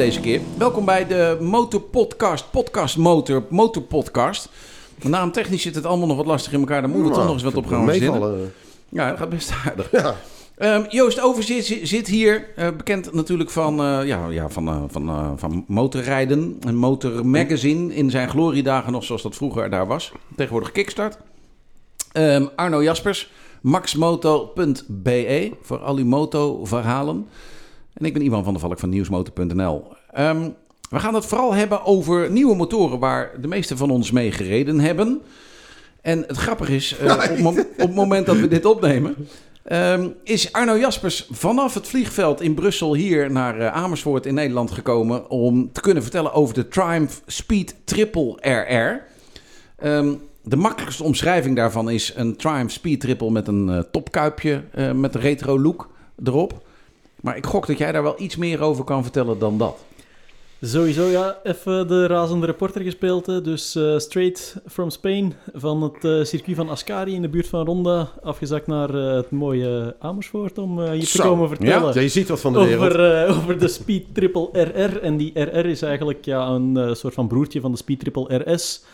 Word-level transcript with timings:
deze 0.00 0.20
keer. 0.20 0.40
Welkom 0.58 0.84
bij 0.84 1.06
de 1.06 1.36
Motor 1.40 1.80
Podcast, 1.80 2.50
Podcast 2.50 2.96
Motor, 2.96 3.44
Motor 3.48 3.82
Podcast. 3.82 4.48
Naamtechnisch 5.02 5.62
zit 5.62 5.74
het 5.74 5.86
allemaal 5.86 6.06
nog 6.06 6.16
wat 6.16 6.26
lastig 6.26 6.52
in 6.52 6.60
elkaar. 6.60 6.80
Daar 6.80 6.90
moeten 6.90 7.08
we 7.08 7.14
toch 7.14 7.24
nog 7.24 7.32
eens 7.32 7.42
wat 7.42 7.54
op 7.54 7.66
gaan 7.66 7.84
meevallen. 7.84 8.52
Ja, 8.88 9.08
dat 9.08 9.18
gaat 9.18 9.28
best 9.28 9.52
aardig. 9.66 9.90
Ja. 9.90 10.16
Ehm, 10.56 10.84
Joost 10.88 11.20
Overzit 11.20 11.80
zit 11.82 12.06
hier, 12.06 12.48
eh, 12.56 12.68
bekend 12.76 13.12
natuurlijk 13.12 13.50
van, 13.50 13.80
eh, 13.80 14.06
ja, 14.06 14.28
ja, 14.28 14.48
van, 14.48 14.68
eh, 14.68 14.82
van, 14.88 15.34
van 15.38 15.64
motorrijden. 15.66 16.56
Een 16.60 16.76
motor 16.76 17.26
magazine 17.26 17.94
in 17.94 18.10
zijn 18.10 18.28
gloriedagen 18.28 18.92
nog 18.92 19.04
zoals 19.04 19.22
dat 19.22 19.34
vroeger 19.34 19.70
daar 19.70 19.86
was. 19.86 20.12
Tegenwoordig 20.36 20.72
Kickstart. 20.72 21.18
Ehm, 22.12 22.46
Arno 22.56 22.82
Jaspers, 22.82 23.32
maxmoto.be 23.60 25.52
voor 25.62 25.78
al 25.78 25.96
uw 25.96 26.06
moto-verhalen. 26.06 27.26
En 27.92 28.04
ik 28.06 28.12
ben 28.12 28.24
Ivan 28.24 28.44
van 28.44 28.52
der 28.52 28.62
Valk 28.62 28.78
van 28.78 28.88
nieuwsmotor.nl. 28.88 29.98
Ehm, 30.12 30.48
we 30.90 30.98
gaan 30.98 31.14
het 31.14 31.26
vooral 31.26 31.54
hebben 31.54 31.84
over 31.84 32.30
nieuwe 32.30 32.56
motoren 32.56 32.98
waar 32.98 33.30
de 33.40 33.48
meeste 33.48 33.76
van 33.76 33.90
ons 33.90 34.10
mee 34.10 34.32
gereden 34.32 34.80
hebben. 34.80 35.22
En 36.00 36.24
het 36.26 36.36
grappige 36.36 36.74
is, 36.74 36.96
eh, 36.96 37.46
op, 37.46 37.58
op 37.58 37.66
het 37.76 37.94
moment 37.94 38.26
dat 38.26 38.36
we 38.36 38.48
dit 38.48 38.64
opnemen, 38.64 39.16
ehm, 39.62 40.08
is 40.24 40.52
Arno 40.52 40.76
Jaspers 40.76 41.28
vanaf 41.30 41.74
het 41.74 41.88
vliegveld 41.88 42.40
in 42.40 42.54
Brussel 42.54 42.94
hier 42.94 43.30
naar 43.30 43.58
eh, 43.58 43.72
Amersfoort 43.72 44.26
in 44.26 44.34
Nederland 44.34 44.70
gekomen 44.70 45.30
om 45.30 45.72
te 45.72 45.80
kunnen 45.80 46.02
vertellen 46.02 46.32
over 46.32 46.54
de 46.54 46.68
Triumph 46.68 47.20
Speed 47.26 47.74
Triple 47.84 48.36
RR. 48.40 49.02
Ehm, 49.84 50.12
de 50.42 50.56
makkelijkste 50.56 51.04
omschrijving 51.04 51.56
daarvan 51.56 51.90
is 51.90 52.12
een 52.16 52.36
Triumph 52.36 52.72
Speed 52.72 53.00
Triple 53.00 53.30
met 53.30 53.48
een 53.48 53.68
eh, 53.68 53.78
topkuipje 53.90 54.62
met 54.94 55.14
een 55.14 55.20
retro 55.20 55.60
look 55.60 55.88
erop. 56.24 56.68
Maar 57.20 57.36
ik 57.36 57.46
gok 57.46 57.66
dat 57.66 57.78
jij 57.78 57.92
daar 57.92 58.02
wel 58.02 58.20
iets 58.20 58.36
meer 58.36 58.60
over 58.60 58.84
kan 58.84 59.02
vertellen 59.02 59.38
dan 59.38 59.58
dat. 59.58 59.76
Sowieso, 60.62 61.04
ja. 61.04 61.38
Even 61.42 61.88
de 61.88 62.06
razende 62.06 62.46
reporter 62.46 62.82
gespeeld. 62.82 63.26
hè. 63.26 63.40
Dus 63.40 63.74
eh, 63.74 63.98
straight 63.98 64.56
from 64.66 64.90
Spain 64.90 65.34
van 65.54 65.82
het 65.82 66.04
eh, 66.04 66.24
circuit 66.24 66.56
van 66.56 66.68
Ascari 66.68 67.14
in 67.14 67.22
de 67.22 67.28
buurt 67.28 67.46
van 67.46 67.66
Ronda. 67.66 68.08
Afgezakt 68.22 68.66
naar 68.66 68.94
eh, 68.94 69.14
het 69.14 69.30
mooie 69.30 69.96
Amersfoort 69.98 70.58
om 70.58 70.80
hier 70.90 71.06
te 71.06 71.22
komen 71.22 71.48
vertellen. 71.48 71.94
Ja, 71.94 72.00
je 72.00 72.08
ziet 72.08 72.28
wat 72.28 72.40
van 72.40 72.52
de 72.52 72.58
wereld. 72.58 72.84
Over, 72.84 73.24
eh, 73.24 73.38
over 73.38 73.58
de 73.58 73.68
Speed 73.68 74.14
Triple 74.14 74.48
RR. 74.52 75.02
En 75.02 75.16
die 75.16 75.40
RR 75.40 75.66
is 75.66 75.82
eigenlijk 75.82 76.24
ja, 76.24 76.48
een 76.48 76.96
soort 76.96 77.14
van 77.14 77.28
broertje 77.28 77.60
van 77.60 77.70
de 77.70 77.76
Speed 77.76 78.00
Triple 78.00 78.36
RS. 78.44 78.84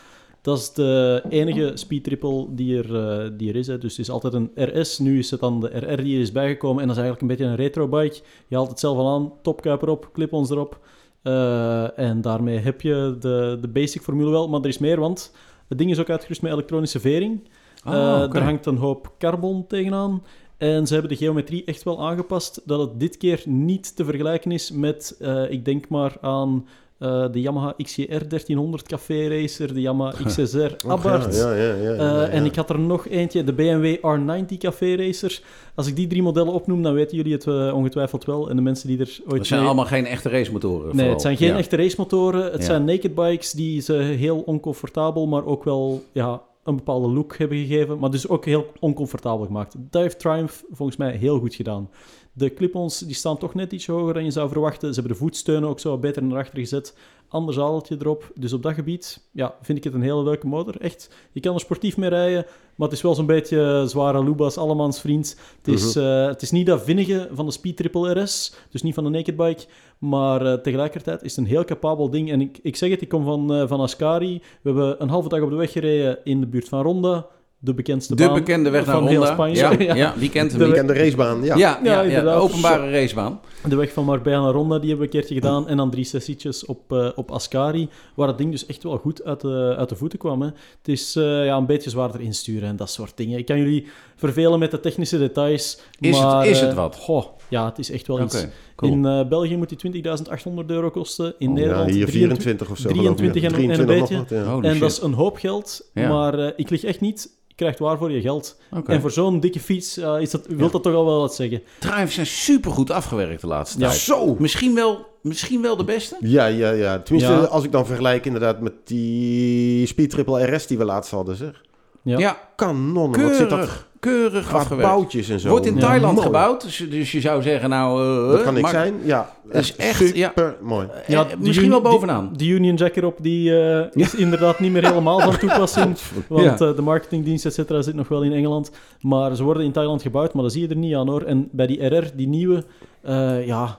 Dat 0.42 0.59
is 0.59 0.72
de 0.72 1.22
enige 1.28 1.72
Speed 1.75 2.05
Triple 2.05 2.47
die 2.50 2.83
er, 2.83 3.37
die 3.37 3.48
er 3.48 3.56
is. 3.56 3.67
Hè. 3.67 3.78
Dus 3.78 3.97
het 3.97 4.06
is 4.06 4.12
altijd 4.12 4.34
een 4.34 4.50
RS. 4.55 4.98
Nu 4.98 5.19
is 5.19 5.31
het 5.31 5.41
dan 5.41 5.61
de 5.61 5.69
RR 5.69 6.03
die 6.03 6.14
er 6.14 6.22
is 6.22 6.33
bijgekomen. 6.33 6.83
En 6.83 6.89
dat 6.89 6.97
is 6.97 7.03
eigenlijk 7.03 7.20
een 7.20 7.39
beetje 7.39 7.53
een 7.53 7.67
retro 7.67 7.89
bike. 7.89 8.20
Je 8.47 8.56
haalt 8.56 8.69
het 8.69 8.81
zelf 8.81 8.98
al 8.98 9.14
aan, 9.14 9.33
topkuip 9.42 9.83
erop, 9.83 10.11
clip-ons 10.12 10.50
erop. 10.50 10.78
Eh, 11.27 11.98
en 11.98 12.20
daarmee 12.20 12.58
heb 12.58 12.80
je 12.80 13.16
de, 13.20 13.58
de 13.60 13.69
basic 13.69 14.02
formule 14.02 14.30
wel. 14.30 14.48
Maar 14.48 14.60
er 14.60 14.69
is 14.69 14.78
meer, 14.78 15.00
want 15.00 15.32
het 15.69 15.78
ding 15.78 15.91
is 15.91 15.98
ook 15.98 16.10
uitgerust 16.10 16.42
met 16.42 16.52
elektronische 16.52 17.00
vering. 17.00 17.48
Ah, 17.82 17.94
Eh. 17.94 18.34
Er 18.34 18.42
hangt 18.42 18.66
een 18.66 18.77
hoop 18.77 19.12
carbon 19.19 19.66
tegenaan. 19.66 20.22
En 20.56 20.86
ze 20.86 20.92
hebben 20.92 21.10
de 21.12 21.16
geometrie 21.16 21.64
echt 21.64 21.82
wel 21.82 22.06
aangepast. 22.06 22.62
Dat 22.64 22.80
het 22.80 23.00
dit 23.00 23.16
keer 23.16 23.42
niet 23.44 23.97
te 23.97 24.04
vergelijken 24.04 24.50
is 24.52 24.70
met, 24.70 25.16
eh, 25.20 25.50
ik 25.50 25.64
denk 25.64 25.88
maar 25.88 26.16
aan 26.20 26.66
eh, 26.98 27.25
de 27.33 27.41
Yamaha 27.41 27.75
XJR 27.83 28.28
1300 28.28 28.83
Café 28.89 29.28
Racer, 29.28 29.75
de 29.75 29.80
Yamaha 29.80 30.12
XSR 30.27 30.75
Abarth. 30.86 31.36
Ja, 31.36 31.55
ja, 31.55 31.75
ja, 31.75 31.92
ja, 31.92 32.22
Eh. 32.27 32.34
En 32.34 32.44
ik 32.44 32.55
had 32.55 32.70
er 32.70 32.78
nog 32.78 33.08
eentje, 33.08 33.44
de 33.44 33.53
BMW 33.53 33.97
R90 33.97 34.58
Café 34.58 34.94
Racer. 34.97 35.41
Als 35.75 35.86
ik 35.86 35.97
die 35.97 36.06
drie 36.06 36.22
modellen 36.22 36.53
opnoem, 36.53 36.83
dan 36.83 36.94
weten 36.94 37.16
jullie 37.16 37.33
het 37.33 37.47
eh, 37.47 37.75
ongetwijfeld 37.75 38.25
wel. 38.25 38.50
En 38.50 38.56
de 38.56 38.62
mensen 38.62 38.88
die 38.88 38.98
er 38.98 39.19
ooit 39.27 39.36
Dat 39.36 39.47
zijn 39.47 39.61
mee- 39.61 39.69
allemaal 39.69 39.86
geen 39.86 40.06
echte 40.06 40.28
racemotoren. 40.28 40.83
Nee, 40.84 40.92
vooral. 40.94 41.11
het 41.12 41.20
zijn 41.22 41.36
geen 41.36 41.48
Ja. 41.48 41.56
echte 41.56 41.77
racemotoren. 41.77 42.44
Het 42.44 42.60
Ja. 42.60 42.65
zijn 42.66 42.84
naked 42.84 43.15
bikes 43.15 43.53
die 43.53 43.81
ze 43.81 43.93
heel 43.93 44.38
oncomfortabel, 44.41 45.26
maar 45.26 45.44
ook 45.47 45.65
wel 45.65 46.03
ja, 46.12 46.43
een 46.65 46.76
bepaalde 46.76 47.09
look 47.09 47.37
hebben 47.38 47.59
gegeven. 47.59 47.99
Maar 47.99 48.10
dus 48.10 48.28
ook 48.28 48.44
heel 48.44 48.66
oncomfortabel 48.81 49.47
gemaakt. 49.47 49.75
Dat 49.91 50.03
heeft 50.03 50.19
Triumph 50.19 50.62
volgens 50.72 50.99
mij 50.99 51.16
heel 51.16 51.38
goed 51.38 51.54
gedaan. 51.54 51.91
De 52.38 52.54
clip-ons 52.54 52.98
die 52.98 53.14
staan 53.14 53.38
toch 53.38 53.54
net 53.54 53.72
iets 53.72 53.86
hoger 53.86 54.14
dan 54.14 54.24
je 54.24 54.30
zou 54.30 54.48
verwachten. 54.48 54.88
Ze 54.88 55.00
hebben 55.00 55.12
de 55.12 55.24
voetsteunen 55.24 55.69
ook 55.69 55.80
zo 55.80 55.91
wat 55.91 56.00
beter 56.00 56.22
naar 56.22 56.38
achter 56.38 56.58
gezet. 56.58 56.97
Ander 57.28 57.54
zadeltje 57.54 57.97
erop. 57.98 58.30
Dus 58.34 58.52
op 58.52 58.62
dat 58.62 58.74
gebied 58.74 59.20
ja, 59.30 59.54
vind 59.62 59.78
ik 59.78 59.84
het 59.84 59.94
een 59.94 60.02
hele 60.02 60.22
leuke 60.22 60.46
motor. 60.46 60.80
Echt, 60.80 61.10
je 61.32 61.41
kan 61.41 61.54
er 61.54 61.60
sportief 61.60 61.96
mee 61.96 62.08
rijden. 62.08 62.46
Maar 62.75 62.88
het 62.88 62.96
is 62.96 63.02
wel 63.02 63.14
zo'n 63.14 63.26
beetje 63.26 63.84
zware 63.86 64.25
Lubas, 64.25 64.56
allemans 64.56 65.00
vriend. 65.00 65.36
Het 65.62 65.75
is, 65.75 65.96
eh, 65.96 66.26
het 66.26 66.42
is 66.42 66.50
niet 66.50 66.66
dat 66.66 66.82
vinnige 66.82 67.28
van 67.32 67.46
de 67.46 67.52
Speed 67.52 67.76
Triple 67.76 68.22
RS. 68.22 68.54
Dus 68.70 68.82
niet 68.82 68.94
van 68.94 69.04
de 69.04 69.10
naked 69.10 69.36
bike. 69.36 69.64
Maar 69.98 70.46
eh, 70.46 70.52
tegelijkertijd 70.52 71.22
is 71.22 71.36
het 71.36 71.44
een 71.44 71.50
heel 71.50 71.64
capabel 71.64 72.10
ding. 72.10 72.30
En 72.30 72.41
ik, 72.41 72.58
ik 72.62 72.76
zeg 72.76 72.91
het, 72.91 73.00
ik 73.00 73.08
kom 73.08 73.25
van, 73.25 73.54
eh, 73.54 73.69
van 73.69 73.80
Ascari. 73.80 74.42
We 74.62 74.70
hebben 74.70 75.02
een 75.02 75.08
halve 75.08 75.28
dag 75.28 75.41
op 75.41 75.50
de 75.50 75.56
weg 75.56 75.72
gereden 75.72 76.19
in 76.25 76.41
de 76.41 76.46
buurt 76.46 76.69
van 76.69 76.82
Ronda. 76.82 77.26
De 77.59 77.75
bekendste 77.75 78.15
De 78.15 78.25
baan 78.27 78.34
bekende 78.34 78.71
weg 78.71 78.87
naar 78.87 78.94
van 78.94 79.06
heel 79.06 79.17
Ronda. 79.19 79.33
Spanje. 79.33 79.56
Ja, 79.87 79.94
ja. 79.94 80.15
wie 80.17 80.31
kent 80.31 80.50
hem 80.50 80.59
De 80.61 80.67
niet? 80.67 80.75
Ik 80.77 80.81
ken 80.81 80.94
de 80.94 81.00
racebaan, 81.03 81.43
ja. 81.44 81.56
Ja, 81.56 81.81
ja, 81.84 82.00
ja, 82.00 82.21
de 82.22 82.28
openbare 82.31 82.91
racebaan. 82.91 83.41
De 83.69 83.77
weg 83.77 83.93
van 83.93 84.05
Marbella 84.05 84.41
naar 84.43 84.53
Ronda, 84.53 84.78
die 84.78 84.89
hebben 84.89 85.09
we 85.09 85.15
een 85.15 85.21
keertje 85.21 85.34
gedaan. 85.34 85.69
En 85.69 85.77
dan 85.77 85.91
drie 85.91 86.05
sessietjes 86.05 86.65
op, 86.65 86.93
eh, 86.93 87.09
op 87.15 87.31
Ascari, 87.31 87.89
waar 88.15 88.28
het 88.28 88.39
ding 88.39 88.50
dus 88.50 88.67
echt 88.67 88.83
wel 88.83 88.97
goed 88.97 89.25
uit 89.25 89.41
de, 89.41 89.75
uit 89.78 89.89
de 89.89 89.97
voeten 89.97 90.19
kwam. 90.19 90.41
Hè. 90.43 90.47
Het 90.47 90.89
is 90.89 91.17
eh, 91.17 91.44
ja, 91.44 91.56
een 91.56 91.67
beetje 91.67 91.91
zwaarder 91.91 92.21
insturen 92.21 92.69
en 92.69 92.77
dat 92.77 92.91
soort 92.91 93.17
dingen. 93.17 93.39
Ik 93.39 93.47
kan 93.47 93.59
jullie 93.59 93.87
vervelen 94.17 94.59
met 94.59 94.71
de 94.71 94.81
technische 94.81 95.19
details. 95.19 95.81
Is 96.00 96.19
het- 96.19 96.44
is 96.47 96.61
eh, 96.61 96.67
het 96.67 96.75
wat? 96.75 96.97
Goh, 96.97 97.25
ja, 97.49 97.65
het 97.65 97.78
is 97.78 97.91
echt 97.91 98.06
wel 98.06 98.21
iets. 98.23 98.47
cool. 98.77 98.93
In 98.93 99.06
eh, 99.06 99.28
België 99.28 99.56
moet 99.56 99.81
die 99.81 100.03
20.800 100.03 100.67
euro 100.67 100.91
kosten. 100.91 101.34
In 101.38 101.49
Ja, 101.49 101.55
Nederland 101.55 101.91
hier 101.91 102.06
23. 102.06 102.43
24 102.43 102.71
of 102.71 102.78
zo. 102.78 102.88
23 102.88 103.43
en- 103.43 103.49
een 103.49 103.55
23 103.55 103.97
nog 103.99 104.09
beetje. 104.09 104.17
wat, 104.37 104.47
ja. 104.62 104.69
En 104.69 104.71
shit. 104.73 104.81
dat 104.81 104.91
is 104.91 105.00
een 105.00 105.12
hoop 105.12 105.37
geld, 105.37 105.91
Ja. 105.94 106.09
maar 106.09 106.38
eh, 106.38 106.53
ik 106.56 106.71
lig 106.71 106.84
echt 106.84 107.00
niet... 107.00 107.34
Krijgt 107.56 107.78
waar 107.78 107.99
voor 107.99 108.11
je 108.11 108.21
geld. 108.21 108.56
En 108.87 109.00
voor 109.00 109.11
zo'n 109.11 109.41
dikke 109.41 109.61
fiets 109.61 109.97
eh, 109.97 110.21
is 110.21 110.31
dat, 110.31 110.47
wil 110.47 110.67
Ja. 110.67 110.72
dat 110.72 110.83
toch 110.83 110.94
al 110.94 111.05
wel 111.05 111.21
wat 111.21 111.34
zeggen. 111.34 111.62
Triumphs 111.78 112.15
zijn 112.15 112.27
supergoed 112.27 112.91
afgewerkt 112.91 113.41
de 113.41 113.47
laatste 113.47 113.78
Ja. 113.78 113.89
tijd. 113.89 114.00
Zo! 114.00 114.37
Misschien 114.39 114.75
wel, 114.75 115.06
misschien 115.22 115.62
wel 115.62 115.77
de 115.77 115.84
beste? 115.84 116.17
Ja, 116.21 116.47
ja, 116.47 116.71
ja. 116.71 116.99
Tenminste, 117.00 117.33
Ja. 117.33 117.39
als 117.41 117.65
ik 117.65 117.72
dan 117.72 117.87
vergelijk 117.87 118.25
inderdaad 118.27 118.61
met 118.61 118.72
die 118.84 119.87
Speed 119.87 120.11
Triple 120.11 120.55
RS 120.56 120.67
die 120.67 120.78
we 120.78 120.84
laatst 120.84 121.11
hadden, 121.11 121.37
zeg. 121.37 121.62
Ja. 122.03 122.19
Ja, 122.19 122.39
Kanonnen, 122.56 123.22
wat 123.22 123.37
zit 123.37 123.50
dat 123.50 123.87
keurig, 124.11 124.47
qua 124.47 124.59
afgewerkt. 124.59 124.91
boutjes 124.91 125.28
en 125.28 125.41
zo. 125.41 125.49
Wordt 125.49 125.67
in 125.67 125.75
Ja, 125.75 125.81
Thailand 125.81 126.15
mooi. 126.15 126.27
gebouwd, 126.27 126.62
dus, 126.62 126.87
dus 126.91 127.12
je 127.12 127.21
zou 127.21 127.43
zeggen 127.43 127.71
nou... 127.71 128.00
eh, 128.27 128.31
Dat 128.33 128.43
kan 128.43 128.56
ik 128.56 128.62
maar- 128.62 128.71
zijn, 128.71 128.94
ja. 129.05 129.34
Dat 129.53 129.55
is 129.62 129.77
echt, 129.77 130.17
ja. 130.17 130.27
super 130.28 130.56
mooi. 130.62 130.87
eh, 130.93 131.09
Ja, 131.09 131.27
misschien 131.39 131.69
wel 131.71 131.83
die- 131.83 131.91
bovenaan. 131.91 132.31
De 132.37 132.47
Union 132.47 132.75
Jack 132.75 132.97
erop, 132.97 133.19
die 133.22 133.59
eh, 133.61 133.84
is 133.93 134.15
inderdaad 134.15 134.61
niet 134.61 134.72
meer 134.72 134.87
helemaal 134.89 135.21
van 135.21 135.39
toepassing. 135.39 135.97
Want 136.28 136.59
Ja. 136.59 136.67
eh, 136.69 136.77
de 136.77 136.83
marketingdienst, 136.83 137.47
et 137.47 137.55
cetera, 137.55 137.83
zit 137.83 137.94
nog 137.94 138.09
wel 138.09 138.22
in 138.22 138.33
Engeland. 138.33 138.71
Maar 139.00 139.37
ze 139.37 139.43
worden 139.44 139.65
in 139.65 139.72
Thailand 139.72 140.03
gebouwd, 140.03 140.34
maar 140.34 140.43
dat 140.43 140.53
zie 140.53 140.62
je 140.62 140.69
er 140.69 140.77
niet 140.77 140.94
aan 140.94 141.09
hoor. 141.09 141.23
En 141.23 141.49
bij 141.53 141.67
die 141.67 141.87
RR, 141.87 142.05
die 142.15 142.28
nieuwe, 142.28 142.65
eh, 143.03 143.47
ja, 143.47 143.78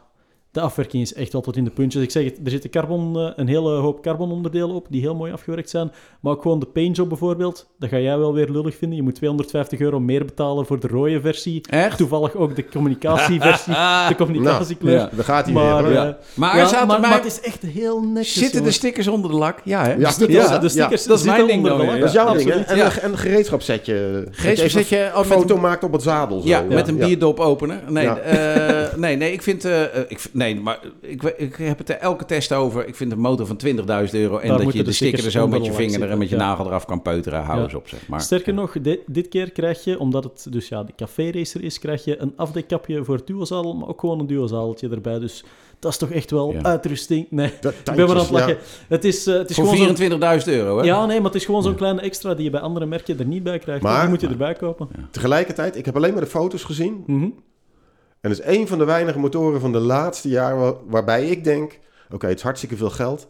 de 0.57 0.63
afwerking 0.63 1.03
is 1.03 1.13
echt 1.13 1.31
wel 1.31 1.41
tot 1.41 1.55
in 1.57 1.63
de 1.63 1.69
puntjes. 1.69 2.03
Ik 2.03 2.11
zeg 2.11 2.23
het, 2.23 2.39
er 2.43 2.51
zitten 2.51 2.69
carbon, 2.69 3.17
eh, 3.19 3.29
een 3.35 3.47
hele 3.47 3.69
hoop 3.69 4.01
carbononderdelen 4.01 4.75
op, 4.75 4.85
die 4.89 5.01
heel 5.01 5.15
mooi 5.15 5.31
afgewerkt 5.31 5.69
zijn. 5.69 5.91
Maar 6.19 6.31
ook 6.33 6.41
gewoon 6.41 6.59
de 6.59 6.65
paintjob 6.65 7.09
bijvoorbeeld, 7.09 7.67
dat 7.79 7.89
ga 7.89 7.97
jij 7.97 8.17
wel 8.17 8.33
weer 8.33 8.49
lullig 8.49 8.75
vinden. 8.75 8.97
Je 8.97 9.03
moet 9.03 9.15
250 9.15 9.79
euro 9.79 9.99
meer 9.99 10.25
betalen 10.25 10.65
voor 10.65 10.79
de 10.79 10.87
rode 10.87 11.21
versie. 11.21 11.61
Echt? 11.69 11.97
Toevallig 11.97 12.35
ook 12.35 12.55
de 12.55 12.65
communicatieversie, 12.69 13.73
de 14.09 14.15
communicatiekleur. 14.17 14.93
Ja. 14.93 15.09
Daar 15.15 15.23
gaat 15.25 15.45
hij 15.45 15.53
Maar, 15.53 15.83
weer. 15.83 15.97
eh, 15.97 16.03
Ja. 16.03 16.17
Maar 16.33 16.57
ja, 16.57 16.65
zaten 16.67 17.01
maar, 17.01 17.13
het 17.13 17.25
is 17.25 17.41
echt 17.41 17.61
heel 17.61 18.01
netjes. 18.01 18.33
Zitten 18.37 18.63
de 18.63 18.71
stickers 18.71 19.07
onder 19.07 19.31
de 19.31 19.37
lak? 19.37 19.59
Ja, 19.63 19.83
hè? 19.83 19.93
Ja, 19.93 20.11
de, 20.17 20.31
ja, 20.31 20.57
de 20.57 20.69
stickers 20.69 21.03
dat 21.05 21.19
is 21.19 21.25
mijn 21.25 21.37
zitten 21.37 21.47
ding 21.47 21.57
onder 21.57 21.69
dan 21.69 21.79
de 21.79 21.83
weer. 21.85 21.91
lak. 21.91 21.99
Dat 21.99 22.09
is 22.09 22.15
jouw 22.15 22.33
ding, 22.35 22.49
hè? 22.49 22.73
En, 22.73 22.85
een, 23.03 23.11
een 23.11 23.17
gereedschapsetje. 23.17 24.27
Geest 24.31 24.55
Dat 24.61 24.71
je 24.71 24.77
zet 24.79 24.87
je 24.89 24.95
even 24.97 25.11
oh, 25.13 25.19
een 25.19 25.25
foto 25.25 25.57
maakt 25.57 25.83
op 25.83 25.91
het 25.91 26.01
zadel. 26.01 26.41
Zo. 26.41 26.47
Ja, 26.47 26.61
met 26.61 26.87
een 26.87 26.97
bierdop 26.97 27.39
openen. 27.39 27.81
Nee, 27.87 28.07
eh, 28.07 28.95
nee, 28.95 29.15
nee, 29.15 29.31
ik 29.31 29.41
vind... 29.41 29.65
ik, 30.07 30.19
nee, 30.53 30.61
maar 30.63 30.79
ik, 31.01 31.23
ik 31.23 31.55
heb 31.55 31.77
het 31.77 31.89
er 31.89 31.95
elke 31.97 32.25
test 32.25 32.53
over. 32.53 32.87
Ik 32.87 32.95
vind 32.95 33.11
een 33.11 33.19
motor 33.19 33.45
van 33.45 33.59
20.000 33.65 33.73
euro... 34.11 34.37
en 34.37 34.47
Daar 34.49 34.57
dat 34.63 34.71
je 34.73 34.77
de 34.79 34.83
de 34.83 34.91
sticker 34.91 35.25
er 35.25 35.31
zo 35.31 35.47
met 35.47 35.65
je 35.65 35.73
vinger 35.73 36.01
er 36.01 36.09
en 36.09 36.17
met 36.17 36.29
je 36.29 36.29
zitten, 36.29 36.37
ja. 36.47 36.51
nagel 36.53 36.65
eraf 36.65 36.85
kan 36.85 37.01
peuteren. 37.01 37.43
Hou 37.43 37.57
Ja. 37.57 37.63
eens 37.63 37.73
op, 37.73 37.87
zeg 37.87 38.07
maar. 38.07 38.21
Sterker 38.21 38.53
nog, 38.53 38.81
dit, 38.81 38.99
dit 39.05 39.27
keer 39.27 39.51
krijg 39.51 39.83
je, 39.83 39.99
omdat 39.99 40.23
het 40.23 40.47
dus 40.49 40.67
ja, 40.67 40.83
de 40.83 40.93
café 40.95 41.29
racer 41.31 41.63
is, 41.63 41.79
krijg 41.79 42.03
je 42.03 42.21
een 42.21 42.33
afdekkapje 42.35 43.03
voor 43.03 43.15
het 43.15 43.27
duozadel, 43.27 43.75
maar 43.75 43.87
ook 43.87 43.99
gewoon 43.99 44.19
een 44.19 44.27
duozadeltje 44.27 44.89
erbij. 44.89 45.19
Dus 45.19 45.43
dat 45.79 45.91
is 45.91 45.97
toch 45.97 46.11
echt 46.11 46.31
wel 46.31 46.51
Ja. 46.53 46.61
uitrusting. 46.63 47.27
Nee, 47.29 47.51
Dat 47.61 47.73
ik 47.77 47.83
ben 47.83 47.95
maar 47.95 48.09
aan 48.09 48.17
het 48.17 48.29
lachen. 48.29 48.57
Het 48.87 49.05
is, 49.05 49.27
eh, 49.27 49.33
het 49.37 49.49
is 49.49 49.55
Voor 49.55 49.67
gewoon 49.67 49.97
zo'n... 49.97 50.39
24.000 50.41 50.47
euro, 50.53 50.77
hè? 50.77 50.83
Ja, 50.85 51.05
nee, 51.05 51.15
maar 51.17 51.25
het 51.25 51.35
is 51.35 51.45
gewoon 51.45 51.63
zo'n 51.63 51.75
kleine 51.75 52.01
extra 52.01 52.33
die 52.33 52.43
je 52.43 52.49
bij 52.49 52.59
andere 52.61 52.85
merken 52.85 53.19
er 53.19 53.25
niet 53.25 53.43
bij 53.43 53.59
krijgt. 53.59 53.81
Maar- 53.83 54.01
die 54.01 54.09
moet 54.09 54.21
je 54.21 54.27
erbij 54.27 54.53
kopen. 54.53 54.87
Tegelijkertijd, 55.11 55.75
ik 55.75 55.85
heb 55.85 55.95
alleen 55.95 56.11
maar 56.13 56.21
de 56.21 56.27
foto's 56.27 56.63
gezien. 56.63 57.03
Mhm. 57.07 57.27
En 58.21 58.29
het 58.29 58.39
is 58.39 58.45
een 58.45 58.67
van 58.67 58.77
de 58.77 58.85
weinige 58.85 59.19
motoren 59.19 59.59
van 59.59 59.71
de 59.71 59.79
laatste 59.79 60.29
jaren 60.29 60.57
waar- 60.59 60.73
waarbij 60.87 61.27
ik 61.27 61.43
denk... 61.43 61.79
Oké, 62.11 62.27
het 62.27 62.37
is 62.37 62.43
hartstikke 62.43 62.75
veel 62.77 62.89
geld. 62.89 63.27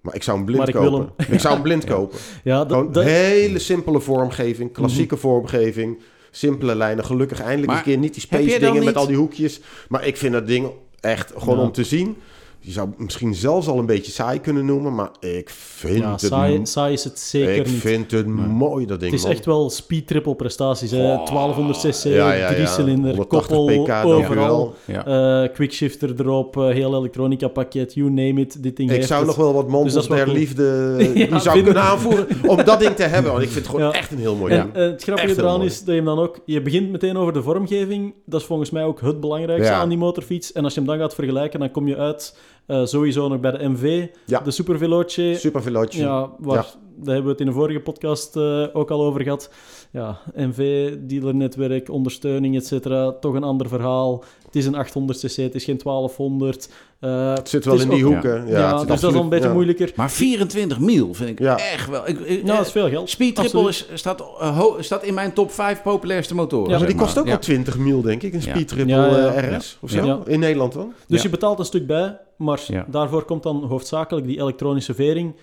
Maar 0.00 0.14
ik 0.14 0.22
zou 0.22 0.36
hem 0.36 0.46
blind 0.46 0.58
Maar 0.60 0.68
ik 0.68 0.74
wil 0.74 0.90
kopen. 0.90 1.12
Ik 1.34 1.40
zou 1.40 1.54
hem 1.54 1.62
blind 1.62 1.84
kopen. 1.84 2.18
Ja, 2.44 2.58
dat, 2.64 2.70
Gewoon 2.78 2.92
dat- 2.92 3.04
hele 3.04 3.58
simpele 3.58 4.00
vormgeving. 4.00 4.72
Klassieke 4.72 5.16
vormgeving. 5.16 5.98
Simpele 6.30 6.74
lijnen. 6.74 7.04
Gelukkig 7.04 7.40
eindelijk 7.40 7.66
Maar 7.66 7.76
een 7.76 7.82
keer 7.82 7.98
niet 7.98 8.12
die 8.12 8.22
space 8.22 8.58
dingen 8.58 8.84
met 8.84 8.96
al 8.96 9.06
die 9.06 9.16
hoekjes. 9.16 9.60
Maar 9.88 10.06
ik 10.06 10.16
vind 10.16 10.32
dat 10.32 10.46
ding 10.46 10.70
echt 11.00 11.32
gewoon 11.36 11.56
Ja. 11.58 11.62
om 11.64 11.72
te 11.72 11.84
zien. 11.84 12.16
Je 12.62 12.70
zou 12.72 12.88
misschien 12.96 13.34
zelfs 13.34 13.66
al 13.68 13.78
een 13.78 13.86
beetje 13.86 14.12
saai 14.12 14.40
kunnen 14.40 14.64
noemen, 14.64 14.94
maar 14.94 15.10
ik 15.20 15.50
vind 15.50 15.98
Ja, 15.98 16.10
het... 16.10 16.20
saai, 16.20 16.60
saai 16.66 16.92
is 16.92 17.04
het 17.04 17.18
zeker 17.18 17.54
ik 17.56 17.66
niet. 17.66 17.74
vind 17.80 18.10
het 18.10 18.26
mooi, 18.26 18.86
dat 18.86 19.00
ding, 19.00 19.10
Het 19.10 19.20
is 19.20 19.26
man. 19.26 19.34
echt 19.36 19.44
wel 19.46 19.70
speed-triple 19.70 20.34
prestaties. 20.34 20.90
Hè? 20.90 20.96
1200 20.98 21.78
cc, 21.78 22.04
Ja, 22.04 22.32
ja, 22.32 22.48
drie 22.48 22.60
ja. 22.60 22.66
cilinder, 22.66 23.10
180 23.14 23.56
koppel, 23.56 23.82
pk, 23.84 24.04
overal. 24.04 24.74
Eh, 24.86 25.42
quickshifter 25.54 26.12
erop, 26.18 26.56
eh, 26.56 26.68
heel 26.68 26.94
elektronica 26.96 27.48
pakket, 27.48 27.94
you 27.94 28.10
name 28.10 28.40
it. 28.40 28.62
Dit 28.62 28.76
ding 28.76 28.88
Ik 28.90 28.96
heeft 28.96 29.08
zou 29.08 29.18
het. 29.26 29.28
nog 29.28 29.36
wel 29.36 29.52
wat 29.54 29.62
Dus 29.64 29.72
mondels 29.72 30.08
der 30.08 30.24
cool. 30.24 30.36
liefde 30.36 30.62
Ja, 31.14 31.26
die 31.26 31.38
zou 31.40 31.62
kunnen 31.62 31.82
aanvoeren 31.82 32.26
om 32.46 32.64
dat 32.64 32.80
ding 32.80 32.94
te 32.94 33.02
hebben. 33.02 33.32
Want 33.32 33.44
ik 33.44 33.50
vind 33.50 33.66
het 33.66 33.74
gewoon 33.74 33.90
Ja. 33.92 33.98
echt 33.98 34.10
een 34.12 34.18
heel 34.18 34.34
mooi 34.36 34.52
En 34.52 34.62
ding. 34.62 34.74
eh, 34.74 34.82
het 34.82 35.02
grappige 35.02 35.40
eraan 35.40 35.62
is 35.62 35.78
dat 35.78 35.86
je 35.86 35.92
hem 35.94 36.04
dan 36.04 36.18
ook... 36.18 36.38
Je 36.44 36.62
begint 36.62 36.90
meteen 36.90 37.16
over 37.16 37.32
de 37.32 37.42
vormgeving. 37.42 38.14
Dat 38.26 38.40
is 38.40 38.46
volgens 38.46 38.70
mij 38.70 38.84
ook 38.84 39.00
het 39.00 39.20
belangrijkste 39.20 39.72
Ja. 39.72 39.78
aan 39.80 39.88
die 39.88 39.98
motorfiets. 39.98 40.52
En 40.52 40.64
als 40.64 40.74
je 40.74 40.80
hem 40.80 40.88
dan 40.88 40.98
gaat 40.98 41.14
vergelijken, 41.14 41.60
dan 41.60 41.70
kom 41.70 41.88
je 41.88 41.96
uit 41.96 42.36
eh, 42.70 42.84
sowieso 42.84 43.28
nog 43.28 43.40
bij 43.40 43.50
de 43.50 43.68
MV. 43.68 44.06
Ja. 44.26 44.40
De 44.40 44.50
Super 44.50 44.78
Veloce. 44.78 45.34
Super 45.38 45.62
veloce. 45.62 45.98
Ja, 45.98 46.30
waar, 46.38 46.54
daar 46.96 47.14
hebben 47.14 47.24
we 47.24 47.30
het 47.30 47.40
in 47.40 47.46
de 47.46 47.52
vorige 47.52 47.80
podcast 47.80 48.36
eh, 48.36 48.64
ook 48.72 48.90
al 48.90 49.02
over 49.04 49.22
gehad. 49.22 49.50
Ja, 49.92 50.18
MV, 50.34 50.92
dealernetwerk, 51.00 51.88
ondersteuning, 51.90 52.56
et 52.56 52.66
cetera. 52.66 53.12
Toch 53.12 53.34
een 53.34 53.42
ander 53.42 53.68
verhaal. 53.68 54.24
Het 54.46 54.56
is 54.56 54.66
een 54.66 54.74
800cc, 54.74 55.34
het 55.42 55.54
is 55.54 55.64
geen 55.64 55.78
1200. 55.78 56.68
Eh, 57.00 57.34
Het 57.34 57.48
zit 57.48 57.64
wel 57.64 57.80
in 57.80 57.88
die 57.88 58.04
ook- 58.06 58.12
hoeken. 58.12 58.46
Ja, 58.46 58.70
dus 58.70 58.70
dat 58.70 58.80
is 58.82 58.86
al 58.88 58.90
absoluut- 58.92 59.16
een 59.22 59.28
beetje 59.28 59.48
ja. 59.48 59.52
moeilijker. 59.54 59.92
Maar 59.96 60.10
24 60.10 60.78
mil 60.80 61.14
vind 61.14 61.28
ik 61.30 61.38
Ja. 61.38 61.58
echt 61.58 61.88
wel... 61.90 62.08
Ik, 62.08 62.20
ik- 62.20 62.42
Nou, 62.44 62.56
dat 62.56 62.66
is 62.66 62.72
veel 62.72 62.88
geld. 62.88 63.10
Speed 63.10 63.34
Triple 63.36 63.68
is, 63.68 63.88
staat, 63.94 64.20
ho- 64.20 64.76
staat 64.80 65.02
in 65.04 65.14
mijn 65.14 65.32
top 65.32 65.50
5 65.50 65.82
populairste 65.82 66.34
motoren. 66.34 66.70
Ja, 66.70 66.78
Maar 66.78 66.86
die 66.86 66.96
kost 66.96 67.18
ook 67.18 67.24
Ja. 67.24 67.30
wel 67.30 67.40
20 67.40 67.78
mil, 67.78 68.02
denk 68.02 68.22
ik. 68.22 68.32
Een 68.34 68.40
Ja. 68.44 68.50
Speed 68.50 68.68
Triple 68.68 68.94
Ja, 68.94 69.06
ja, 69.06 69.32
ja. 69.42 69.56
RS 69.58 69.78
of 69.80 69.90
zo. 69.90 70.04
Ja. 70.04 70.18
In 70.26 70.40
Nederland 70.40 70.72
dan. 70.72 70.92
Dus 71.06 71.16
Ja. 71.18 71.22
je 71.24 71.30
betaalt 71.30 71.58
een 71.58 71.64
stuk 71.64 71.86
bij, 71.86 72.18
maar 72.40 72.60
Ja. 72.66 72.86
daarvoor 72.88 73.24
komt 73.24 73.42
dan 73.42 73.64
hoofdzakelijk 73.64 74.26
die 74.26 74.40
elektronische 74.40 74.94
vering. 74.94 75.34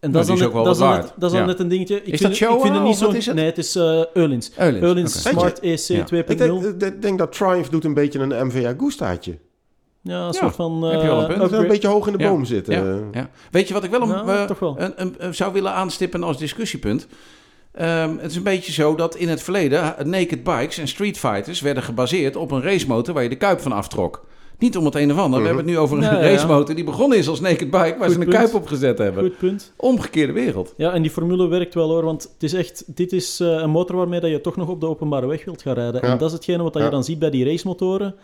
En 0.00 0.10
Nou, 0.10 0.24
dat 0.24 0.34
is 0.34 0.38
dan 0.40 0.48
ook 0.48 0.52
wel 0.54 0.64
net, 0.64 0.64
dat 0.64 0.74
is 0.74 0.80
dan 0.92 1.00
net, 1.00 1.12
dat 1.16 1.30
is 1.30 1.36
dan 1.36 1.40
Ja. 1.40 1.46
net 1.46 1.60
een 1.60 1.68
dingetje. 1.68 1.94
Ik 1.96 2.00
Is 2.02 2.20
vind, 2.20 2.38
dat 2.38 2.50
ik 2.54 2.60
vind 2.60 2.74
het 2.74 2.84
niet 2.84 2.96
zo. 2.96 3.10
is 3.10 3.26
het? 3.26 3.34
Nee, 3.34 3.44
het 3.44 3.58
is 3.58 3.76
eh 3.76 4.04
Eulins. 4.14 4.50
Eulins. 4.58 5.22
Smart 5.22 5.60
EC 5.60 5.78
Ja. 5.78 6.04
2.0. 6.04 6.64
Ik 6.68 6.80
denk, 6.80 6.94
ik 6.94 7.02
denk 7.02 7.18
dat 7.18 7.32
Triumph 7.32 7.68
doet 7.68 7.84
een 7.84 7.94
beetje 7.94 8.18
een 8.18 8.46
MV 8.46 8.64
Agustaatje. 8.76 9.38
Ja, 10.02 10.14
een 10.18 10.24
Ja, 10.24 10.32
soort 10.32 10.54
van. 10.54 10.82
heb 10.82 11.00
je 11.00 11.06
wel 11.06 11.16
een 11.16 11.22
eh, 11.22 11.26
punt. 11.28 11.42
Upgrade. 11.42 11.62
een 11.62 11.68
beetje 11.68 11.88
hoog 11.88 12.06
in 12.06 12.12
de 12.16 12.22
Ja. 12.22 12.28
boom 12.30 12.44
zitten. 12.44 12.74
Ja, 12.74 13.20
ja. 13.20 13.30
Weet 13.50 13.68
je 13.68 13.74
wat 13.74 13.84
ik 13.84 13.90
wel 13.90 14.02
een, 14.02 14.08
Nou, 14.08 14.30
eh, 14.30 14.44
toch 14.44 14.58
wel. 14.58 14.74
een, 14.78 14.92
een- 14.96 15.14
een 15.18 15.34
zou 15.34 15.52
willen 15.52 15.72
aanstippen 15.72 16.22
als 16.22 16.38
discussiepunt? 16.38 17.06
Ehm, 17.72 18.16
het 18.18 18.30
is 18.30 18.36
een 18.36 18.42
beetje 18.42 18.72
zo 18.72 18.94
dat 18.94 19.14
in 19.16 19.28
het 19.28 19.42
verleden 19.42 19.94
naked 20.04 20.44
bikes 20.44 20.78
en 20.78 20.88
street 20.88 21.18
fighters 21.18 21.60
werden 21.60 21.82
gebaseerd 21.82 22.36
op 22.36 22.50
een 22.50 22.62
racemotor 22.62 23.14
waar 23.14 23.22
je 23.22 23.28
de 23.28 23.36
kuip 23.36 23.60
van 23.60 23.72
aftrok. 23.72 24.26
Niet 24.58 24.76
om 24.76 24.84
het 24.84 24.94
een 24.94 25.12
of 25.12 25.18
ander. 25.18 25.30
Mhm. 25.30 25.40
We 25.40 25.46
hebben 25.46 25.64
het 25.64 25.74
nu 25.74 25.78
over 25.78 25.96
een 25.96 26.02
Ja, 26.02 26.12
ja, 26.12 26.18
ja. 26.26 26.30
racemotor 26.32 26.74
die 26.74 26.84
begonnen 26.84 27.18
is 27.18 27.28
als 27.28 27.40
naked 27.40 27.58
bike, 27.70 27.70
waar 27.76 27.94
Goed 27.94 28.04
ze 28.10 28.12
een 28.12 28.18
punt. 28.18 28.30
kuip 28.36 28.54
op 28.54 28.66
gezet 28.66 28.98
hebben. 28.98 29.22
Goed 29.24 29.38
punt. 29.38 29.72
Omgekeerde 29.76 30.32
wereld. 30.32 30.74
Ja, 30.76 30.92
en 30.92 31.02
die 31.02 31.10
formule 31.10 31.46
werkt 31.48 31.74
wel 31.74 31.88
hoor, 31.88 32.04
want 32.04 32.22
het 32.22 32.42
is 32.42 32.52
echt, 32.52 32.84
dit 32.86 33.12
is 33.12 33.40
eh, 33.40 33.48
een 33.48 33.70
motor 33.70 33.96
waarmee 33.96 34.20
dat 34.20 34.30
je 34.30 34.40
toch 34.40 34.56
nog 34.56 34.68
op 34.68 34.80
de 34.80 34.86
openbare 34.86 35.26
weg 35.26 35.44
wilt 35.44 35.62
gaan 35.62 35.74
rijden. 35.74 36.00
Ja. 36.04 36.12
En 36.12 36.18
dat 36.18 36.28
is 36.28 36.34
hetgene 36.34 36.62
wat 36.62 36.72
dat 36.72 36.82
je 36.82 36.90
dan 36.90 37.04
ziet 37.04 37.18
bij 37.18 37.30
die 37.30 37.44
racemotoren. 37.44 38.14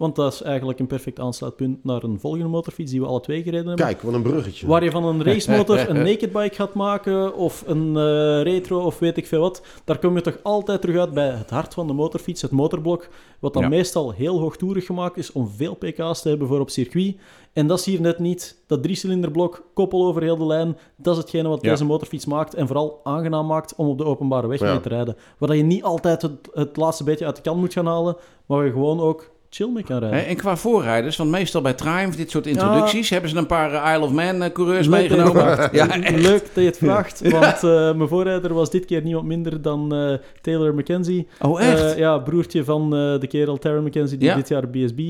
Want 0.00 0.16
dat 0.16 0.32
is 0.32 0.42
eigenlijk 0.42 0.78
een 0.78 0.86
perfect 0.86 1.20
aansluitpunt 1.20 1.84
naar 1.84 2.02
een 2.02 2.20
volgende 2.20 2.46
motorfiets 2.48 2.90
die 2.90 3.00
we 3.00 3.06
alle 3.06 3.20
twee 3.20 3.42
gereden 3.42 3.66
hebben. 3.66 3.86
Kijk, 3.86 4.02
wat 4.02 4.14
een 4.14 4.22
bruggetje. 4.22 4.66
Waar 4.66 4.84
je 4.84 4.90
van 4.90 5.04
een 5.04 5.22
racemotor 5.24 5.78
een 5.88 5.96
naked 6.02 6.32
bike 6.32 6.54
gaat 6.54 6.74
maken 6.74 7.34
of 7.34 7.64
een 7.66 7.96
eh, 7.96 8.42
retro 8.42 8.80
of 8.84 8.98
weet 8.98 9.16
ik 9.16 9.26
veel 9.26 9.40
wat, 9.40 9.62
daar 9.84 9.98
kom 9.98 10.14
je 10.14 10.20
toch 10.20 10.38
altijd 10.42 10.80
terug 10.80 10.96
uit 10.96 11.14
bij 11.14 11.28
het 11.28 11.50
hart 11.50 11.74
van 11.74 11.86
de 11.86 11.92
motorfiets, 11.92 12.42
het 12.42 12.50
motorblok, 12.50 13.08
wat 13.40 13.52
dan 13.52 13.62
Ja. 13.62 13.68
meestal 13.68 14.10
heel 14.12 14.38
hoogtoerig 14.38 14.86
gemaakt 14.86 15.16
is 15.16 15.32
om 15.32 15.48
veel 15.48 15.74
pk's 15.74 16.22
te 16.22 16.28
hebben 16.28 16.48
voor 16.48 16.60
op 16.60 16.70
circuit. 16.70 17.16
En 17.52 17.66
dat 17.66 17.78
is 17.78 17.84
hier 17.84 18.00
net 18.00 18.18
niet. 18.18 18.62
Dat 18.66 18.82
driecilinderblok, 18.82 19.64
koppel 19.74 20.06
over 20.06 20.22
heel 20.22 20.36
de 20.36 20.46
lijn, 20.46 20.76
dat 20.96 21.16
is 21.16 21.20
hetgene 21.22 21.48
wat 21.48 21.62
Ja. 21.62 21.70
deze 21.70 21.84
motorfiets 21.84 22.26
maakt 22.26 22.54
en 22.54 22.66
vooral 22.66 23.00
aangenaam 23.04 23.46
maakt 23.46 23.74
om 23.76 23.88
op 23.88 23.98
de 23.98 24.04
openbare 24.04 24.46
weg 24.46 24.60
Ja. 24.60 24.70
mee 24.70 24.80
te 24.80 24.88
rijden. 24.88 25.16
Waar 25.38 25.56
je 25.56 25.62
niet 25.62 25.82
altijd 25.82 26.22
het, 26.22 26.32
het 26.52 26.76
laatste 26.76 27.04
beetje 27.04 27.26
uit 27.26 27.36
de 27.36 27.42
kan 27.42 27.58
moet 27.58 27.72
gaan 27.72 27.86
halen, 27.86 28.16
maar 28.46 28.56
waar 28.58 28.66
je 28.66 28.72
gewoon 28.72 29.00
ook 29.00 29.30
chill 29.50 29.68
mee 29.68 29.82
kan 29.82 29.98
rijden. 29.98 30.26
En 30.26 30.36
qua 30.36 30.56
voorrijders, 30.56 31.16
want 31.16 31.30
meestal 31.30 31.60
bij 31.60 31.72
Triumph, 31.72 32.16
dit 32.16 32.30
soort 32.30 32.46
introducties, 32.46 33.10
hebben 33.10 33.30
ze 33.30 33.36
een 33.36 33.46
paar 33.46 33.72
eh, 33.72 33.92
Isle 33.94 34.04
of 34.04 34.12
Man 34.12 34.42
eh, 34.42 34.52
coureurs 34.52 34.86
Leuk 34.86 35.00
meegenomen. 35.00 35.44
Ja, 35.72 36.00
echt. 36.02 36.20
Leuk 36.20 36.40
dat 36.44 36.54
je 36.54 36.60
het 36.70 36.76
vraagt, 36.78 37.20
want 37.30 37.62
eh, 37.64 37.94
mijn 37.94 38.08
voorrijder 38.08 38.54
was 38.54 38.70
dit 38.70 38.84
keer 38.84 39.02
niemand 39.02 39.26
minder 39.26 39.62
dan 39.62 39.94
Taylor 40.40 40.74
McKenzie. 40.74 41.26
Oh, 41.40 41.62
echt? 41.62 41.96
Ja, 41.96 42.18
broertje 42.18 42.64
van 42.64 42.90
de 42.90 43.26
kerel 43.28 43.58
Taylor 43.58 43.82
McKenzie 43.82 44.18
die 44.18 44.28
Ja. 44.28 44.34
dit 44.34 44.48
jaar 44.48 44.68
BSB 44.70 45.00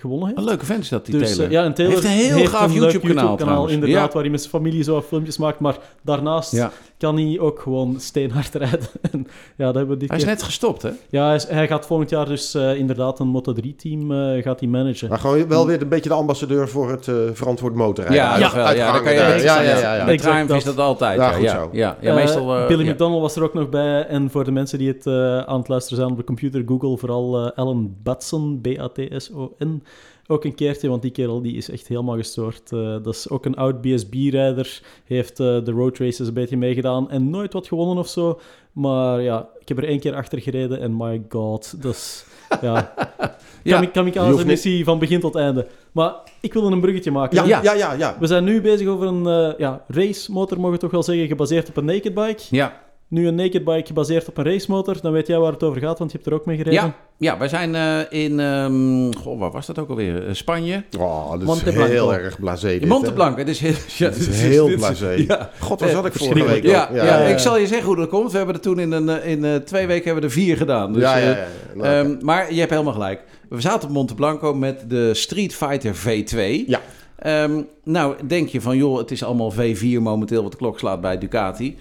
gewonnen 0.00 0.26
heeft. 0.26 0.38
Een 0.38 0.44
leuke 0.44 0.64
vent 0.66 0.82
is 0.82 0.88
dat, 0.88 1.06
die 1.06 1.18
Dus, 1.18 1.28
Taylor. 1.28 1.46
eh, 1.46 1.52
ja, 1.52 1.64
en 1.64 1.74
Taylor 1.74 1.92
Heeft 1.94 2.04
een 2.06 2.10
heel 2.36 2.46
gaaf 2.46 2.72
YouTube-kanaal 2.74 3.36
trouwens. 3.36 3.72
inderdaad, 3.72 4.06
Ja. 4.06 4.12
waar 4.12 4.22
hij 4.22 4.30
met 4.30 4.40
zijn 4.40 4.52
familie 4.52 4.82
zo 4.82 5.00
filmpjes 5.02 5.38
maakt, 5.38 5.60
maar 5.60 5.76
daarnaast 6.02 6.52
Ja. 6.52 6.72
Kan 6.98 7.16
hij 7.18 7.38
ook 7.40 7.60
gewoon 7.60 7.94
steenhard 8.00 8.54
rijden. 8.64 8.88
En 9.10 9.26
ja, 9.56 9.64
dat 9.66 9.74
hebben 9.74 9.94
we 9.94 9.96
dit 9.96 10.08
Hij 10.08 10.18
is 10.18 10.24
keer... 10.24 10.32
net 10.32 10.42
gestopt, 10.42 10.82
hè? 10.82 10.90
Ja, 11.10 11.26
hij, 11.26 11.34
is- 11.34 11.46
hij 11.48 11.66
gaat 11.66 11.86
volgend 11.86 12.10
jaar 12.10 12.26
dus 12.26 12.54
eh, 12.54 12.74
inderdaad 12.74 13.18
een 13.18 13.42
Moto3-team 13.42 14.12
eh, 14.12 14.42
gaat 14.42 14.60
hij 14.60 14.68
managen. 14.68 15.08
Maar 15.08 15.18
gewoon 15.18 15.48
wel 15.48 15.66
weer 15.66 15.82
een 15.82 15.88
beetje 15.88 16.08
de 16.08 16.14
ambassadeur 16.14 16.68
voor 16.68 16.90
het 16.90 17.08
eh, 17.08 17.14
verantwoord 17.32 17.74
motorrijden. 17.74 18.22
Ja. 18.24 18.38
Ja, 18.38 18.42
uitgehangen 18.52 18.76
daar 18.92 19.02
kan 19.02 19.12
je 19.12 19.18
ja, 19.18 19.60
ja, 19.60 19.60
ja, 19.60 19.94
ja. 19.94 20.06
Exact 20.08 20.32
Triumph 20.32 20.54
is 20.54 20.64
dat. 20.64 20.78
altijd. 20.78 21.18
Ja, 21.18 21.26
Ja, 21.28 21.32
goed 21.32 21.42
ja, 21.44 21.54
zo. 21.54 21.68
ja. 21.72 21.96
ja, 22.00 22.14
meestal... 22.14 22.56
eh, 22.56 22.66
Billy 22.66 22.84
ja. 22.84 22.92
McDonald 22.92 23.20
was 23.20 23.36
er 23.36 23.42
ook 23.42 23.54
nog 23.54 23.68
bij. 23.68 24.06
En 24.06 24.30
voor 24.30 24.44
de 24.44 24.50
mensen 24.52 24.78
die 24.78 24.88
het 24.88 25.06
aan 25.46 25.58
het 25.58 25.68
luisteren 25.68 25.98
zijn 25.98 26.10
op 26.10 26.16
de 26.16 26.24
computer, 26.24 26.62
Google 26.66 26.96
vooral 26.96 27.52
Alan 27.54 27.94
Batson, 28.02 28.60
B-A-T-S-O-N. 28.62 29.82
Ook 30.30 30.44
een 30.44 30.54
keertje, 30.54 30.88
want 30.88 31.02
die 31.02 31.10
kerel 31.10 31.42
die 31.42 31.56
is 31.56 31.70
echt 31.70 31.88
helemaal 31.88 32.16
gestoord. 32.16 32.72
Eh, 32.72 32.78
dat 33.02 33.14
is 33.14 33.28
ook 33.28 33.44
een 33.44 33.56
oud 33.56 33.80
BSB-rijder. 33.80 34.80
Heeft 35.04 35.40
eh, 35.40 35.64
de 35.64 35.70
road 35.70 35.98
races 35.98 36.26
een 36.28 36.34
beetje 36.34 36.56
meegedaan 36.56 37.10
en 37.10 37.30
nooit 37.30 37.52
wat 37.52 37.66
gewonnen 37.68 37.96
of 37.98 38.08
zo. 38.08 38.40
Maar 38.72 39.20
ja, 39.22 39.48
ik 39.58 39.68
heb 39.68 39.78
er 39.78 39.84
één 39.84 40.00
keer 40.00 40.14
achter 40.14 40.40
gereden 40.40 40.80
en 40.80 40.96
my 40.96 41.22
god, 41.28 41.82
dat 41.82 41.94
is... 41.94 42.24
Ja, 42.60 42.94
Ja. 43.62 43.84
Kamikaze 43.86 44.36
niet- 44.36 44.46
missie 44.46 44.84
van 44.84 44.98
begin 44.98 45.20
tot 45.20 45.34
einde. 45.34 45.66
Maar 45.92 46.14
ik 46.40 46.52
wil 46.52 46.72
een 46.72 46.80
bruggetje 46.80 47.10
maken. 47.10 47.36
Ja, 47.36 47.44
Ja. 47.44 47.62
ja, 47.62 47.72
ja, 47.72 47.92
ja. 47.92 48.16
We 48.20 48.26
zijn 48.26 48.44
nu 48.44 48.60
bezig 48.60 48.88
over 48.88 49.06
een 49.06 49.26
eh 49.26 49.58
ja, 49.58 49.84
racemotor, 49.88 50.56
mogen 50.56 50.72
we 50.72 50.78
toch 50.78 50.90
wel 50.90 51.02
zeggen, 51.02 51.26
gebaseerd 51.26 51.68
op 51.68 51.76
een 51.76 51.84
naked 51.84 52.14
bike. 52.14 52.42
Ja, 52.50 52.80
Nu 53.08 53.26
een 53.26 53.34
naked 53.34 53.64
bike 53.64 53.86
gebaseerd 53.86 54.28
op 54.28 54.38
een 54.38 54.44
racemotor, 54.44 54.96
dan 55.02 55.12
weet 55.12 55.26
jij 55.26 55.38
waar 55.38 55.52
het 55.52 55.62
over 55.62 55.80
gaat, 55.80 55.98
want 55.98 56.10
je 56.10 56.16
hebt 56.16 56.30
er 56.30 56.36
ook 56.36 56.46
mee 56.46 56.56
gereden. 56.56 56.80
ja, 56.82 56.94
ja, 57.18 57.38
wij 57.38 57.48
zijn 57.48 57.74
eh, 57.74 57.98
in... 58.24 58.40
ehm 58.40 59.12
goh, 59.22 59.38
waar 59.40 59.50
was 59.50 59.66
dat 59.66 59.78
ook 59.78 59.88
alweer? 59.88 60.26
Eh, 60.26 60.34
Spanje. 60.34 60.82
Oh, 60.98 61.30
dat 61.30 61.40
is 61.40 61.46
Monte 61.46 61.72
Blanco. 61.72 61.90
heel 61.92 62.14
erg 62.14 62.38
blasé 62.40 62.68
dit, 62.68 62.82
In 62.82 62.88
Monte 62.88 63.06
hè. 63.06 63.12
Blanco. 63.12 63.38
Het 63.38 63.48
is 63.48 63.60
heel, 63.60 63.74
ja, 63.98 64.06
Het 64.06 64.16
is 64.16 64.40
heel 64.40 64.66
dit 64.66 64.76
blasé. 64.76 65.10
Ja, 65.28 65.50
God, 65.58 65.80
waar 65.80 65.88
Eh, 65.88 65.94
zat 65.94 66.06
ik 66.06 66.12
vorige 66.12 66.46
week 66.46 66.62
ja, 66.62 66.82
ook? 66.90 66.96
ja, 66.96 67.04
ja, 67.04 67.20
ja. 67.20 67.26
ik 67.26 67.38
zal 67.38 67.58
je 67.58 67.66
zeggen 67.66 67.86
hoe 67.86 67.96
dat 67.96 68.08
komt. 68.08 68.30
We 68.30 68.36
hebben 68.36 68.54
er 68.54 68.60
toen 68.60 68.78
in, 68.78 68.92
een, 68.92 69.08
eh, 69.08 69.30
in 69.30 69.44
eh, 69.44 69.54
twee 69.56 69.86
weken 69.86 70.04
hebben 70.04 70.22
we 70.22 70.28
er 70.28 70.42
vier 70.42 70.56
gedaan. 70.56 70.92
Dus, 70.92 71.02
ja, 71.02 71.16
ja, 71.16 71.30
eh, 71.30 71.36
ja. 71.36 71.46
Nou, 71.74 71.88
Ehm, 72.08 72.24
maar 72.24 72.52
je 72.52 72.58
hebt 72.58 72.70
helemaal 72.70 72.92
gelijk. 72.92 73.22
We 73.48 73.60
zaten 73.60 73.88
op 73.88 73.94
Monte 73.94 74.14
Blanco 74.14 74.54
met 74.54 74.84
de 74.90 75.14
Street 75.14 75.54
Fighter 75.54 75.94
V2. 75.94 76.64
Ja. 76.66 76.80
Ehm, 77.18 77.62
nou, 77.84 78.14
denk 78.26 78.48
je 78.48 78.60
van, 78.60 78.76
joh, 78.76 78.98
het 78.98 79.10
is 79.10 79.22
allemaal 79.24 79.52
V4 79.52 80.00
momenteel 80.00 80.42
wat 80.42 80.50
de 80.52 80.58
klok 80.58 80.78
slaat 80.78 81.00
bij 81.00 81.18
Ducati. 81.18 81.76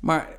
Maar 0.00 0.20
eh, 0.20 0.34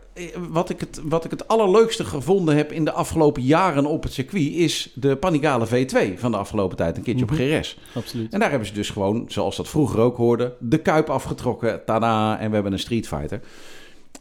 wat 0.49 0.69
ik, 0.69 0.79
het, 0.79 1.01
wat 1.03 1.25
ik 1.25 1.31
het 1.31 1.47
allerleukste 1.47 2.05
gevonden 2.05 2.55
heb 2.55 2.71
in 2.71 2.85
de 2.85 2.91
afgelopen 2.91 3.41
jaren 3.43 3.85
op 3.85 4.03
het 4.03 4.13
circuit... 4.13 4.53
is 4.53 4.91
de 4.95 5.15
Panigale 5.15 5.67
V2 5.67 6.19
van 6.19 6.31
de 6.31 6.37
afgelopen 6.37 6.77
tijd, 6.77 6.97
een 6.97 7.03
keertje 7.03 7.25
Mhm. 7.25 7.33
op 7.33 7.39
GRS. 7.39 7.77
Absoluut. 7.95 8.33
En 8.33 8.39
daar 8.39 8.49
hebben 8.49 8.67
ze 8.67 8.73
dus 8.73 8.89
gewoon, 8.89 9.25
zoals 9.27 9.55
dat 9.55 9.67
vroeger 9.67 9.99
ook 9.99 10.17
hoorde, 10.17 10.53
de 10.59 10.77
kuip 10.77 11.09
afgetrokken. 11.09 11.81
Tada, 11.85 12.39
en 12.39 12.47
we 12.47 12.53
hebben 12.53 12.73
een 12.73 12.79
Street 12.79 13.07
Fighter. 13.07 13.41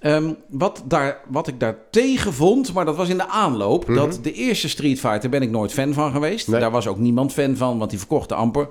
Ehm, 0.00 0.32
wat, 0.48 0.82
daar, 0.84 1.20
wat 1.28 1.48
ik 1.48 1.60
daar 1.60 1.76
tegen 1.90 2.32
vond, 2.32 2.72
maar 2.72 2.84
dat 2.84 2.96
was 2.96 3.08
in 3.08 3.16
de 3.16 3.28
aanloop... 3.28 3.86
Mhm. 3.86 3.96
dat 3.96 4.18
de 4.22 4.32
eerste 4.32 4.68
Street 4.68 5.00
Fighter 5.00 5.30
ben 5.30 5.42
ik 5.42 5.50
nooit 5.50 5.72
fan 5.72 5.92
van 5.92 6.12
geweest. 6.12 6.48
Nee. 6.48 6.60
Daar 6.60 6.70
was 6.70 6.86
ook 6.86 6.98
niemand 6.98 7.32
fan 7.32 7.56
van, 7.56 7.78
want 7.78 7.90
die 7.90 7.98
verkochte 7.98 8.34
amper. 8.34 8.68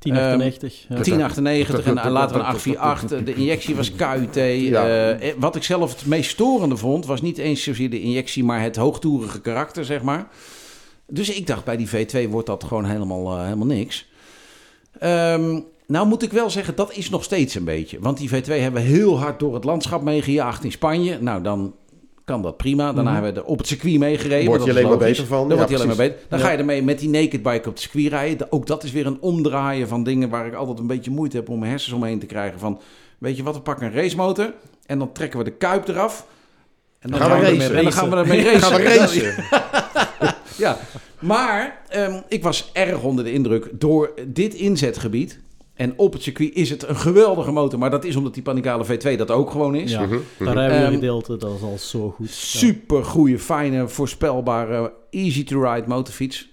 1098. 0.00 0.86
ja. 0.88 0.94
1098 0.94 1.84
en 1.84 1.98
eh, 1.98 2.10
later 2.10 2.36
een 2.36 2.42
848. 2.42 3.22
De 3.34 3.40
injectie 3.40 3.74
was 3.74 3.94
KUT. 3.94 4.34
Ja. 4.70 5.14
Eh, 5.18 5.32
wat 5.38 5.56
ik 5.56 5.62
zelf 5.62 5.90
het 5.90 6.06
meest 6.06 6.30
storende 6.30 6.76
vond, 6.76 7.06
was 7.06 7.22
niet 7.22 7.38
eens 7.38 7.62
zozeer 7.62 7.90
de 7.90 8.00
injectie, 8.00 8.44
maar 8.44 8.62
het 8.62 8.76
hoogtoerige 8.76 9.40
karakter, 9.40 9.84
zeg 9.84 10.02
maar. 10.02 10.28
Dus 11.06 11.30
ik 11.30 11.46
dacht, 11.46 11.64
bij 11.64 11.76
die 11.76 11.88
V2 11.88 12.30
wordt 12.30 12.46
dat 12.46 12.64
gewoon 12.64 12.84
helemaal, 12.84 13.36
eh, 13.36 13.44
helemaal 13.44 13.66
niks. 13.66 14.08
Ehm, 14.98 15.60
nou 15.86 16.06
moet 16.06 16.22
ik 16.22 16.32
wel 16.32 16.50
zeggen, 16.50 16.76
dat 16.76 16.92
is 16.96 17.10
nog 17.10 17.24
steeds 17.24 17.54
een 17.54 17.64
beetje. 17.64 17.98
Want 18.00 18.18
die 18.18 18.28
V2 18.28 18.60
hebben 18.60 18.82
we 18.82 18.88
heel 18.88 19.18
hard 19.18 19.38
door 19.38 19.54
het 19.54 19.64
landschap 19.64 20.02
meegejaagd 20.02 20.64
in 20.64 20.72
Spanje. 20.72 21.18
Nou, 21.20 21.42
dan 21.42 21.74
kan 22.30 22.42
dat 22.42 22.56
prima. 22.56 22.84
Daarna 22.84 23.02
Mhm. 23.02 23.12
hebben 23.12 23.34
we 23.34 23.40
er 23.40 23.46
op 23.46 23.58
het 23.58 23.66
circuit 23.66 23.98
meegereden. 23.98 24.46
Word 24.46 24.58
maar 24.58 24.68
je 24.68 24.74
alleen 24.74 24.88
maar 24.88 24.98
beter 24.98 25.26
van. 25.26 25.48
Dan 25.48 25.56
wordt 25.56 25.72
hij 25.72 25.74
alleen 25.80 25.96
maar 25.96 26.06
beter. 26.08 26.18
Dan 26.28 26.38
ga 26.38 26.50
je 26.50 26.58
ermee 26.58 26.82
met 26.82 26.98
die 26.98 27.08
naked 27.08 27.42
bike 27.42 27.58
op 27.58 27.64
het 27.64 27.80
circuit 27.80 28.06
rijden. 28.08 28.52
Ook 28.52 28.66
dat 28.66 28.84
is 28.84 28.92
weer 28.92 29.06
een 29.06 29.20
omdraaien 29.20 29.88
van 29.88 30.02
dingen 30.04 30.28
waar 30.28 30.46
ik 30.46 30.54
altijd 30.54 30.78
een 30.78 30.86
beetje 30.86 31.10
moeite 31.10 31.36
heb 31.36 31.48
om 31.48 31.58
mijn 31.58 31.70
hersens 31.70 31.94
omheen 31.94 32.18
te 32.18 32.26
krijgen. 32.26 32.58
Van, 32.58 32.80
weet 33.18 33.36
je 33.36 33.42
wat, 33.42 33.54
we 33.54 33.60
pakken 33.60 33.86
een 33.86 33.92
racemotor 33.92 34.54
en 34.86 34.98
dan 34.98 35.12
trekken 35.12 35.38
we 35.38 35.44
de 35.44 35.50
kuip 35.52 35.88
eraf. 35.88 36.26
En 36.98 37.10
dan 37.10 37.20
Gaan 37.20 37.28
we 37.28 37.34
gaan 37.34 37.44
we, 37.44 37.50
racen. 37.50 37.64
ermee- 37.64 37.78
en 37.78 37.84
dan 37.84 37.92
gaan 37.92 38.10
we 38.10 38.16
ermee 38.16 38.42
racen. 38.44 38.60
Gaan 38.60 38.80
we 38.82 38.94
racen. 38.96 39.34
Ja, 40.56 40.78
maar 41.18 41.78
ehm, 41.88 42.20
ik 42.28 42.42
was 42.42 42.70
erg 42.72 43.02
onder 43.02 43.24
de 43.24 43.32
indruk 43.32 43.68
door 43.72 44.10
dit 44.26 44.54
inzetgebied. 44.54 45.38
En 45.80 45.92
op 45.96 46.12
het 46.12 46.22
circuit 46.22 46.54
is 46.54 46.70
het 46.70 46.88
een 46.88 46.96
geweldige 46.96 47.52
motor. 47.52 47.78
Maar 47.78 47.90
dat 47.90 48.04
is 48.04 48.16
omdat 48.16 48.34
die 48.34 48.42
Panigale 48.42 48.84
V2 48.84 49.16
dat 49.16 49.30
ook 49.30 49.50
gewoon 49.50 49.74
is. 49.74 49.90
Ja, 49.90 50.00
Mhm, 50.06 50.18
daar 50.38 50.54
rijden 50.54 50.78
we 50.78 50.84
Ehm, 50.84 50.92
gedeelte, 50.94 51.36
dat 51.36 51.54
is 51.56 51.62
al 51.62 51.78
zo 51.78 52.10
goed. 52.10 52.30
Super 52.30 53.04
goede, 53.04 53.38
fijne, 53.38 53.88
voorspelbare, 53.88 54.92
easy 55.10 55.44
to 55.44 55.62
ride 55.62 55.86
motorfiets. 55.88 56.48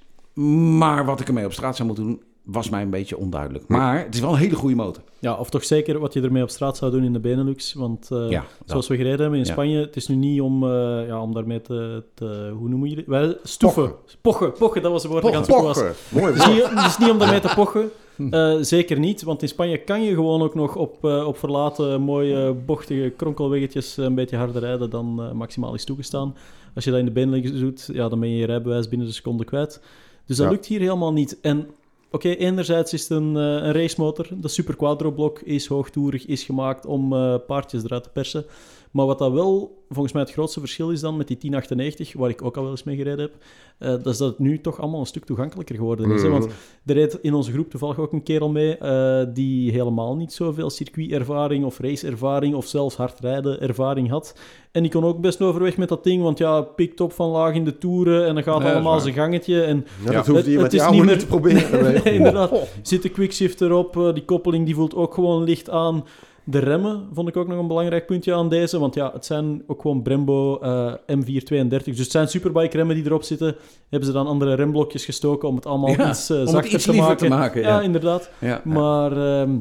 Maar 0.77 1.05
wat 1.05 1.19
ik 1.19 1.27
ermee 1.27 1.45
op 1.45 1.53
straat 1.53 1.75
zou 1.75 1.87
moeten 1.87 2.05
doen, 2.05 2.21
was 2.47 2.69
mij 2.69 2.81
een 2.81 2.89
beetje 2.89 3.17
onduidelijk. 3.17 3.67
Maar 3.67 4.03
het 4.05 4.15
is 4.15 4.21
wel 4.21 4.31
een 4.31 4.37
hele 4.37 4.55
goede 4.55 4.75
motor. 4.75 5.03
Ja, 5.19 5.33
of 5.35 5.49
toch 5.49 5.63
zeker 5.63 5.99
wat 5.99 6.13
je 6.13 6.21
ermee 6.21 6.43
op 6.43 6.49
straat 6.49 6.77
zou 6.77 6.91
doen 6.91 7.03
in 7.03 7.13
de 7.13 7.19
Benelux. 7.19 7.73
Want 7.73 8.11
eh, 8.11 8.29
Ja, 8.29 8.45
zoals 8.65 8.87
we 8.87 8.95
gereden 8.95 9.19
hebben 9.19 9.39
in 9.39 9.45
Ja. 9.45 9.51
Spanje, 9.51 9.79
het 9.79 9.95
is 9.95 10.07
nu 10.07 10.15
niet 10.15 10.41
om, 10.41 10.63
eh, 10.63 11.07
ja, 11.07 11.21
om 11.21 11.33
daarmee 11.33 11.61
te, 11.61 12.03
te... 12.13 12.53
Hoe 12.57 12.69
noemen 12.69 12.89
jullie 12.89 13.03
Wij, 13.07 13.37
stoeven. 13.43 13.91
Pochen. 14.21 14.51
pochen. 14.51 14.81
dat 14.81 14.91
was 14.91 15.03
het 15.03 15.11
woord 15.11 15.23
dat 15.23 15.31
ik 15.31 15.37
aan 15.37 15.43
het 15.43 15.61
was. 15.63 15.81
Mooi 16.09 16.25
Het 16.33 16.35
is, 16.35 16.47
niet, 16.47 16.69
het 16.69 16.85
is 16.85 16.97
niet 16.97 17.09
om 17.09 17.17
daarmee 17.19 17.39
te 17.39 17.51
pochen. 17.55 17.89
Eh, 18.31 18.55
zeker 18.61 18.99
niet, 18.99 19.23
want 19.23 19.41
in 19.41 19.47
Spanje 19.47 19.77
kan 19.77 20.01
je 20.03 20.13
gewoon 20.13 20.41
ook 20.41 20.55
nog 20.55 20.75
op, 20.75 21.03
op 21.03 21.37
verlaten, 21.37 22.01
mooie, 22.01 22.53
bochtige 22.53 23.13
kronkelweggetjes 23.17 23.97
een 23.97 24.15
beetje 24.15 24.37
harder 24.37 24.61
rijden 24.61 24.89
dan 24.89 25.21
eh, 25.23 25.31
maximaal 25.31 25.73
is 25.73 25.83
toegestaan. 25.85 26.35
Als 26.75 26.83
je 26.83 26.89
dat 26.89 26.99
in 26.99 27.05
de 27.05 27.11
Benelux 27.11 27.51
doet, 27.59 27.89
ja, 27.93 28.09
dan 28.09 28.19
ben 28.19 28.29
je 28.29 28.37
je 28.37 28.45
rijbewijs 28.45 28.89
binnen 28.89 29.07
de 29.07 29.13
seconde 29.13 29.45
kwijt. 29.45 29.81
Dus 30.25 30.37
dat 30.37 30.45
Ja. 30.45 30.51
lukt 30.51 30.65
hier 30.65 30.79
helemaal 30.79 31.13
niet. 31.13 31.37
En 31.41 31.67
oké, 32.11 32.29
enerzijds 32.29 32.93
is 32.93 33.01
het 33.01 33.09
een, 33.09 33.37
eh, 33.37 33.43
een 33.43 33.71
racemotor. 33.71 34.27
De 34.31 34.47
Super 34.47 34.75
Quadro 34.75 35.11
blok 35.11 35.39
is 35.39 35.67
hoogtoerig, 35.67 36.25
is 36.25 36.43
gemaakt 36.43 36.85
om 36.85 37.13
eh, 37.13 37.35
paardjes 37.47 37.83
eruit 37.83 38.03
te 38.03 38.09
persen. 38.09 38.45
Maar 38.91 39.05
wat 39.05 39.19
dat 39.19 39.31
wel 39.31 39.75
volgens 39.89 40.13
mij 40.13 40.21
het 40.21 40.31
grootste 40.31 40.59
verschil 40.59 40.89
is 40.91 40.99
dan 41.01 41.17
met 41.17 41.27
die 41.27 41.37
1098, 41.37 42.13
waar 42.13 42.29
ik 42.29 42.41
ook 42.43 42.55
al 42.57 42.61
wel 42.61 42.71
eens 42.71 42.83
mee 42.83 42.95
gereden 42.95 43.19
heb, 43.19 43.33
eh, 43.77 43.89
dat 43.89 44.05
is 44.05 44.17
dat 44.17 44.29
het 44.29 44.39
nu 44.39 44.61
toch 44.61 44.79
allemaal 44.81 44.99
een 44.99 45.05
stuk 45.05 45.25
toegankelijker 45.25 45.75
geworden 45.75 46.11
is. 46.11 46.21
Hè? 46.21 46.29
Want 46.29 46.47
er 46.85 46.93
reed 46.95 47.19
in 47.21 47.33
onze 47.33 47.51
groep 47.51 47.69
toevallig 47.69 47.99
ook 47.99 48.13
een 48.13 48.23
kerel 48.23 48.49
mee 48.49 48.77
eh, 48.77 49.25
die 49.33 49.71
helemaal 49.71 50.15
niet 50.15 50.33
zoveel 50.33 50.69
circuitervaring 50.69 51.65
of 51.65 51.79
raceervaring 51.79 52.55
of 52.55 52.65
zelfs 52.65 52.95
hardrijden 52.95 53.61
ervaring 53.61 54.09
had. 54.09 54.35
En 54.71 54.81
die 54.81 54.91
kon 54.91 55.03
ook 55.05 55.21
best 55.21 55.41
overweg 55.41 55.77
met 55.77 55.89
dat 55.89 56.03
ding, 56.03 56.23
want 56.23 56.37
ja, 56.37 56.61
pikt 56.61 57.01
op 57.01 57.13
van 57.13 57.29
laag 57.29 57.53
in 57.53 57.65
de 57.65 57.77
toeren 57.77 58.27
en 58.27 58.33
dan 58.33 58.43
gaat 58.43 58.61
is 58.63 58.69
allemaal 58.71 58.99
zijn 58.99 59.13
gangetje. 59.13 59.61
En 59.61 59.85
Ja, 60.05 60.11
dat 60.11 60.27
hoefde 60.27 60.51
je 60.51 60.57
Het- 60.59 60.61
met 60.61 60.71
het 60.71 60.73
is 60.73 60.79
jou 60.79 60.95
niet 60.95 61.03
meer- 61.05 61.19
te 61.19 61.25
proberen. 61.27 61.81
Nee, 61.83 62.01
nee. 62.03 62.13
inderdaad. 62.13 62.67
zit 62.81 63.01
de 63.01 63.09
quickshift 63.09 63.61
erop, 63.61 63.97
eh, 63.97 64.13
die 64.13 64.25
koppeling 64.25 64.65
die 64.65 64.75
voelt 64.75 64.95
ook 64.95 65.13
gewoon 65.13 65.43
licht 65.43 65.69
aan. 65.69 66.03
De 66.49 66.59
remmen 66.59 67.07
vond 67.13 67.27
ik 67.27 67.37
ook 67.37 67.47
nog 67.47 67.59
een 67.59 67.67
belangrijk 67.67 68.05
puntje 68.05 68.33
aan 68.33 68.49
deze, 68.49 68.79
want 68.79 68.95
ja, 68.95 69.11
het 69.13 69.25
zijn 69.25 69.63
ook 69.67 69.81
gewoon 69.81 70.01
Brembo 70.01 70.59
eh, 70.59 70.93
M432, 70.93 71.83
dus 71.83 71.97
het 71.99 72.11
zijn 72.11 72.27
superbike 72.27 72.77
remmen 72.77 72.95
die 72.95 73.05
erop 73.05 73.23
zitten. 73.23 73.55
Hebben 73.89 74.07
ze 74.07 74.13
dan 74.13 74.27
andere 74.27 74.53
remblokjes 74.53 75.05
gestoken 75.05 75.47
om 75.47 75.55
het 75.55 75.65
allemaal 75.65 75.89
Ja, 75.89 76.09
iets 76.09 76.31
uh, 76.31 76.39
het 76.39 76.49
zachter 76.49 76.73
iets 76.73 76.83
te 76.83 76.93
maken. 76.93 77.17
te 77.17 77.27
maken, 77.27 77.61
ja. 77.61 77.67
ja. 77.67 77.81
inderdaad. 77.81 78.29
Ja. 78.39 78.61
Maar 78.63 79.39
ehm, 79.41 79.57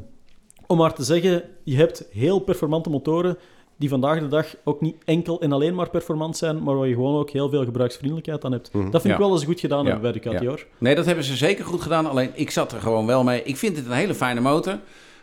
om 0.66 0.76
maar 0.76 0.94
te 0.94 1.02
zeggen, 1.02 1.42
je 1.64 1.76
hebt 1.76 2.04
heel 2.10 2.38
performante 2.38 2.90
motoren 2.90 3.36
die 3.78 3.88
vandaag 3.88 4.20
de 4.20 4.28
dag 4.28 4.54
ook 4.64 4.80
niet 4.80 4.96
enkel 5.04 5.40
en 5.40 5.52
alleen 5.52 5.74
maar 5.74 5.90
performant 5.90 6.36
zijn, 6.36 6.62
maar 6.62 6.76
waar 6.76 6.88
je 6.88 6.94
gewoon 6.94 7.18
ook 7.18 7.30
heel 7.30 7.48
veel 7.48 7.64
gebruiksvriendelijkheid 7.64 8.44
aan 8.44 8.52
hebt. 8.52 8.72
Mhm. 8.72 8.90
Dat 8.90 9.00
vind 9.00 9.14
ik 9.14 9.20
wel 9.20 9.32
eens 9.32 9.44
goed 9.44 9.60
gedaan 9.60 9.86
Ja. 9.86 9.98
bij 9.98 10.20
Ja. 10.22 10.44
hoor. 10.44 10.66
Nee, 10.78 10.94
dat 10.94 11.06
hebben 11.06 11.24
ze 11.24 11.36
zeker 11.36 11.64
goed 11.64 11.82
gedaan. 11.82 12.06
Alleen 12.06 12.30
ik 12.34 12.50
zat 12.50 12.72
er 12.72 12.80
gewoon 12.80 13.06
wel 13.06 13.24
mee. 13.24 13.42
Ik 13.42 13.56
vind 13.56 13.76
het 13.76 13.86
een 13.86 13.92
hele 13.92 14.14
fijne 14.14 14.40
motor. 14.40 14.78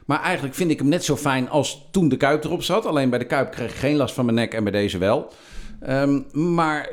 Maar 0.06 0.22
eigenlijk 0.22 0.56
vind 0.56 0.72
ik 0.72 0.80
hem 0.80 0.88
net 0.88 1.04
zo 1.04 1.16
fijn 1.16 1.50
als 1.50 1.88
toen 1.92 2.10
de 2.10 2.18
Kuip 2.18 2.44
erop 2.44 2.64
zat. 2.64 2.86
Alleen 2.86 3.10
bij 3.10 3.20
de 3.20 3.26
Kuip 3.26 3.52
kreeg 3.52 3.70
ik 3.70 3.76
geen 3.78 3.96
last 3.96 4.14
van 4.14 4.26
mijn 4.26 4.38
nek 4.38 4.54
en 4.54 4.64
bij 4.64 4.72
deze 4.72 4.98
wel. 4.98 5.32
Ehm, 5.82 6.20
maar 6.32 6.90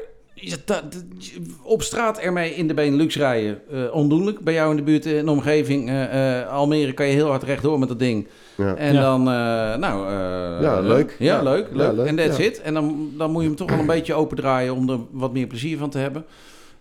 op 1.63 1.83
straat 1.83 2.19
ermee 2.19 2.55
in 2.55 2.69
de 2.69 2.75
Benelux 2.75 3.17
rijden, 3.17 3.61
eh, 3.73 3.95
ondoenlijk. 3.95 4.41
Bij 4.41 4.55
jou 4.55 4.71
in 4.71 4.77
de 4.77 4.83
buurt 4.83 5.07
in 5.07 5.25
de 5.25 5.31
omgeving, 5.31 5.89
eh, 5.89 6.41
eh, 6.41 6.49
Almere, 6.49 6.93
kan 6.93 7.07
je 7.07 7.13
heel 7.13 7.29
hard 7.29 7.43
rechtdoor 7.43 7.79
met 7.79 7.89
dat 7.89 7.99
ding. 7.99 8.29
Ja. 8.57 8.75
En 8.75 8.95
Ja. 8.95 9.01
dan, 9.01 9.21
eh, 9.21 9.77
nou... 9.77 10.07
eh, 10.09 10.63
Ja, 10.63 10.81
leuk. 10.81 11.17
Ja, 11.19 11.37
Ja. 11.37 11.43
leuk. 11.43 11.67
Ja, 11.75 11.77
leuk. 11.77 11.97
leuk, 11.97 12.07
En 12.07 12.17
that's 12.17 12.37
ja. 12.37 12.45
it. 12.45 12.61
En 12.61 12.75
dan, 12.75 13.11
dan 13.19 13.31
moet 13.31 13.43
je 13.43 13.49
hem 13.49 13.57
toch 13.57 13.71
wel 13.71 13.79
een 13.79 13.87
beetje 13.87 14.15
opendraaien 14.15 14.75
om 14.75 14.91
er 14.91 14.99
wat 15.11 15.33
meer 15.33 15.47
plezier 15.47 15.79
van 15.79 15.91
te 15.91 15.99
hebben. 15.99 16.25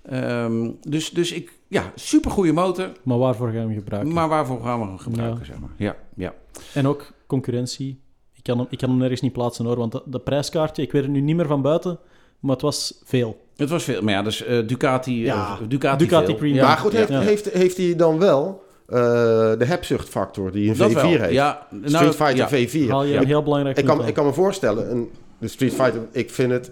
Ehm, 0.10 0.70
dus, 0.82 1.10
dus 1.10 1.32
ik, 1.32 1.52
ja, 1.68 1.92
supergoeie 1.96 2.54
motor. 2.54 2.92
Maar 3.04 3.18
waarvoor 3.18 3.48
ga 3.48 3.54
je 3.54 3.60
hem 3.60 3.74
gebruiken? 3.74 4.14
Maar 4.14 4.28
waarvoor 4.30 4.62
gaan 4.64 4.80
we 4.80 4.86
hem 4.86 4.98
gebruiken, 4.98 5.40
Ja. 5.40 5.46
zeg 5.46 5.60
maar. 5.60 5.70
Ja, 5.78 5.96
ja. 6.16 6.34
En 6.74 6.88
ook 6.88 7.12
concurrentie. 7.28 8.00
Ik 8.34 8.44
kan 8.44 8.58
hem, 8.58 8.68
ik 8.70 8.78
kan 8.78 8.90
hem 8.90 8.98
nergens 8.98 9.22
niet 9.22 9.34
plaatsen 9.34 9.66
hoor, 9.66 9.76
want 9.78 9.92
de, 9.92 10.02
de 10.06 10.20
prijskaartje, 10.20 10.82
ik 10.82 10.92
weet 10.92 11.02
het 11.04 11.12
nu 11.12 11.22
niet 11.22 11.36
meer 11.36 11.48
van 11.48 11.62
buiten, 11.62 12.00
maar 12.40 12.52
het 12.52 12.62
was 12.62 13.02
veel. 13.04 13.42
Het 13.56 13.70
was 13.70 13.84
veel. 13.84 14.02
Maar 14.02 14.14
ja, 14.14 14.22
dus 14.22 14.44
eh, 14.44 14.68
Ducati, 14.68 15.24
Ja, 15.24 15.58
eh, 15.62 15.68
Ducati, 15.68 16.04
Ducati 16.04 16.26
veel. 16.26 16.36
Premium. 16.36 16.64
Maar 16.64 16.78
goed, 16.78 16.92
heeft, 16.94 17.10
ja. 17.10 17.20
heeft, 17.20 17.50
heeft 17.52 17.78
hij 17.78 17.96
dan 17.96 18.20
wel 18.20 18.64
eh, 18.88 18.98
de 19.58 19.66
hebzuchtfactor 19.66 20.52
die 20.52 20.70
een 20.72 20.78
Dat 20.78 20.92
V4 20.92 20.94
wel. 20.94 21.04
heeft? 21.06 21.32
Ja, 21.32 21.68
nou, 21.72 21.88
Street 21.90 22.16
Fighter 22.16 22.58
ja. 22.60 22.68
V4. 22.68 22.90
Haal 22.90 23.04
je 23.04 23.16
een 23.18 23.26
heel 23.26 23.44
belangrijk 23.44 23.78
Ik 23.78 23.86
kan, 23.86 24.02
aan. 24.02 24.08
ik 24.08 24.14
kan 24.14 24.26
me 24.26 24.34
voorstellen, 24.34 24.92
een, 24.92 25.10
de 25.38 25.48
Street 25.48 25.74
Fighter, 25.74 26.02
ik 26.12 26.30
vind 26.30 26.52
het 26.52 26.72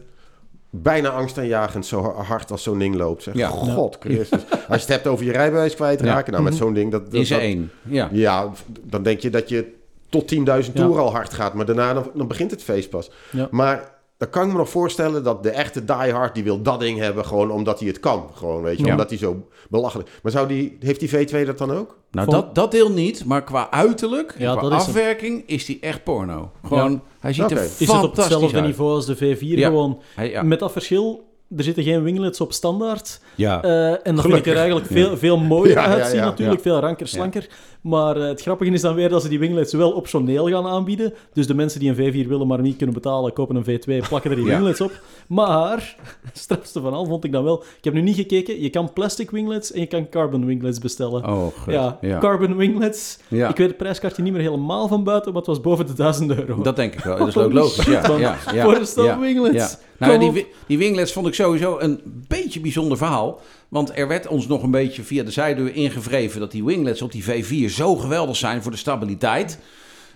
bijna 0.81 1.09
angstaanjagend 1.09 1.85
zo 1.85 2.01
hard 2.01 2.51
als 2.51 2.63
zo'n 2.63 2.79
ding 2.79 2.95
loopt. 2.95 3.23
Zeg. 3.23 3.33
Ja. 3.35 3.47
God 3.47 3.97
Christus. 3.99 4.41
Als 4.51 4.61
je 4.67 4.73
het 4.73 4.87
hebt 4.87 5.07
over 5.07 5.25
je 5.25 5.31
rijbewijs 5.31 5.75
kwijtraken, 5.75 6.31
nou 6.31 6.43
met 6.43 6.55
zo'n 6.55 6.73
ding... 6.73 6.91
Dat, 6.91 7.11
dat- 7.11 7.29
één. 7.29 7.71
Ja. 7.83 8.09
Ja, 8.11 8.51
dan 8.83 9.03
denk 9.03 9.19
je 9.19 9.29
dat 9.29 9.49
je 9.49 9.73
tot 10.09 10.33
10.000 10.35 10.39
Ja. 10.45 10.61
toeren 10.73 11.03
al 11.03 11.11
hard 11.11 11.33
gaat. 11.33 11.53
Maar 11.53 11.65
daarna 11.65 11.93
dan, 11.93 12.11
dan 12.13 12.27
begint 12.27 12.51
het 12.51 12.63
feest 12.63 12.89
pas. 12.89 13.11
Maar 13.51 13.91
dan 14.17 14.29
kan 14.29 14.45
ik 14.45 14.51
me 14.51 14.57
nog 14.57 14.69
voorstellen 14.69 15.23
dat 15.23 15.43
de 15.43 15.49
echte 15.49 15.85
diehard... 15.85 16.33
die 16.35 16.43
wil 16.43 16.61
dat 16.61 16.79
ding 16.79 16.99
hebben 16.99 17.25
gewoon 17.25 17.51
omdat 17.51 17.79
hij 17.79 17.87
het 17.87 17.99
kan. 17.99 18.29
Gewoon, 18.33 18.61
weet 18.61 18.77
je, 18.77 18.85
Ja. 18.85 18.91
omdat 18.91 19.09
hij 19.09 19.17
zo 19.17 19.47
belachelijk... 19.69 20.09
Maar 20.23 20.31
zou 20.31 20.47
die, 20.47 20.77
heeft 20.79 20.99
die 20.99 21.09
V2 21.09 21.45
dat 21.45 21.57
dan 21.57 21.71
ook? 21.71 21.97
Nou, 22.11 22.29
dat, 22.29 22.55
dat 22.55 22.71
deel 22.71 22.91
niet. 22.91 23.25
Maar 23.25 23.43
qua 23.43 23.71
uiterlijk 23.71 24.31
en 24.31 24.41
Ja, 24.41 24.51
qua 24.55 24.69
dat 24.69 24.79
is 24.79 24.85
hem. 24.85 24.95
afwerking 24.95 25.43
is 25.47 25.65
die 25.65 25.77
echt 25.81 26.03
porno. 26.03 26.51
Gewoon, 26.65 27.01
hij 27.19 27.33
ziet 27.33 27.51
er 27.51 27.57
Is 27.57 27.63
Is 27.63 27.79
het 27.79 27.87
fantastisch 27.89 28.09
op 28.09 28.15
hetzelfde 28.15 28.55
uit. 28.57 28.65
niveau 28.65 28.91
als 28.93 29.05
de 29.05 29.15
V4 29.17 29.39
Ja. 29.39 29.67
gewoon? 29.67 30.01
Hij- 30.15 30.29
ja. 30.29 30.41
Met 30.43 30.59
dat 30.59 30.71
verschil, 30.71 31.26
er 31.55 31.63
zitten 31.63 31.83
geen 31.83 32.03
winglets 32.03 32.41
op 32.41 32.53
standaard. 32.53 33.19
ja. 33.35 33.63
Eh, 33.63 33.89
en 33.89 33.91
dat 33.93 34.03
vind 34.03 34.17
ik 34.17 34.21
Gelukkig. 34.23 34.51
er 34.51 34.57
eigenlijk 34.57 34.87
veel, 34.87 35.17
veel 35.17 35.37
mooier 35.37 35.75
Ja, 35.75 35.85
uitzien 35.85 36.19
ja, 36.19 36.25
natuurlijk. 36.25 36.61
Veel 36.61 36.79
ranker, 36.79 37.07
slanker. 37.07 37.47
Maar 37.81 38.17
eh, 38.17 38.27
het 38.27 38.41
grappige 38.41 38.71
is 38.71 38.81
dan 38.81 38.95
weer 38.95 39.09
dat 39.09 39.21
ze 39.21 39.29
die 39.29 39.39
winglets 39.39 39.73
wel 39.73 39.91
optioneel 39.91 40.49
gaan 40.49 40.67
aanbieden. 40.67 41.13
Dus 41.33 41.47
de 41.47 41.53
mensen 41.53 41.79
die 41.79 41.89
een 41.89 42.25
V4 42.25 42.27
willen 42.27 42.47
maar 42.47 42.61
niet 42.61 42.77
kunnen 42.77 42.95
betalen, 42.95 43.33
kopen 43.33 43.55
een 43.55 43.63
V2, 43.63 44.07
plakken 44.07 44.31
er 44.31 44.35
die 44.37 44.45
winglets 44.45 44.81
op. 44.81 44.91
Maar, 45.27 45.95
strafste 46.33 46.81
van 46.81 46.93
al 46.93 47.05
vond 47.05 47.23
ik 47.23 47.31
dan 47.31 47.43
wel... 47.43 47.63
Ik 47.77 47.83
heb 47.83 47.93
nu 47.93 48.01
niet 48.01 48.15
gekeken, 48.15 48.61
je 48.61 48.69
kan 48.69 48.93
plastic 48.93 49.31
winglets 49.31 49.71
en 49.71 49.79
je 49.79 49.85
kan 49.85 50.09
carbon 50.09 50.45
winglets 50.45 50.79
bestellen. 50.79 51.25
Oh, 51.25 51.47
ja, 51.67 51.99
carbon 52.19 52.55
winglets. 52.55 53.19
Ik 53.29 53.57
weet 53.57 53.67
het 53.67 53.77
prijskaartje 53.77 54.23
niet 54.23 54.33
meer 54.33 54.41
helemaal 54.41 54.87
van 54.87 55.03
buiten, 55.03 55.31
maar 55.31 55.41
het 55.41 55.49
was 55.49 55.61
boven 55.61 55.85
de 55.85 55.93
1000 55.93 56.35
euro. 56.35 56.61
Dat 56.61 56.75
denk 56.75 56.93
ik 56.93 56.99
wel. 56.99 57.17
Dat 57.27 57.27
is 57.27 57.37
ook 57.37 57.53
logisch. 57.53 57.85
Ja, 57.85 58.07
man. 58.07 58.19
ja, 58.19 58.37
ja, 58.53 58.63
Voor 58.63 58.75
een 58.75 58.85
stel 58.85 59.05
ja, 59.05 59.69
ja. 59.99 60.07
Nou, 60.07 60.31
die, 60.33 60.47
die 60.67 60.77
winglets 60.77 61.11
vond 61.13 61.27
ik 61.27 61.33
sowieso 61.33 61.79
een 61.79 62.01
beetje 62.27 62.59
bijzonder 62.59 62.97
verhaal. 62.97 63.39
Want 63.67 63.97
er 63.97 64.07
werd 64.07 64.27
ons 64.27 64.47
nog 64.47 64.63
een 64.63 64.71
beetje 64.71 65.03
via 65.03 65.23
de 65.23 65.31
zijdeur 65.31 65.75
ingevreven 65.75 66.39
dat 66.39 66.51
die 66.51 66.63
winglets 66.63 67.01
op 67.01 67.11
die 67.11 67.23
V4 67.23 67.71
zo 67.73 67.95
geweldig 67.95 68.35
zijn 68.35 68.61
voor 68.61 68.71
de 68.71 68.77
stabiliteit. 68.77 69.59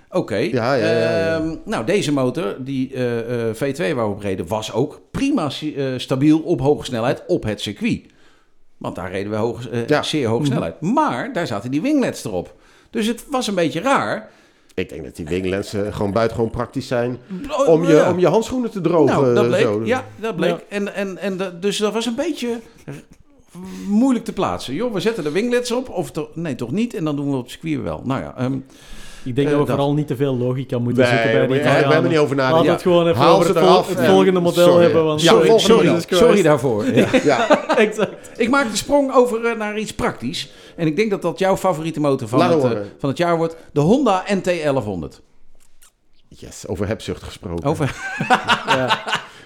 Oké. 0.10 0.36
Ja, 0.36 0.74
ja, 0.74 0.92
ja, 0.92 1.18
ja. 1.18 1.36
Ehm, 1.38 1.56
nou, 1.66 1.86
deze 1.86 2.14
motor, 2.14 2.56
die 2.60 2.94
eh, 2.94 3.50
eh, 3.50 3.56
V2 3.56 3.96
waar 3.96 4.08
we 4.08 4.14
op 4.16 4.20
reden, 4.22 4.48
was 4.48 4.72
ook 4.74 5.02
prima 5.12 5.50
eh, 5.76 5.86
stabiel 5.98 6.40
op 6.40 6.62
hoge 6.62 6.86
snelheid 6.86 7.24
op 7.28 7.44
het 7.44 7.62
circuit. 7.62 8.02
Want 8.78 8.96
daar 8.96 9.12
reden 9.12 9.32
we 9.32 9.38
hoog, 9.38 9.68
zeer 10.02 10.28
hoge 10.28 10.42
Mhm. 10.42 10.52
snelheid. 10.52 10.82
Maar 10.82 11.34
daar 11.34 11.48
zaten 11.48 11.72
die 11.72 11.82
winglets 11.82 12.26
erop. 12.26 12.56
Dus 12.90 13.08
het 13.08 13.26
was 13.30 13.48
een 13.48 13.56
beetje 13.56 13.82
raar. 13.82 14.30
Ik 14.75 14.90
denk 14.90 15.04
dat 15.04 15.16
die 15.16 15.25
winglensen 15.25 15.94
gewoon 15.94 16.12
buitengewoon 16.12 16.51
praktisch 16.51 16.88
zijn... 16.88 17.18
Oh, 17.50 17.68
om 17.68 17.86
je, 17.86 18.06
om 18.10 18.20
je 18.20 18.28
handschoenen 18.28 18.72
te 18.72 18.82
drogen. 18.82 19.22
Nou, 19.22 19.36
dat 19.36 19.48
bleek. 19.48 19.62
zo. 19.62 19.82
Ja, 19.86 20.06
dat 20.16 20.36
bleek. 20.36 20.50
Ja. 20.50 20.60
En, 20.70 20.96
en, 20.96 21.18
en 21.18 21.58
dus 21.60 21.78
dat 21.78 21.94
was 21.94 22.06
een 22.06 22.16
beetje 22.16 22.60
moeilijk 23.88 24.25
te 24.25 24.34
plaatsen. 24.34 24.74
Joh, 24.74 24.94
we 24.94 25.00
zetten 25.00 25.24
de 25.24 25.32
winglets 25.32 25.72
op. 25.72 25.90
Of 25.90 26.12
to- 26.12 26.30
nee, 26.34 26.56
toch 26.56 26.72
niet. 26.72 26.94
En 26.94 27.04
dan 27.04 27.16
doen 27.16 27.30
we 27.30 27.36
op 27.36 27.42
het 27.44 27.51
circuit 27.51 27.82
wel. 27.82 28.01
Nou 28.06 28.22
ja, 28.22 28.38
ehm, 28.38 28.58
Ik 29.24 29.36
denk 29.36 29.48
Eh, 29.48 29.54
dat 29.54 29.62
we 29.62 29.68
dat- 29.68 29.75
vooral 29.75 29.94
niet 29.94 30.08
te 30.08 30.16
veel 30.16 30.38
logica 30.38 30.78
moeten 30.78 31.04
Nee, 31.04 31.12
zoeken 31.13 31.32
bij 31.32 31.42
we, 31.42 31.48
die 31.48 31.56
we 31.62 31.63
hebben 31.63 31.80
Italianen. 31.82 32.04
er 32.04 32.10
niet 32.10 32.20
over 32.20 32.36
Laten 32.36 32.63
we 32.66 32.72
het 32.72 32.82
gewoon 32.82 33.08
even 33.08 33.22
Haal 33.22 33.36
over 33.36 33.48
het, 33.48 33.56
eraf. 33.58 33.90
het 33.96 34.06
volgende 34.06 34.40
model 34.40 34.63
Sorry. 34.68 34.84
hebben. 34.84 35.04
Want 35.06 35.22
Ja, 35.22 35.28
sorry, 35.32 35.48
volgende 35.48 36.00
sorry, 36.00 36.01
sorry 36.08 36.42
daarvoor. 36.42 36.86
Ja. 36.96 37.08
Ja, 37.24 37.66
exact. 37.78 38.30
Ik 38.40 38.50
maak 38.50 38.72
de 38.72 38.78
sprong 38.78 39.13
over 39.13 39.46
eh, 39.46 39.58
naar 39.58 39.78
iets 39.80 39.94
praktisch. 39.94 40.51
En 40.75 40.88
ik 40.88 40.96
denk 40.96 41.10
dat 41.10 41.22
dat 41.22 41.40
jouw 41.40 41.58
favoriete 41.58 42.00
motor 42.00 42.28
van, 42.28 42.40
Laat 42.40 42.63
het, 42.63 42.74
eh, 42.74 42.80
van 42.98 43.10
het 43.10 43.18
jaar 43.18 43.38
wordt. 43.38 43.56
De 43.74 43.80
Honda 43.80 44.24
NT1100. 44.28 45.22
yes, 46.28 46.68
over 46.68 46.88
hebzucht 46.88 47.24
gesproken. 47.24 47.63
Over, 47.70 47.96
Ja. 48.68 49.00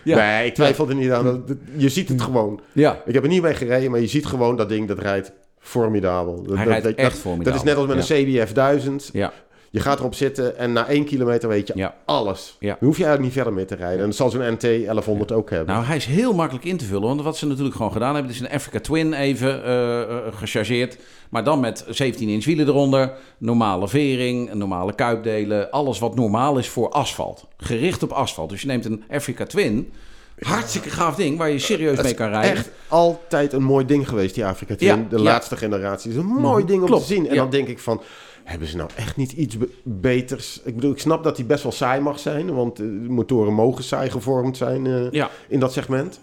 Ja. 0.04 0.16
Nee, 0.18 0.46
ik 0.48 0.54
twijfel 0.54 0.90
er 0.90 0.96
niet 0.96 1.12
aan. 1.12 1.44
Je 1.78 1.90
ziet 1.90 2.10
het 2.10 2.22
gewoon. 2.22 2.60
ja, 2.72 3.02
Ik 3.06 3.14
heb 3.14 3.24
er 3.24 3.30
niet 3.30 3.42
mee 3.42 3.54
gereden, 3.54 3.92
maar 3.92 4.00
je 4.00 4.08
ziet 4.08 4.26
gewoon 4.26 4.56
dat 4.56 4.70
ding, 4.70 4.88
dat 4.88 5.00
rijdt 5.00 5.32
formidabel. 5.60 6.36
Dat, 6.36 6.46
hij 6.46 6.56
dat- 6.58 6.66
rijdt 6.68 6.84
dat- 6.84 6.96
echt 6.96 7.12
dat, 7.12 7.20
formidabel. 7.20 7.52
dat 7.52 7.62
is 7.62 7.68
net 7.70 7.78
als 7.78 7.88
met 7.96 8.08
Ja. 8.08 8.16
een 8.16 8.44
CBF 8.46 8.54
1000. 8.54 9.10
Ja. 9.14 9.32
Je 9.76 9.82
gaat 9.82 10.00
erop 10.00 10.14
zitten 10.16 10.58
en 10.58 10.74
na 10.74 10.88
één 10.88 11.06
kilometer 11.06 11.50
weet 11.50 11.68
je 11.68 11.74
Ja. 11.76 11.96
alles. 12.06 12.56
Ja. 12.60 12.76
Dan 12.80 12.88
hoef 12.88 12.98
je 12.98 13.04
eigenlijk 13.06 13.22
niet 13.22 13.44
verder 13.44 13.54
mee 13.54 13.66
te 13.66 13.76
rijden. 13.76 14.00
En 14.00 14.06
dat 14.06 14.16
zal 14.16 14.30
zo'n 14.30 14.54
NT 14.54 14.62
1100 14.62 15.32
ook 15.32 15.50
hebben. 15.50 15.74
Nou, 15.74 15.86
hij 15.86 15.96
is 15.96 16.06
heel 16.06 16.34
makkelijk 16.34 16.66
in 16.66 16.78
te 16.78 16.86
vullen. 16.86 17.08
Want 17.08 17.22
wat 17.22 17.38
ze 17.38 17.48
natuurlijk 17.48 17.76
gewoon 17.76 17.92
gedaan 17.92 18.14
hebben... 18.16 18.32
is 18.32 18.40
een 18.40 18.50
Africa 18.50 18.80
Twin 18.80 19.14
even 19.14 19.64
eh, 19.64 20.02
eh, 20.02 20.18
gechargeerd. 20.34 20.98
Maar 21.30 21.44
dan 21.44 21.60
met 21.60 21.86
17-inch 21.88 22.46
wielen 22.46 22.68
eronder. 22.68 23.12
Normale 23.38 23.88
vering, 23.88 24.54
normale 24.54 24.94
kuipdelen. 24.94 25.72
Alles 25.72 26.00
wat 26.00 26.16
normaal 26.16 26.58
is 26.58 26.70
voor 26.70 26.90
asfalt. 26.90 27.48
Gericht 27.58 28.04
op 28.04 28.12
asfalt. 28.12 28.50
Dus 28.50 28.62
je 28.62 28.68
neemt 28.68 28.86
een 28.86 29.04
Africa 29.10 29.46
Twin... 29.46 29.92
Hartstikke 30.40 30.90
gaaf 30.90 31.16
ding 31.16 31.38
waar 31.38 31.50
je 31.50 31.60
serieus 31.60 32.02
mee 32.02 32.14
kan 32.14 32.30
rijden. 32.30 32.52
Echt 32.52 32.70
altijd 32.88 33.54
een 33.54 33.64
mooi 33.64 33.86
ding 33.86 34.08
geweest, 34.08 34.36
die 34.36 34.46
Afrika 34.46 34.76
Twin. 34.76 35.08
De 35.10 35.20
laatste 35.20 35.58
generatie. 35.58 36.12
is 36.12 36.18
een 36.18 36.26
mooi 36.26 36.66
ding 36.66 36.82
om 36.82 36.88
Klopt, 36.88 37.08
te 37.08 37.14
zien. 37.14 37.30
En 37.30 37.36
dan 37.36 37.50
denk 37.50 37.68
ik 37.68 37.80
van, 37.80 38.02
hebben 38.46 38.68
ze 38.68 38.78
nou 38.78 38.90
echt 38.96 39.16
niet 39.18 39.32
iets 39.32 39.58
be- 39.58 39.70
beters? 39.84 40.62
Ik 40.64 40.76
bedoel, 40.76 40.92
ik 40.92 41.00
snap 41.00 41.24
dat 41.24 41.36
die 41.36 41.46
best 41.46 41.64
wel 41.64 41.72
saai 41.72 42.02
mag 42.02 42.20
zijn. 42.20 42.54
Want 42.54 42.80
eh, 42.80 42.86
de 42.86 43.10
motoren 43.10 43.54
mogen 43.54 43.84
saai 43.84 44.10
gevormd 44.10 44.58
zijn 44.58 44.86
eh, 44.88 45.12
Ja. 45.12 45.30
in 45.48 45.60
dat 45.60 45.74
segment. 45.74 46.20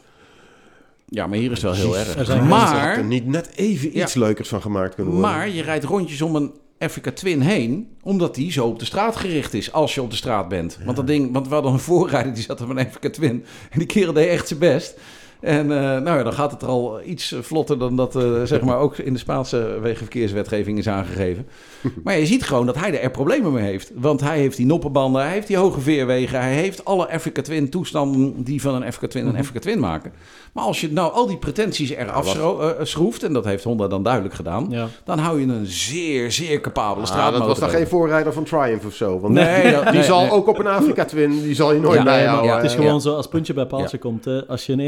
ja, 1.08 1.26
maar 1.26 1.38
hier 1.38 1.50
is 1.50 1.62
wel 1.62 1.72
heel 1.72 1.96
Er 1.96 2.18
erg. 2.18 2.28
er 2.28 2.44
Maar, 2.44 3.04
niet 3.04 3.26
net 3.26 3.50
even 3.56 3.98
iets 3.98 4.14
leukers 4.14 4.48
van 4.48 4.60
gemaakt 4.60 4.94
kunnen 4.94 5.12
worden. 5.12 5.30
maar 5.30 5.48
je 5.48 5.62
rijdt 5.62 5.84
rondjes 5.84 6.22
om 6.22 6.36
een 6.36 6.52
Africa 6.78 7.10
Twin 7.12 7.40
heen... 7.40 7.88
omdat 8.02 8.34
die 8.34 8.52
zo 8.52 8.66
op 8.66 8.78
de 8.78 8.84
straat 8.84 9.16
gericht 9.16 9.54
is 9.54 9.72
als 9.72 9.94
je 9.94 10.02
op 10.02 10.10
de 10.10 10.16
straat 10.16 10.48
bent. 10.48 10.78
Want, 10.84 10.96
dat 10.96 11.06
ding, 11.06 11.32
want 11.32 11.48
we 11.48 11.54
hadden 11.54 11.72
een 11.72 11.78
voorrijder 11.78 12.34
die 12.34 12.42
zat 12.42 12.60
op 12.60 12.68
een 12.68 12.78
Africa 12.86 13.10
Twin... 13.10 13.44
en 13.70 13.78
die 13.78 13.86
kerel 13.86 14.12
deed 14.12 14.28
echt 14.28 14.48
zijn 14.48 14.58
best... 14.60 14.94
En 15.42 15.70
eh, 15.72 15.78
nou 16.00 16.16
ja, 16.18 16.22
dan 16.22 16.32
gaat 16.32 16.50
het 16.50 16.62
er 16.62 16.68
al 16.68 17.00
iets 17.04 17.34
vlotter 17.40 17.78
dan 17.78 17.96
dat 17.96 18.16
eh, 18.16 18.42
zeg 18.44 18.60
maar 18.60 18.78
ook 18.78 18.96
in 18.98 19.12
de 19.12 19.18
Spaanse 19.18 19.78
wegenverkeerswetgeving 19.82 20.78
is 20.78 20.88
aangegeven. 20.88 21.46
Maar 22.04 22.18
je 22.18 22.26
ziet 22.26 22.42
gewoon 22.44 22.66
dat 22.66 22.78
hij 22.78 23.00
er 23.00 23.10
problemen 23.10 23.52
mee 23.52 23.64
heeft. 23.64 23.92
Want 23.94 24.20
hij 24.20 24.38
heeft 24.38 24.56
die 24.56 24.66
noppenbanden, 24.66 25.22
hij 25.22 25.30
heeft 25.32 25.46
die 25.46 25.56
hoge 25.56 25.80
veerwegen, 25.80 26.40
hij 26.40 26.52
heeft 26.54 26.84
alle 26.84 27.10
Africa 27.12 27.42
Twin 27.42 27.68
toestanden 27.70 28.42
die 28.42 28.60
van 28.60 28.74
een 28.74 28.84
Africa 28.84 29.06
Twin 29.06 29.26
een 29.26 29.36
Africa 29.36 29.58
Twin 29.58 29.78
maken. 29.80 30.12
Maar 30.52 30.64
als 30.64 30.80
je 30.80 30.92
nou 30.92 31.12
al 31.12 31.26
die 31.26 31.36
pretenties 31.36 31.90
eraf 31.90 32.28
schro- 32.28 32.60
eh, 32.60 32.84
schroeft, 32.84 33.22
en 33.22 33.32
dat 33.32 33.44
heeft 33.44 33.64
Honda 33.64 33.88
dan 33.88 34.02
duidelijk 34.02 34.34
gedaan, 34.34 34.66
Ja. 34.70 34.86
dan 35.04 35.18
hou 35.18 35.40
je 35.40 35.46
een 35.46 35.66
zeer, 35.66 36.32
zeer 36.32 36.60
capabele 36.60 37.06
Ah, 37.06 37.12
straatmotor. 37.12 37.38
dat 37.38 37.48
was 37.48 37.58
dan 37.58 37.78
geen 37.78 37.88
voorrijder 37.88 38.32
van 38.32 38.44
Triumph 38.44 38.86
of 38.86 38.94
zo. 38.94 39.20
Want 39.20 39.34
Nee, 39.34 39.72
dat- 39.72 39.82
die 39.82 39.92
nee, 39.92 40.02
zal 40.02 40.20
nee. 40.20 40.30
ook 40.30 40.46
op 40.48 40.58
een 40.58 40.66
Afrika 40.66 41.04
Twin, 41.04 41.42
die 41.42 41.54
zal 41.54 41.72
je 41.72 41.80
nooit 41.80 41.98
Ja, 41.98 42.04
bijhouden. 42.04 42.50
ja, 42.50 42.56
het 42.56 42.64
is 42.64 42.74
Eh, 42.74 42.78
gewoon 42.80 43.00
zo, 43.00 43.14
als 43.14 43.28
puntje 43.28 43.54
bij 43.54 43.66
paaltje 43.66 43.98
komt, 43.98 44.24
hè, 44.24 44.46
als 44.46 44.66
je 44.66 44.72
een 44.72 44.80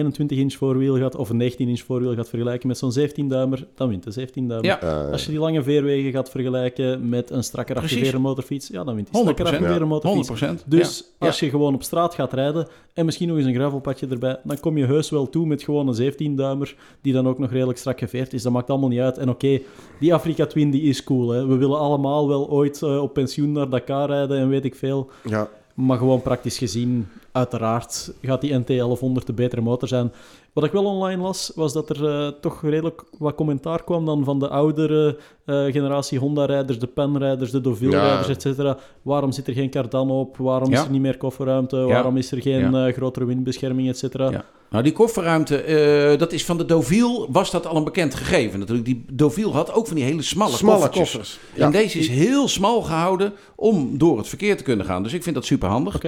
21-inch 0.44 0.56
voorwiel 0.58 0.96
gaat 0.98 1.14
of 1.16 1.30
een 1.30 1.52
19-inch 1.52 1.80
voorwiel 1.80 2.14
gaat 2.14 2.28
vergelijken 2.28 2.68
met 2.68 2.78
zo'n 2.78 2.92
17-duimer, 3.00 3.66
dan 3.74 3.88
wint 3.88 4.14
de 4.14 4.26
17-duimer. 4.28 4.64
Ja. 4.64 4.80
eh, 4.80 5.12
Als 5.12 5.24
je 5.24 5.30
die 5.30 5.40
lange 5.40 5.62
veerwegen 5.62 6.12
gaat 6.12 6.30
vergelijken 6.30 7.08
met 7.08 7.30
een 7.30 7.44
strakker 7.44 7.76
afgeveren 7.76 8.20
motorfiets, 8.20 8.68
ja, 8.68 8.84
dan 8.84 8.94
wint 8.94 9.12
die 9.12 9.20
100%, 9.20 9.22
strakker 9.22 9.44
afgeveren 9.46 9.78
ja. 9.80 9.86
motorfiets. 9.86 10.42
100%. 10.64 10.64
Dus 10.66 11.04
Ja. 11.20 11.26
als 11.26 11.40
je 11.40 11.50
gewoon 11.50 11.74
op 11.74 11.82
straat 11.82 12.14
gaat 12.14 12.32
rijden 12.32 12.66
en 12.94 13.04
misschien 13.04 13.28
nog 13.28 13.36
eens 13.36 13.46
een 13.46 13.54
gravelpadje 13.54 14.06
erbij, 14.06 14.40
dan 14.44 14.60
kom 14.60 14.78
je 14.78 14.86
heus 14.86 15.10
wel 15.10 15.28
toe 15.30 15.46
met 15.46 15.62
gewoon 15.62 15.88
een 15.88 16.12
17-duimer 16.12 16.76
die 17.00 17.12
dan 17.12 17.28
ook 17.28 17.38
nog 17.38 17.50
redelijk 17.50 17.78
strak 17.78 17.98
geveerd 17.98 18.32
is. 18.32 18.42
Dat 18.42 18.52
maakt 18.52 18.70
allemaal 18.70 18.88
niet 18.88 19.00
uit. 19.00 19.18
En 19.18 19.28
oké, 19.28 19.60
die 20.00 20.14
Afrika 20.14 20.46
Twin 20.46 20.70
die 20.70 20.82
is 20.82 21.04
cool. 21.04 21.28
Hè. 21.30 21.46
We 21.46 21.56
willen 21.56 21.78
allemaal 21.78 22.28
wel 22.28 22.50
ooit 22.50 22.82
eh, 22.82 23.02
op 23.02 23.12
pensioen 23.12 23.52
naar 23.52 23.68
Dakar 23.68 24.08
rijden 24.08 24.38
en 24.38 24.48
weet 24.48 24.64
ik 24.64 24.74
veel. 24.74 25.10
ja. 25.24 25.48
Maar 25.74 25.98
gewoon 25.98 26.22
praktisch 26.22 26.58
gezien, 26.58 27.08
uiteraard 27.38 28.12
gaat 28.22 28.40
die 28.40 28.54
NT 28.58 28.66
1100 28.66 29.26
de 29.26 29.32
betere 29.32 29.60
motor 29.60 29.88
zijn. 29.88 30.12
Wat 30.52 30.64
ik 30.64 30.72
wel 30.72 30.84
online 30.84 31.22
las, 31.22 31.52
was 31.54 31.72
dat 31.72 31.90
er 31.90 32.08
eh, 32.08 32.28
toch 32.40 32.62
redelijk 32.62 33.04
wat 33.18 33.34
commentaar 33.34 33.84
kwam 33.84 34.04
dan 34.06 34.24
van 34.24 34.38
de 34.38 34.48
oudere 34.48 35.16
eh, 35.44 35.64
generatie 35.64 36.18
Honda-rijders, 36.18 36.78
de 36.78 36.86
Pen-rijders, 36.86 37.50
de 37.50 37.60
Deauville-rijders, 37.60 38.26
Ja. 38.26 38.32
et 38.32 38.42
cetera. 38.42 38.76
Waarom 39.02 39.32
zit 39.32 39.46
er 39.46 39.54
geen 39.54 39.70
kardan 39.70 40.10
op? 40.10 40.36
Waarom 40.36 40.70
Ja. 40.70 40.78
is 40.80 40.84
er 40.84 40.90
niet 40.90 41.00
meer 41.00 41.16
kofferruimte? 41.16 41.76
Waarom 41.76 42.16
is 42.16 42.32
er 42.32 42.42
geen 42.42 42.74
eh, 42.74 42.92
grotere 42.92 43.24
windbescherming, 43.24 43.88
et 43.88 43.98
cetera? 43.98 44.30
Ja. 44.30 44.44
Nou, 44.70 44.82
die 44.84 44.92
kofferruimte, 44.92 45.56
eh, 45.56 46.18
dat 46.18 46.32
is 46.32 46.44
van 46.44 46.56
de 46.58 46.64
Deauville, 46.64 47.26
was 47.30 47.50
dat 47.50 47.66
al 47.66 47.76
een 47.76 47.84
bekend 47.84 48.14
gegeven. 48.14 48.58
Natuurlijk, 48.58 48.86
die 48.86 49.04
Deauville 49.12 49.50
had 49.50 49.72
ook 49.72 49.86
van 49.86 49.96
die 49.96 50.04
hele 50.04 50.22
smalle 50.22 50.88
koffers. 50.90 51.38
En 51.56 51.70
deze 51.72 51.98
is 51.98 52.08
heel 52.08 52.48
smal 52.48 52.82
gehouden 52.82 53.32
om 53.56 53.98
door 53.98 54.18
het 54.18 54.28
verkeer 54.28 54.56
te 54.56 54.62
kunnen 54.62 54.86
gaan. 54.86 55.02
Dus 55.02 55.12
ik 55.12 55.22
vind 55.22 55.34
dat 55.34 55.44
super 55.44 55.68
handig. 55.68 56.00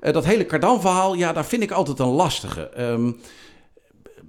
Oké. 0.00 0.12
dat 0.12 0.24
hele 0.24 0.46
cardan-verhaal, 0.46 1.14
ja, 1.14 1.32
daar 1.32 1.44
vind 1.44 1.62
ik 1.62 1.70
altijd 1.70 1.98
een 1.98 2.06
lastige. 2.06 2.68
Ehm, 2.68 3.10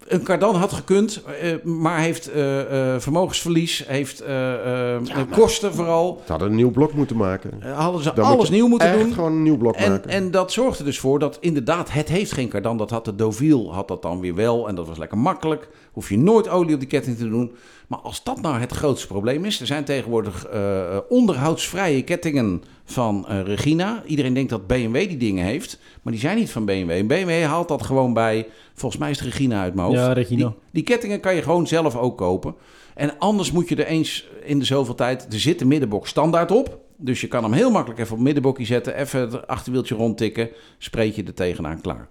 een 0.08 0.24
cardan 0.24 0.56
had 0.56 0.74
gekund, 0.74 1.22
eh, 1.42 1.64
maar 1.64 2.00
heeft 2.00 2.32
eh, 2.32 2.94
eh, 2.94 3.02
vermogensverlies, 3.02 3.84
heeft 3.88 4.20
eh, 4.20 4.96
eh, 4.96 5.02
kosten 5.32 5.74
vooral. 5.74 6.22
Ze 6.26 6.32
hadden 6.32 6.50
een 6.50 6.56
nieuw 6.56 6.72
blok 6.72 6.94
moeten 6.94 7.18
maken. 7.18 7.52
Eh, 7.62 7.78
hadden 7.80 8.04
ze 8.04 8.12
Dan 8.14 8.26
alles 8.26 8.50
nieuw 8.50 8.68
moeten 8.68 9.00
doen. 9.00 9.14
gewoon 9.14 9.32
een 9.32 9.44
nieuw 9.44 9.58
blok 9.58 9.76
En, 9.76 9.92
maken. 9.92 10.10
en 10.10 10.32
dat 10.32 10.52
zorgde 10.52 10.84
dus 10.84 11.00
voor 11.00 11.20
dat 11.20 11.38
inderdaad, 11.42 11.92
het 11.92 12.08
heeft 12.08 12.32
geen 12.32 12.50
cardan. 12.50 12.78
Dat 12.78 12.90
had 12.90 13.06
de 13.06 13.16
Deauville, 13.16 13.70
had 13.70 13.88
dat 13.88 14.02
dan 14.02 14.20
weer 14.20 14.36
wel. 14.36 14.68
En 14.68 14.76
dat 14.76 14.88
was 14.88 14.98
lekker 14.98 15.18
makkelijk. 15.18 15.70
Hoef 15.92 16.10
je 16.10 16.18
nooit 16.18 16.48
olie 16.50 16.74
op 16.74 16.80
die 16.80 16.90
ketting 16.90 17.18
te 17.18 17.30
doen. 17.30 17.56
Maar 17.88 18.00
als 18.00 18.24
dat 18.24 18.42
nou 18.42 18.60
het 18.60 18.72
grootste 18.72 19.08
probleem 19.08 19.46
is... 19.46 19.60
Er 19.60 19.68
zijn 19.68 19.84
tegenwoordig 19.84 20.46
eh, 20.46 20.98
onderhoudsvrije 21.10 22.02
kettingen 22.04 22.64
van 22.86 23.28
eh, 23.28 23.42
Regina. 23.42 24.04
Iedereen 24.06 24.34
denkt 24.34 24.50
dat 24.50 24.68
BMW 24.68 24.94
die 24.94 25.18
dingen 25.18 25.46
heeft. 25.46 25.80
Maar 26.02 26.14
die 26.14 26.22
zijn 26.22 26.38
niet 26.38 26.52
van 26.52 26.66
BMW. 26.66 26.90
En 26.90 27.08
BMW 27.08 27.44
haalt 27.44 27.68
dat 27.68 27.84
gewoon 27.84 28.14
bij... 28.14 28.48
Volgens 28.74 29.02
mij 29.02 29.10
is 29.10 29.20
het 29.20 29.28
Regina 29.28 29.62
uit 29.62 29.76
mijn 29.76 29.88
hoofd. 29.88 30.00
Ja, 30.00 30.14
Regina. 30.14 30.48
Die, 30.48 30.56
die 30.72 30.84
kettingen 30.84 31.20
kan 31.20 31.36
je 31.36 31.42
gewoon 31.42 31.68
zelf 31.68 31.96
ook 31.96 32.18
kopen. 32.18 32.56
En 32.94 33.20
anders 33.20 33.52
moet 33.52 33.70
je 33.70 33.76
er 33.76 33.86
eens 33.86 34.28
in 34.44 34.60
de 34.60 34.66
zoveel 34.66 34.96
tijd... 34.96 35.34
Er 35.34 35.40
zit 35.40 35.60
de 35.60 35.66
middenbok 35.66 36.08
standaard 36.08 36.52
op. 36.52 36.80
Dus 36.98 37.22
je 37.22 37.28
kan 37.28 37.44
hem 37.44 37.54
heel 37.54 37.72
makkelijk 37.72 38.00
even 38.00 38.16
op 38.16 38.22
middenbokje 38.22 38.66
zetten. 38.66 38.96
Even 38.96 39.20
het 39.20 39.48
achterwieltje 39.48 39.96
rondtikken. 39.96 40.50
Spreek 40.78 41.16
je 41.16 41.24
er 41.24 41.34
tegenaan 41.34 41.82
klaar. 41.82 42.08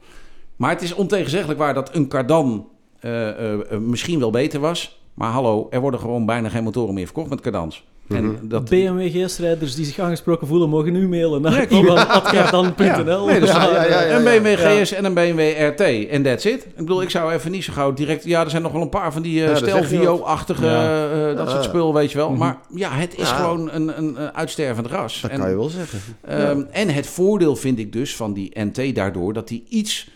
Maar 0.56 0.70
het 0.70 0.82
is 0.82 0.94
ontegenzeggelijk 0.94 1.58
waar 1.58 1.74
dat 1.74 1.94
een 1.94 2.08
cardan 2.08 2.68
eh, 3.00 3.28
eh, 3.28 3.72
eh, 3.72 3.78
misschien 3.78 4.18
wel 4.18 4.30
beter 4.30 4.60
was. 4.60 5.02
Maar 5.14 5.30
hallo, 5.30 5.66
er 5.70 5.80
worden 5.80 6.00
gewoon 6.00 6.26
bijna 6.26 6.48
geen 6.48 6.64
motoren 6.64 6.94
meer 6.94 7.04
verkocht 7.04 7.30
met 7.30 7.40
cardans. 7.40 7.84
En 8.08 8.38
dat, 8.42 8.68
BMW 8.70 9.10
GS-rijders 9.24 9.74
die 9.74 9.84
zich 9.84 9.98
aangesproken 9.98 10.46
voelen, 10.46 10.68
mogen 10.68 10.92
nu 10.92 11.08
mailen 11.08 11.42
naar 11.42 11.52
Ja, 11.60 11.64
klopt. 11.64 11.86
ivan.kardan.nl. 11.86 13.26
Nee, 13.26 13.40
Ja, 13.44 13.62
ja, 13.70 13.84
ja, 13.84 14.02
ja, 14.02 14.16
een 14.16 14.24
BMW 14.24 14.46
ja. 14.58 14.82
GS 14.82 14.92
en 14.92 15.04
een 15.04 15.14
BMW 15.14 15.40
RT. 15.70 15.80
En 16.08 16.22
that's 16.22 16.44
it. 16.44 16.64
Ik 16.64 16.76
bedoel, 16.76 17.02
ik 17.02 17.10
zou 17.10 17.32
even 17.32 17.50
niet 17.50 17.64
zo 17.64 17.72
gauw 17.72 17.92
direct... 17.92 18.24
Ja, 18.24 18.44
er 18.44 18.50
zijn 18.50 18.62
nog 18.62 18.72
wel 18.72 18.82
een 18.82 18.88
paar 18.88 19.12
van 19.12 19.22
die 19.22 19.44
eh 19.44 19.48
je 19.50 19.56
Stelvio-achtige... 19.56 20.66
Ja. 20.66 21.10
eh, 21.30 21.36
dat 21.36 21.50
soort 21.50 21.62
Ja. 21.64 21.68
spul, 21.68 21.94
weet 21.94 22.10
je 22.12 22.18
wel. 22.18 22.30
Maar 22.30 22.58
ja, 22.74 22.90
het 22.90 23.18
is 23.18 23.28
Ja. 23.28 23.36
gewoon 23.36 23.70
een, 23.72 23.98
een, 23.98 24.20
een 24.22 24.34
uitstervend 24.34 24.86
ras. 24.86 25.20
dat 25.20 25.30
En- 25.30 25.38
kan 25.38 25.48
je 25.48 25.56
wel 25.56 25.68
zeggen. 25.68 25.98
Ehm, 26.20 26.62
En 26.70 26.88
het 26.88 27.06
voordeel 27.06 27.56
vind 27.56 27.78
ik 27.78 27.92
dus 27.92 28.16
van 28.16 28.32
die 28.32 28.50
NT 28.60 28.94
daardoor 28.94 29.32
dat 29.32 29.48
die 29.48 29.64
iets 29.68 29.92
eh, 29.96 30.10
eh, 30.10 30.13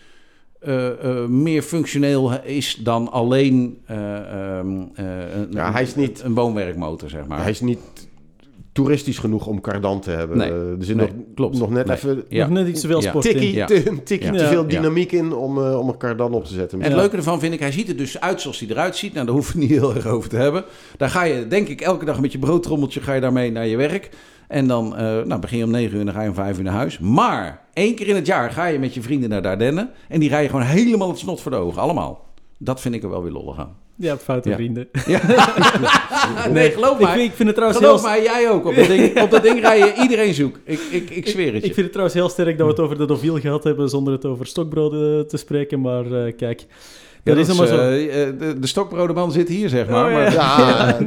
meer 1.27 1.61
functioneel 1.61 2.41
is 2.43 2.75
dan 2.83 3.11
alleen 3.11 3.77
eh, 3.85 4.57
ehm, 4.57 4.81
eh, 4.95 5.35
een, 5.35 5.47
Ja, 5.51 5.71
hij 5.71 5.81
is 5.81 5.95
niet- 5.95 6.21
een 6.23 6.33
woonwerkmotor, 6.33 7.09
zeg 7.09 7.25
maar. 7.27 7.41
Hij 7.41 7.49
is 7.49 7.61
niet 7.61 8.08
toeristisch 8.83 9.17
genoeg 9.17 9.45
om 9.47 9.61
cardan 9.61 9.99
te 9.99 10.11
hebben. 10.11 10.37
Nee. 10.37 10.49
Eh, 10.49 10.55
er 10.55 10.75
zit 10.79 10.95
Nee, 10.95 11.05
nog, 11.07 11.15
klopt. 11.35 11.57
nog 11.59 11.69
net 11.69 11.85
Nee. 11.85 11.95
even 11.95 12.23
Ja. 12.29 12.47
Nog 12.47 12.57
net 12.57 12.67
iets 12.67 12.81
te 12.81 12.87
veel 12.87 13.01
Ja. 13.01 13.09
sport 13.09 13.25
tikkie, 13.25 13.65
te, 13.65 13.89
een 13.89 14.03
tikkie 14.03 14.31
Ja. 14.31 14.37
te 14.37 14.45
veel 14.47 14.61
Ja. 14.61 14.67
dynamiek 14.67 15.11
in 15.11 15.33
om, 15.33 15.57
eh, 15.65 15.79
om 15.79 15.89
een 15.89 15.97
cardan 15.97 16.33
op 16.33 16.45
te 16.45 16.53
zetten. 16.53 16.81
En 16.81 16.85
het 16.91 16.99
leuke 16.99 17.15
ervan 17.17 17.39
vind 17.39 17.53
ik, 17.53 17.59
hij 17.59 17.71
ziet 17.71 17.89
er 17.89 17.97
dus 17.97 18.19
uit 18.19 18.41
zoals 18.41 18.59
hij 18.59 18.69
eruit 18.69 18.95
ziet. 18.95 19.13
Nou, 19.13 19.25
daar 19.25 19.35
hoeven 19.35 19.53
we 19.55 19.59
niet 19.61 19.69
heel 19.69 19.95
erg 19.95 20.05
over 20.07 20.29
te 20.29 20.35
hebben. 20.35 20.63
Daar 20.97 21.09
ga 21.09 21.23
je, 21.23 21.47
denk 21.47 21.67
ik, 21.67 21.81
elke 21.81 22.05
dag 22.05 22.19
met 22.21 22.31
je 22.31 22.39
broodtrommeltje 22.39 23.01
ga 23.01 23.13
je 23.13 23.21
daarmee 23.21 23.51
naar 23.51 23.67
je 23.67 23.77
werk. 23.77 24.09
En 24.47 24.67
dan 24.67 24.95
eh, 24.95 25.21
nou, 25.25 25.39
begin 25.41 25.57
je 25.57 25.63
om 25.63 25.71
9 25.71 25.93
uur 25.93 25.99
en 25.99 26.05
dan 26.05 26.15
ga 26.15 26.21
je 26.21 26.29
om 26.29 26.35
5 26.35 26.57
uur 26.57 26.63
naar 26.63 26.73
huis. 26.73 26.99
Maar 26.99 27.61
één 27.73 27.95
keer 27.95 28.07
in 28.07 28.15
het 28.15 28.25
jaar 28.25 28.51
ga 28.51 28.65
je 28.65 28.79
met 28.79 28.93
je 28.93 29.01
vrienden 29.01 29.29
naar 29.29 29.41
de 29.41 29.47
Ardennen. 29.47 29.89
En 30.07 30.19
die 30.19 30.29
rijden 30.29 30.49
gewoon 30.49 30.65
helemaal 30.65 31.07
het 31.09 31.17
snot 31.17 31.41
voor 31.41 31.51
de 31.51 31.57
ogen. 31.57 31.81
Allemaal. 31.81 32.27
Dat 32.61 32.81
vind 32.81 32.95
ik 32.95 33.03
er 33.03 33.09
wel 33.09 33.23
weer 33.23 33.31
lollig 33.31 33.57
aan. 33.59 33.75
Je 33.95 34.07
hebt 34.07 34.23
foute 34.23 34.49
Ja. 34.49 34.55
vrienden. 34.55 34.87
nee, 36.51 36.71
geloof 36.71 36.99
Ik, 36.99 37.05
mij. 37.05 37.23
ik 37.23 37.31
vind 37.31 37.47
het 37.47 37.55
trouwens 37.55 37.79
Geloof 37.83 38.01
heel... 38.01 38.09
mij, 38.09 38.23
jij 38.23 38.49
ook. 38.49 38.65
Op 38.65 38.75
dat 38.75 38.87
ding, 38.87 39.21
op 39.21 39.31
dat 39.31 39.43
ding 39.43 39.59
rij 39.59 39.77
je 39.77 39.93
iedereen 40.01 40.33
zoek. 40.33 40.59
Ik, 40.63 40.79
ik, 40.91 41.09
ik 41.09 41.27
zweer 41.27 41.53
het 41.53 41.55
Ik 41.55 41.67
je. 41.67 41.73
vind 41.73 41.77
het 41.77 41.91
trouwens 41.91 42.17
heel 42.17 42.29
sterk 42.29 42.57
dat 42.57 42.65
we 42.65 42.71
het 42.73 42.81
over 42.81 42.97
de 42.97 43.05
Deauville 43.05 43.39
gehad 43.39 43.63
hebben 43.63 43.89
zonder 43.89 44.13
het 44.13 44.25
over 44.25 44.45
stokbroden 44.45 45.27
te 45.27 45.37
spreken. 45.37 45.81
Maar 45.81 46.05
eh, 46.25 46.35
kijk, 46.37 46.65
Ja, 47.23 47.33
dat 47.33 47.37
is 47.37 47.47
dat 47.47 47.59
allemaal 47.59 47.77
zo. 47.77 47.89
eh, 47.89 48.21
eh, 48.27 48.39
de, 48.39 48.59
de 48.59 48.67
stokbrodenman 48.67 49.31
zit 49.31 49.47
hier, 49.47 49.69
zeg 49.69 49.89
maar. 49.89 50.05
Oh, 50.05 50.11
ja. 50.11 50.35
maar 50.35 50.97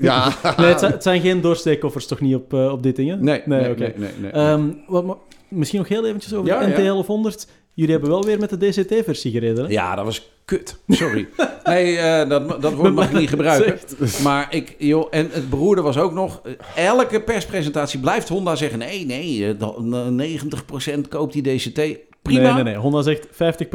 Ja, 0.00 0.32
ja. 0.42 0.54
Nee, 0.56 0.66
het 0.66 0.78
zijn, 0.80 0.92
het 0.92 1.02
zijn 1.02 1.20
geen 1.20 1.40
doorsteekkoffers 1.40 2.06
toch 2.06 2.20
niet 2.20 2.34
op, 2.34 2.54
eh, 2.54 2.72
op 2.72 2.82
dit 2.82 2.96
ding, 2.96 3.10
hè? 3.10 3.16
Nee, 3.16 3.42
nee, 3.44 3.70
oké. 3.70 3.80
nee, 3.80 3.92
nee, 3.96 4.10
nee. 4.20 4.30
Ehm, 4.30 4.62
wat, 4.86 5.16
misschien 5.48 5.78
nog 5.78 5.88
heel 5.88 6.06
eventjes 6.06 6.34
over 6.34 6.46
Ja, 6.46 6.58
de 6.60 6.64
ja. 6.66 6.70
NT 6.70 6.76
1100. 6.76 7.46
Jullie 7.74 7.92
hebben 7.92 8.10
wel 8.10 8.24
weer 8.24 8.38
met 8.38 8.50
de 8.50 8.56
DCT-versie 8.68 9.30
gereden, 9.32 9.64
hè? 9.64 9.70
Ja, 9.70 9.94
dat 9.94 10.04
was 10.04 10.30
kut. 10.44 10.76
Sorry. 10.88 11.28
Nee, 11.64 11.96
eh, 11.96 12.28
dat, 12.28 12.62
dat 12.62 12.72
woord 12.72 12.94
mag 12.94 13.10
ik 13.10 13.18
niet 13.18 13.28
gebruiken. 13.36 13.78
Maar 14.22 14.54
ik, 14.54 14.74
joh, 14.78 15.06
en 15.10 15.28
het 15.32 15.50
beroerde 15.50 15.82
was 15.82 15.98
ook 15.98 16.12
nog. 16.12 16.40
eh, 16.74 16.86
Elke 16.86 17.20
perspresentatie 17.22 18.00
blijft 18.00 18.28
Honda 18.28 18.56
zeggen: 18.56 18.78
nee, 18.78 19.06
nee, 19.06 19.46
eh, 19.48 19.58
dat- 19.58 19.76
eh, 19.92 20.06
90% 20.08 21.08
koopt 21.08 21.32
die 21.32 21.42
DCT. 21.42 21.80
Prima. 22.22 22.42
Nee, 22.42 22.52
nee, 22.52 22.62
nee. 22.62 22.74
Honda 22.76 23.02
zegt 23.02 23.26
50% 23.30 23.30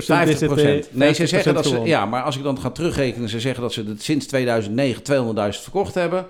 50%. 0.05 0.83
DCT. 0.83 0.93
nee, 0.93 1.13
ze 1.13 1.27
zeggen 1.27 1.53
dat 1.53 1.65
ze. 1.65 1.79
Ja, 1.83 2.05
maar 2.05 2.23
als 2.23 2.37
ik 2.37 2.43
dan 2.43 2.59
ga 2.59 2.69
terugrekenen, 2.69 3.29
ze 3.29 3.39
zeggen 3.39 3.61
dat 3.61 3.73
ze 3.73 3.83
het 3.83 4.03
sinds 4.03 4.25
2009 4.25 5.03
200.000 5.03 5.61
verkocht 5.63 5.93
hebben. 5.93 6.25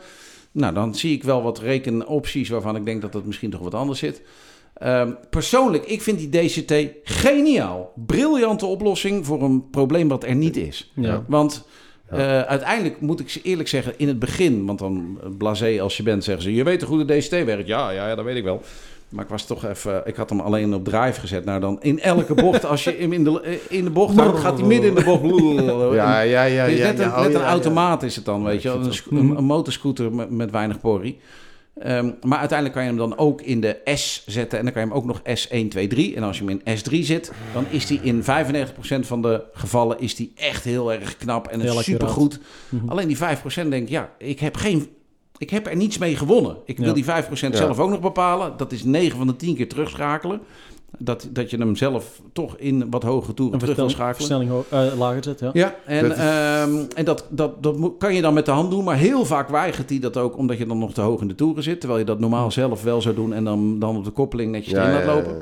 nou, 0.51 0.73
dan 0.73 0.95
zie 0.95 1.13
ik 1.15 1.23
wel 1.23 1.41
wat 1.43 1.59
rekenopties 1.59 2.49
waarvan 2.49 2.75
ik 2.75 2.85
denk 2.85 3.01
dat 3.01 3.13
het 3.13 3.25
misschien 3.25 3.49
toch 3.49 3.61
wat 3.61 3.73
anders 3.73 3.99
zit. 3.99 4.21
Ehm, 4.79 5.11
persoonlijk, 5.29 5.85
ik 5.85 6.01
vind 6.01 6.17
die 6.17 6.29
DCT 6.29 6.73
geniaal. 7.03 7.91
Briljante 7.95 8.65
oplossing 8.65 9.25
voor 9.25 9.43
een 9.43 9.69
probleem 9.69 10.07
wat 10.07 10.23
er 10.23 10.35
niet 10.35 10.57
is. 10.57 10.91
Ja. 10.95 11.23
Want 11.27 11.65
eh, 12.05 12.41
uiteindelijk 12.41 13.01
moet 13.01 13.19
ik 13.19 13.29
ze 13.29 13.41
eerlijk 13.41 13.69
zeggen, 13.69 13.93
in 13.97 14.07
het 14.07 14.19
begin, 14.19 14.65
want 14.65 14.79
dan 14.79 15.19
eh, 15.23 15.29
blasé 15.37 15.81
als 15.81 15.97
je 15.97 16.03
bent, 16.03 16.23
zeggen 16.23 16.43
ze: 16.43 16.53
Je 16.53 16.63
weet 16.63 16.79
toch 16.79 16.89
hoe 16.89 17.05
de 17.05 17.17
DCT 17.17 17.29
werkt? 17.29 17.67
Ja, 17.67 17.89
ja, 17.89 18.07
ja, 18.07 18.15
dat 18.15 18.25
weet 18.25 18.37
ik 18.37 18.43
wel. 18.43 18.61
Maar 19.09 19.23
ik 19.23 19.29
was 19.29 19.45
toch 19.45 19.65
even, 19.65 20.01
ik 20.05 20.15
had 20.15 20.29
hem 20.29 20.39
alleen 20.39 20.73
op 20.73 20.85
drive 20.85 21.19
gezet. 21.19 21.45
Nou, 21.45 21.59
dan 21.59 21.81
in 21.81 21.99
elke 21.99 22.33
bocht, 22.33 22.65
als 22.65 22.83
je 22.83 22.95
hem 22.99 23.13
in 23.13 23.23
de, 23.23 23.59
in 23.69 23.83
de 23.83 23.89
bocht 23.89 24.15
houdt, 24.15 24.39
gaat 24.39 24.57
hij 24.57 24.67
midden 24.67 24.89
in 24.89 24.95
de 24.95 25.03
bocht. 25.03 25.23
Ja, 25.95 26.19
ja, 26.21 26.43
ja. 26.43 26.65
Net, 26.65 26.99
een. 26.99 27.07
Oh, 27.07 27.21
net 27.21 27.33
een 27.33 27.41
automaat 27.41 28.03
is 28.03 28.15
het 28.15 28.25
dan, 28.25 28.43
weet 28.43 28.61
je 28.61 28.69
een, 29.09 29.37
een 29.37 29.43
motorscooter 29.43 30.13
met, 30.13 30.29
met 30.29 30.51
weinig 30.51 30.79
porrie. 30.79 31.19
Ehm, 31.79 32.11
maar 32.21 32.37
uiteindelijk 32.39 32.77
kan 32.77 32.83
je 32.83 32.89
hem 32.97 33.09
dan 33.09 33.17
ook 33.17 33.41
in 33.41 33.61
de 33.61 33.77
S 33.95 34.23
zetten. 34.25 34.57
En 34.57 34.63
dan 34.63 34.73
kan 34.73 34.81
je 34.83 34.87
hem 34.87 34.97
ook 34.97 35.05
nog 35.05 35.21
S1, 35.21 35.67
2, 35.69 35.87
3. 35.87 36.15
En 36.15 36.23
als 36.23 36.37
je 36.37 36.45
hem 36.45 36.59
in 36.63 36.77
S3 36.77 37.03
zit, 37.05 37.31
dan 37.53 37.65
is 37.69 37.85
die 37.85 37.99
in 38.03 38.23
95% 38.23 39.07
van 39.07 39.21
de 39.21 39.43
gevallen 39.53 39.99
is 39.99 40.15
die 40.15 40.31
echt 40.35 40.63
heel 40.63 40.93
erg 40.93 41.17
knap. 41.17 41.47
En 41.47 41.59
Heel 41.61 41.81
supergoed. 41.81 42.39
Mhm. 42.69 42.89
Alleen 42.89 43.07
die 43.07 43.17
5% 43.17 43.69
denk 43.69 43.83
ik, 43.83 43.89
ja, 43.89 44.11
ik 44.17 44.39
heb, 44.39 44.55
geen, 44.55 44.87
ik 45.37 45.49
heb 45.49 45.67
er 45.67 45.75
niets 45.75 45.97
mee 45.97 46.15
gewonnen. 46.15 46.57
Ik 46.65 46.77
wil 46.77 46.87
Ja. 46.87 46.93
die 46.93 47.05
5% 47.05 47.55
zelf 47.57 47.79
ook 47.79 47.89
nog 47.89 47.99
bepalen. 47.99 48.57
Dat 48.57 48.71
is 48.71 48.83
9 48.83 49.17
van 49.17 49.27
de 49.27 49.35
10 49.35 49.55
keer 49.55 49.69
terugschakelen. 49.69 50.39
Dat, 50.99 51.27
dat 51.31 51.49
je 51.49 51.57
hem 51.57 51.75
zelf 51.75 52.21
toch 52.33 52.57
in 52.57 52.89
wat 52.89 53.03
hogere 53.03 53.33
toeren 53.33 53.53
Een 53.53 53.59
terug 53.59 53.75
wil 53.75 53.89
schakelen. 53.89 54.15
versnelling 54.15 54.51
eh, 54.69 54.97
lager 54.99 55.23
zet, 55.23 55.39
ja. 55.39 55.49
Ja, 55.53 55.75
en, 55.85 56.01
Dat 56.07 56.11
is- 56.11 56.23
ehm, 56.23 56.75
en 56.95 57.05
dat, 57.05 57.25
dat, 57.29 57.63
dat 57.63 57.75
kan 57.97 58.13
je 58.13 58.21
dan 58.21 58.33
met 58.33 58.45
de 58.45 58.51
hand 58.51 58.71
doen, 58.71 58.83
maar 58.83 58.95
heel 58.97 59.25
vaak 59.25 59.49
weigert 59.49 59.89
hij 59.89 59.99
dat 59.99 60.17
ook 60.17 60.37
omdat 60.37 60.57
je 60.57 60.65
dan 60.65 60.77
nog 60.77 60.93
te 60.93 61.01
hoog 61.01 61.21
in 61.21 61.27
de 61.27 61.35
toeren 61.35 61.63
zit. 61.63 61.79
Terwijl 61.79 61.99
je 61.99 62.05
dat 62.05 62.19
normaal 62.19 62.51
zelf 62.51 62.83
wel 62.83 63.01
zou 63.01 63.15
doen 63.15 63.33
en 63.33 63.43
dan, 63.43 63.79
dan 63.79 63.97
op 63.97 64.03
de 64.03 64.11
koppeling 64.11 64.51
netjes 64.51 64.73
Ja, 64.73 64.87
ja, 64.89 64.93
laat 64.93 65.05
lopen. 65.15 65.35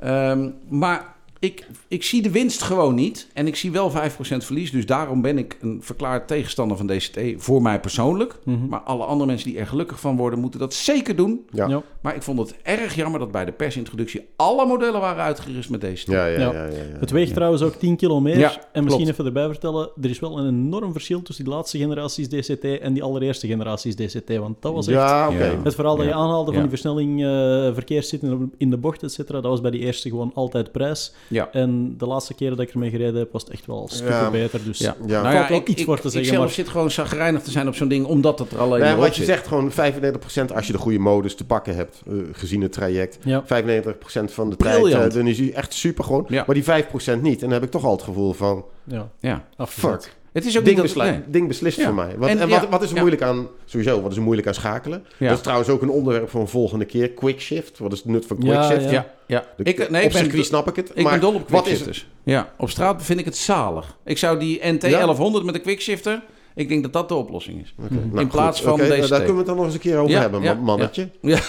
ja. 0.00 0.30
Ehm, 0.30 0.48
maar 0.68 1.14
ik, 1.42 1.66
ik 1.88 2.02
zie 2.02 2.22
de 2.22 2.30
winst 2.30 2.62
gewoon 2.62 2.94
niet 2.94 3.26
en 3.32 3.46
ik 3.46 3.56
zie 3.56 3.70
wel 3.70 3.90
5% 3.90 3.94
verlies. 4.36 4.70
Dus 4.70 4.86
daarom 4.86 5.22
ben 5.22 5.38
ik 5.38 5.56
een 5.60 5.78
verklaard 5.82 6.28
tegenstander 6.28 6.76
van 6.76 6.86
DCT 6.86 7.18
voor 7.36 7.62
mij 7.62 7.80
persoonlijk. 7.80 8.38
Mhm. 8.44 8.68
Maar 8.68 8.80
alle 8.80 9.04
andere 9.04 9.26
mensen 9.30 9.50
die 9.50 9.58
er 9.58 9.66
gelukkig 9.66 10.00
van 10.00 10.16
worden, 10.16 10.38
moeten 10.38 10.60
dat 10.60 10.74
zeker 10.74 11.16
doen. 11.16 11.46
Ja. 11.50 11.68
Ja. 11.68 11.82
Maar 12.00 12.14
ik 12.14 12.22
vond 12.22 12.38
het 12.38 12.54
erg 12.62 12.94
jammer 12.94 13.20
dat 13.20 13.32
bij 13.32 13.44
de 13.44 13.52
persintroductie 13.52 14.28
alle 14.36 14.66
modellen 14.66 15.00
waren 15.00 15.22
uitgerust 15.24 15.70
met 15.70 15.80
DCT. 15.80 16.06
Ja, 16.06 16.26
ja, 16.26 16.38
Ja. 16.38 16.52
ja, 16.52 16.64
ja, 16.64 16.70
ja. 16.70 16.98
Het 17.00 17.10
weegt 17.10 17.34
trouwens 17.34 17.62
ook 17.62 17.74
10 17.74 17.96
kilo 17.96 18.20
meer. 18.20 18.38
Ja, 18.38 18.52
en 18.72 18.84
misschien 18.84 19.04
klopt. 19.04 19.10
even 19.20 19.24
erbij 19.24 19.46
vertellen, 19.48 19.90
er 20.02 20.10
is 20.10 20.18
wel 20.20 20.38
een 20.38 20.46
enorm 20.48 20.92
verschil 20.92 21.22
tussen 21.22 21.44
die 21.44 21.54
laatste 21.54 21.78
generaties 21.78 22.28
DCT 22.28 22.64
en 22.64 22.92
die 22.92 23.02
allereerste 23.02 23.46
generaties 23.46 23.94
DCT. 23.96 24.36
Want 24.36 24.56
dat 24.62 24.72
was 24.72 24.86
echt... 24.86 24.96
Ja, 24.98 25.28
oké. 25.28 25.44
Ja. 25.44 25.60
Het 25.62 25.74
verhaal 25.74 25.96
dat 25.96 26.04
je 26.04 26.10
Ja. 26.10 26.16
aanhaalde 26.16 26.52
van 26.52 26.60
die 26.60 26.70
versnelling, 26.70 27.24
eh 27.24 27.28
verkeerszitten 27.74 28.52
in 28.56 28.70
de 28.70 28.76
bocht, 28.76 29.02
et 29.02 29.12
cetera, 29.12 29.40
dat 29.40 29.50
was 29.50 29.60
bij 29.60 29.70
die 29.70 29.80
eerste 29.80 30.08
gewoon 30.08 30.30
altijd 30.34 30.72
prijs. 30.72 31.12
Ja. 31.32 31.48
En 31.52 31.94
de 31.98 32.06
laatste 32.06 32.34
keren 32.34 32.56
dat 32.56 32.66
ik 32.66 32.72
ermee 32.72 32.90
gereden 32.90 33.14
heb, 33.20 33.32
was 33.32 33.42
het 33.42 33.50
echt 33.52 33.66
wel 33.66 33.88
super 33.92 34.12
Ja. 34.12 34.30
beter. 34.30 34.64
Dus 34.64 34.78
Ja. 34.78 34.96
Ja. 35.06 35.22
Nou 35.22 35.48
wel 35.48 35.58
ik, 35.58 35.68
iets 35.68 35.80
ik, 35.80 35.86
voor 35.86 36.00
te 36.00 36.06
ik 36.06 36.12
zeggen, 36.12 36.30
zelf 36.32 36.44
maar- 36.44 36.54
zit 36.54 36.68
gewoon 36.68 36.90
zagrijnig 36.90 37.42
te 37.42 37.50
zijn 37.50 37.68
op 37.68 37.74
zo'n 37.74 37.88
ding, 37.88 38.06
omdat 38.06 38.38
het 38.38 38.52
er 38.52 38.58
alleen 38.58 38.80
Nee, 38.80 38.88
maar 38.88 38.98
op 38.98 39.02
wat 39.04 39.16
je 39.16 39.24
zit. 39.24 39.34
zegt, 39.34 39.46
gewoon 39.46 39.70
35% 39.70 40.52
als 40.54 40.66
je 40.66 40.72
de 40.72 40.78
goede 40.78 40.98
modus 40.98 41.34
te 41.34 41.44
pakken 41.44 41.74
hebt, 41.74 42.02
eh, 42.06 42.14
gezien 42.32 42.60
het 42.62 42.72
traject. 42.72 43.18
ja. 43.24 43.42
95% 43.46 44.32
van 44.32 44.50
de 44.50 44.56
tijd, 44.56 44.84
eh, 44.86 45.10
dan 45.10 45.26
is 45.26 45.38
hij 45.38 45.52
echt 45.52 45.74
super 45.74 46.04
gewoon. 46.04 46.24
Ja. 46.28 46.42
Maar 46.46 46.54
die 46.54 46.64
5% 46.64 47.22
niet. 47.22 47.34
En 47.34 47.40
dan 47.40 47.52
heb 47.52 47.62
ik 47.62 47.70
toch 47.70 47.84
al 47.84 47.92
het 47.92 48.02
gevoel 48.02 48.32
van, 48.32 48.64
ja. 48.84 49.08
Ja. 49.20 49.44
fuck. 49.66 50.14
Het 50.32 50.44
is 50.44 50.58
ook 50.58 50.64
Ding, 50.64 50.76
niet 50.76 50.86
dat... 50.86 50.94
besli- 50.96 51.10
nee. 51.12 51.20
ding 51.26 51.48
beslist 51.48 51.76
Ja. 51.78 51.84
voor 51.84 51.94
mij. 51.94 52.14
Wat, 52.18 52.28
En- 52.28 52.38
en, 52.38 52.48
ja, 52.48 52.60
wat, 52.60 52.68
wat 52.68 52.82
is 52.82 52.88
er 52.88 52.94
ja. 52.94 53.00
moeilijk 53.00 53.22
aan, 53.22 53.46
sowieso, 53.64 54.02
wat 54.02 54.10
is 54.10 54.16
er 54.16 54.22
moeilijk 54.22 54.46
aan 54.48 54.54
schakelen? 54.54 55.04
Ja. 55.18 55.26
Dat 55.28 55.36
is 55.36 55.42
trouwens 55.42 55.68
ook 55.70 55.82
een 55.82 55.88
onderwerp 55.90 56.30
voor 56.30 56.40
een 56.40 56.48
volgende 56.48 56.84
keer. 56.84 57.10
Quick 57.10 57.40
shift. 57.40 57.78
Wat 57.78 57.92
is 57.92 57.98
het 57.98 58.08
nut 58.08 58.26
van 58.26 58.36
quick 58.38 58.52
Ja, 58.52 58.68
shift? 58.68 58.84
ja. 58.84 58.90
Ja, 58.90 59.06
ja. 59.26 59.44
De- 59.56 59.62
Ik, 59.64 59.76
nee, 59.78 59.86
op 59.86 59.94
ik 60.06 60.12
ben, 60.12 60.22
circuit 60.22 60.44
snap 60.46 60.68
ik 60.68 60.76
het. 60.76 60.90
ik 60.94 61.02
maar 61.02 61.12
ben 61.12 61.20
dol 61.20 61.34
op 61.34 61.48
wat 61.48 61.60
is 61.60 61.72
quickshifters. 61.72 62.06
Ja, 62.22 62.52
op 62.58 62.70
straat 62.70 63.02
vind 63.02 63.18
ik 63.18 63.24
het 63.24 63.36
zalig. 63.36 63.96
Ik 64.04 64.18
zou 64.18 64.38
die 64.38 64.60
NT 64.62 64.80
1100 64.80 65.44
met 65.44 65.54
een 65.54 65.62
quickshifter... 65.62 66.22
Ik 66.54 66.68
denk 66.68 66.82
dat 66.82 66.92
dat 66.92 67.08
de 67.08 67.14
oplossing 67.14 67.62
is. 67.62 67.74
Mhm. 67.76 67.94
nou, 67.94 68.20
In 68.20 68.28
plaats 68.28 68.58
goed. 68.58 68.68
van 68.68 68.72
Oké, 68.78 68.82
nou, 68.82 68.94
deze 68.96 69.08
Daar 69.08 69.18
tape. 69.18 69.24
kunnen 69.32 69.32
we 69.32 69.38
het 69.38 69.46
dan 69.48 69.56
nog 69.56 69.64
eens 69.64 69.74
een 69.74 69.80
keer 69.80 69.98
over 69.98 70.10
Ja, 70.10 70.20
hebben, 70.20 70.42
ja, 70.42 70.54
man- 70.54 70.64
mannetje. 70.64 71.08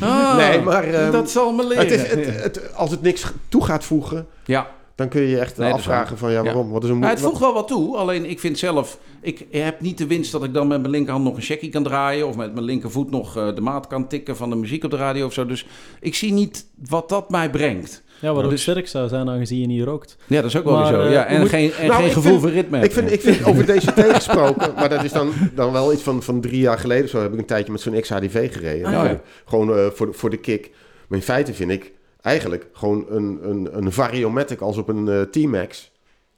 Ah, 0.00 0.36
Nee, 0.36 0.60
maar, 0.60 0.84
ehm, 0.84 1.12
dat 1.12 1.30
zal 1.30 1.52
me 1.52 1.66
leren. 1.66 1.82
Het 1.84 1.92
is, 1.92 2.02
het, 2.08 2.42
het- 2.42 2.74
als 2.74 2.90
het 2.90 3.02
niks 3.02 3.24
toe 3.48 3.64
gaat 3.64 3.84
voegen, 3.84 4.26
ja, 4.44 4.70
dan 4.94 5.08
kun 5.08 5.20
je 5.20 5.28
je 5.28 5.38
echt 5.38 5.56
Nee, 5.56 5.72
afvragen 5.72 6.18
van 6.18 6.30
ja, 6.30 6.36
Ja. 6.36 6.42
waarom? 6.42 6.70
Wat 6.70 6.82
is 6.84 6.88
een 6.88 6.98
Nou, 6.98 7.06
moe- 7.12 7.20
het 7.20 7.28
voegt 7.30 7.40
wel 7.40 7.54
wat 7.54 7.68
toe. 7.68 7.96
Alleen 7.96 8.24
ik 8.30 8.40
vind 8.40 8.58
zelf, 8.58 8.98
ik 9.20 9.46
heb 9.50 9.80
niet 9.80 9.98
de 9.98 10.06
winst 10.06 10.32
dat 10.32 10.44
ik 10.44 10.54
dan 10.54 10.66
met 10.68 10.78
mijn 10.80 10.90
linkerhand 10.92 11.24
nog 11.24 11.36
een 11.36 11.42
checkie 11.42 11.70
kan 11.70 11.82
draaien. 11.82 12.28
Of 12.28 12.36
met 12.36 12.52
mijn 12.54 12.64
linkervoet 12.64 13.10
nog 13.10 13.36
eh, 13.36 13.54
de 13.54 13.60
maat 13.60 13.86
kan 13.86 14.08
tikken 14.08 14.36
van 14.36 14.50
de 14.50 14.56
muziek 14.56 14.84
op 14.84 14.90
de 14.90 14.96
radio 14.96 15.26
of 15.26 15.32
zo. 15.32 15.46
Dus 15.46 15.66
ik 16.00 16.14
zie 16.14 16.32
niet 16.32 16.66
wat 16.88 17.08
dat 17.08 17.30
mij 17.30 17.50
brengt. 17.50 18.02
Ja, 18.20 18.32
wat 18.32 18.44
ook 18.44 18.50
Dus- 18.50 18.62
sterk 18.62 18.88
zou 18.88 19.08
zijn 19.08 19.28
aangezien 19.28 19.60
je 19.60 19.66
niet 19.66 19.84
rookt. 19.84 20.16
Ja, 20.26 20.36
dat 20.40 20.44
is 20.50 20.56
ook 20.56 20.64
wel 20.64 20.72
Maar, 20.74 20.86
zo. 20.86 21.00
eh, 21.00 21.12
Ja, 21.12 21.24
en 21.26 21.46
geen, 21.46 21.72
en 21.72 21.86
Nou, 21.86 22.02
geen 22.02 22.12
gevoel 22.12 22.30
vind- 22.30 22.40
voor 22.42 22.50
ritme. 22.50 22.80
Ik 22.84 22.92
vind, 22.92 23.12
ik 23.12 23.20
vind 23.20 23.44
over 23.48 23.64
DCT 23.66 24.00
gesproken, 24.14 24.72
maar 24.74 24.88
dat 24.88 25.04
is 25.04 25.12
dan, 25.12 25.32
dan 25.54 25.72
wel 25.72 25.92
iets 25.92 26.02
van, 26.02 26.22
van 26.22 26.40
drie 26.40 26.60
jaar 26.60 26.78
geleden. 26.78 27.08
Zo 27.08 27.20
heb 27.20 27.32
ik 27.32 27.38
een 27.38 27.44
tijdje 27.44 27.72
met 27.72 27.80
zo'n 27.80 28.00
XHDV 28.00 28.52
gereden. 28.52 28.86
Ah, 28.86 28.92
ja. 28.92 29.20
Gewoon 29.44 29.76
eh, 29.76 29.86
voor, 29.92 30.06
de, 30.06 30.12
voor 30.12 30.30
de 30.30 30.36
kick. 30.36 30.70
Maar 31.08 31.18
in 31.18 31.24
feite 31.24 31.54
vind 31.54 31.70
ik 31.70 31.92
eigenlijk 32.24 32.68
gewoon 32.72 33.04
een, 33.08 33.38
een, 33.42 33.68
een 33.76 33.92
Variomatic 33.92 34.60
als 34.60 34.76
op 34.76 34.88
een 34.88 35.08
eh, 35.08 35.20
T-Max. 35.20 35.92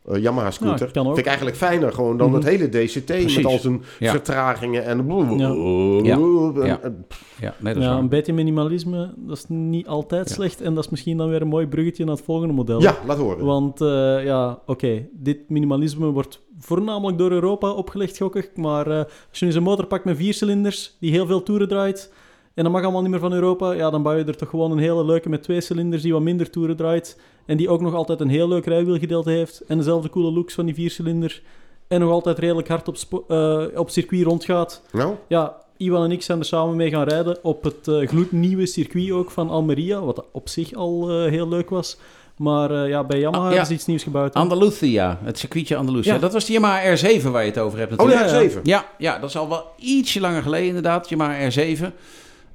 eh, 0.04 0.22
Yamaha 0.22 0.50
scooter. 0.50 0.90
Kan 0.90 1.00
ook. 1.02 1.06
Vind 1.06 1.18
ik 1.18 1.26
eigenlijk 1.26 1.56
fijner 1.56 1.92
gewoon 1.92 2.16
dan 2.16 2.26
Mhm. 2.30 2.36
het 2.36 2.46
hele 2.48 2.68
DCT 2.68 3.04
Precies. 3.04 3.36
met 3.36 3.44
al 3.44 3.58
zijn 3.58 3.82
Ja. 3.98 4.10
vertragingen 4.10 4.84
en... 4.84 5.06
Ja. 5.36 6.16
Ja. 6.66 6.80
en- 6.82 7.06
Ja, 7.40 7.54
nee, 7.60 7.74
dat 7.74 7.82
is 7.82 7.88
Ja, 7.88 7.92
waar. 7.92 7.98
een 8.02 8.08
beetje 8.08 8.32
minimalisme, 8.32 9.14
dat 9.16 9.36
is 9.36 9.44
niet 9.48 9.86
altijd 9.86 10.28
Ja. 10.28 10.34
slecht. 10.34 10.60
En 10.60 10.74
dat 10.74 10.84
is 10.84 10.90
misschien 10.90 11.16
dan 11.16 11.28
weer 11.28 11.40
een 11.42 11.48
mooi 11.48 11.66
bruggetje 11.66 12.04
naar 12.04 12.14
het 12.14 12.24
volgende 12.24 12.54
model. 12.54 12.80
Ja, 12.80 12.96
laat 13.06 13.16
horen. 13.18 13.44
Want 13.44 13.80
eh, 13.80 14.24
ja, 14.24 14.58
oké, 14.66 15.06
dit 15.12 15.38
minimalisme 15.48 16.06
wordt 16.10 16.40
voornamelijk 16.58 17.18
door 17.18 17.30
Europa 17.30 17.70
opgelegd, 17.70 18.16
gok 18.18 18.36
ik. 18.36 18.50
Maar 18.56 18.86
eh, 18.90 18.96
als 18.98 19.08
je 19.38 19.44
nu 19.44 19.46
eens 19.46 19.54
een 19.54 19.62
motor 19.62 19.86
pakt 19.86 20.04
met 20.04 20.16
vier 20.16 20.34
cilinders, 20.34 20.96
die 21.00 21.10
heel 21.10 21.26
veel 21.26 21.42
toeren 21.42 21.68
draait, 21.68 22.12
en 22.56 22.62
dat 22.64 22.72
mag 22.72 22.82
allemaal 22.82 23.02
niet 23.02 23.10
meer 23.10 23.20
van 23.20 23.32
Europa, 23.32 23.72
ja, 23.72 23.90
dan 23.90 24.02
bouw 24.02 24.14
je 24.16 24.24
er 24.24 24.36
toch 24.36 24.48
gewoon 24.48 24.70
een 24.70 24.78
hele 24.78 25.04
leuke 25.04 25.28
met 25.28 25.42
twee 25.42 25.60
cilinders 25.60 26.02
die 26.02 26.12
wat 26.12 26.22
minder 26.22 26.50
toeren 26.50 26.76
draait. 26.76 27.18
En 27.46 27.56
die 27.56 27.68
ook 27.68 27.80
nog 27.80 27.94
altijd 27.94 28.20
een 28.20 28.28
heel 28.28 28.48
leuk 28.48 28.64
rijwielgedeelte 28.66 29.30
heeft. 29.30 29.60
En 29.68 29.76
dezelfde 29.78 30.08
coole 30.10 30.30
looks 30.32 30.54
van 30.54 30.64
die 30.64 30.74
viercilinder. 30.74 31.42
En 31.88 32.00
nog 32.00 32.10
altijd 32.10 32.38
redelijk 32.38 32.68
hard 32.68 32.88
op, 32.88 33.24
eh, 33.30 33.62
op 33.74 33.90
circuit 33.90 34.22
rondgaat. 34.24 34.82
Nou, 34.92 35.14
Ja, 35.28 35.56
Iwan 35.76 36.04
en 36.04 36.10
ik 36.10 36.22
zijn 36.22 36.38
er 36.38 36.44
samen 36.44 36.76
mee 36.76 36.90
gaan 36.90 37.08
rijden 37.08 37.38
op 37.42 37.62
het 37.64 37.88
eh, 37.88 38.08
gloednieuwe 38.08 38.66
circuit 38.66 39.10
ook 39.10 39.30
van 39.30 39.50
Almeria, 39.50 40.00
wat 40.00 40.24
op 40.32 40.48
zich 40.48 40.74
al 40.74 41.10
eh, 41.10 41.30
heel 41.30 41.48
leuk 41.48 41.70
was. 41.70 41.96
Maar 42.36 42.70
eh, 42.82 42.88
ja, 42.88 43.04
bij 43.04 43.18
Yamaha 43.18 43.48
Ah, 43.48 43.54
ja. 43.54 43.60
is 43.60 43.70
iets 43.70 43.86
nieuws 43.86 44.02
gebouwd. 44.02 44.34
hè? 44.34 44.40
Andalusia, 44.40 45.18
het 45.22 45.38
circuitje 45.38 45.76
Andalusia. 45.76 46.14
Ja. 46.14 46.20
Dat 46.20 46.32
was 46.32 46.44
de 46.44 46.52
Yamaha 46.52 46.96
R7 46.96 47.22
waar 47.30 47.42
je 47.44 47.48
het 47.50 47.58
over 47.58 47.78
hebt 47.78 47.92
oh 47.92 47.98
natuurlijk. 47.98 48.28
ja, 48.30 48.34
ja, 48.36 48.42
ja. 48.42 48.48
7. 48.48 48.60
Ja, 48.64 48.86
ja, 48.98 49.18
dat 49.18 49.28
is 49.28 49.36
al 49.36 49.48
wel 49.48 49.64
ietsje 49.78 50.20
langer 50.20 50.42
geleden 50.42 50.66
inderdaad, 50.66 51.08
Yamaha 51.08 51.50
R7. 51.50 51.84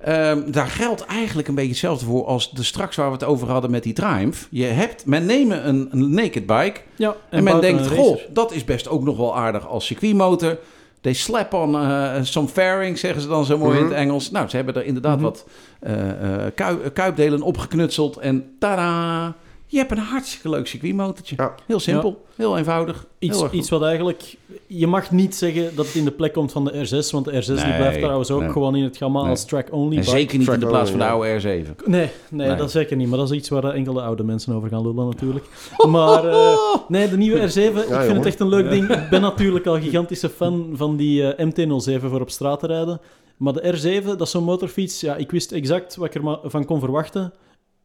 Ehm, 0.03 0.51
daar 0.51 0.67
geldt 0.67 1.05
eigenlijk 1.05 1.47
een 1.47 1.55
beetje 1.55 1.69
hetzelfde 1.69 2.05
voor 2.05 2.25
als 2.25 2.51
de 2.51 2.63
straks 2.63 2.95
waar 2.95 3.07
we 3.07 3.13
het 3.13 3.23
over 3.23 3.49
hadden 3.49 3.71
met 3.71 3.83
die 3.83 3.93
Triumph. 3.93 4.47
Je 4.49 4.65
hebt, 4.65 5.05
men 5.05 5.25
neemt 5.25 5.51
een, 5.51 5.87
een 5.91 6.13
naked 6.13 6.45
bike 6.45 6.79
Ja, 6.95 7.15
en, 7.29 7.43
men 7.43 7.61
denkt, 7.61 7.87
goh, 7.87 8.17
dat 8.29 8.51
is 8.53 8.63
best 8.63 8.87
ook 8.89 9.03
nog 9.03 9.17
wel 9.17 9.37
aardig 9.37 9.67
als 9.67 9.85
circuitmotor. 9.85 10.57
They 11.01 11.13
slap 11.13 11.53
on 11.53 11.75
eh, 11.75 12.11
some 12.21 12.47
fairing, 12.47 12.97
zeggen 12.97 13.21
ze 13.21 13.27
dan 13.27 13.45
zo 13.45 13.57
mooi 13.57 13.77
in 13.77 13.83
het 13.83 13.91
Mhm. 13.93 14.01
Engels. 14.01 14.31
Nou, 14.31 14.49
ze 14.49 14.55
hebben 14.55 14.75
er 14.75 14.85
inderdaad 14.85 15.15
Mhm. 15.15 15.23
wat 15.23 15.45
eh, 15.79 16.09
eh, 16.45 16.51
kui- 16.55 16.89
kuipdelen 16.93 17.41
opgeknutseld 17.41 18.17
en 18.17 18.55
tada! 18.59 19.35
Je 19.71 19.77
hebt 19.77 19.91
een 19.91 19.97
hartstikke 19.97 20.49
leuk 20.49 20.67
circuitmotortje. 20.67 21.35
Ja. 21.37 21.55
Heel 21.65 21.79
simpel, 21.79 22.25
heel 22.35 22.57
eenvoudig. 22.57 23.05
Iets, 23.19 23.39
heel 23.39 23.49
iets 23.51 23.69
wat 23.69 23.83
eigenlijk... 23.83 24.35
Je 24.67 24.87
mag 24.87 25.11
niet 25.11 25.35
zeggen 25.35 25.75
dat 25.75 25.85
het 25.85 25.95
in 25.95 26.03
de 26.03 26.11
plek 26.11 26.33
komt 26.33 26.51
van 26.51 26.65
de 26.65 26.71
R6, 26.71 27.09
want 27.11 27.25
de 27.25 27.31
R6 27.31 27.45
die 27.45 27.75
blijft 27.75 27.99
trouwens 27.99 28.31
ook 28.31 28.41
nee. 28.41 28.49
gewoon 28.49 28.75
in 28.75 28.83
het 28.83 28.97
gamma 28.97 29.21
Nee. 29.21 29.29
als 29.29 29.45
track-only. 29.45 29.95
En 29.97 29.99
bike. 29.99 30.09
zeker 30.09 30.37
niet 30.37 30.47
in 30.47 30.59
de 30.59 30.65
plaats 30.65 30.89
van 30.89 30.99
de 30.99 31.05
oude 31.05 31.39
R7. 31.41 31.45
Nee, 31.45 31.65
nee, 31.85 32.47
Nee. 32.47 32.55
dat 32.55 32.71
zeker 32.71 32.95
niet. 32.95 33.07
Maar 33.07 33.17
dat 33.17 33.31
is 33.31 33.37
iets 33.37 33.49
waar 33.49 33.63
eh, 33.63 33.75
enkele 33.75 34.01
oude 34.01 34.23
mensen 34.23 34.53
over 34.55 34.69
gaan 34.69 34.81
lullen 34.81 35.05
natuurlijk. 35.05 35.45
Maar 35.87 36.25
eh, 36.27 36.57
nee, 36.87 37.09
de 37.09 37.17
nieuwe 37.17 37.39
R7, 37.39 37.43
ik 37.43 37.71
vind 37.73 37.87
jongen. 37.87 38.15
het 38.15 38.25
echt 38.25 38.39
een 38.39 38.49
leuk 38.49 38.69
ding. 38.69 38.89
Ik 38.89 39.09
ben 39.09 39.21
natuurlijk 39.21 39.65
al 39.65 39.79
gigantische 39.79 40.29
fan 40.29 40.69
van 40.73 40.95
die 40.95 41.33
eh, 41.33 41.45
MT-07 41.47 42.05
voor 42.09 42.21
op 42.21 42.29
straat 42.29 42.59
te 42.59 42.67
rijden. 42.67 43.01
Maar 43.37 43.53
de 43.53 44.01
R7, 44.01 44.05
dat 44.05 44.21
is 44.21 44.31
zo'n 44.31 44.43
motorfiets. 44.43 45.01
Ja, 45.01 45.15
ik 45.15 45.31
wist 45.31 45.51
exact 45.51 45.95
wat 45.95 46.15
ik 46.15 46.23
ervan 46.43 46.65
kon 46.65 46.79
verwachten. 46.79 47.33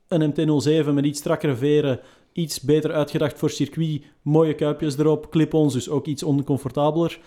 Een 0.09 0.33
MT-07 0.33 0.93
met 0.95 1.05
iets 1.05 1.19
strakkere 1.19 1.57
veren, 1.57 2.01
iets 2.33 2.61
beter 2.61 2.93
uitgedacht 2.93 3.39
voor 3.39 3.51
circuit, 3.51 4.03
mooie 4.23 4.55
kuipjes 4.55 4.99
erop, 4.99 5.31
clip-ons, 5.31 5.73
dus 5.73 5.89
ook 5.89 6.07
iets 6.07 6.23
oncomfortabeler. 6.23 7.19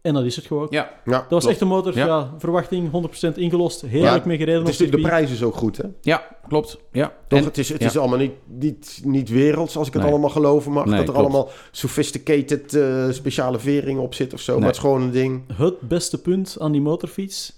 En 0.00 0.14
dat 0.14 0.24
is 0.24 0.36
het 0.36 0.44
gewoon. 0.46 0.66
Ja, 0.70 0.90
Ja, 1.04 1.18
Dat 1.18 1.30
was 1.30 1.46
echt 1.46 1.60
een 1.60 1.68
motor, 1.68 1.96
Ja. 1.96 2.06
ja. 2.06 2.34
verwachting 2.38 2.90
100% 2.90 3.36
ingelost. 3.38 3.80
Heerlijk 3.80 4.22
Ja, 4.22 4.28
mee 4.28 4.36
gereden 4.36 4.58
het 4.60 4.64
op 4.64 4.70
is, 4.72 4.76
de 4.78 4.84
circuit. 4.84 5.06
prijs 5.06 5.30
is 5.30 5.42
ook 5.42 5.54
goed, 5.54 5.76
hè? 5.76 5.84
ja 6.02 6.36
klopt. 6.48 6.78
Ja. 6.92 7.12
Toch, 7.28 7.38
En- 7.38 7.44
het 7.44 7.58
is, 7.58 7.68
het 7.68 7.80
ja. 7.80 7.86
is 7.86 7.98
allemaal 7.98 8.18
niet, 8.18 8.32
niet, 8.46 9.00
niet 9.04 9.28
werelds, 9.28 9.76
als 9.76 9.86
ik 9.86 9.92
het 9.92 10.02
Nee. 10.02 10.10
allemaal 10.10 10.30
geloven 10.30 10.72
mag. 10.72 10.84
Nee, 10.84 10.92
dat 10.98 11.06
er 11.08 11.12
klopt. 11.14 11.18
allemaal 11.28 11.50
sophisticated 11.70 12.74
eh, 12.74 13.10
speciale 13.10 13.58
veringen 13.58 14.02
op 14.02 14.14
zit 14.14 14.32
of 14.32 14.40
zo. 14.40 14.50
Nee. 14.52 14.60
Maar 14.60 14.68
het 14.68 14.76
is 14.78 14.82
gewoon 14.84 15.02
een 15.02 15.10
ding. 15.10 15.42
Het 15.56 15.80
beste 15.80 16.20
punt 16.20 16.56
aan 16.60 16.72
die 16.72 16.80
motorfiets, 16.80 17.52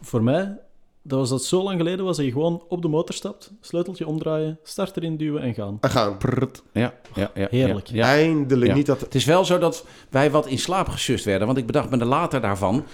voor 0.00 0.22
mij, 0.22 0.58
dat 1.06 1.18
was 1.18 1.28
dat 1.28 1.44
zo 1.44 1.62
lang 1.62 1.78
geleden 1.78 2.04
was 2.04 2.16
dat 2.16 2.26
je 2.26 2.32
gewoon 2.32 2.62
op 2.68 2.82
de 2.82 2.88
motor 2.88 3.14
stapt, 3.14 3.50
sleuteltje 3.60 4.06
omdraaien, 4.06 4.58
start 4.62 4.96
erin 4.96 5.16
duwen 5.16 5.42
en 5.42 5.54
gaan. 5.54 5.78
En 5.80 5.90
gaan. 5.90 6.16
Prrrt. 6.18 6.62
Ja, 6.72 6.94
ja, 7.14 7.30
ja, 7.34 7.46
Heerlijk. 7.50 7.86
Ja, 7.86 7.94
ja. 7.96 8.04
Eindelijk 8.04 8.70
Ja. 8.70 8.76
niet 8.76 8.86
dat... 8.86 9.00
Het 9.00 9.14
is 9.14 9.24
wel 9.24 9.44
zo 9.44 9.58
dat 9.58 9.84
wij 10.10 10.30
wat 10.30 10.46
in 10.46 10.58
slaap 10.58 10.88
gesust 10.88 11.24
werden. 11.24 11.46
Want 11.46 11.58
ik 11.58 11.66
bedacht 11.66 11.90
me 11.90 11.98
er 11.98 12.06
later 12.06 12.40
daarvan. 12.40 12.84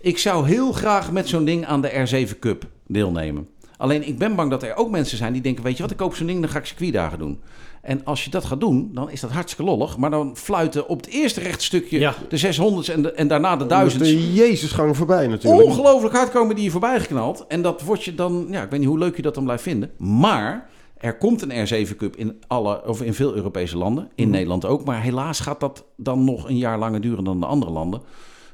Ik 0.00 0.18
zou 0.18 0.46
heel 0.46 0.72
graag 0.72 1.12
met 1.12 1.28
zo'n 1.28 1.44
ding 1.44 1.66
aan 1.66 1.80
de 1.80 2.26
R7 2.28 2.38
Cup 2.38 2.66
deelnemen. 2.86 3.48
Alleen 3.76 4.06
ik 4.08 4.18
ben 4.18 4.34
bang 4.34 4.50
dat 4.50 4.62
er 4.62 4.76
ook 4.76 4.90
mensen 4.90 5.16
zijn 5.16 5.32
die 5.32 5.42
denken: 5.42 5.64
Weet 5.64 5.76
je 5.76 5.82
wat, 5.82 5.90
ik 5.90 5.96
koop 5.96 6.14
zo'n 6.14 6.26
ding, 6.26 6.40
dan 6.40 6.50
ga 6.50 6.58
ik 6.58 6.64
circuitdagen 6.66 7.18
doen. 7.18 7.40
En 7.82 8.04
als 8.04 8.24
je 8.24 8.30
dat 8.30 8.44
gaat 8.44 8.60
doen, 8.60 8.90
dan 8.92 9.10
is 9.10 9.20
dat 9.20 9.30
hartstikke 9.30 9.70
lollig. 9.70 9.96
Maar 9.96 10.10
dan 10.10 10.36
fluiten 10.36 10.88
op 10.88 10.96
het 11.00 11.08
eerste 11.08 11.40
rechtstukje 11.40 11.98
Ja. 11.98 12.14
de 12.28 12.38
600's 12.38 12.88
en, 12.88 13.02
de, 13.02 13.12
en 13.12 13.28
daarna 13.28 13.56
de 13.56 13.64
1000's. 13.64 13.98
De 13.98 14.32
Jezusgang 14.32 14.96
voorbij 14.96 15.26
natuurlijk. 15.26 15.64
Ongelooflijk 15.64 16.14
hard 16.14 16.30
komen 16.30 16.54
die 16.54 16.64
je 16.64 16.70
voorbij 16.70 17.00
geknald. 17.00 17.44
En 17.48 17.62
dat 17.62 17.82
wordt 17.82 18.04
je 18.04 18.14
dan, 18.14 18.46
ja, 18.50 18.62
ik 18.62 18.70
weet 18.70 18.80
niet 18.80 18.88
hoe 18.88 18.98
leuk 18.98 19.16
je 19.16 19.22
dat 19.22 19.34
dan 19.34 19.44
blijft 19.44 19.62
vinden. 19.62 19.90
Maar 19.98 20.68
er 20.98 21.16
komt 21.18 21.42
een 21.42 21.86
R7 21.86 21.96
Cup 21.96 22.16
in, 22.16 22.40
alle, 22.46 22.82
of 22.86 23.02
in 23.02 23.14
veel 23.14 23.34
Europese 23.34 23.76
landen. 23.78 24.08
In 24.14 24.30
Nederland 24.30 24.64
ook. 24.64 24.84
Maar 24.84 25.02
helaas 25.02 25.40
gaat 25.40 25.60
dat 25.60 25.84
dan 25.96 26.24
nog 26.24 26.48
een 26.48 26.58
jaar 26.58 26.78
langer 26.78 27.00
duren 27.00 27.24
dan 27.24 27.40
de 27.40 27.46
andere 27.46 27.70
landen. 27.72 28.00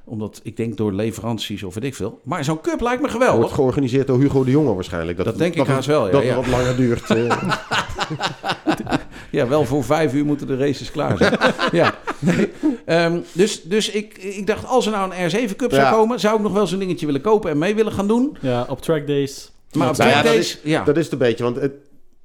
Omdat 0.04 0.40
ik 0.42 0.56
denk 0.56 0.76
door 0.76 0.92
leveranties 0.92 1.62
of 1.62 1.74
weet 1.74 1.84
ik 1.84 1.94
veel. 1.94 2.20
Maar 2.24 2.44
zo'n 2.44 2.60
cup 2.60 2.80
lijkt 2.80 3.02
me 3.02 3.08
Wordt 3.08 3.24
geweldig. 3.24 3.54
georganiseerd 3.54 4.06
door 4.06 4.18
Hugo 4.20 4.44
de 4.44 4.50
Jonge 4.50 4.74
waarschijnlijk. 4.74 5.24
Dat 5.24 5.38
denk 5.38 5.54
ik 5.54 5.66
haast 5.66 5.86
wel, 5.86 6.06
ja, 6.06 6.12
Dat 6.12 6.22
ja. 6.22 6.26
het 6.28 6.36
wat 6.36 6.46
langer 6.46 6.76
duurt. 6.76 7.06
Ja, 9.36 9.48
wel 9.48 9.64
voor 9.64 9.84
vijf 9.84 10.14
uur 10.14 10.24
moeten 10.24 10.46
de 10.46 10.56
races 10.56 10.90
klaar 10.90 11.16
zijn. 11.16 11.38
ja. 11.72 11.94
Nee. 12.18 12.52
Ehm, 12.84 13.18
dus 13.32 13.62
dus 13.62 13.90
ik, 13.90 14.18
ik 14.18 14.46
dacht, 14.46 14.66
als 14.66 14.86
er 14.86 14.92
nou 14.92 15.12
een 15.14 15.30
R7 15.30 15.56
Cup 15.56 15.72
zou 15.72 15.94
komen... 15.94 16.20
zou 16.20 16.36
ik 16.36 16.42
nog 16.42 16.52
wel 16.52 16.66
zo'n 16.66 16.78
dingetje 16.78 17.06
willen 17.06 17.20
kopen 17.20 17.50
en 17.50 17.58
mee 17.58 17.74
willen 17.74 17.92
gaan 17.92 18.08
doen. 18.08 18.36
Ja, 18.40 18.66
op 18.68 18.82
track 18.82 19.06
days. 19.06 19.50
Maar 19.72 19.88
op 19.88 19.96
Nou 19.96 20.12
dat 20.12 20.24
days, 20.24 20.58
ja. 20.62 20.84
Dat 20.84 20.96
is 20.96 21.04
het 21.04 21.12
een 21.12 21.18
beetje, 21.18 21.44
want 21.44 21.56
het, 21.56 21.72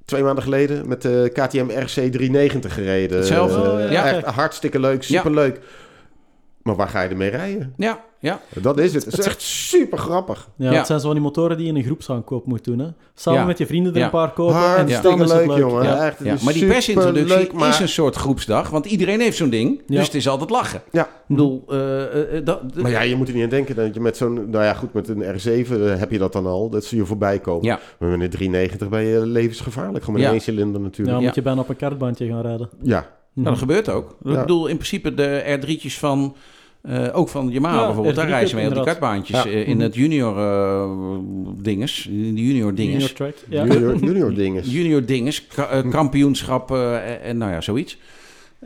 twee 0.04 0.22
maanden 0.22 0.42
geleden 0.42 0.88
met 0.88 1.02
de 1.02 1.30
KTM 1.32 1.70
RC 1.70 1.88
390 2.12 2.74
gereden. 2.74 3.18
Hetzelfde. 3.18 3.82
Eh, 3.82 3.92
Ja, 3.92 4.06
echt 4.06 4.24
hartstikke 4.24 4.80
leuk, 4.80 5.02
superleuk. 5.02 5.60
Maar 6.62 6.76
waar 6.76 6.88
ga 6.88 7.00
je 7.02 7.08
ermee 7.08 7.30
rijden? 7.30 7.74
ja, 7.76 8.00
ja. 8.18 8.40
Dat 8.60 8.78
is 8.78 8.94
het. 8.94 9.04
Het 9.04 9.18
is 9.18 9.26
echt 9.26 9.42
super 9.42 9.98
grappig. 9.98 10.48
Ja, 10.56 10.70
Ja. 10.70 10.76
Het 10.76 10.86
zijn 10.86 10.98
zo 11.00 11.04
van 11.06 11.14
die 11.14 11.24
motoren 11.24 11.56
die 11.56 11.66
je 11.66 11.72
in 11.72 11.78
een 11.78 11.84
groepsaankoop 11.84 12.46
moet 12.46 12.64
doen. 12.64 12.78
Hè. 12.78 12.86
Samen 13.14 13.40
Ja. 13.40 13.46
met 13.46 13.58
je 13.58 13.66
vrienden 13.66 13.92
er 13.92 13.98
Ja. 13.98 14.04
een 14.04 14.10
paar 14.10 14.32
kopen. 14.32 14.54
en 14.76 14.86
dan 15.02 15.20
is 15.22 15.30
het 15.30 15.38
leuk, 15.38 15.46
leuk. 15.46 15.58
jongen. 15.58 15.82
Ja. 15.82 16.06
Echt, 16.06 16.18
het 16.18 16.26
Ja, 16.26 16.34
is 16.34 16.42
maar 16.42 16.52
die 16.52 16.66
persintroductie 16.66 17.52
maar- 17.52 17.68
is 17.68 17.78
een 17.78 17.88
soort 17.88 18.16
groepsdag, 18.16 18.70
want 18.70 18.86
iedereen 18.86 19.20
heeft 19.20 19.36
zo'n 19.36 19.50
ding, 19.50 19.82
Ja. 19.86 19.96
dus 19.96 20.06
het 20.06 20.14
is 20.14 20.28
altijd 20.28 20.50
lachen. 20.50 20.82
Ja. 20.90 21.02
Ik 21.02 21.08
bedoel, 21.26 21.64
eh, 21.68 22.02
eh, 22.02 22.36
eh, 22.36 22.44
dat, 22.44 22.74
Maar 22.74 22.90
ja, 22.90 23.00
je 23.00 23.16
moet 23.16 23.28
er 23.28 23.34
niet 23.34 23.42
aan 23.42 23.48
denken 23.48 23.74
dat 23.76 23.94
je 23.94 24.00
met 24.00 24.16
zo'n... 24.16 24.50
Nou 24.50 24.64
ja, 24.64 24.74
goed, 24.74 24.92
met 24.92 25.08
een 25.08 25.22
R7 25.22 25.72
eh, 25.72 25.98
heb 25.98 26.10
je 26.10 26.18
dat 26.18 26.32
dan 26.32 26.46
al. 26.46 26.70
Dat 26.70 26.84
zie 26.84 26.98
je 26.98 27.04
voorbij 27.06 27.38
komen. 27.38 27.64
Ja. 27.64 27.78
Maar 27.98 28.08
met 28.08 28.20
een 28.20 28.30
390 28.30 28.88
ben 28.88 29.02
je 29.02 29.26
levensgevaarlijk. 29.26 30.04
Gewoon 30.04 30.12
met 30.12 30.22
Ja. 30.22 30.26
een 30.28 30.34
één 30.34 30.42
cilinder 30.44 30.80
Ja, 30.80 30.86
natuurlijk. 30.86 31.08
dan 31.10 31.20
Ja. 31.20 31.26
moet 31.26 31.34
je 31.34 31.42
bijna 31.42 31.60
op 31.60 31.68
een 31.68 31.76
kartbandje 31.76 32.26
gaan 32.26 32.42
rijden. 32.42 32.68
Ja. 32.82 33.06
Nou, 33.32 33.48
dat 33.48 33.58
gebeurt 33.58 33.88
ook. 33.88 34.10
Ik 34.24 34.34
bedoel, 34.34 34.66
in 34.66 34.74
principe 34.76 35.14
de 35.14 35.58
R3'tjes 35.60 35.98
van, 35.98 36.36
eh, 36.82 37.08
ook 37.12 37.28
van 37.28 37.48
Yamaha 37.50 37.78
Ja, 37.80 37.84
bijvoorbeeld, 37.86 38.14
daar 38.16 38.24
R3 38.26 38.28
rijden 38.30 38.48
ze 38.48 38.54
mee 38.56 38.68
op 38.68 38.74
die 38.74 38.82
kartbaantjes 38.84 39.42
Ja. 39.42 39.50
eh, 39.50 39.68
in 39.68 39.74
Mhm. 39.76 39.84
het 39.84 39.94
junior 39.94 40.38
eh, 40.38 40.90
dinges, 41.62 42.06
in 42.06 42.34
de 42.34 42.42
junior 42.46 42.74
dinges. 42.74 43.12
Junior. 43.16 43.34
Ja. 43.48 43.64
Junior, 43.64 43.96
junior 44.04 44.34
dinges. 44.34 44.70
Junior 44.74 45.04
dinges, 45.04 45.46
ka- 45.46 45.68
eh, 45.68 45.90
kampioenschap 45.90 46.70
eh, 46.70 46.94
en, 47.10 47.22
en 47.22 47.36
nou 47.38 47.52
ja, 47.52 47.60
zoiets. 47.60 47.98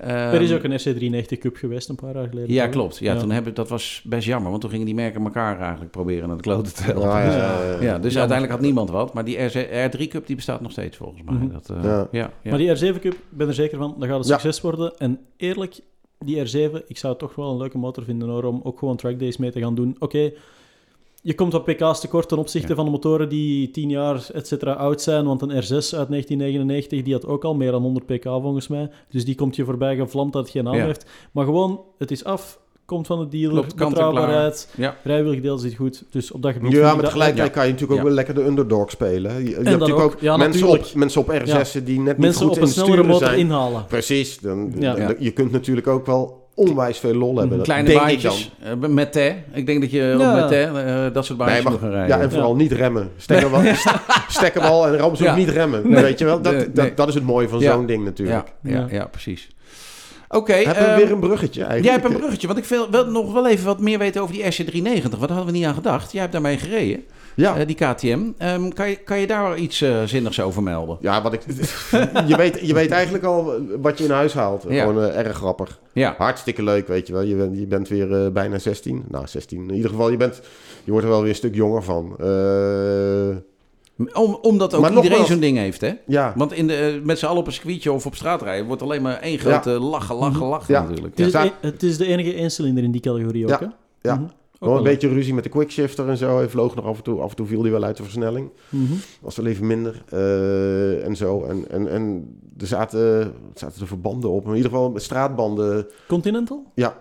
Er 0.00 0.40
is 0.40 0.50
Ehm, 0.50 0.58
ook 0.58 0.64
een 0.64 0.78
SC390 0.80 1.38
Cup 1.38 1.56
geweest 1.56 1.88
een 1.88 1.94
paar 1.96 2.14
jaar 2.14 2.28
geleden. 2.28 2.52
Ja, 2.54 2.66
klopt. 2.68 2.98
Ja, 2.98 3.12
Ja. 3.14 3.18
Toen 3.20 3.30
heb 3.30 3.46
ik, 3.46 3.56
dat 3.56 3.68
was 3.68 4.02
best 4.04 4.26
jammer, 4.26 4.50
want 4.50 4.60
toen 4.62 4.70
gingen 4.70 4.86
die 4.86 4.94
merken 4.94 5.24
elkaar 5.24 5.60
eigenlijk 5.60 5.90
proberen 5.90 6.28
naar 6.28 6.36
de 6.36 6.42
kloten 6.42 6.74
te 6.74 6.82
helpen. 6.82 7.10
Ah, 7.10 7.18
ja, 7.18 7.24
Dus- 7.24 7.34
ja, 7.34 7.70
ja. 7.70 7.80
Ja, 7.82 7.98
dus 7.98 8.18
uiteindelijk 8.18 8.50
had 8.56 8.60
niemand 8.66 8.90
wat. 8.90 9.14
Maar 9.14 9.24
die 9.24 9.36
R3 9.38 10.08
Cup 10.08 10.26
die 10.26 10.36
bestaat 10.36 10.60
nog 10.60 10.70
steeds 10.72 10.96
volgens 10.96 11.22
mij. 11.22 11.34
Mhm. 11.34 11.48
Dat, 11.52 11.70
eh, 11.70 11.82
Ja. 11.84 12.08
ja. 12.10 12.30
Ja, 12.42 12.50
Maar 12.50 12.58
die 12.58 12.68
R7 12.76 13.00
Cup, 13.00 13.12
ik 13.12 13.18
ben 13.30 13.48
er 13.48 13.54
zeker 13.54 13.78
van, 13.78 13.94
dat 13.98 14.08
gaat 14.08 14.18
een 14.24 14.28
Ja. 14.30 14.38
succes 14.38 14.60
worden. 14.60 14.96
En 14.98 15.18
eerlijk, 15.36 15.80
die 16.18 16.36
R7, 16.46 16.82
ik 16.86 16.98
zou 16.98 17.12
het 17.12 17.22
toch 17.22 17.34
wel 17.34 17.50
een 17.50 17.56
leuke 17.58 17.78
motor 17.78 18.04
vinden 18.04 18.28
hoor, 18.28 18.44
om 18.44 18.60
ook 18.62 18.78
gewoon 18.78 18.96
track 18.96 19.18
days 19.18 19.36
mee 19.36 19.50
te 19.50 19.60
gaan 19.60 19.74
doen. 19.74 19.96
Oké, 19.98 20.32
je 21.26 21.34
komt 21.34 21.52
wat 21.52 21.64
pk's 21.64 22.00
tekort 22.00 22.28
ten 22.28 22.38
opzichte 22.38 22.68
Ja. 22.68 22.74
van 22.74 22.84
de 22.84 22.90
motoren 22.90 23.28
die 23.28 23.70
10 23.70 23.88
jaar 23.90 24.26
et 24.32 24.46
cetera 24.46 24.72
oud 24.72 25.02
zijn. 25.02 25.24
Want 25.26 25.42
een 25.42 25.50
R6 25.50 25.70
uit 25.70 26.08
1999, 26.08 27.02
die 27.02 27.12
had 27.12 27.26
ook 27.26 27.44
al 27.44 27.54
meer 27.54 27.70
dan 27.70 27.82
100 27.82 28.06
pk 28.06 28.22
volgens 28.24 28.68
mij. 28.68 28.90
Dus 29.10 29.24
die 29.24 29.34
komt 29.34 29.56
je 29.56 29.64
voorbij 29.64 29.96
gevlamd 29.96 30.32
dat 30.32 30.42
het 30.42 30.50
geen 30.50 30.64
naam 30.64 30.74
Ja. 30.74 30.84
heeft. 30.84 31.06
Maar 31.32 31.44
gewoon, 31.44 31.80
het 31.98 32.10
is 32.10 32.24
af, 32.24 32.58
komt 32.84 33.06
van 33.06 33.18
de 33.18 33.28
dealer, 33.28 33.50
Klopt, 33.66 33.76
betrouwbaarheid, 33.76 34.72
Ja. 34.76 34.96
vrijwillig 35.02 35.40
deel 35.40 35.58
zit 35.58 35.74
goed. 35.74 36.04
Dus 36.10 36.30
op 36.32 36.42
dat 36.42 36.52
gebied... 36.52 36.72
Ja, 36.72 36.94
maar 36.94 37.04
tegelijkertijd 37.04 37.48
ja. 37.48 37.54
kan 37.54 37.64
je 37.66 37.72
natuurlijk 37.72 37.92
ook 38.00 38.06
Ja. 38.06 38.14
wel 38.14 38.24
lekker 38.24 38.34
de 38.34 38.44
underdog 38.44 38.90
spelen. 38.90 39.32
Je, 39.42 39.48
je 39.48 39.54
hebt 39.54 39.64
natuurlijk 39.64 40.00
ook. 40.00 40.20
mensen, 40.38 40.68
op, 40.68 40.84
mensen 40.94 41.20
op 41.20 41.28
R6'en 41.32 41.84
die 41.84 41.98
net 42.00 42.06
niet 42.06 42.18
Mensen 42.18 42.42
goed 42.42 42.50
op 42.50 42.56
in 42.56 42.62
een 42.62 42.68
sturen 42.68 43.06
motor 43.06 43.26
zijn. 43.26 43.38
inhalen. 43.38 43.84
Precies. 43.86 44.38
Dan, 44.38 44.72
Ja. 44.78 44.94
dan- 44.94 45.00
Ja. 45.08 45.14
Je 45.18 45.30
kunt 45.30 45.50
natuurlijk 45.52 45.86
ook 45.86 46.06
wel 46.06 46.45
onwijs 46.56 46.98
veel 46.98 47.14
lol 47.14 47.36
hebben. 47.38 47.56
Dat 47.56 47.66
Kleine 47.66 47.88
denk 47.88 48.00
baantjes. 48.00 48.44
ik 48.60 48.64
dan. 48.68 48.82
eh, 48.82 48.88
met 48.88 49.14
hè. 49.14 49.34
Ik 49.52 49.66
denk 49.66 49.80
dat 49.80 49.90
je 49.90 50.14
Ja. 50.18 50.34
met 50.34 50.50
hè, 50.50 50.62
eh, 51.06 51.12
dat 51.14 51.24
soort 51.24 51.38
baantjes 51.38 51.62
Nee, 51.62 51.72
moet 51.72 51.80
gaan 51.80 51.88
maar, 51.90 51.98
rijden. 51.98 52.16
ja, 52.16 52.22
en 52.22 52.30
vooral 52.30 52.56
niet 52.56 52.72
remmen. 52.72 53.10
Stekkerbal, 53.16 53.62
stekkerbal 54.28 54.86
en 54.86 54.96
rammen 54.96 55.16
ze 55.16 55.24
Ja. 55.24 55.30
ook 55.30 55.36
niet 55.36 55.48
remmen. 55.48 55.90
Nee. 55.90 56.02
Weet 56.02 56.18
je 56.18 56.24
wel? 56.24 56.40
Dat, 56.42 56.74
Nee, 56.74 56.94
dat, 56.94 57.08
is 57.08 57.14
het 57.14 57.24
mooie 57.24 57.48
van 57.48 57.58
Ja. 57.60 57.72
zo'n 57.72 57.86
ding 57.86 58.04
natuurlijk. 58.04 58.46
ja, 58.62 58.70
ja, 58.70 58.78
Ja. 58.78 58.86
ja, 58.90 59.04
precies. 59.06 59.48
Oké. 60.28 60.52
Hebben 60.52 60.82
we 60.84 60.88
ehm, 60.90 60.96
weer 61.00 61.10
een 61.12 61.20
bruggetje 61.20 61.60
eigenlijk? 61.64 61.84
Jij 61.92 61.94
hebt 62.02 62.14
een 62.14 62.20
bruggetje, 62.20 62.46
want 62.46 62.58
ik 62.58 62.64
wil 62.64 62.90
wel, 62.90 63.06
nog 63.10 63.32
wel 63.32 63.48
even 63.48 63.64
wat 63.66 63.80
meer 63.80 63.98
weten 63.98 64.22
over 64.22 64.34
die 64.34 64.44
SC390. 64.44 65.18
Wat 65.18 65.28
hadden 65.28 65.46
we 65.46 65.52
niet 65.52 65.64
aan 65.64 65.74
gedacht? 65.74 66.12
Jij 66.12 66.20
hebt 66.20 66.32
daarmee 66.32 66.58
gereden, 66.58 67.04
Ja. 67.36 67.56
eh, 67.56 67.66
die 67.66 67.76
KTM. 67.76 68.18
Ehm, 68.38 68.68
kan, 68.68 68.88
je, 68.88 68.96
kan 68.96 69.18
je 69.18 69.26
daar 69.26 69.56
iets 69.58 69.80
eh, 69.80 70.02
zinnigs 70.04 70.40
over 70.40 70.62
melden? 70.62 70.98
Ja, 71.00 71.22
wat 71.22 71.32
ik, 71.32 71.40
je, 72.26 72.36
weet, 72.36 72.60
je 72.66 72.74
weet 72.74 72.90
eigenlijk 72.90 73.24
al 73.24 73.52
wat 73.80 73.98
je 73.98 74.04
in 74.04 74.10
huis 74.10 74.32
haalt. 74.34 74.64
Ja. 74.68 74.84
Gewoon 74.86 75.02
eh, 75.02 75.18
erg 75.26 75.36
grappig. 75.36 75.80
Ja, 75.92 76.14
Hartstikke 76.18 76.62
leuk, 76.62 76.88
weet 76.88 77.06
je 77.06 77.12
wel. 77.12 77.22
Je, 77.22 77.34
bent- 77.34 77.58
je 77.58 77.66
bent 77.66 77.88
weer 77.88 78.32
bijna 78.32 78.58
16. 78.58 79.04
Nou, 79.08 79.26
16. 79.26 79.68
In 79.68 79.74
ieder 79.74 79.90
geval, 79.90 80.10
je, 80.10 80.16
bent, 80.16 80.40
je 80.84 80.90
wordt 80.90 81.04
er 81.06 81.12
wel 81.12 81.20
weer 81.20 81.30
een 81.30 81.34
stuk 81.36 81.54
jonger 81.54 81.82
van. 81.82 82.16
Eh, 82.18 83.36
Om, 84.22 84.38
omdat 84.42 84.74
ook 84.74 84.80
Maar 84.80 84.90
iedereen 84.90 85.08
nogmaals- 85.10 85.28
zo'n 85.28 85.40
ding 85.40 85.56
heeft, 85.56 85.80
hè? 85.80 85.92
ja, 86.06 86.32
Want 86.36 86.52
in 86.52 86.66
de, 86.66 87.00
met 87.04 87.18
z'n 87.18 87.26
allen 87.26 87.38
op 87.40 87.46
een 87.46 87.52
circuitje 87.52 87.92
of 87.92 88.06
op 88.06 88.14
straat 88.14 88.42
rijden... 88.42 88.66
wordt 88.66 88.82
alleen 88.82 89.02
maar 89.02 89.18
één 89.20 89.38
grote 89.38 89.70
lachen, 89.70 90.16
lachen, 90.16 90.46
lachen 90.46 90.74
Ja. 90.74 90.82
natuurlijk. 90.82 91.16
Het 91.18 91.26
is, 91.26 91.32
Ja. 91.32 91.50
het, 91.60 91.82
is 91.82 91.96
de 91.98 92.06
enige 92.06 92.34
eencilinder 92.34 92.84
in 92.84 92.90
die 92.90 93.00
categorie 93.00 93.44
ook, 93.44 93.50
Ja. 93.50 93.58
hè? 93.58 93.66
Ja. 94.10 94.14
Mhm. 94.14 94.24
Wel 94.58 94.76
een 94.76 94.82
beetje 94.82 95.08
ruzie 95.08 95.34
met 95.34 95.44
de 95.44 95.50
quickshifter 95.50 96.08
en 96.08 96.16
zo. 96.16 96.36
Hij 96.36 96.48
vloog 96.48 96.74
nog 96.74 96.84
af 96.84 96.96
en 96.96 97.02
toe. 97.02 97.20
Af 97.20 97.30
en 97.30 97.36
toe 97.36 97.46
viel 97.46 97.62
hij 97.62 97.70
wel 97.70 97.82
uit 97.84 97.96
de 97.96 98.02
versnelling. 98.02 98.50
Mhm. 98.68 98.92
Was 99.20 99.36
wel 99.36 99.46
even 99.46 99.66
minder. 99.66 100.02
eh, 100.08 101.04
en 101.06 101.16
zo. 101.16 101.44
En, 101.44 101.70
en, 101.70 101.88
en 101.90 102.34
er 102.58 102.66
zaten, 102.66 103.00
er 103.00 103.32
zaten 103.54 103.80
er 103.80 103.86
verbanden 103.86 104.30
op. 104.30 104.40
Maar 104.44 104.50
in 104.52 104.56
ieder 104.56 104.70
geval 104.72 104.90
met 104.90 105.02
straatbanden. 105.02 105.86
Continental? 106.08 106.64
Ja. 106.74 106.96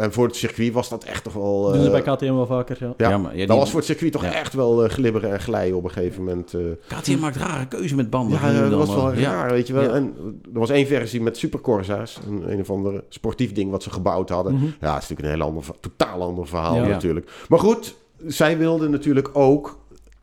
En 0.00 0.12
voor 0.12 0.26
het 0.26 0.36
circuit 0.36 0.72
was 0.72 0.88
dat 0.88 1.04
echt 1.04 1.24
toch 1.24 1.32
wel... 1.32 1.62
Doen 1.72 1.80
ze 1.82 1.90
eh, 1.96 2.02
bij 2.04 2.14
KTM 2.16 2.34
wel 2.34 2.46
vaker, 2.46 2.76
ja. 2.80 2.94
ja, 2.96 3.08
Ja, 3.08 3.18
maar 3.18 3.36
ja, 3.36 3.46
dat 3.46 3.56
was 3.56 3.68
voor 3.70 3.78
het 3.78 3.88
circuit 3.88 4.12
toch 4.12 4.22
Ja. 4.24 4.32
echt 4.32 4.52
wel 4.54 4.84
eh, 4.84 4.90
glibberen 4.90 5.32
en 5.32 5.40
glijden 5.40 5.76
op 5.76 5.84
een 5.84 5.90
gegeven 5.90 6.24
moment. 6.24 6.54
eh. 6.54 6.60
KTM 6.98 7.18
maakt 7.18 7.36
rare 7.36 7.66
keuze 7.66 7.94
met 7.94 8.10
banden. 8.10 8.38
Ja, 8.40 8.68
dat 8.68 8.86
was 8.86 8.94
wel 8.94 9.12
Ja. 9.14 9.30
raar, 9.32 9.50
weet 9.50 9.66
je 9.66 9.72
wel. 9.72 9.82
Ja. 9.82 9.90
En 9.90 10.14
er 10.52 10.58
was 10.58 10.70
één 10.70 10.86
versie 10.86 11.20
met 11.20 11.36
Super 11.36 11.60
Corsa's. 11.60 12.18
Een, 12.26 12.52
een 12.52 12.60
of 12.60 12.70
ander 12.70 13.04
sportief 13.08 13.52
ding 13.52 13.70
wat 13.70 13.82
ze 13.82 13.90
gebouwd 13.90 14.28
hadden. 14.28 14.54
Mhm. 14.54 14.64
Ja, 14.64 14.94
het 14.94 15.02
is 15.02 15.08
natuurlijk 15.08 15.20
een 15.22 15.34
heel 15.34 15.42
ander, 15.48 15.64
totaal 15.80 16.22
ander 16.22 16.46
verhaal 16.46 16.74
Ja. 16.74 16.86
natuurlijk. 16.86 17.30
Maar 17.48 17.58
goed, 17.58 17.96
zij 18.26 18.58
wilden 18.58 18.90
natuurlijk 18.90 19.30
ook 19.32 19.78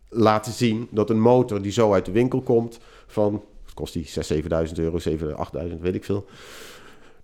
laten 0.09 0.51
zien 0.51 0.87
dat 0.91 1.09
een 1.09 1.21
motor 1.21 1.61
die 1.61 1.71
zo 1.71 1.93
uit 1.93 2.05
de 2.05 2.11
winkel 2.11 2.41
komt 2.41 2.79
van, 3.07 3.43
kost 3.73 3.93
die, 3.93 4.05
6.000, 4.05 4.43
7.000 4.69 4.73
euro, 4.79 4.97
7.000, 4.99 5.35
8.000, 5.35 5.81
weet 5.81 5.95
ik 5.95 6.03
veel. 6.03 6.25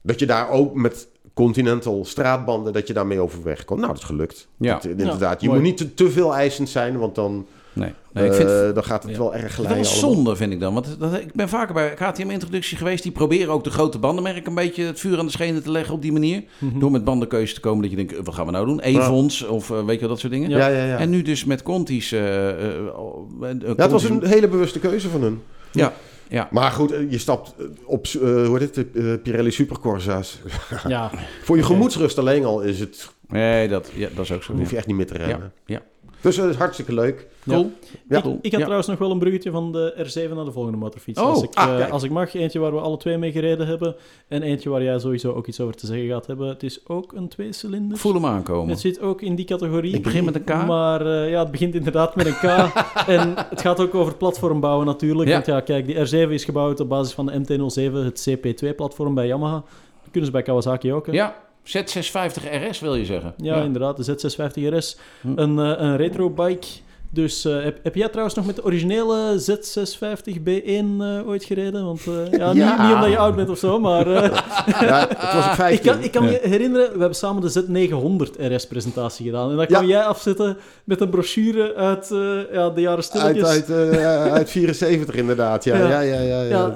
Dat 0.02 0.20
je 0.20 0.26
daar 0.26 0.50
ook 0.50 0.74
met 0.76 1.08
Continental 1.34 2.06
straatbanden, 2.06 2.74
dat 2.74 2.88
je 2.88 2.94
daarmee 2.94 3.20
overweg 3.20 3.66
kon. 3.66 3.78
Nou, 3.78 3.90
dat 3.92 3.98
is 3.98 4.06
gelukt. 4.08 4.48
Ja. 4.58 4.74
Dat, 4.74 4.86
inderdaad, 4.86 5.42
Ja, 5.42 5.48
je 5.48 5.54
moet 5.54 5.64
niet 5.64 5.78
te, 5.78 5.94
te 5.94 6.12
veel 6.12 6.36
eisend 6.36 6.70
zijn, 6.70 6.98
want 6.98 7.16
dan, 7.16 7.46
Nee, 7.74 7.94
nee 8.14 8.26
ik 8.26 8.34
vind 8.34 8.50
eh, 8.50 8.74
dan 8.74 8.84
gaat 8.84 9.04
het 9.04 9.12
ja. 9.12 9.18
wel 9.18 9.34
erg 9.36 9.46
is 9.46 9.54
glijden. 9.54 9.76
wel 9.76 9.86
allemaal. 9.86 10.16
zonde, 10.16 10.36
vind 10.36 10.54
ik 10.54 10.60
dan. 10.60 10.74
Want 10.74 11.00
dat, 11.00 11.14
ik 11.14 11.34
ben 11.34 11.50
vaker 11.50 11.74
bij 11.74 11.94
KTM-introductie 11.94 12.78
geweest. 12.78 13.04
Die 13.04 13.12
proberen 13.12 13.54
ook 13.54 13.64
de 13.64 13.70
grote 13.70 14.00
bandenmerken 14.00 14.48
een 14.48 14.56
beetje 14.56 14.84
het 14.84 15.00
vuur 15.00 15.20
aan 15.20 15.26
de 15.26 15.32
schenen 15.32 15.64
te 15.64 15.72
leggen 15.72 15.94
op 15.94 16.02
die 16.02 16.12
manier. 16.12 16.44
Mhm. 16.58 16.80
Door 16.80 16.92
met 16.92 17.04
bandenkeuze 17.04 17.54
te 17.54 17.60
komen 17.60 17.82
dat 17.82 17.90
je 17.92 17.98
denkt, 17.98 18.14
eh, 18.14 18.20
wat 18.24 18.34
gaan 18.34 18.46
we 18.46 18.52
nou 18.52 18.66
doen? 18.66 18.80
Evons 18.80 19.46
of 19.46 19.72
eh, 19.72 19.86
weet 19.86 19.96
je 19.96 20.00
wel, 20.00 20.10
dat 20.10 20.20
soort 20.20 20.34
dingen. 20.34 20.50
Ja, 20.50 20.68
ja, 20.68 20.86
ja. 20.86 20.98
En 20.98 21.10
nu 21.10 21.22
dus 21.22 21.46
met 21.46 21.64
Conti's... 21.64 22.12
eh, 22.12 22.50
eh, 22.50 23.00
oh, 23.00 23.30
Ja, 23.42 23.74
het 23.76 23.92
was 23.92 24.04
een 24.04 24.26
hele 24.26 24.48
bewuste 24.48 24.80
keuze 24.80 25.10
van 25.10 25.22
hun. 25.22 25.42
Ja, 25.72 25.94
Ja. 26.34 26.48
Maar 26.52 26.72
goed, 26.72 26.92
eh, 26.92 27.12
je 27.12 27.18
stapt 27.18 27.56
eh, 27.60 27.66
op, 27.86 28.06
eh, 28.06 28.20
hoe 28.22 28.60
heet 28.60 28.76
het, 28.76 28.88
eh, 28.96 29.14
Pirelli 29.24 29.52
Supercorsa's. 29.52 30.42
Ja, 30.88 31.12
Voor 31.44 31.58
je 31.58 31.64
gemoedsrust 31.64 32.18
alleen 32.18 32.46
al 32.46 32.62
is 32.62 32.80
het, 32.80 33.12
Nee, 33.28 33.68
dat, 33.68 33.90
ja, 33.94 34.10
dat 34.16 34.24
is 34.24 34.32
ook 34.32 34.44
zo. 34.44 34.52
dan 34.52 34.62
hoef 34.62 34.72
je 34.72 34.78
echt 34.78 34.88
niet 34.88 34.96
meer 34.96 35.08
te 35.08 35.18
remmen. 35.18 35.54
Ja, 35.66 35.76
ja. 35.76 35.82
Dus 36.24 36.38
het 36.38 36.50
is 36.50 36.56
hartstikke 36.56 36.94
leuk. 36.94 37.28
Cool. 37.48 37.72
Ja. 38.10 38.18
Ik, 38.18 38.24
ik 38.24 38.32
had 38.42 38.52
Ja. 38.52 38.58
trouwens 38.58 38.88
nog 38.88 38.98
wel 38.98 39.12
een 39.12 39.20
bruggetje 39.20 39.52
van 39.52 39.72
de 39.72 39.94
R7 39.98 40.36
naar 40.36 40.46
de 40.46 40.52
volgende 40.52 40.78
motorfiets. 40.78 41.20
Oh, 41.22 41.26
als, 41.28 41.44
ik, 41.44 41.54
ah, 41.56 41.82
eh, 41.82 41.92
als 41.92 42.04
ik 42.04 42.12
mag, 42.12 42.34
eentje 42.34 42.60
waar 42.60 42.72
we 42.74 42.80
alle 42.80 42.98
twee 42.98 43.18
mee 43.18 43.32
gereden 43.32 43.68
hebben. 43.68 43.96
En 44.28 44.42
eentje 44.42 44.70
waar 44.70 44.84
jij 44.84 45.00
sowieso 45.00 45.32
ook 45.34 45.48
iets 45.48 45.60
over 45.60 45.76
te 45.76 45.86
zeggen 45.86 46.08
gaat 46.08 46.28
hebben. 46.28 46.48
Het 46.48 46.64
is 46.64 46.88
ook 46.88 47.14
een 47.14 47.28
tweecilinder. 47.28 47.98
Voel 47.98 48.14
hem 48.14 48.26
aankomen. 48.26 48.70
Het 48.70 48.80
zit 48.80 49.02
ook 49.02 49.22
in 49.22 49.36
die 49.36 49.46
categorie. 49.46 49.94
Ik 49.96 50.04
begin 50.04 50.26
met 50.26 50.36
een 50.36 50.44
K. 50.44 50.66
Maar 50.66 51.06
eh, 51.06 51.30
ja, 51.30 51.40
het 51.40 51.52
begint 51.52 51.76
inderdaad 51.76 52.16
met 52.16 52.26
een 52.26 52.36
K. 52.36 52.44
en 53.08 53.34
het 53.50 53.62
gaat 53.62 53.80
ook 53.80 53.96
over 53.96 54.16
platform 54.16 54.60
bouwen 54.60 54.86
natuurlijk. 54.86 55.28
Ja. 55.30 55.34
Want 55.36 55.46
ja, 55.46 55.60
kijk, 55.62 55.86
die 55.86 55.96
R7 56.28 56.30
is 56.30 56.46
gebouwd 56.46 56.80
op 56.80 56.90
basis 56.90 57.14
van 57.14 57.26
de 57.26 57.40
MT-07, 57.40 57.94
het 57.94 58.30
CP2-platform 58.30 59.14
bij 59.14 59.28
Yamaha. 59.28 59.64
Dat 60.02 60.12
kunnen 60.12 60.26
ze 60.26 60.32
bij 60.32 60.42
Kawasaki 60.42 60.94
ook, 60.94 61.06
hè? 61.06 61.12
Ja, 61.12 61.36
Z650 61.66 62.68
RS 62.70 62.80
wil 62.80 62.96
je 62.96 63.06
zeggen. 63.06 63.34
Ja, 63.38 63.56
inderdaad, 63.62 64.06
de 64.06 64.16
Z650 64.16 64.76
RS. 64.78 64.98
Hm. 65.22 65.32
Een, 65.36 65.60
eh, 65.60 65.74
een 65.78 65.98
retro 65.98 66.30
bike. 66.30 66.68
Dus 67.10 67.46
eh, 67.46 67.64
heb, 67.64 67.80
heb 67.84 67.96
jij 67.96 68.08
trouwens 68.08 68.36
nog 68.36 68.46
met 68.46 68.56
de 68.56 68.64
originele 68.64 69.40
Z650 69.40 70.34
B1 70.44 70.66
eh, 71.00 71.28
ooit 71.28 71.44
gereden? 71.44 71.86
Want 71.86 72.02
eh, 72.08 72.32
ja, 72.40 72.52
Ja. 72.54 72.76
Niet, 72.78 72.86
niet 72.86 72.96
omdat 72.96 73.10
je 73.10 73.18
oud 73.18 73.36
bent 73.36 73.50
of 73.50 73.58
zo, 73.58 73.80
maar 73.80 74.08
eh, 74.08 74.24
Ja, 74.88 75.08
het 75.10 75.34
was 75.34 75.46
ik 75.46 75.50
ik 75.52 75.56
15. 75.56 75.92
kan, 75.92 76.04
ik 76.04 76.12
kan 76.12 76.24
me 76.24 76.40
herinneren, 76.44 76.86
we 76.94 77.00
hebben 77.00 77.16
samen 77.16 77.42
de 77.42 77.64
Z900 77.64 78.54
RS-presentatie 78.56 79.26
gedaan. 79.26 79.50
En 79.50 79.56
dan 79.56 79.66
Ja. 79.70 79.76
kwam 79.76 79.86
jij 79.86 80.04
afzetten 80.04 80.58
met 80.84 81.02
een 81.02 81.10
brochure 81.10 81.74
uit 81.76 82.12
eh, 82.12 82.54
ja, 82.54 82.70
de 82.70 82.82
jaren 82.82 82.96
uit, 82.96 83.06
stilletjes. 83.06 83.48
uit, 83.48 83.70
eh, 83.70 84.34
uit 84.34 84.50
74 84.50 85.16
inderdaad, 85.16 85.64
ja. 85.70 85.78
Ja. 85.78 86.00
ja. 86.02 86.20
ja, 86.22 86.42
ja, 86.42 86.76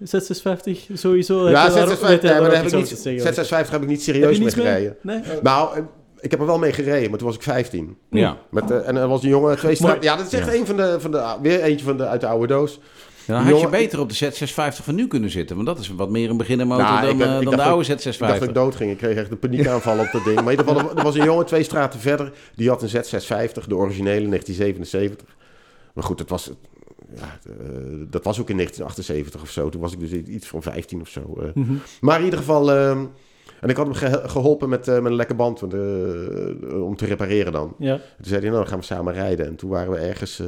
ja, 0.00 0.06
ja, 0.10 0.18
de- 0.18 0.78
Z650 0.90 0.98
sowieso. 0.98 1.48
Ja, 1.50 1.62
heb 1.62 1.72
je 1.72 1.78
daar- 1.78 1.88
Z650, 1.88 2.00
weet 2.00 2.20
je 2.22 2.26
ja, 2.26 2.32
daar 2.32 2.42
maar 2.42 2.50
daar 2.50 2.64
ook 2.64 2.88
heb? 2.88 3.34
Z650 3.66 3.70
heb 3.70 3.82
ik 3.82 3.88
niet 3.88 4.06
Heb 4.06 4.14
serieus 4.14 4.38
mee 4.38 4.50
gereden. 4.50 4.96
Nee? 5.02 5.20
Nou, 5.42 5.76
eh, 5.76 5.82
ik 6.20 6.30
heb 6.30 6.40
er 6.40 6.46
wel 6.46 6.58
mee 6.58 6.72
gereden, 6.72 7.08
maar 7.10 7.18
toen 7.18 7.26
was 7.28 7.36
ik 7.36 7.42
15. 7.42 7.96
Ja. 8.10 8.36
Met, 8.50 8.70
eh, 8.70 8.88
en 8.88 8.96
er 8.96 9.08
was 9.08 9.22
een 9.22 9.28
jongen, 9.28 9.56
twee 9.56 9.74
straat. 9.74 10.02
Ja, 10.02 10.16
dat 10.16 10.26
is 10.26 10.32
echt 10.32 10.46
Ja. 10.52 10.54
een 10.58 10.66
van 10.66 10.76
de, 10.76 10.96
van 11.00 11.10
de, 11.10 11.34
weer 11.42 11.60
eentje 11.62 11.84
van 11.84 11.96
de, 11.96 12.06
uit 12.06 12.20
de 12.20 12.26
oude 12.26 12.46
doos. 12.46 12.80
Dan 13.26 13.36
had 13.38 13.46
je 13.48 13.52
Jongen- 13.54 13.70
beter 13.70 14.00
op 14.00 14.08
de 14.08 14.14
Z650 14.14 14.84
van 14.84 14.94
nu 14.94 15.06
kunnen 15.06 15.30
zitten. 15.30 15.56
Want 15.56 15.68
dat 15.68 15.78
is 15.78 15.88
wat 15.88 16.10
meer 16.10 16.30
een 16.30 16.36
beginnermotor 16.36 16.84
Nou, 16.84 17.06
dan, 17.06 17.18
ben- 17.18 17.28
eh, 17.28 17.38
ik 17.40 17.44
dan 17.44 17.56
de 17.56 17.62
oude 17.62 17.82
Ik 17.82 17.88
dacht 17.88 18.18
dat 18.18 18.38
Z650. 18.40 18.48
ik 18.48 18.54
dood 18.54 18.74
ging. 18.76 18.90
Ik 18.90 18.96
kreeg 18.98 19.16
echt 19.16 19.30
een 19.30 19.38
paniekaanval 19.38 19.98
op 19.98 20.08
dat 20.12 20.24
ding. 20.24 20.34
Maar 20.42 20.52
in 20.52 20.58
ieder 20.58 20.74
geval, 20.74 20.96
er- 20.96 21.02
was 21.02 21.14
een 21.14 21.24
jongen 21.24 21.46
twee 21.46 21.62
straten 21.62 22.00
verder. 22.00 22.32
Die 22.54 22.68
had 22.68 22.82
een 22.82 22.88
Z650, 22.88 23.66
de 23.68 23.76
originele 23.76 24.26
1977. 24.28 25.26
Maar 25.94 26.04
goed, 26.04 26.18
dat 26.18 26.28
was, 26.28 26.50
ja, 27.14 27.38
eh, 27.46 27.52
dat 28.10 28.24
was 28.24 28.40
ook 28.40 28.48
in 28.50 28.56
1978 28.56 29.42
of 29.42 29.50
zo. 29.50 29.68
Toen 29.68 29.80
was 29.80 29.92
ik 29.92 30.00
dus 30.00 30.12
iets 30.12 30.46
van 30.48 30.62
15 30.62 31.00
of 31.00 31.08
zo. 31.08 31.36
eh. 31.40 31.48
Mhm. 31.54 31.72
Maar 32.00 32.18
in 32.18 32.24
ieder 32.24 32.38
geval... 32.38 32.72
ehm, 32.72 33.04
en 33.60 33.68
ik 33.68 33.76
had 33.76 33.86
hem 33.86 33.94
ge- 33.94 34.28
geholpen 34.28 34.68
met, 34.68 34.88
eh, 34.88 34.94
met 34.94 35.04
een 35.04 35.14
lekke 35.14 35.34
band 35.34 35.62
om 36.82 36.96
te 36.96 37.06
repareren 37.06 37.52
dan. 37.52 37.74
Ja. 37.78 37.94
Toen 37.96 38.04
zei 38.20 38.40
hij, 38.40 38.48
nou, 38.48 38.60
dan 38.60 38.66
gaan 38.70 38.78
we 38.78 38.84
samen 38.84 39.12
rijden. 39.14 39.46
En 39.46 39.56
toen 39.56 39.70
waren 39.70 39.92
we 39.92 39.98
ergens 39.98 40.40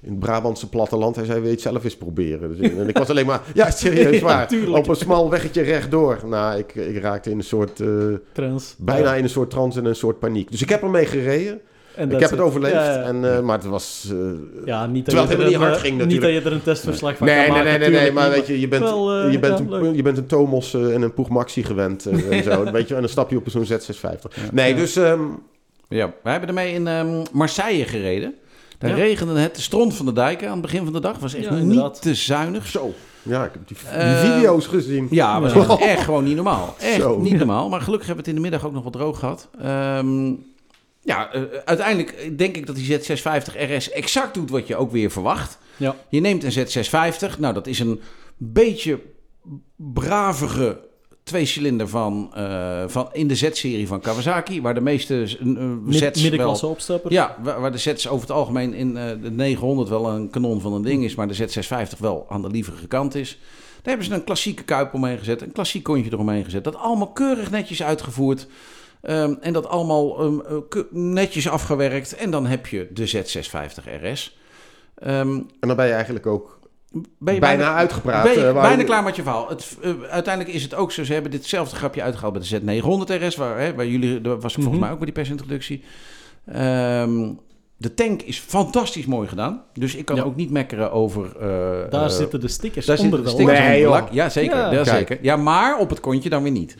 in 0.00 0.10
het 0.10 0.18
Brabantse 0.18 0.68
platteland. 0.68 1.16
Hij 1.16 1.24
zei, 1.24 1.48
het 1.50 1.60
zelf 1.60 1.84
eens 1.84 1.96
proberen? 1.96 2.56
Dus, 2.56 2.70
en 2.70 2.88
ik 2.88 2.98
was 2.98 3.08
alleen 3.10 3.26
maar, 3.26 3.42
ja, 3.54 3.70
serieus 3.70 4.20
waar. 4.30 4.48
Op 4.68 4.88
een 4.88 4.96
smal 4.96 5.30
weggetje 5.30 5.62
rechtdoor. 5.62 6.18
Nou, 6.26 6.58
ik, 6.58 6.74
ik 6.74 6.98
raakte 7.02 7.30
in 7.30 7.38
een 7.38 7.44
soort, 7.44 7.82
Trends. 8.32 8.74
bijna 8.78 9.10
Ja. 9.10 9.14
in 9.16 9.22
een 9.22 9.30
soort 9.30 9.50
trance 9.50 9.78
en 9.78 9.84
een 9.84 9.94
soort 9.94 10.18
paniek. 10.18 10.50
Dus 10.50 10.62
ik 10.62 10.68
heb 10.68 10.82
ermee 10.82 11.06
gereden. 11.06 11.60
En 11.98 12.12
ik 12.12 12.20
heb 12.20 12.30
het 12.30 12.40
overleefd. 12.40 12.74
Ja, 12.74 12.92
ja. 12.92 13.02
En, 13.02 13.34
eh, 13.36 13.40
maar 13.40 13.58
het 13.58 13.66
was... 13.66 14.08
eh, 14.10 14.16
Ja, 14.64 14.86
niet 14.86 15.04
dat, 15.04 15.14
Terwijl 15.14 15.28
het 15.28 15.38
helemaal 15.38 15.46
niet 15.48 15.56
hard 15.56 15.74
eh, 15.74 15.80
ging 15.80 15.90
Niet 15.92 15.98
dat 16.00 16.08
natuurlijk. 16.08 16.42
je 16.44 16.50
er 16.50 16.56
een 16.56 16.62
testverslag 16.62 17.16
van 17.16 17.26
nee, 17.26 17.36
kan 17.36 17.44
nee, 17.54 17.62
maken. 17.64 17.80
nee, 17.80 17.90
nee, 17.90 18.00
nee, 18.00 18.12
maar 18.12 18.30
weet 18.30 18.46
je, 18.46 18.60
je 18.60 18.68
bent, 18.68 18.82
Wel, 18.82 19.28
je 19.30 19.38
bent, 19.38 19.58
ja, 19.58 19.64
een, 19.76 19.94
je 19.96 20.02
bent 20.02 20.18
een 20.18 20.26
Tomos 20.26 20.74
eh, 20.74 20.94
en 20.94 21.02
een 21.02 21.14
Poeg 21.14 21.28
Maxi 21.28 21.62
gewend 21.64 22.06
eh, 22.06 22.36
en 22.38 22.42
zo. 22.42 22.64
Weet 22.72 22.88
je, 22.88 22.94
en 22.94 23.00
dan 23.00 23.10
stap 23.10 23.30
je 23.30 23.36
op 23.36 23.44
zo'n 23.48 23.64
Z650. 23.66 24.50
Nee, 24.52 24.70
Ja. 24.74 24.76
dus... 24.80 24.96
ehm, 24.96 25.20
Ja, 25.88 26.12
wij 26.22 26.32
hebben 26.32 26.48
ermee 26.48 26.72
in 26.74 26.86
ehm, 26.86 27.22
Marseille 27.32 27.84
gereden. 27.84 28.34
Daar 28.78 28.90
Ja. 28.90 28.96
Regende 28.96 29.40
het 29.40 29.54
de 29.54 29.60
stront 29.60 29.94
van 29.94 30.06
de 30.06 30.12
dijken 30.12 30.46
aan 30.46 30.52
het 30.52 30.62
begin 30.62 30.84
van 30.84 30.92
de 30.92 31.00
dag. 31.00 31.18
was 31.18 31.34
echt 31.34 31.44
Ja, 31.44 31.54
niet 31.54 32.02
te 32.02 32.14
zuinig. 32.14 32.66
zo. 32.66 32.94
Ja, 33.22 33.44
ik 33.44 33.50
heb 33.52 33.68
die, 33.68 33.76
die 33.90 33.98
Eh, 33.98 34.34
video's 34.34 34.66
gezien. 34.66 35.06
Ja, 35.10 35.40
was 35.40 35.52
Ja. 35.52 35.60
echt, 35.60 35.80
echt 35.80 36.04
gewoon 36.04 36.24
niet 36.24 36.34
normaal. 36.34 36.74
Echt 36.78 37.00
Zo. 37.00 37.18
niet 37.20 37.36
normaal. 37.38 37.68
Maar 37.68 37.80
gelukkig 37.80 38.06
hebben 38.06 38.24
we 38.24 38.30
het 38.30 38.38
in 38.38 38.44
de 38.44 38.50
middag 38.50 38.68
ook 38.68 38.74
nog 38.74 38.84
wat 38.84 38.92
droog 38.92 39.18
gehad. 39.18 39.48
Ehm, 39.62 40.32
ja, 41.08 41.32
eh, 41.32 41.42
uiteindelijk 41.64 42.38
denk 42.38 42.56
ik 42.56 42.66
dat 42.66 42.76
die 42.76 42.98
Z650 42.98 43.56
RS 43.76 43.90
exact 43.90 44.34
doet 44.34 44.50
wat 44.50 44.66
je 44.66 44.76
ook 44.76 44.90
weer 44.90 45.10
verwacht. 45.10 45.58
Ja. 45.76 45.96
Je 46.08 46.20
neemt 46.20 46.44
een 46.44 46.52
Z650. 46.52 47.38
Nou, 47.38 47.54
dat 47.54 47.66
is 47.66 47.78
een 47.78 48.00
beetje 48.36 49.00
bravige 49.76 50.80
tweecilinder 51.22 51.88
van, 51.88 52.30
eh, 52.34 52.84
van 52.86 53.08
in 53.12 53.28
de 53.28 53.34
Z-serie 53.34 53.86
van 53.86 54.00
Kawasaki. 54.00 54.62
Waar 54.62 54.74
de 54.74 54.80
meeste 54.80 55.14
uh, 55.14 55.56
Mid- 55.82 55.94
Z's 55.94 56.00
wel... 56.00 56.10
middenklasse 56.22 56.66
opstappers. 56.66 57.14
Ja, 57.14 57.36
waar, 57.42 57.60
waar 57.60 57.72
de 57.72 57.78
Z's 57.78 58.06
over 58.06 58.28
het 58.28 58.36
algemeen 58.36 58.74
in 58.74 58.96
eh, 58.96 59.04
de 59.22 59.30
900 59.30 59.88
wel 59.88 60.08
een 60.08 60.30
kanon 60.30 60.60
van 60.60 60.72
een 60.72 60.82
ding 60.82 61.04
is, 61.04 61.14
maar 61.14 61.28
de 61.28 61.36
Z650 61.36 61.98
wel 61.98 62.26
aan 62.28 62.42
de 62.42 62.48
lieverige 62.50 62.86
kant 62.86 63.14
is. 63.14 63.38
Daar 63.82 63.96
hebben 63.96 64.06
ze 64.06 64.14
een 64.14 64.24
klassieke 64.24 64.62
kuip 64.62 64.94
omheen 64.94 65.18
gezet, 65.18 65.42
een 65.42 65.52
klassiek 65.52 65.82
kontje 65.82 66.12
eromheen 66.12 66.44
gezet. 66.44 66.64
Dat 66.64 66.76
allemaal 66.76 67.12
keurig 67.12 67.50
netjes 67.50 67.82
uitgevoerd. 67.82 68.46
Ehm, 69.08 69.34
en 69.40 69.52
dat 69.52 69.66
allemaal 69.66 70.18
ehm, 70.20 70.38
eh, 70.40 70.82
netjes 70.90 71.48
afgewerkt. 71.48 72.16
En 72.16 72.30
dan 72.30 72.46
heb 72.46 72.66
je 72.66 72.88
de 72.92 73.06
Z650 73.06 73.84
RS. 74.02 74.38
Ehm, 74.94 75.28
En 75.36 75.46
dan 75.68 75.76
ben 75.76 75.86
je 75.86 75.92
eigenlijk 75.92 76.26
ook 76.26 76.58
ben 77.18 77.34
je 77.34 77.40
bijna, 77.40 77.74
uitgepraat. 77.74 78.22
ben 78.22 78.32
je 78.32 78.46
eh, 78.46 78.52
waar- 78.52 78.62
bijna 78.68 78.84
klaar 78.84 79.02
met 79.02 79.16
je 79.16 79.22
verhaal. 79.22 79.48
Het, 79.48 79.76
eh, 79.82 79.90
uiteindelijk 80.10 80.54
is 80.54 80.62
het 80.62 80.74
ook 80.74 80.92
zo. 80.92 81.04
Ze 81.04 81.12
hebben 81.12 81.30
ditzelfde 81.30 81.76
grapje 81.76 82.02
uitgehaald 82.02 82.32
bij 82.32 82.42
de 82.42 82.48
Z900 82.48 83.10
RS. 83.26 83.36
Waar, 83.36 83.58
hè, 83.60 83.74
waar 83.74 83.86
jullie, 83.86 84.20
dat 84.20 84.42
was 84.42 84.52
volgens 84.54 84.74
Mhm. 84.74 84.82
mij 84.84 84.90
ook 84.92 84.96
bij 84.96 85.06
die 85.06 85.14
persintroductie. 85.14 85.82
Ehm, 86.46 87.32
de 87.76 87.94
tank 87.94 88.22
is 88.22 88.38
fantastisch 88.38 89.06
mooi 89.06 89.28
gedaan. 89.28 89.62
Dus 89.74 89.94
ik 89.94 90.04
kan 90.04 90.16
Ja. 90.16 90.22
ook 90.22 90.36
niet 90.36 90.50
mekkeren 90.50 90.92
over... 90.92 91.36
eh, 91.40 91.90
Daar 91.90 92.10
zitten 92.10 92.40
de 92.40 92.48
stickers 92.48 92.86
daar 92.86 92.98
onder 92.98 93.18
zitten 93.18 93.34
de 93.36 93.36
de 93.36 93.42
stickers 93.42 93.58
Nee, 93.58 93.68
onder 93.68 93.90
de 93.90 93.96
joh. 93.96 94.04
lak. 94.04 94.12
Ja, 94.12 94.28
zeker. 94.28 94.56
Ja. 94.56 94.68
Kijk. 94.70 94.86
zeker. 94.86 95.18
ja, 95.22 95.36
maar 95.36 95.78
op 95.78 95.90
het 95.90 96.00
kontje 96.00 96.28
dan 96.28 96.42
weer 96.42 96.52
niet. 96.52 96.76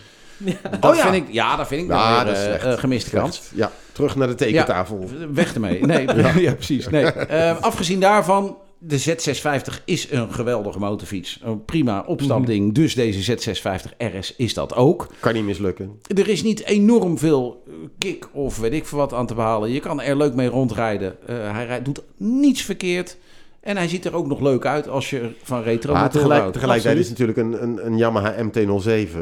Dat 0.81 0.91
Oh 0.91 0.97
ja. 0.97 1.11
vind 1.13 1.15
ik, 1.29 1.33
ja, 1.35 1.57
dat 1.57 1.67
vind 1.69 1.83
ik 1.83 1.89
Ja, 1.89 2.17
weer, 2.17 2.25
dat 2.35 2.35
eh, 2.43 2.43
slecht. 2.49 2.65
eh, 2.65 2.73
gemiste 2.79 3.11
kans. 3.11 3.43
Ja, 3.55 3.71
terug 3.93 4.17
naar 4.17 4.29
de 4.29 4.35
tekentafel. 4.35 5.09
Weg 5.33 5.55
ermee. 5.55 5.87
Nee, 5.87 6.07
ja. 6.41 6.55
precies. 6.55 6.89
Nee. 6.89 7.05
Eh, 7.29 7.61
afgezien 7.61 8.01
daarvan, 8.01 8.57
de 8.79 9.01
Z650 9.01 9.85
is 9.85 10.11
een 10.11 10.33
geweldige 10.33 10.79
motorfiets. 10.79 11.41
Een 11.43 11.65
prima 11.65 12.03
opstapding. 12.07 12.65
Mhm. 12.65 12.73
Dus 12.73 12.95
deze 12.95 13.37
Z650 13.37 13.97
RS 14.19 14.35
is 14.37 14.55
dat 14.55 14.75
ook. 14.75 15.07
Kan 15.21 15.35
niet 15.35 15.45
mislukken. 15.45 15.99
Er 16.17 16.29
is 16.29 16.43
niet 16.43 16.65
enorm 16.65 17.19
veel 17.19 17.63
kick 17.99 18.29
of 18.33 18.59
weet 18.59 18.73
ik 18.73 18.87
veel 18.87 18.99
wat 18.99 19.13
aan 19.15 19.27
te 19.27 19.35
behalen. 19.35 19.71
Je 19.73 19.81
kan 19.81 20.01
er 20.01 20.17
leuk 20.17 20.35
mee 20.35 20.49
rondrijden. 20.49 21.17
Eh, 21.27 21.53
hij 21.53 21.67
rijdt, 21.67 21.85
doet 21.85 22.03
niets 22.17 22.63
verkeerd. 22.63 23.17
En 23.61 23.77
hij 23.77 23.89
ziet 23.89 24.05
er 24.05 24.15
ook 24.15 24.27
nog 24.27 24.41
leuk 24.41 24.67
uit 24.67 24.89
als 24.89 25.11
je 25.11 25.31
van 25.43 25.63
retro 25.63 26.09
tegelijk, 26.09 26.53
tegelijkertijd 26.53 26.99
is 26.99 27.09
natuurlijk 27.09 27.39
een, 27.39 27.63
een, 27.63 27.87
een 27.87 27.97
Yamaha 27.97 28.35
MT-07... 28.45 29.19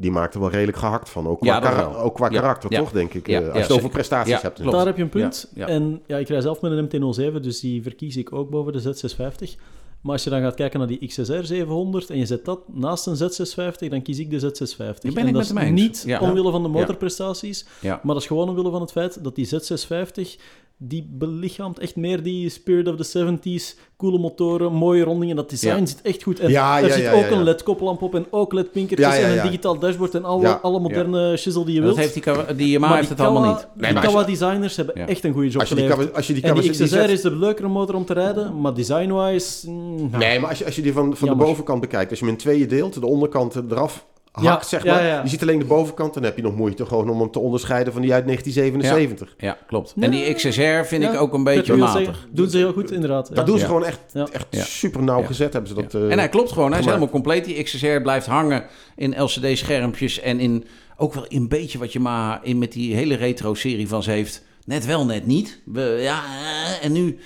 Die 0.00 0.10
maakt 0.10 0.34
er 0.34 0.40
wel 0.40 0.50
redelijk 0.50 0.76
gehakt 0.78 1.08
van. 1.10 1.26
Ook 1.28 1.40
qua, 1.40 1.52
Ja, 1.54 1.60
dat 1.60 1.70
kara- 1.70 1.90
wel. 1.90 2.00
ook 2.00 2.14
qua 2.14 2.26
Ja. 2.30 2.40
karakter, 2.40 2.72
Ja. 2.72 2.78
toch, 2.78 2.92
denk 2.92 3.14
ik. 3.14 3.26
Ja. 3.26 3.32
eh, 3.40 3.44
als 3.44 3.52
Ja, 3.52 3.58
je 3.58 3.66
het 3.66 3.72
over 3.72 3.90
prestaties 3.90 4.32
Ja, 4.32 4.40
hebt. 4.40 4.60
klopt. 4.60 4.76
Daar 4.76 4.86
heb 4.86 4.96
je 4.96 5.02
een 5.02 5.08
punt. 5.08 5.50
Ja, 5.54 5.66
ja. 5.66 5.72
En 5.72 6.02
ja, 6.06 6.16
ik 6.16 6.28
rij 6.28 6.40
zelf 6.40 6.60
met 6.60 6.72
een 6.72 6.84
MT-07, 6.84 7.40
dus 7.42 7.60
die 7.60 7.82
verkies 7.82 8.16
ik 8.16 8.32
ook 8.32 8.50
boven 8.50 8.72
de 8.72 8.80
Z650. 8.80 9.56
Maar 10.00 10.12
als 10.12 10.24
je 10.24 10.30
dan 10.30 10.40
gaat 10.40 10.54
kijken 10.54 10.78
naar 10.78 10.88
die 10.88 11.06
XSR 11.06 11.42
700 11.44 12.10
en 12.10 12.18
je 12.18 12.26
zet 12.26 12.44
dat 12.44 12.60
naast 12.74 13.06
een 13.06 13.16
Z650, 13.16 13.88
dan 13.88 14.02
kies 14.02 14.18
ik 14.18 14.30
de 14.30 14.38
Z650. 14.40 14.76
Daar 14.76 15.12
ben 15.12 15.22
en 15.22 15.28
ik 15.28 15.34
dat 15.34 15.42
is 15.42 15.70
niet 15.70 16.02
Ja. 16.06 16.20
omwille 16.20 16.50
van 16.50 16.62
de 16.62 16.68
motorprestaties, 16.68 17.66
Ja. 17.80 18.00
maar 18.02 18.14
dat 18.14 18.22
is 18.22 18.26
gewoon 18.28 18.48
omwille 18.48 18.70
van 18.70 18.80
het 18.80 18.90
feit 18.92 19.24
dat 19.24 19.34
die 19.34 19.46
Z650, 19.46 20.38
die 20.76 21.08
belichaamt 21.10 21.78
echt 21.78 21.96
meer 21.96 22.22
die 22.22 22.48
spirit 22.48 22.88
of 22.88 22.96
the 22.96 23.04
70s, 23.04 23.76
coole 24.00 24.18
motoren, 24.18 24.72
mooie 24.72 25.04
rondingen. 25.04 25.36
Dat 25.36 25.50
design 25.50 25.78
Ja. 25.78 25.86
zit 25.86 26.02
echt 26.02 26.22
goed. 26.22 26.40
En 26.40 26.50
Ja, 26.50 26.78
er 26.78 26.86
ja, 26.86 26.92
zit 26.94 27.02
ja, 27.04 27.12
ook 27.12 27.20
ja, 27.20 27.26
ja. 27.28 27.32
een 27.36 27.42
LED-koplamp 27.42 28.02
op 28.02 28.14
en 28.14 28.26
ook 28.30 28.52
LED-pinkertjes 28.52 29.08
Ja, 29.08 29.14
ja, 29.20 29.26
en 29.26 29.32
ja. 29.34 29.36
een 29.36 29.46
digitaal 29.46 29.78
dashboard 29.78 30.14
en 30.14 30.24
alle, 30.24 30.42
Ja. 30.42 30.58
alle 30.62 30.80
moderne 30.80 31.36
shizzle 31.36 31.64
die 31.64 31.74
je 31.74 31.80
Dat 31.80 31.96
wilt. 31.96 32.12
heeft 32.12 32.14
die, 32.48 32.54
die 32.56 32.68
Yamaha 32.70 32.88
Maar 32.92 32.96
heeft 33.02 33.08
die 33.16 33.16
het 33.26 33.26
allemaal 33.34 33.48
niet. 33.50 33.66
Die 33.74 33.82
Nee, 33.82 33.92
je- 33.94 34.00
Kawa-designers 34.08 34.76
hebben 34.76 34.94
Ja. 34.98 35.06
echt 35.06 35.24
een 35.24 35.32
goede 35.32 35.48
job 35.48 35.60
Als 35.60 35.68
je 35.68 35.74
die, 35.74 35.84
geleverd. 35.84 36.06
Kawa- 36.08 36.18
als 36.18 36.26
je 36.26 36.32
die 36.34 36.42
En 36.42 36.54
die 36.54 36.62
die 36.62 36.70
XSR 36.70 36.86
zet- 36.86 37.10
is 37.10 37.20
de 37.20 37.36
leukere 37.36 37.68
motor 37.68 37.94
om 37.94 38.04
te 38.04 38.12
rijden, 38.12 38.60
maar 38.60 38.74
design-wise... 38.74 39.70
mm, 39.70 40.10
Nee, 40.18 40.38
maar 40.40 40.48
als 40.48 40.58
je, 40.58 40.64
als 40.64 40.76
je 40.76 40.82
die 40.82 40.92
van, 40.92 41.16
van 41.16 41.28
de 41.28 41.34
bovenkant 41.34 41.80
bekijkt, 41.80 42.10
als 42.10 42.18
je 42.18 42.24
hem 42.24 42.34
in 42.34 42.40
tweeën 42.40 42.68
deelt, 42.68 42.94
de 43.00 43.06
onderkant 43.06 43.54
eraf 43.70 44.06
hakt, 44.32 44.44
Ja, 44.70 44.78
zeg 44.78 44.84
maar. 44.84 45.04
ja. 45.06 45.22
Je 45.22 45.28
ziet 45.28 45.42
alleen 45.42 45.58
de 45.58 45.64
bovenkant, 45.64 46.14
dan 46.14 46.22
heb 46.22 46.36
je 46.36 46.42
nog 46.42 46.56
moeite 46.56 46.86
gewoon 46.86 47.10
om 47.10 47.20
hem 47.20 47.30
te 47.30 47.38
onderscheiden 47.38 47.92
van 47.92 48.02
die 48.02 48.12
uit 48.12 48.24
1977. 48.26 49.34
Ja, 49.38 49.58
klopt. 49.66 49.94
En 50.00 50.10
die 50.10 50.34
XSR 50.34 50.84
vind 50.84 51.02
Ja, 51.02 51.12
ik 51.12 51.20
ook 51.20 51.32
een 51.34 51.44
beetje 51.44 51.76
matig. 51.76 52.28
doen 52.30 52.50
ze 52.50 52.56
heel 52.56 52.72
goed, 52.72 52.90
inderdaad. 52.90 53.34
Dat 53.34 53.46
doen 53.46 53.54
ze 53.56 53.60
Ja. 53.62 53.66
gewoon 53.68 53.84
echt, 53.84 54.00
echt 54.32 54.46
Ja. 54.50 54.62
super 54.62 55.02
nauw 55.02 55.20
Ja. 55.20 55.26
gezet, 55.26 55.52
hebben 55.52 55.70
ze 55.70 55.82
dat. 55.82 55.92
Ja. 55.92 55.98
eh, 55.98 56.10
en 56.12 56.18
hij 56.18 56.28
klopt 56.28 56.52
gewoon. 56.52 56.70
Hij 56.70 56.80
is 56.80 56.86
helemaal 56.86 57.08
compleet. 57.08 57.44
Die 57.44 57.62
XSR 57.62 58.00
blijft 58.02 58.26
hangen 58.26 58.64
in 58.96 59.22
LCD-schermpjes. 59.22 60.20
En 60.20 60.40
in 60.40 60.64
ook 60.96 61.14
wel 61.14 61.24
een 61.28 61.48
beetje 61.48 61.78
wat 61.78 61.92
Yamaha 61.92 62.40
in 62.42 62.58
met 62.58 62.72
die 62.72 62.94
hele 62.94 63.14
retro-serie 63.14 63.88
van 63.88 64.02
ze 64.02 64.10
heeft. 64.10 64.44
Net 64.64 64.86
wel, 64.86 65.06
net 65.06 65.26
niet. 65.26 65.60
We, 65.64 65.98
ja, 66.02 66.22
eh, 66.24 66.84
en 66.84 66.92
nu... 66.92 67.18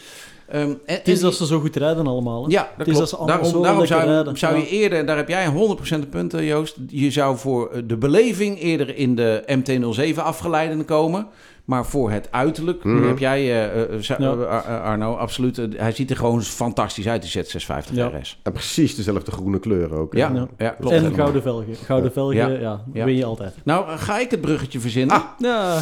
Ehm, 0.54 0.62
en, 0.62 0.78
Het 0.86 1.08
is 1.08 1.16
en- 1.18 1.24
dat 1.24 1.34
ze 1.34 1.46
zo 1.46 1.60
goed 1.60 1.76
rijden 1.76 2.06
allemaal. 2.06 2.44
Hè? 2.44 2.50
Ja, 2.50 2.68
dat 2.76 2.86
is 2.86 2.92
klopt. 2.92 2.98
dat 2.98 3.08
ze 3.08 3.16
allemaal 3.16 3.36
daarom 3.36 3.54
zo 3.54 3.62
daarom 3.62 3.86
zou, 3.86 4.04
rijden. 4.04 4.36
zou 4.38 4.56
je 4.56 4.68
eerder, 4.68 4.98
en 4.98 5.06
daar 5.06 5.16
heb 5.16 5.28
jij 5.28 5.46
100% 5.46 6.02
de 6.02 6.08
punten, 6.08 6.44
Joost. 6.44 6.76
Je 6.88 7.10
zou 7.10 7.36
voor 7.36 7.70
eh, 7.70 7.82
de 7.86 7.96
beleving 7.96 8.60
eerder 8.60 8.96
in 8.96 9.14
de 9.14 9.42
MT-07 9.46 10.18
afgeleiden 10.22 10.84
komen. 10.84 11.26
Maar 11.64 11.86
voor 11.86 12.10
het 12.10 12.28
uiterlijk, 12.30 12.84
Mhm. 12.84 13.06
heb 13.06 13.18
jij, 13.18 13.40
eh, 13.40 13.82
eh, 13.94 14.00
Ja. 14.02 14.16
eh, 14.18 14.28
Ar- 14.48 14.80
Arno, 14.80 15.14
absoluut. 15.14 15.60
hij 15.76 15.92
ziet 15.92 16.10
er 16.10 16.16
gewoon 16.16 16.42
fantastisch 16.42 17.08
uit, 17.08 17.22
die 17.22 17.30
Z650 17.30 17.94
Ja. 17.96 18.06
RS. 18.20 18.38
En 18.42 18.52
precies 18.52 18.94
dezelfde 18.96 19.30
groene 19.30 19.58
kleur 19.58 19.94
ook. 19.94 20.14
Ja, 20.14 20.30
Ja. 20.34 20.48
ja. 20.58 20.68
klopt. 20.80 20.94
En 20.94 21.14
gouden 21.14 21.42
velgen. 21.42 21.74
Gouden 21.84 22.12
velgen, 22.12 22.36
Ja. 22.36 22.48
ja, 22.48 22.84
Ja. 22.92 23.04
win 23.04 23.16
je 23.16 23.24
altijd. 23.24 23.54
Nou, 23.64 23.98
ga 23.98 24.18
ik 24.18 24.30
het 24.30 24.40
bruggetje 24.40 24.80
verzinnen. 24.80 25.22
Ja, 25.38 25.80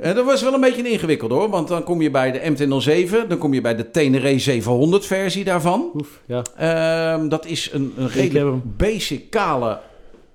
Eh, 0.00 0.14
dat 0.14 0.24
was 0.24 0.42
wel 0.42 0.54
een 0.54 0.60
beetje 0.60 0.90
ingewikkeld 0.90 1.30
hoor. 1.30 1.48
Want 1.50 1.68
dan 1.68 1.82
kom 1.82 2.02
je 2.02 2.10
bij 2.10 2.32
de 2.32 2.40
MT-07, 2.50 3.28
dan 3.28 3.38
kom 3.38 3.54
je 3.54 3.60
bij 3.60 3.76
de 3.76 3.90
Tenere 3.90 4.38
700 4.38 5.06
versie 5.06 5.44
daarvan. 5.44 5.90
oef, 5.94 6.20
ja. 6.26 6.42
Ehm, 6.56 7.28
dat 7.28 7.46
is 7.46 7.70
een, 7.72 7.92
een 7.96 8.08
redelijk 8.08 8.76
basic, 8.76 9.30
kale 9.30 9.78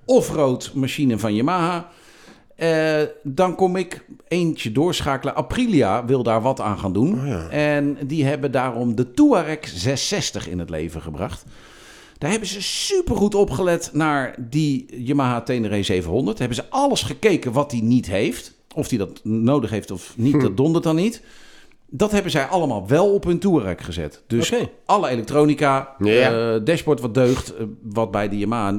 off-road 0.06 0.72
machine 0.74 1.18
van 1.20 1.36
Yamaha. 1.36 1.90
Eh, 2.58 3.02
dan 3.24 3.56
kom 3.56 3.76
ik 3.76 4.06
eentje 4.28 4.72
doorschakelen. 4.72 5.36
Aprilia 5.36 6.06
wil 6.06 6.24
daar 6.24 6.42
wat 6.42 6.60
aan 6.62 6.78
gaan 6.80 6.94
doen. 6.94 7.20
Oh 7.20 7.28
ja. 7.28 7.50
En 7.50 7.98
die 8.08 8.26
hebben 8.26 8.52
daarom 8.52 8.96
de 8.96 9.12
Touareg 9.12 9.60
660 9.68 10.50
in 10.50 10.60
het 10.60 10.70
leven 10.70 11.02
gebracht. 11.02 11.44
Daar 12.18 12.30
hebben 12.32 12.48
ze 12.50 12.62
supergoed 12.62 13.36
opgelet 13.36 13.90
naar 13.94 14.36
die 14.50 14.86
Yamaha 15.06 15.42
Tenere 15.42 15.84
700. 15.84 16.40
Hebben 16.40 16.58
ze 16.58 16.70
alles 16.70 17.02
gekeken 17.02 17.52
wat 17.52 17.72
hij 17.72 17.82
niet 17.82 18.08
heeft. 18.08 18.56
Of 18.76 18.90
hij 18.90 18.98
dat 18.98 19.20
nodig 19.24 19.70
heeft 19.70 19.92
of 19.92 20.14
niet, 20.18 20.34
Hm. 20.34 20.40
dat 20.40 20.58
dondert 20.58 20.84
dan 20.84 20.96
niet. 20.96 21.22
Dat 21.90 22.12
hebben 22.12 22.32
zij 22.32 22.46
allemaal 22.46 22.88
wel 22.88 23.14
op 23.14 23.24
hun 23.24 23.40
Touareg 23.40 23.86
gezet. 23.86 24.24
Dus 24.28 24.54
alle 24.86 25.08
elektronica, 25.10 25.96
Ja. 26.00 26.54
eh, 26.56 26.62
dashboard 26.66 27.00
wat 27.02 27.14
deugt, 27.14 27.56
eh, 27.56 27.64
wat 27.84 28.12
bij 28.12 28.30
de 28.30 28.38
Yamaha 28.38 28.72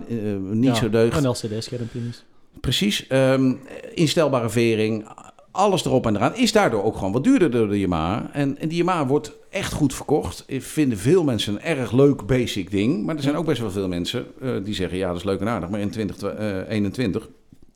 niet 0.51 0.65
Ja, 0.65 0.75
zo 0.75 0.91
deugt. 0.91 1.17
Een 1.17 1.29
LCD-schermpje 1.31 1.99
is. 2.09 2.25
Precies. 2.61 3.07
ehm, 3.07 3.53
instelbare 3.95 4.49
vering, 4.49 5.07
alles 5.51 5.85
erop 5.85 6.07
en 6.07 6.17
eraan. 6.17 6.37
Is 6.37 6.53
daardoor 6.53 6.83
ook 6.83 6.97
gewoon 6.97 7.13
wat 7.13 7.25
duurder 7.25 7.51
door 7.51 7.69
de 7.69 7.81
Yamaha. 7.81 8.31
En, 8.33 8.59
en 8.59 8.69
die 8.69 8.79
Yamaha 8.79 9.07
wordt 9.07 9.33
echt 9.51 9.73
goed 9.73 9.95
verkocht. 9.95 10.45
Ik 10.47 10.63
vinden 10.63 10.99
veel 10.99 11.25
mensen 11.25 11.53
een 11.55 11.61
erg 11.61 11.93
leuk 11.93 12.27
basic 12.27 12.71
ding. 12.71 13.05
Maar 13.05 13.17
er 13.17 13.23
zijn 13.23 13.37
ook 13.37 13.47
best 13.47 13.61
wel 13.61 13.71
veel 13.71 13.89
mensen 13.89 14.27
eh, 14.41 14.51
die 14.65 14.75
zeggen... 14.75 14.99
ja, 14.99 15.09
dat 15.09 15.17
is 15.17 15.25
leuk 15.25 15.41
en 15.41 15.49
aardig, 15.49 15.69
maar 15.69 15.81
in 15.81 15.91
2021... 15.91 17.29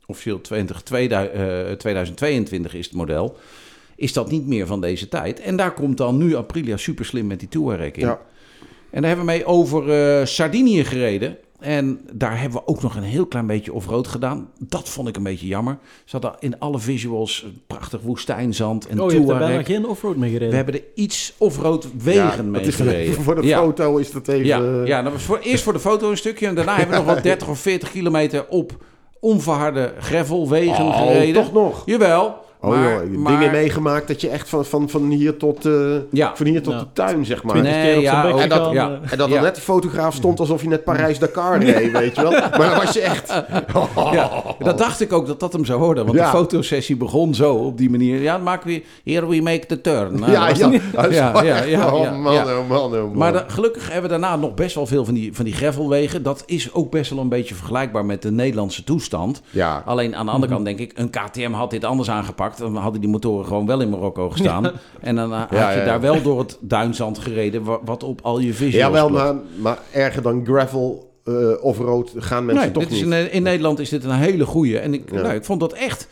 officieel 0.05 0.41
20, 0.41 0.81
2000, 0.81 1.35
eh, 1.35 1.71
2022 1.71 2.73
is 2.73 2.85
het 2.85 2.95
model... 2.95 3.37
is 3.95 4.13
dat 4.13 4.31
niet 4.31 4.47
meer 4.47 4.67
van 4.67 4.81
deze 4.81 5.07
tijd. 5.07 5.39
En 5.39 5.55
daar 5.55 5.73
komt 5.73 5.97
dan 5.97 6.17
nu 6.17 6.35
Aprilia 6.35 6.77
super 6.77 7.05
slim 7.05 7.27
met 7.27 7.39
die 7.39 7.49
Touareg 7.49 7.91
in. 7.91 8.05
Ja. 8.05 8.21
En 8.89 9.01
daar 9.01 9.09
hebben 9.09 9.25
we 9.25 9.31
mee 9.31 9.45
over 9.45 9.89
eh, 9.89 10.25
Sardinië 10.25 10.83
gereden. 10.83 11.37
En 11.63 11.99
daar 12.13 12.39
hebben 12.41 12.59
we 12.59 12.67
ook 12.67 12.81
nog 12.81 12.95
een 12.95 13.03
heel 13.03 13.25
klein 13.25 13.47
beetje 13.47 13.73
off-road 13.73 14.07
gedaan. 14.07 14.49
Dat 14.59 14.89
vond 14.89 15.07
ik 15.07 15.15
een 15.15 15.23
beetje 15.23 15.47
jammer. 15.47 15.77
Ze 16.05 16.17
hadden 16.19 16.35
in 16.39 16.59
alle 16.59 16.79
visuals 16.79 17.45
prachtig 17.67 18.01
woestijnzand 18.01 18.87
en 18.87 19.01
Oh, 19.01 19.11
je 19.11 19.17
hebt 19.17 19.29
er 19.29 19.37
bijna 19.37 19.47
Touareg. 19.47 19.65
geen 19.67 19.87
offroad 19.87 20.15
mee 20.15 20.29
gereden. 20.31 20.49
We 20.49 20.55
hebben 20.55 20.73
er 20.75 20.83
iets 20.95 21.33
off-road 21.37 21.87
wegen 21.97 22.23
Ja, 22.35 22.41
mee 22.43 22.61
is 22.61 22.75
gereden. 22.75 23.13
Voor 23.13 23.35
de 23.35 23.47
ja. 23.47 23.59
foto 23.59 23.97
is 23.97 24.11
dat 24.11 24.27
even... 24.27 24.45
Ja, 24.45 24.61
eh, 24.61 24.85
ja 24.87 25.01
dat 25.01 25.11
was 25.11 25.23
voor, 25.23 25.39
eerst 25.39 25.63
voor 25.63 25.73
de 25.73 25.79
foto 25.79 26.09
een 26.09 26.17
stukje. 26.17 26.47
En 26.47 26.55
daarna 26.55 26.75
hebben 26.75 26.99
we 26.99 27.03
nog 27.03 27.13
wel 27.13 27.23
30 27.31 27.47
of 27.47 27.59
40 27.59 27.91
kilometer 27.91 28.45
op 28.49 28.77
onverharde 29.19 29.93
gravelwegen 29.99 30.85
Oh, 30.85 30.97
gereden. 30.97 31.33
toch 31.43 31.53
nog? 31.53 31.81
Jawel. 31.85 32.41
Oh 32.65 32.69
maar, 32.69 33.05
joh, 33.07 33.17
maar- 33.17 33.37
dingen 33.37 33.51
meegemaakt 33.51 34.07
dat 34.07 34.21
je 34.21 34.29
echt 34.29 34.49
van, 34.49 34.65
van, 34.65 34.89
van 34.89 35.09
hier 35.09 35.37
tot, 35.37 35.65
eh, 35.65 35.73
Ja. 36.11 36.31
van 36.35 36.45
hier 36.45 36.61
tot 36.61 36.73
Ja. 36.73 36.79
de 36.79 36.85
tuin, 36.93 37.25
zeg 37.25 37.43
maar. 37.43 37.61
Nee, 37.61 37.83
keer 37.83 37.97
op 37.97 38.01
ja, 38.03 38.25
en 38.37 38.49
dat- 38.49 38.71
ja. 38.71 38.99
En 39.09 39.17
dat 39.17 39.27
Ja. 39.27 39.33
dan 39.33 39.43
net 39.43 39.55
de 39.55 39.61
fotograaf 39.61 40.15
stond 40.15 40.39
alsof 40.39 40.59
hij 40.61 40.69
net 40.69 40.83
Parijs-Dakar 40.83 41.63
reed, 41.63 41.91
weet 42.01 42.15
je 42.15 42.21
wel. 42.21 42.31
Maar 42.31 42.51
dan 42.69 42.75
was 42.77 42.93
je 42.93 43.01
echt... 43.01 43.43
Ja, 44.11 44.29
dat 44.59 44.77
dacht 44.77 45.01
ik 45.01 45.13
ook 45.13 45.27
dat 45.27 45.39
dat 45.39 45.53
hem 45.53 45.65
zou 45.65 45.79
worden. 45.79 46.05
Want 46.05 46.17
Ja. 46.17 46.31
de 46.31 46.37
fotosessie 46.37 46.95
begon 46.97 47.33
zo 47.35 47.53
op 47.55 47.77
die 47.77 47.89
manier. 47.89 48.21
Ja, 48.21 48.33
dan 48.35 48.43
maken 48.43 48.67
we 48.67 48.83
here 49.11 49.27
we 49.27 49.41
make 49.41 49.65
the 49.65 49.81
turn. 49.81 50.19
Nou, 50.19 50.31
ja, 50.31 50.47
ja, 50.55 50.69
ja, 50.71 50.71
ja, 51.11 51.43
echt- 51.43 51.69
ja, 51.69 51.93
oh 51.93 52.03
ja, 52.03 52.11
man, 52.11 52.33
ja. 52.33 52.57
oh 52.57 52.69
man, 52.69 52.79
oh 52.79 52.91
man. 52.91 53.17
Maar 53.17 53.43
gelukkig 53.47 53.83
hebben 53.91 54.11
we 54.11 54.19
daarna 54.19 54.35
nog 54.35 54.53
best 54.53 54.75
wel 54.75 54.85
veel 54.85 55.05
van 55.05 55.13
die, 55.13 55.33
van 55.35 55.45
die 55.45 55.53
gravelwegen. 55.53 56.23
Dat 56.23 56.43
is 56.45 56.73
ook 56.73 56.91
best 56.91 57.09
wel 57.09 57.19
een 57.19 57.29
beetje 57.29 57.55
vergelijkbaar 57.55 58.05
met 58.05 58.21
de 58.21 58.31
Nederlandse 58.31 58.83
toestand. 58.83 59.41
Ja, 59.49 59.83
Alleen 59.85 60.15
aan 60.15 60.25
de 60.25 60.31
andere 60.31 60.51
kant 60.51 60.65
denk 60.65 60.79
ik, 60.79 60.91
een 60.95 61.09
KTM 61.09 61.51
had 61.51 61.69
dit 61.71 61.85
anders 61.85 62.09
aangepakt. 62.09 62.52
Dan 62.57 62.75
hadden 62.75 63.01
die 63.01 63.09
motoren 63.09 63.45
gewoon 63.45 63.65
wel 63.65 63.81
in 63.81 63.89
Marokko 63.89 64.29
gestaan. 64.29 64.71
En 65.01 65.15
dan 65.15 65.31
uh, 65.31 65.39
had 65.39 65.49
Ja, 65.51 65.71
je 65.71 65.79
ja. 65.79 65.85
daar 65.85 66.01
wel 66.01 66.21
door 66.21 66.39
het 66.39 66.57
duinzand 66.61 67.17
gereden, 67.17 67.63
wa- 67.63 67.79
wat 67.85 68.03
op 68.03 68.19
al 68.23 68.39
je 68.39 68.53
visuals 68.53 68.75
Jawel, 68.75 69.07
klopt. 69.07 69.23
maar, 69.23 69.35
maar 69.61 69.79
erger 69.91 70.21
dan 70.21 70.45
gravel 70.45 71.11
eh 71.23 71.33
off-road 71.61 72.13
gaan 72.17 72.45
mensen 72.45 72.63
Nee, 72.63 72.73
toch 72.73 72.83
dit 72.83 72.91
is 72.91 73.03
niet. 73.03 73.13
in, 73.13 73.31
in 73.31 73.43
Nederland 73.43 73.79
is 73.79 73.89
dit 73.89 74.03
een 74.03 74.11
hele 74.11 74.45
goeie. 74.45 74.79
En 74.79 74.93
ik, 74.93 75.11
Ja. 75.11 75.21
nou, 75.21 75.33
ik 75.33 75.43
vond 75.45 75.59
dat 75.59 75.73
echt 75.73 76.07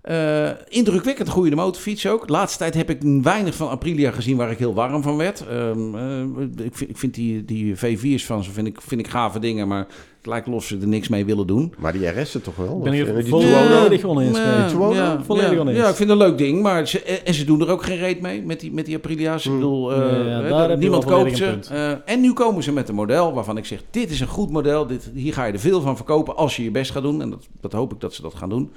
eh, 0.00 0.50
indrukwekkend 0.68 1.28
goede 1.28 1.50
de 1.50 1.56
motorfiets 1.56 2.06
ook. 2.06 2.26
De 2.26 2.32
laatste 2.32 2.58
tijd 2.58 2.74
heb 2.74 2.90
ik 2.90 2.98
weinig 3.22 3.54
van 3.54 3.68
Aprilia 3.68 4.10
gezien 4.10 4.36
waar 4.36 4.50
ik 4.50 4.58
heel 4.58 4.74
warm 4.74 5.02
van 5.02 5.16
werd. 5.16 5.44
Ehm, 5.46 5.94
eh, 5.94 6.64
ik, 6.66 6.74
vind, 6.76 6.90
ik 6.90 6.96
vind 6.98 7.14
die, 7.14 7.44
die 7.44 7.76
V4's 7.76 8.24
van 8.26 8.44
ze 8.44 8.50
vind 8.50 8.66
ik, 8.66 8.80
vind 8.80 9.00
ik 9.00 9.08
gave 9.08 9.38
dingen, 9.38 9.68
maar 9.68 9.86
het 10.24 10.32
lijkt 10.32 10.46
alsof 10.46 10.64
ze 10.64 10.78
er 10.80 10.88
niks 10.88 11.08
mee 11.08 11.24
willen 11.24 11.46
doen. 11.46 11.74
Maar 11.78 11.92
die 11.92 12.06
RS'en 12.20 12.42
toch 12.42 12.56
wel? 12.56 12.76
Ik 12.76 12.82
ben 12.82 12.92
hier 12.92 13.08
eh, 13.08 13.14
die 13.14 13.28
volledig 13.28 14.00
Tuono? 14.00 14.20
oneens 14.20 14.38
Ja, 14.38 14.44
mee. 14.44 14.94
Ja, 14.94 15.22
Volledig 15.24 15.52
ja. 15.52 15.58
oneens. 15.58 15.78
Ja, 15.78 15.88
ik 15.88 15.94
vind 15.94 16.10
het 16.10 16.20
een 16.20 16.26
leuk 16.26 16.38
ding, 16.38 16.62
maar 16.62 16.88
ze, 16.88 17.02
en 17.02 17.34
ze 17.34 17.44
doen 17.44 17.60
er 17.60 17.68
ook 17.70 17.82
geen 17.82 17.96
reet 17.96 18.20
mee 18.20 18.42
met 18.42 18.60
die, 18.60 18.72
met 18.72 18.86
die 18.86 18.96
Aprilia's. 18.96 19.44
Ik 19.44 19.50
Hmm. 19.50 19.60
bedoel, 19.60 19.92
eh, 19.92 20.48
ja, 20.48 20.74
niemand 20.74 21.04
koopt 21.04 21.36
ze. 21.36 21.58
Eh, 21.70 22.12
en 22.14 22.20
nu 22.20 22.32
komen 22.32 22.62
ze 22.62 22.72
met 22.72 22.88
een 22.88 22.94
model 22.94 23.32
waarvan 23.32 23.56
ik 23.56 23.64
zeg, 23.64 23.82
dit 23.90 24.10
is 24.10 24.20
een 24.20 24.26
goed 24.26 24.50
model. 24.50 24.86
Dit, 24.86 25.10
hier 25.14 25.32
ga 25.32 25.44
je 25.44 25.52
er 25.52 25.60
veel 25.60 25.80
van 25.80 25.96
verkopen 25.96 26.36
als 26.36 26.56
je 26.56 26.64
je 26.64 26.70
best 26.70 26.90
gaat 26.90 27.02
doen. 27.02 27.22
En 27.22 27.30
dat, 27.30 27.48
dat 27.60 27.72
hoop 27.72 27.92
ik 27.92 28.00
dat 28.00 28.14
ze 28.14 28.22
dat 28.22 28.34
gaan 28.34 28.48
doen. 28.48 28.70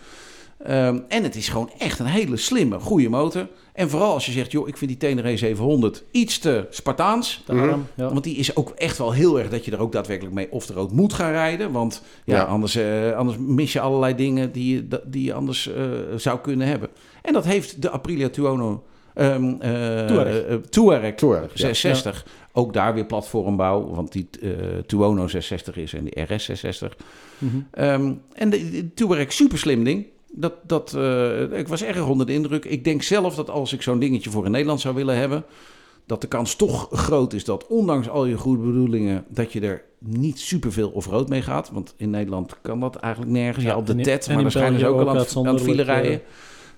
Ehm, 0.63 0.99
en 1.07 1.23
het 1.23 1.35
is 1.35 1.49
gewoon 1.49 1.69
echt 1.77 1.99
een 1.99 2.05
hele 2.05 2.37
slimme, 2.37 2.79
goede 2.79 3.09
motor. 3.09 3.47
En 3.77 3.89
vooral 3.89 4.13
als 4.13 4.25
je 4.25 4.31
zegt, 4.31 4.51
joh, 4.51 4.67
ik 4.67 4.77
vind 4.77 4.89
die 4.89 4.99
Tenere 4.99 5.37
700 5.37 6.03
iets 6.11 6.39
te 6.39 6.65
Spartaans. 6.69 7.43
Daarom, 7.45 7.87
ja. 7.95 8.09
Want 8.09 8.23
die 8.23 8.35
is 8.35 8.55
ook 8.55 8.69
echt 8.69 8.97
wel 8.97 9.11
heel 9.11 9.39
erg 9.39 9.49
dat 9.49 9.65
je 9.65 9.71
er 9.71 9.79
ook 9.79 9.91
daadwerkelijk 9.91 10.35
mee 10.35 10.51
of 10.51 10.67
er 10.69 10.77
ook 10.77 10.91
moet 10.91 11.13
gaan 11.13 11.31
rijden. 11.31 11.71
Want 11.71 12.03
ja, 12.23 12.35
Ja. 12.35 12.43
Anders, 12.43 12.75
eh, 12.75 13.11
anders 13.11 13.37
mis 13.39 13.73
je 13.73 13.79
allerlei 13.79 14.15
dingen 14.15 14.51
die 14.51 14.75
je, 14.75 15.01
die 15.05 15.23
je 15.23 15.33
anders 15.33 15.67
eh, 15.73 15.83
zou 16.15 16.39
kunnen 16.39 16.67
hebben. 16.67 16.89
En 17.21 17.33
dat 17.33 17.45
heeft 17.45 17.81
de 17.81 17.89
Aprilia 17.89 18.29
Tuono 18.29 18.83
ehm 19.13 19.43
eh, 19.59 20.05
Touareg. 20.05 20.41
eh, 20.43 20.55
Touareg 20.55 21.15
Touareg, 21.15 21.49
ja. 21.53 21.57
660. 21.57 22.25
Ook 22.53 22.73
daar 22.73 22.93
weer 22.93 23.05
platformbouw, 23.05 23.87
want 23.89 24.11
die 24.11 24.27
eh 24.41 24.49
Tuono 24.85 25.27
660 25.27 25.77
is 25.77 25.93
en 25.93 26.03
die 26.03 26.21
RS 26.23 26.43
660. 26.45 26.95
Mhm. 27.37 27.57
Ehm, 27.71 28.13
en 28.33 28.49
de, 28.49 28.69
de 28.69 28.93
Touareg, 28.93 29.33
super 29.33 29.57
slim 29.57 29.83
ding. 29.83 30.05
Dat, 30.39 30.53
dat, 30.63 30.93
eh, 30.93 31.59
ik 31.59 31.67
was 31.67 31.83
erg 31.83 32.07
onder 32.07 32.25
de 32.25 32.33
indruk. 32.33 32.65
Ik 32.65 32.83
denk 32.83 33.01
zelf 33.01 33.35
dat 33.35 33.49
als 33.49 33.73
ik 33.73 33.81
zo'n 33.81 33.99
dingetje 33.99 34.29
voor 34.29 34.45
in 34.45 34.51
Nederland 34.51 34.81
zou 34.81 34.95
willen 34.95 35.17
hebben... 35.17 35.43
dat 36.05 36.21
de 36.21 36.27
kans 36.27 36.55
toch 36.55 36.87
groot 36.91 37.33
is 37.33 37.45
dat 37.45 37.67
ondanks 37.67 38.09
al 38.09 38.25
je 38.25 38.37
goede 38.37 38.63
bedoelingen... 38.63 39.25
dat 39.27 39.53
je 39.53 39.61
er 39.61 39.83
niet 39.99 40.39
superveel 40.39 40.89
off-road 40.89 41.29
mee 41.29 41.41
gaat. 41.41 41.69
Want 41.69 41.93
in 41.97 42.09
Nederland 42.09 42.55
kan 42.61 42.79
dat 42.79 42.95
eigenlijk 42.95 43.33
nergens. 43.33 43.65
Ja, 43.65 43.71
Ja, 43.71 43.77
op 43.77 43.85
de 43.85 43.95
TED, 43.95 44.27
maar 44.27 44.43
België 44.43 44.85
ook 44.85 44.99
al 44.99 45.09
aan, 45.09 45.47
aan 45.47 45.53
het 45.53 45.63
file 45.63 45.83
rijden. 45.83 46.21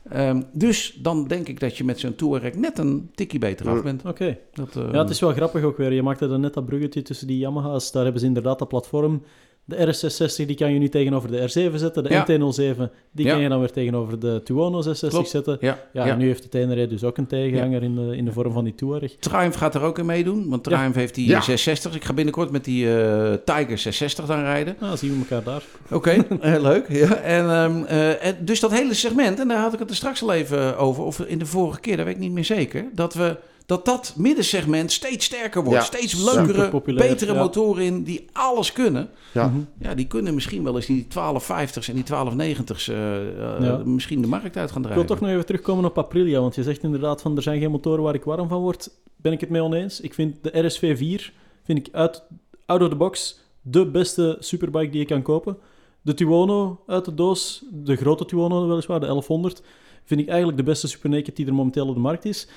Ehm, 0.09 0.41
dus 0.53 0.99
dan 1.01 1.27
denk 1.27 1.47
ik 1.47 1.59
dat 1.59 1.77
je 1.77 1.83
met 1.83 1.99
zo'n 1.99 2.15
Touareg 2.15 2.55
net 2.55 2.77
een 2.77 3.09
tikkie 3.15 3.39
beter 3.39 3.69
af 3.69 3.83
bent. 3.83 4.05
Oké. 4.05 4.37
Dat, 4.53 4.75
eh, 4.75 4.91
Ja, 4.91 4.99
het 4.99 5.09
is 5.09 5.19
wel 5.19 5.31
grappig 5.31 5.63
ook 5.63 5.77
weer. 5.77 5.93
Je 5.93 6.03
maakte 6.03 6.27
dan 6.27 6.41
net 6.41 6.53
dat 6.53 6.65
bruggetje 6.65 7.01
tussen 7.01 7.27
die 7.27 7.37
Yamaha's. 7.37 7.91
Daar 7.91 8.03
hebben 8.03 8.21
ze 8.21 8.27
inderdaad 8.27 8.59
dat 8.59 8.67
platform. 8.67 9.23
De 9.69 9.75
RS660 9.75 10.45
die 10.45 10.55
kan 10.55 10.73
je 10.73 10.79
nu 10.79 10.89
tegenover 10.89 11.31
de 11.31 11.37
R7 11.41 11.75
zetten. 11.75 12.03
De 12.03 12.09
Ja. 12.09 12.21
MT-07 12.27 12.91
die 13.11 13.25
Ja. 13.25 13.31
kan 13.31 13.41
je 13.41 13.49
dan 13.49 13.59
weer 13.59 13.71
tegenover 13.71 14.19
de 14.19 14.41
Tuono 14.43 14.81
660 14.81 15.09
Klopt. 15.09 15.29
zetten. 15.29 15.57
Ja, 15.61 15.79
Ja, 15.93 16.05
ja. 16.05 16.11
en 16.11 16.17
nu 16.17 16.25
heeft 16.27 16.43
de 16.43 16.49
Tenere 16.49 16.87
dus 16.87 17.03
ook 17.03 17.17
een 17.17 17.27
tegenhanger 17.27 17.83
in, 17.83 17.95
de, 17.95 18.17
in 18.17 18.25
de 18.25 18.31
vorm 18.31 18.51
van 18.53 18.63
die 18.63 18.75
Touareg. 18.75 19.15
Triumph 19.19 19.57
gaat 19.57 19.75
er 19.75 19.81
ook 19.81 19.97
in 19.99 20.05
meedoen, 20.05 20.49
want 20.49 20.69
Ja. 20.69 20.75
Triumph 20.77 20.95
heeft 20.97 21.15
die 21.15 21.27
Ja. 21.27 21.41
660. 21.41 21.95
Ik 21.95 22.03
ga 22.03 22.13
binnenkort 22.13 22.51
met 22.51 22.63
die 22.65 22.85
eh, 22.87 23.33
Tiger 23.45 23.77
660 23.77 24.25
dan 24.25 24.39
rijden. 24.41 24.75
Nou, 24.79 24.97
zien 24.97 25.11
we 25.11 25.17
elkaar 25.19 25.43
daar. 25.43 25.63
Oké, 25.97 26.25
heel 26.39 26.61
leuk. 26.71 26.85
Ja. 26.89 27.15
En, 27.15 27.49
ehm, 27.49 27.83
eh, 27.83 28.25
en 28.25 28.35
dus 28.41 28.59
dat 28.59 28.71
hele 28.71 28.93
segment, 28.93 29.39
en 29.39 29.47
daar 29.47 29.61
had 29.61 29.73
ik 29.73 29.79
het 29.79 29.89
er 29.89 29.95
straks 29.95 30.21
al 30.21 30.33
even 30.33 30.77
over, 30.77 31.03
of 31.03 31.19
in 31.19 31.37
de 31.39 31.45
vorige 31.45 31.79
keer, 31.79 31.97
dat 31.97 32.05
weet 32.05 32.15
ik 32.15 32.21
niet 32.21 32.31
meer 32.31 32.45
zeker, 32.45 32.85
dat 32.93 33.13
we 33.13 33.35
dat 33.69 33.85
dat 33.85 34.13
middensegment 34.17 34.91
steeds 34.91 35.25
sterker 35.25 35.63
wordt. 35.63 35.79
Ja, 35.79 35.85
Steeds 35.85 36.13
leukere, 36.33 36.81
betere 36.93 37.33
ja. 37.33 37.39
motoren 37.39 37.83
in 37.83 38.03
die 38.03 38.25
alles 38.33 38.71
kunnen. 38.71 39.09
Ja. 39.33 39.47
Mhm. 39.47 39.59
Ja, 39.79 39.93
die 39.95 40.07
kunnen 40.07 40.33
misschien 40.33 40.63
wel 40.63 40.75
eens 40.75 40.85
die 40.85 41.07
1250's 41.07 41.87
en 41.87 41.95
die 41.95 42.03
1290's 42.03 42.87
eh, 42.87 43.17
eh, 43.27 43.61
Ja. 43.63 43.81
misschien 43.85 44.21
de 44.21 44.27
markt 44.27 44.57
uit 44.57 44.71
gaan 44.71 44.81
Ik 44.81 44.87
wil 44.87 44.87
draaien. 44.87 45.05
toch 45.05 45.19
nog 45.19 45.29
even 45.29 45.45
terugkomen 45.45 45.85
op 45.85 45.97
Aprilia, 45.97 46.39
want 46.39 46.55
je 46.55 46.63
zegt 46.63 46.83
inderdaad 46.83 47.21
van 47.21 47.35
er 47.35 47.41
zijn 47.41 47.59
geen 47.59 47.71
motoren 47.71 48.03
waar 48.03 48.13
ik 48.13 48.23
warm 48.23 48.47
van 48.47 48.61
word. 48.61 48.89
Ben 49.15 49.31
ik 49.31 49.39
het 49.39 49.49
mee 49.49 49.63
oneens? 49.63 50.01
Ik 50.01 50.13
vind 50.13 50.35
de 50.41 50.51
RSV4 50.51 51.33
vind 51.63 51.87
ik 51.87 51.89
uit, 51.91 52.23
out 52.65 52.81
of 52.81 52.89
the 52.89 52.95
box 52.95 53.39
de 53.61 53.85
beste 53.85 54.37
superbike 54.39 54.89
die 54.91 54.99
je 54.99 55.05
kan 55.05 55.21
kopen. 55.21 55.57
De 56.01 56.13
Tuono 56.13 56.83
uit 56.87 57.05
de 57.05 57.13
doos, 57.13 57.63
de 57.71 57.95
grote 57.95 58.25
Tuono 58.25 58.67
weliswaar, 58.67 58.99
de 58.99 59.05
1100, 59.05 59.61
vind 60.05 60.21
ik 60.21 60.27
eigenlijk 60.27 60.57
de 60.57 60.63
beste 60.63 60.87
super 60.87 61.09
naked 61.09 61.35
die 61.35 61.45
er 61.45 61.53
momenteel 61.53 61.87
op 61.87 61.93
de 61.93 61.99
markt 62.01 62.25
is. 62.25 62.47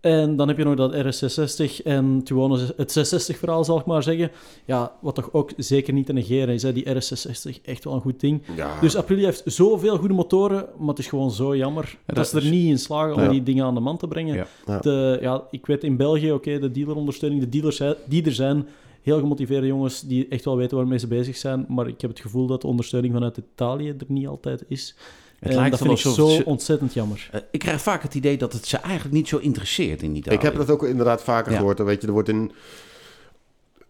En 0.00 0.36
dan 0.36 0.48
heb 0.48 0.58
je 0.58 0.64
nog 0.64 0.74
dat 0.74 0.94
RS660 0.94 1.82
en 1.84 2.20
gewoon 2.24 2.58
het 2.76 2.98
660-verhaal, 2.98 3.64
zal 3.64 3.78
ik 3.78 3.84
maar 3.86 4.02
zeggen. 4.02 4.30
Ja, 4.64 4.92
wat 5.00 5.14
toch 5.14 5.32
ook 5.32 5.50
zeker 5.56 5.92
niet 5.92 6.06
te 6.06 6.12
negeren 6.12 6.54
is, 6.54 6.62
hè, 6.62 6.72
die 6.72 6.84
RS660, 6.88 7.60
echt 7.64 7.84
wel 7.84 7.94
een 7.94 8.00
goed 8.00 8.20
ding. 8.20 8.42
Ja. 8.56 8.80
Dus 8.80 8.96
Aprilia 8.96 9.24
heeft 9.24 9.42
zoveel 9.44 9.96
goede 9.96 10.14
motoren, 10.14 10.66
maar 10.78 10.88
het 10.88 10.98
is 10.98 11.06
gewoon 11.06 11.30
zo 11.30 11.56
jammer 11.56 11.96
dat, 12.06 12.16
dat 12.16 12.28
ze 12.28 12.36
er 12.36 12.42
is- 12.44 12.50
niet 12.50 12.68
in 12.68 12.78
slagen 12.78 13.14
om 13.14 13.22
Ja. 13.22 13.28
die 13.28 13.42
dingen 13.42 13.64
aan 13.64 13.74
de 13.74 13.80
man 13.80 13.96
te 13.96 14.08
brengen. 14.08 14.34
Ja. 14.34 14.46
Ja. 14.66 14.78
De, 14.78 15.18
ja, 15.20 15.42
ik 15.50 15.66
weet 15.66 15.84
in 15.84 15.96
België, 15.96 16.32
oké, 16.32 16.58
de 16.58 16.70
dealerondersteuning, 16.70 17.40
de 17.42 17.48
dealers 17.48 17.82
die 18.06 18.24
er 18.24 18.32
zijn, 18.32 18.66
heel 19.02 19.18
gemotiveerde 19.18 19.66
jongens 19.66 20.00
die 20.02 20.26
echt 20.28 20.44
wel 20.44 20.56
weten 20.56 20.76
waarmee 20.76 20.98
ze 20.98 21.06
bezig 21.06 21.36
zijn, 21.36 21.64
maar 21.68 21.88
ik 21.88 22.00
heb 22.00 22.10
het 22.10 22.20
gevoel 22.20 22.46
dat 22.46 22.60
de 22.60 22.66
ondersteuning 22.66 23.12
vanuit 23.14 23.36
Italië 23.36 23.88
er 23.88 24.04
niet 24.08 24.26
altijd 24.26 24.64
is. 24.68 24.96
Het 25.38 25.48
en 25.50 25.56
lijkt 25.56 25.70
dat 25.70 25.80
wel 25.86 25.96
vind 25.96 26.08
ik 26.08 26.14
zo 26.14 26.28
ze- 26.28 26.44
ontzettend 26.44 26.94
jammer. 26.94 27.28
Eh, 27.32 27.40
ik 27.50 27.58
krijg 27.58 27.80
vaak 27.80 28.02
het 28.02 28.14
idee 28.14 28.38
dat 28.38 28.52
het 28.52 28.66
ze 28.66 28.76
eigenlijk 28.76 29.14
niet 29.14 29.28
zo 29.28 29.36
interesseert 29.38 30.02
in 30.02 30.16
Italië. 30.16 30.36
Ik 30.36 30.42
heb 30.42 30.56
dat 30.56 30.70
ook 30.70 30.82
inderdaad 30.84 31.22
vaker 31.22 31.52
Ja. 31.52 31.58
gehoord. 31.58 31.76
Dan 31.76 31.86
Weet 31.86 32.00
je, 32.00 32.06
er 32.06 32.12
wordt 32.12 32.28
in... 32.28 32.52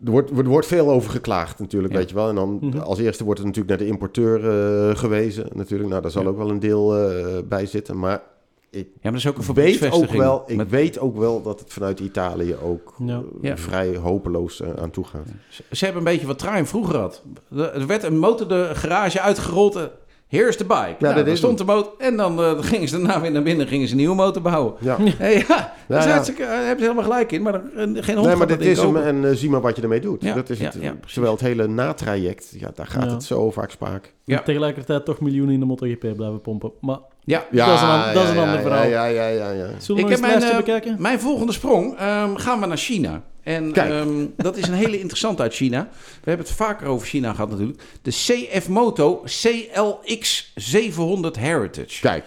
Er 0.05 0.11
wordt, 0.11 0.31
er 0.31 0.45
wordt 0.45 0.67
veel 0.67 0.91
over 0.91 1.11
geklaagd 1.11 1.59
natuurlijk, 1.59 1.93
Ja. 1.93 1.99
weet 1.99 2.09
je 2.09 2.15
wel. 2.15 2.29
En 2.29 2.35
dan 2.35 2.59
Mhm. 2.61 2.79
als 2.79 2.99
eerste 2.99 3.25
wordt 3.25 3.41
er 3.41 3.47
natuurlijk 3.47 3.77
naar 3.77 3.87
de 3.87 3.93
importeur 3.93 4.49
eh, 4.91 4.97
gewezen. 4.97 5.47
Natuurlijk, 5.55 5.89
nou, 5.91 6.03
daar 6.03 6.11
zal 6.11 6.23
Ja. 6.23 6.29
ook 6.29 6.37
wel 6.37 6.51
een 6.51 6.61
deel 6.61 6.97
eh, 6.97 7.39
bij 7.45 7.67
zitten. 7.67 7.99
Maar 7.99 8.23
ik 8.71 8.87
Ja, 8.87 8.91
maar 9.03 9.13
dat 9.13 9.21
is 9.21 9.27
ook 9.27 9.39
een 9.39 9.55
weet 9.55 9.91
ook 9.91 10.11
wel, 10.11 10.43
ik 10.47 10.57
Met- 10.57 10.71
weet 10.71 10.99
ook 10.99 11.17
wel 11.19 11.43
dat 11.43 11.61
het 11.61 11.73
vanuit 11.73 12.01
Italië 12.01 12.57
ook 12.65 12.95
Ja. 12.99 13.17
eh, 13.17 13.21
Ja. 13.43 13.57
vrij 13.57 13.97
hopeloos 13.97 14.61
eh, 14.61 14.69
aan 14.73 14.91
toe 14.91 15.05
gaat. 15.05 15.27
Ze- 15.49 15.63
Ze 15.71 15.85
hebben 15.85 16.03
een 16.07 16.13
beetje 16.13 16.27
wat 16.27 16.39
Triumph 16.39 16.69
vroeger 16.71 16.97
had. 16.97 17.23
Er 17.53 17.73
er 17.73 17.87
werd 17.87 18.03
een 18.03 18.19
motor 18.19 18.49
de 18.49 18.71
garage 18.73 19.21
uitgerold. 19.21 19.89
Eh, 20.31 20.39
Here's 20.39 20.57
the 20.57 20.65
bike. 20.65 20.95
Ja, 20.99 21.13
dat 21.13 21.27
is 21.27 21.39
stond 21.39 21.59
de 21.59 21.65
motor. 21.65 21.93
En 21.99 22.17
dan 22.17 22.39
eh, 22.43 22.53
gingen 22.61 22.89
ze 22.89 22.99
daarna 23.01 23.21
weer 23.21 23.33
naar 23.33 23.43
binnen 23.43 23.67
gingen 23.67 23.87
ze 23.87 23.93
een 23.93 23.99
nieuwe 23.99 24.15
motor 24.15 24.43
bouwen. 24.43 24.75
Ja. 24.81 24.97
Hey, 25.19 25.33
ja, 25.35 25.45
ja. 25.49 25.73
daar 25.89 26.09
hebben 26.09 26.25
ze 26.29 26.75
helemaal 26.79 27.03
gelijk 27.03 27.33
in. 27.33 27.43
Maar 27.43 27.55
er, 27.55 27.63
eh, 27.77 28.03
geen 28.05 28.15
hond 28.17 28.27
Nee, 28.27 28.37
maar 28.37 28.47
dit 28.47 28.61
is 28.61 28.79
hem 28.79 28.97
en 28.97 29.25
eh, 29.25 29.35
zie 29.35 29.51
maar 29.51 29.61
wat 29.61 29.77
je 29.77 29.83
ermee 29.83 30.01
doet. 30.01 30.23
Ja, 30.23 30.35
dat 30.35 30.51
is 30.51 30.59
ja, 30.59 30.65
het. 30.65 30.77
ja. 30.81 30.95
Terwijl 31.13 31.33
het 31.33 31.43
hele 31.43 31.67
natraject, 31.69 32.55
ja, 32.59 32.71
daar 32.75 32.87
gaat 32.87 33.05
Ja. 33.05 33.11
het 33.11 33.25
zo 33.25 33.51
vaak 33.51 33.71
spaak. 33.71 34.13
Ja. 34.25 34.39
En 34.39 34.45
tegelijkertijd 34.45 35.05
toch 35.05 35.21
miljoenen 35.21 35.55
in 35.55 35.61
de 35.61 35.67
MotoGP 35.67 36.01
blijven 36.17 36.41
pompen. 36.41 36.73
Maar 36.81 36.99
Ja, 37.25 37.45
Ja, 37.51 37.67
Dat 37.67 37.75
is 37.75 37.81
een 37.83 37.89
an- 37.89 38.15
dat 38.15 38.23
is 38.23 38.29
een 38.29 38.35
ja, 38.35 38.41
ander 38.41 38.57
ja, 38.57 38.63
verhaal. 38.63 38.87
Ja, 38.87 39.05
ja, 39.07 39.27
ja, 39.29 39.51
ja. 39.51 39.67
zullen 39.79 40.05
we 40.05 40.09
Ik 40.09 40.17
heb 40.17 40.21
mijn, 40.31 40.43
eh, 40.43 40.57
bekijken? 40.57 40.97
Mijn 40.99 41.21
volgende 41.21 41.53
sprong 41.53 41.97
ehm, 41.99 42.35
gaan 42.35 42.61
we 42.61 42.67
naar 42.67 42.77
China. 42.77 43.23
En 43.49 43.75
ehm, 43.75 44.27
dat 44.37 44.57
is 44.57 44.69
een 44.69 44.75
hele 44.75 44.99
interessante 44.99 45.43
uit 45.43 45.55
China. 45.55 45.89
We 45.93 46.31
hebben 46.31 46.47
het 46.47 46.57
vaker 46.57 46.87
over 46.87 47.07
China 47.07 47.33
gehad 47.33 47.51
natuurlijk. 47.51 47.83
De 48.03 48.11
CF 48.11 48.69
Moto 48.69 49.23
CLX 49.25 50.53
700 50.55 51.37
Heritage. 51.37 52.01
Kijk, 52.01 52.27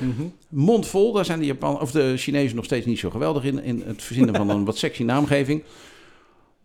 Mondvol, 0.49 1.11
daar 1.11 1.25
zijn 1.25 1.39
de, 1.39 1.45
Japan 1.45 1.79
of 1.79 1.91
de 1.91 2.13
Chinezen 2.17 2.55
nog 2.55 2.65
steeds 2.65 2.85
niet 2.85 2.99
zo 2.99 3.09
geweldig 3.09 3.43
in. 3.43 3.63
In 3.63 3.83
het 3.85 4.03
verzinnen 4.03 4.35
van 4.35 4.49
een 4.49 4.65
wat 4.65 4.77
sexy 4.77 5.03
naamgeving. 5.03 5.63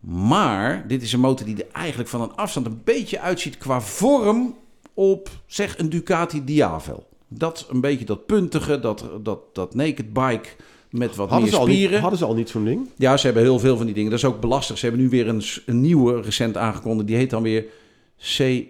Maar 0.00 0.84
dit 0.88 1.02
is 1.02 1.12
een 1.12 1.20
motor 1.20 1.46
die 1.46 1.56
er 1.56 1.72
eigenlijk 1.72 2.08
van 2.08 2.20
een 2.20 2.34
afstand 2.34 2.66
een 2.66 2.80
beetje 2.84 3.20
uitziet 3.20 3.58
qua 3.58 3.80
vorm 3.80 4.56
op, 4.94 5.28
zeg, 5.46 5.78
een 5.78 5.90
Ducati 5.90 6.44
Diavel. 6.44 7.06
Dat 7.28 7.66
een 7.70 7.80
beetje 7.80 8.04
dat 8.04 8.26
puntige, 8.26 8.80
dat, 8.80 9.04
dat, 9.22 9.54
dat 9.54 9.74
naked 9.74 10.12
bike 10.12 10.48
met 10.98 11.16
wat 11.16 11.28
hadden 11.28 11.48
meer 11.48 11.54
ze, 11.54 11.60
al 11.60 11.66
niet, 11.66 11.76
spieren. 11.76 12.00
hadden 12.00 12.18
ze 12.18 12.24
al 12.24 12.34
niet 12.34 12.48
zo'n 12.48 12.64
ding? 12.64 12.88
Ja, 12.96 13.16
ze 13.16 13.24
hebben 13.24 13.42
heel 13.42 13.58
veel 13.58 13.76
van 13.76 13.86
die 13.86 13.94
dingen. 13.94 14.10
Dat 14.10 14.18
is 14.18 14.24
ook 14.24 14.40
belastig. 14.40 14.78
Ze 14.78 14.86
hebben 14.86 15.04
nu 15.04 15.08
weer 15.08 15.28
een, 15.28 15.42
nieuwe 15.80 16.20
recent 16.20 16.56
aangekondigd. 16.56 17.08
Die 17.08 17.16
heet 17.16 17.30
dan 17.30 17.42
weer 17.42 17.64
C... 18.36 18.64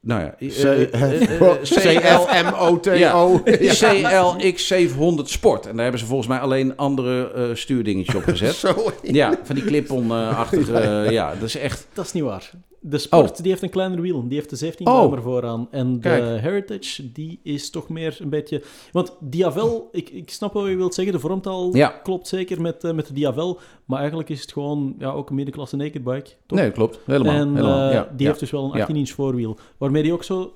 Nou 0.00 0.20
ja, 0.20 0.34
CL 0.38 1.56
CFMOTO. 1.62 2.92
Ja. 2.92 3.40
CLX 4.38 4.66
700 4.66 5.28
Sport. 5.30 5.66
En 5.66 5.72
daar 5.72 5.82
hebben 5.82 6.00
ze 6.00 6.06
volgens 6.06 6.28
mij 6.28 6.38
alleen 6.38 6.76
andere 6.76 7.32
eh, 7.32 7.44
stuurdingetjes 7.54 8.14
op 8.14 8.22
gezet. 8.22 8.54
Zo. 8.64 8.92
Ja, 9.02 9.38
van 9.42 9.54
die 9.54 9.64
clip-on-achtige... 9.64 10.78
eh, 10.78 11.10
ja, 11.10 11.34
dat 11.34 11.48
is 11.48 11.56
echt... 11.56 11.86
Dat 11.92 12.04
is 12.04 12.12
niet 12.12 12.22
waar. 12.22 12.50
De 12.84 12.98
Sport 12.98 13.30
Oh. 13.30 13.36
die 13.36 13.50
heeft 13.50 13.62
een 13.62 13.70
kleiner 13.70 14.00
wiel. 14.00 14.28
Die 14.28 14.36
heeft 14.38 14.50
de 14.50 14.56
17 14.56 14.86
Oh. 14.86 14.98
duim 14.98 15.12
ervoor 15.12 15.46
aan. 15.46 15.68
En 15.70 15.92
de 15.94 15.98
Kijk. 16.00 16.40
Heritage 16.40 17.12
die 17.12 17.40
is 17.42 17.70
toch 17.70 17.88
meer 17.88 18.16
een 18.20 18.28
beetje... 18.28 18.62
Want 18.92 19.16
Diavel, 19.20 19.88
ik, 19.92 20.10
ik 20.10 20.30
snap 20.30 20.52
wat 20.52 20.66
je 20.66 20.76
wilt 20.76 20.94
zeggen. 20.94 21.14
De 21.14 21.20
vormtaal 21.20 21.76
Ja. 21.76 21.88
klopt 21.88 22.28
zeker 22.28 22.60
met, 22.60 22.84
eh, 22.84 22.92
met 22.92 23.06
de 23.06 23.12
Diavel. 23.12 23.58
Maar 23.84 23.98
eigenlijk 23.98 24.28
is 24.28 24.40
het 24.40 24.52
gewoon 24.52 24.94
ja, 24.98 25.10
ook 25.10 25.28
een 25.28 25.34
middenklasse 25.34 25.76
naked 25.76 26.04
bike. 26.04 26.30
Toch? 26.46 26.58
Nee, 26.58 26.70
klopt. 26.70 26.98
Helemaal. 27.06 27.34
en 27.34 27.54
helemaal. 27.54 27.88
eh, 27.88 27.94
ja, 27.94 28.02
die 28.02 28.20
ja. 28.20 28.26
heeft 28.26 28.40
dus 28.40 28.50
wel 28.50 28.64
een 28.74 28.78
Ja. 28.78 28.86
18-inch 28.86 29.08
voorwiel. 29.10 29.56
Waarmee 29.78 30.02
die 30.02 30.12
ook 30.12 30.24
zo... 30.24 30.52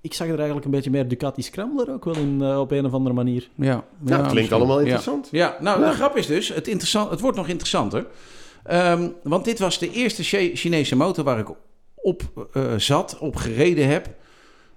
Ik 0.00 0.14
zag 0.14 0.26
er 0.28 0.34
eigenlijk 0.36 0.64
een 0.64 0.70
beetje 0.70 0.90
meer 0.90 1.08
Ducati 1.08 1.42
Scrambler 1.42 1.92
ook 1.92 2.04
wel 2.04 2.14
in, 2.16 2.38
eh, 2.42 2.60
op 2.60 2.70
een 2.70 2.84
of 2.86 2.92
andere 2.92 3.14
manier. 3.14 3.48
Ja, 3.54 3.64
Ja, 3.66 3.84
ja, 4.04 4.22
het 4.22 4.30
klinkt 4.30 4.52
allemaal 4.52 4.76
Ja. 4.78 4.82
interessant. 4.84 5.28
Ja, 5.30 5.56
nou, 5.60 5.80
Ja. 5.80 5.88
de 5.88 5.94
grap 5.94 6.16
is 6.16 6.26
dus, 6.26 6.48
het, 6.54 6.68
interessant, 6.68 7.10
het 7.10 7.20
wordt 7.20 7.36
nog 7.36 7.48
interessanter. 7.48 8.06
Ehm, 8.64 9.08
want 9.22 9.44
dit 9.44 9.58
was 9.58 9.78
de 9.78 9.90
eerste 9.90 10.22
Chi- 10.22 10.56
Chinese 10.56 10.96
motor 10.96 11.24
waar 11.24 11.38
ik 11.38 11.48
op 12.02 12.48
eh, 12.52 12.62
zat, 12.76 13.18
op 13.18 13.36
gereden 13.36 13.88
heb. 13.88 14.08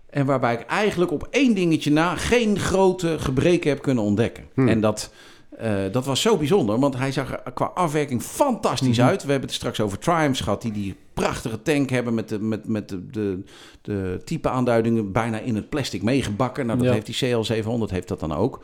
En 0.10 0.26
waarbij 0.26 0.54
ik 0.54 0.62
eigenlijk 0.66 1.12
op 1.12 1.28
één 1.32 1.54
dingetje 1.56 1.92
na 1.92 2.16
geen 2.16 2.60
grote 2.60 3.20
gebreken 3.20 3.70
heb 3.70 3.82
kunnen 3.82 4.04
ontdekken. 4.04 4.44
Hmm. 4.54 4.68
En 4.68 4.82
dat, 4.82 5.12
eh, 5.58 5.74
dat 5.92 6.06
was 6.06 6.22
zo 6.22 6.38
bijzonder, 6.38 6.80
want 6.80 6.98
hij 6.98 7.12
zag 7.12 7.32
er 7.32 7.52
qua 7.54 7.66
afwerking 7.74 8.22
fantastisch 8.22 8.98
Mhm. 8.98 9.08
uit. 9.08 9.24
We 9.24 9.32
hebben 9.32 9.48
het 9.50 9.58
straks 9.58 9.80
over 9.80 10.00
Triumphs 10.00 10.40
gehad, 10.42 10.62
die 10.62 10.72
die 10.72 10.96
prachtige 11.14 11.62
tank 11.62 11.90
hebben 11.90 12.14
met 12.14 12.30
de, 12.30 12.40
met, 12.40 12.68
met 12.68 12.90
de, 12.90 13.08
de, 13.10 13.44
de 13.82 14.22
type 14.26 14.50
aanduidingen 14.50 15.12
bijna 15.12 15.40
in 15.40 15.56
het 15.56 15.70
plastic 15.70 16.02
meegebakken. 16.02 16.66
Nou, 16.66 16.78
dat 16.78 16.88
Ja. 16.88 16.94
heeft 16.94 17.06
die 17.06 17.16
CL700 17.16 17.92
heeft 17.92 18.08
dat 18.08 18.20
dan 18.20 18.34
ook. 18.34 18.64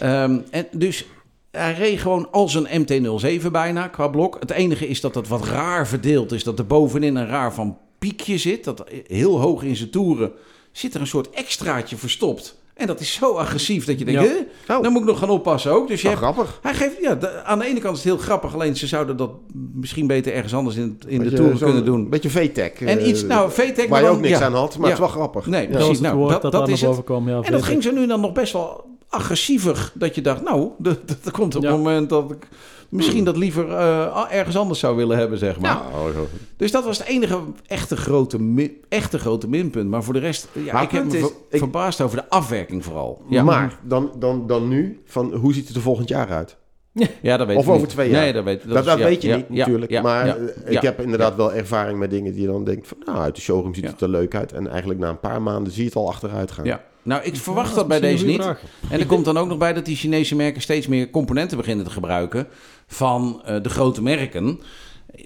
Ehm, 0.00 0.38
en 0.50 0.66
dus 0.72 1.06
hij 1.58 1.74
reed 1.74 1.98
gewoon 2.00 2.28
als 2.30 2.54
een 2.54 2.84
MT-07 2.84 3.46
bijna 3.52 3.88
qua 3.88 4.08
blok. 4.08 4.36
Het 4.40 4.50
enige 4.50 4.88
is 4.88 5.00
dat 5.00 5.14
dat 5.14 5.28
wat 5.28 5.44
raar 5.46 5.86
verdeeld 5.88 6.32
is. 6.32 6.44
Dat 6.44 6.58
er 6.58 6.66
bovenin 6.66 7.16
een 7.16 7.26
raar 7.28 7.54
van 7.54 7.76
piekje 7.98 8.38
zit. 8.38 8.64
Dat 8.64 8.84
heel 9.06 9.40
hoog 9.40 9.62
in 9.62 9.76
zijn 9.76 9.90
toeren 9.90 10.32
zit 10.72 10.94
er 10.94 11.00
een 11.00 11.06
soort 11.06 11.30
extraatje 11.30 11.96
verstopt. 11.96 12.56
En 12.74 12.86
dat 12.86 13.00
is 13.00 13.12
zo 13.12 13.32
agressief 13.34 13.84
dat 13.84 13.98
je 13.98 14.04
denkt, 14.04 14.20
Ja. 14.22 14.26
"Huh? 14.28 14.76
Oh. 14.76 14.82
dan 14.82 14.92
moet 14.92 15.00
ik 15.02 15.06
nog 15.08 15.18
gaan 15.18 15.30
oppassen 15.30 15.72
ook. 15.72 15.88
Dus 15.88 16.00
je 16.02 16.08
hebt, 16.08 16.20
grappig. 16.20 16.58
hij 16.62 16.74
geeft, 16.74 16.96
ja, 17.00 17.14
de- 17.14 17.42
aan 17.44 17.58
de 17.58 17.64
ene 17.66 17.80
kant 17.80 17.96
is 17.96 18.02
het 18.04 18.12
heel 18.12 18.22
grappig. 18.22 18.54
Alleen 18.54 18.76
ze 18.76 18.86
zouden 18.86 19.16
dat 19.16 19.30
misschien 19.74 20.06
beter 20.06 20.32
ergens 20.32 20.54
anders 20.54 20.76
in, 20.76 20.96
het- 20.98 21.10
in 21.10 21.20
de 21.22 21.32
toeren 21.32 21.58
kunnen 21.58 21.84
doen. 21.84 22.00
Een 22.00 22.08
beetje 22.10 22.30
VTech. 22.30 22.72
En 22.72 22.98
eh, 22.98 23.06
iets, 23.08 23.22
nou, 23.24 23.50
VTech... 23.50 23.76
waar 23.76 23.88
maar 23.88 24.02
je 24.02 24.08
ook 24.08 24.20
niks 24.20 24.38
ja. 24.38 24.44
aan 24.44 24.54
had, 24.54 24.68
maar 24.78 24.78
Ja. 24.78 24.82
het 24.84 24.92
is 24.92 24.98
wel 24.98 25.08
grappig. 25.08 25.46
Nee, 25.46 25.68
precies. 25.68 26.00
Nou, 26.00 26.16
woord 26.16 26.30
dat, 26.30 26.42
dat, 26.42 26.52
dat 26.52 26.68
is 26.68 26.80
het. 26.80 27.00
Ja, 27.08 27.40
En 27.42 27.52
dat 27.52 27.62
ging 27.62 27.82
zo 27.82 27.90
nu 27.90 28.06
dan 28.06 28.20
nog 28.20 28.32
best 28.32 28.52
wel 28.52 28.84
agressiever. 29.08 29.92
Dat 29.94 30.14
je 30.14 30.20
dacht, 30.20 30.42
nou, 30.42 30.70
dat, 30.78 31.30
komt 31.32 31.56
op 31.56 31.62
Ja. 31.62 31.68
het 31.68 31.76
moment 31.78 32.08
dat 32.08 32.30
ik 32.30 32.48
misschien 32.88 33.24
dat 33.24 33.36
liever 33.36 33.68
eh, 33.72 34.24
ergens 34.30 34.56
anders 34.56 34.78
zou 34.80 34.96
willen 34.96 35.18
hebben, 35.18 35.38
zeg 35.38 35.60
maar. 35.60 35.80
Nou, 35.92 36.12
zo. 36.12 36.26
Dus 36.56 36.70
dat 36.70 36.84
was 36.84 36.98
het 36.98 37.06
enige 37.06 37.38
echte 37.66 37.96
grote, 37.96 38.70
echte 38.88 39.18
grote 39.18 39.48
minpunt. 39.48 39.90
Maar 39.90 40.02
voor 40.04 40.14
de 40.14 40.20
rest, 40.20 40.48
ja, 40.52 40.72
Maar 40.72 40.82
ik 40.82 40.90
heb 40.90 41.04
me 41.04 41.16
is, 41.16 41.20
ver- 41.20 41.30
ik- 41.50 41.58
verbaasd 41.58 42.00
over 42.00 42.16
de 42.16 42.28
afwerking 42.28 42.84
vooral. 42.84 43.22
Ja, 43.28 43.42
Maar 43.42 43.78
dan, 43.82 44.10
dan, 44.18 44.46
dan 44.46 44.68
nu, 44.68 45.02
van, 45.04 45.34
hoe 45.34 45.54
ziet 45.54 45.66
het 45.66 45.76
er 45.76 45.82
volgend 45.82 46.08
jaar 46.08 46.28
uit? 46.30 46.56
ja 47.22 47.36
dat 47.36 47.46
weet 47.46 47.56
Of 47.56 47.62
ik 47.64 47.68
over 47.68 47.80
niet. 47.80 47.90
twee 47.90 48.10
jaar. 48.10 48.22
Nee, 48.22 48.32
dat 48.32 48.44
weet, 48.44 48.68
Dat, 48.68 48.78
is- 48.78 48.84
dat 48.84 48.98
ja, 48.98 49.04
weet 49.04 49.22
je 49.22 49.28
ja, 49.28 49.36
niet 49.36 49.46
ja, 49.48 49.56
natuurlijk. 49.56 49.90
ja, 49.90 50.02
maar 50.02 50.26
ja, 50.26 50.36
ja. 50.66 50.70
ik 50.70 50.80
heb 50.82 51.00
inderdaad 51.00 51.36
wel 51.36 51.52
ervaring 51.52 51.98
met 51.98 52.10
dingen 52.10 52.32
die 52.32 52.40
je 52.40 52.46
dan 52.46 52.64
denkt 52.64 52.88
van... 52.88 52.96
Nou, 53.04 53.18
uit 53.18 53.34
de 53.34 53.40
showroom 53.40 53.74
ziet 53.74 53.84
Ja. 53.84 53.90
het 53.90 54.00
er 54.00 54.08
leuk 54.08 54.34
uit. 54.34 54.52
En 54.52 54.68
eigenlijk 54.68 55.00
na 55.00 55.08
een 55.08 55.20
paar 55.20 55.42
maanden 55.42 55.72
zie 55.72 55.82
je 55.82 55.88
het 55.88 55.96
al 55.96 56.08
achteruit 56.08 56.50
gaan. 56.50 56.64
Ja. 56.64 56.84
Nou, 57.02 57.22
ik 57.24 57.36
verwacht 57.36 57.68
Ja, 57.68 57.74
dat 57.74 57.88
bij 57.88 58.00
deze 58.00 58.24
een 58.24 58.30
niet. 58.30 58.42
vraag. 58.42 58.60
En 58.90 59.00
er 59.00 59.06
komt 59.06 59.24
dan 59.24 59.36
ook 59.38 59.48
nog 59.48 59.58
bij 59.58 59.72
dat 59.72 59.84
die 59.84 59.96
Chinese 59.96 60.36
merken 60.36 60.62
steeds 60.62 60.86
meer 60.86 61.10
componenten 61.10 61.56
beginnen 61.56 61.84
te 61.84 61.90
gebruiken 61.90 62.46
van 62.86 63.40
eh, 63.44 63.56
de 63.62 63.68
grote 63.68 64.02
merken. 64.02 64.60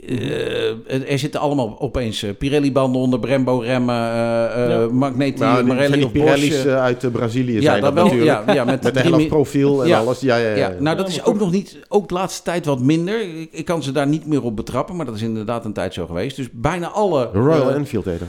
Eh, 0.09 1.11
er 1.11 1.19
zitten 1.19 1.41
allemaal 1.41 1.81
opeens 1.81 2.23
eh, 2.23 2.31
Pirelli-banden 2.39 3.01
onder, 3.01 3.19
Brembo-remmen, 3.19 3.95
eh 3.95 4.65
eh 4.65 4.71
Ja. 4.71 4.87
Magneti, 4.93 5.41
Nou, 5.41 5.65
Marelli 5.65 6.09
Pirelli's 6.09 6.49
Bosch. 6.55 6.67
eh, 6.67 6.81
uit 6.83 7.05
eh, 7.05 7.11
Brazilië 7.11 7.55
ja, 7.55 7.61
zijn 7.61 7.75
dat 7.81 7.83
dat 7.83 7.95
wel. 7.95 8.05
natuurlijk. 8.05 8.47
Ja, 8.47 8.55
ja, 8.55 8.65
met, 8.65 8.83
Met 8.83 9.11
mi- 9.11 9.27
profiel 9.27 9.83
en 9.83 9.89
Ja. 9.89 9.99
alles. 9.99 10.21
Ja, 10.21 10.37
ja, 10.37 10.49
ja. 10.49 10.57
Ja, 10.57 10.75
nou, 10.79 10.97
dat 10.97 11.09
is 11.09 11.25
ook 11.25 11.39
nog 11.39 11.51
niet, 11.51 11.79
ook 11.89 12.09
de 12.09 12.15
laatste 12.15 12.43
tijd 12.43 12.65
wat 12.67 12.81
minder. 12.81 13.21
Ik, 13.41 13.49
ik 13.53 13.65
kan 13.65 13.83
ze 13.83 13.93
daar 13.93 14.07
niet 14.09 14.27
meer 14.27 14.43
op 14.43 14.57
betrappen, 14.57 14.97
maar 14.97 15.07
dat 15.07 15.15
is 15.15 15.23
inderdaad 15.23 15.65
een 15.65 15.73
tijd 15.73 15.95
zo 15.95 16.07
geweest. 16.07 16.37
Dus 16.37 16.49
bijna 16.53 16.89
alle. 16.89 17.29
Royal 17.33 17.69
eh, 17.71 17.75
Enfield 17.77 18.05
heet 18.05 18.19
dat. 18.19 18.29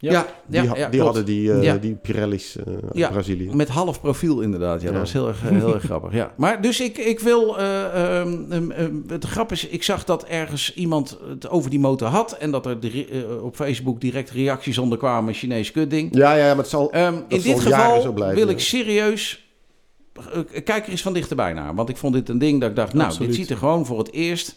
Ja. 0.00 0.12
ja, 0.12 0.26
Die, 0.46 0.62
ja, 0.62 0.76
ja, 0.76 0.88
die 0.88 1.00
hadden 1.00 1.24
die, 1.24 1.52
eh, 1.52 1.80
die 1.80 1.94
Pirelli's 1.94 2.56
uit 2.66 2.80
Ja. 2.92 3.10
Brazilië. 3.10 3.50
Met 3.54 3.68
half 3.68 4.00
profiel 4.00 4.40
inderdaad, 4.40 4.82
ja. 4.82 4.90
Dat 4.90 5.00
was 5.00 5.12
heel 5.12 5.28
erg, 5.28 5.44
eh, 5.44 5.48
heel 5.50 5.74
erg 5.74 5.82
grappig, 5.90 6.12
ja. 6.12 6.32
Maar 6.36 6.62
dus 6.62 6.80
ik, 6.80 6.98
ik 6.98 7.20
wil... 7.20 7.58
ehm, 7.58 8.70
het 9.08 9.24
grap 9.24 9.52
is, 9.52 9.66
ik 9.66 9.82
zag 9.82 10.04
dat 10.04 10.24
ergens 10.24 10.74
iemand 10.74 11.18
het 11.28 11.48
over 11.48 11.70
die 11.70 11.80
motor 11.80 12.08
had... 12.08 12.32
en 12.32 12.50
dat 12.50 12.66
er 12.66 12.78
op 13.42 13.54
Facebook 13.56 14.00
direct 14.00 14.30
reacties 14.30 14.78
onder 14.78 14.98
kwamen... 14.98 15.34
Chinees 15.34 15.70
kudding. 15.72 16.16
Ja, 16.16 16.34
ja, 16.34 16.46
maar 16.46 16.56
het 16.56 16.68
zal... 16.68 16.90
In 16.90 17.24
dit 17.28 17.60
geval 17.60 18.00
zo 18.00 18.12
blijven, 18.12 18.36
wil 18.38 18.48
ik 18.48 18.60
serieus... 18.60 19.46
kijk 20.64 20.84
er 20.84 20.90
eens 20.90 21.02
van 21.02 21.12
dichterbij 21.12 21.52
naar. 21.52 21.74
Want 21.74 21.88
ik 21.88 21.96
vond 21.96 22.14
dit 22.14 22.28
een 22.28 22.38
ding 22.38 22.60
dat 22.60 22.70
ik 22.70 22.76
dacht... 22.76 22.92
nou, 22.92 23.06
Absoluut. 23.06 23.28
dit 23.28 23.38
ziet 23.40 23.50
er 23.50 23.56
gewoon 23.56 23.86
voor 23.86 23.98
het 23.98 24.12
eerst... 24.12 24.56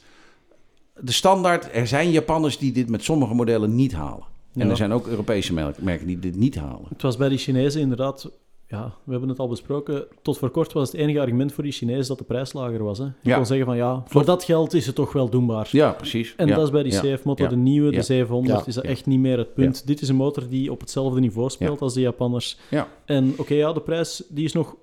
De 1.00 1.12
standaard, 1.12 1.70
er 1.74 1.88
zijn 1.88 2.12
Japanners 2.12 2.58
die 2.58 2.72
dit 2.72 2.90
met 2.90 3.04
sommige 3.04 3.34
modellen 3.34 3.76
niet 3.76 3.94
halen. 3.94 4.31
En 4.56 4.70
er 4.70 4.78
zijn 4.78 4.92
ook 4.92 5.08
Europese 5.08 5.54
merken 5.80 6.08
die 6.08 6.20
dit 6.20 6.36
niet 6.36 6.56
halen. 6.56 6.86
Het 6.90 7.02
was 7.02 7.18
bij 7.18 7.30
die 7.30 7.38
Chinezen 7.38 7.82
inderdaad 7.82 8.32
ja, 8.72 8.94
we 9.04 9.12
hebben 9.12 9.30
het 9.30 9.40
al 9.40 9.48
besproken. 9.48 10.06
Tot 10.22 10.38
voor 10.38 10.50
kort 10.50 10.74
was 10.74 10.92
het 10.92 11.02
enige 11.02 11.20
argument 11.20 11.54
voor 11.54 11.64
die 11.64 11.72
Chinezen 11.74 12.08
dat 12.08 12.18
de 12.18 12.24
prijs 12.24 12.54
lager 12.54 12.84
was. 12.84 12.98
Hè. 12.98 13.04
Je 13.04 13.12
Ja. 13.22 13.36
kon 13.36 13.46
zeggen 13.46 13.66
van 13.66 13.76
ja, 13.76 14.04
voor 14.08 14.26
dat 14.26 14.44
geld 14.44 14.74
is 14.74 14.86
het 14.86 14.96
toch 14.96 15.14
wel 15.14 15.30
doenbaar. 15.30 15.68
Ja, 15.72 15.92
precies. 15.92 16.34
En 16.38 16.48
Ja, 16.48 16.56
dat 16.56 16.64
is 16.64 16.72
bij 16.72 16.84
die 16.84 17.00
CF-motor, 17.00 17.46
ja, 17.46 17.52
de 17.52 17.58
nieuwe, 17.58 17.92
de 17.92 18.02
700, 18.02 18.60
Ja, 18.60 18.66
is 18.66 18.74
dat 18.76 18.84
echt 18.84 19.06
niet 19.06 19.20
meer 19.20 19.38
het 19.38 19.54
punt. 19.54 19.88
Dit 19.88 20.02
is 20.02 20.10
een 20.10 20.16
motor 20.16 20.48
die 20.50 20.72
op 20.72 20.80
hetzelfde 20.80 21.20
niveau 21.20 21.50
speelt 21.50 21.82
als 21.82 21.94
de 21.94 22.00
Japanners. 22.02 22.58
Ja. 22.70 22.88
En 23.06 23.34
oké, 23.38 23.54
ja, 23.54 23.74
de 23.74 23.82
prijs 23.82 24.24
die 24.30 24.44
is 24.46 24.54
nog... 24.54 24.76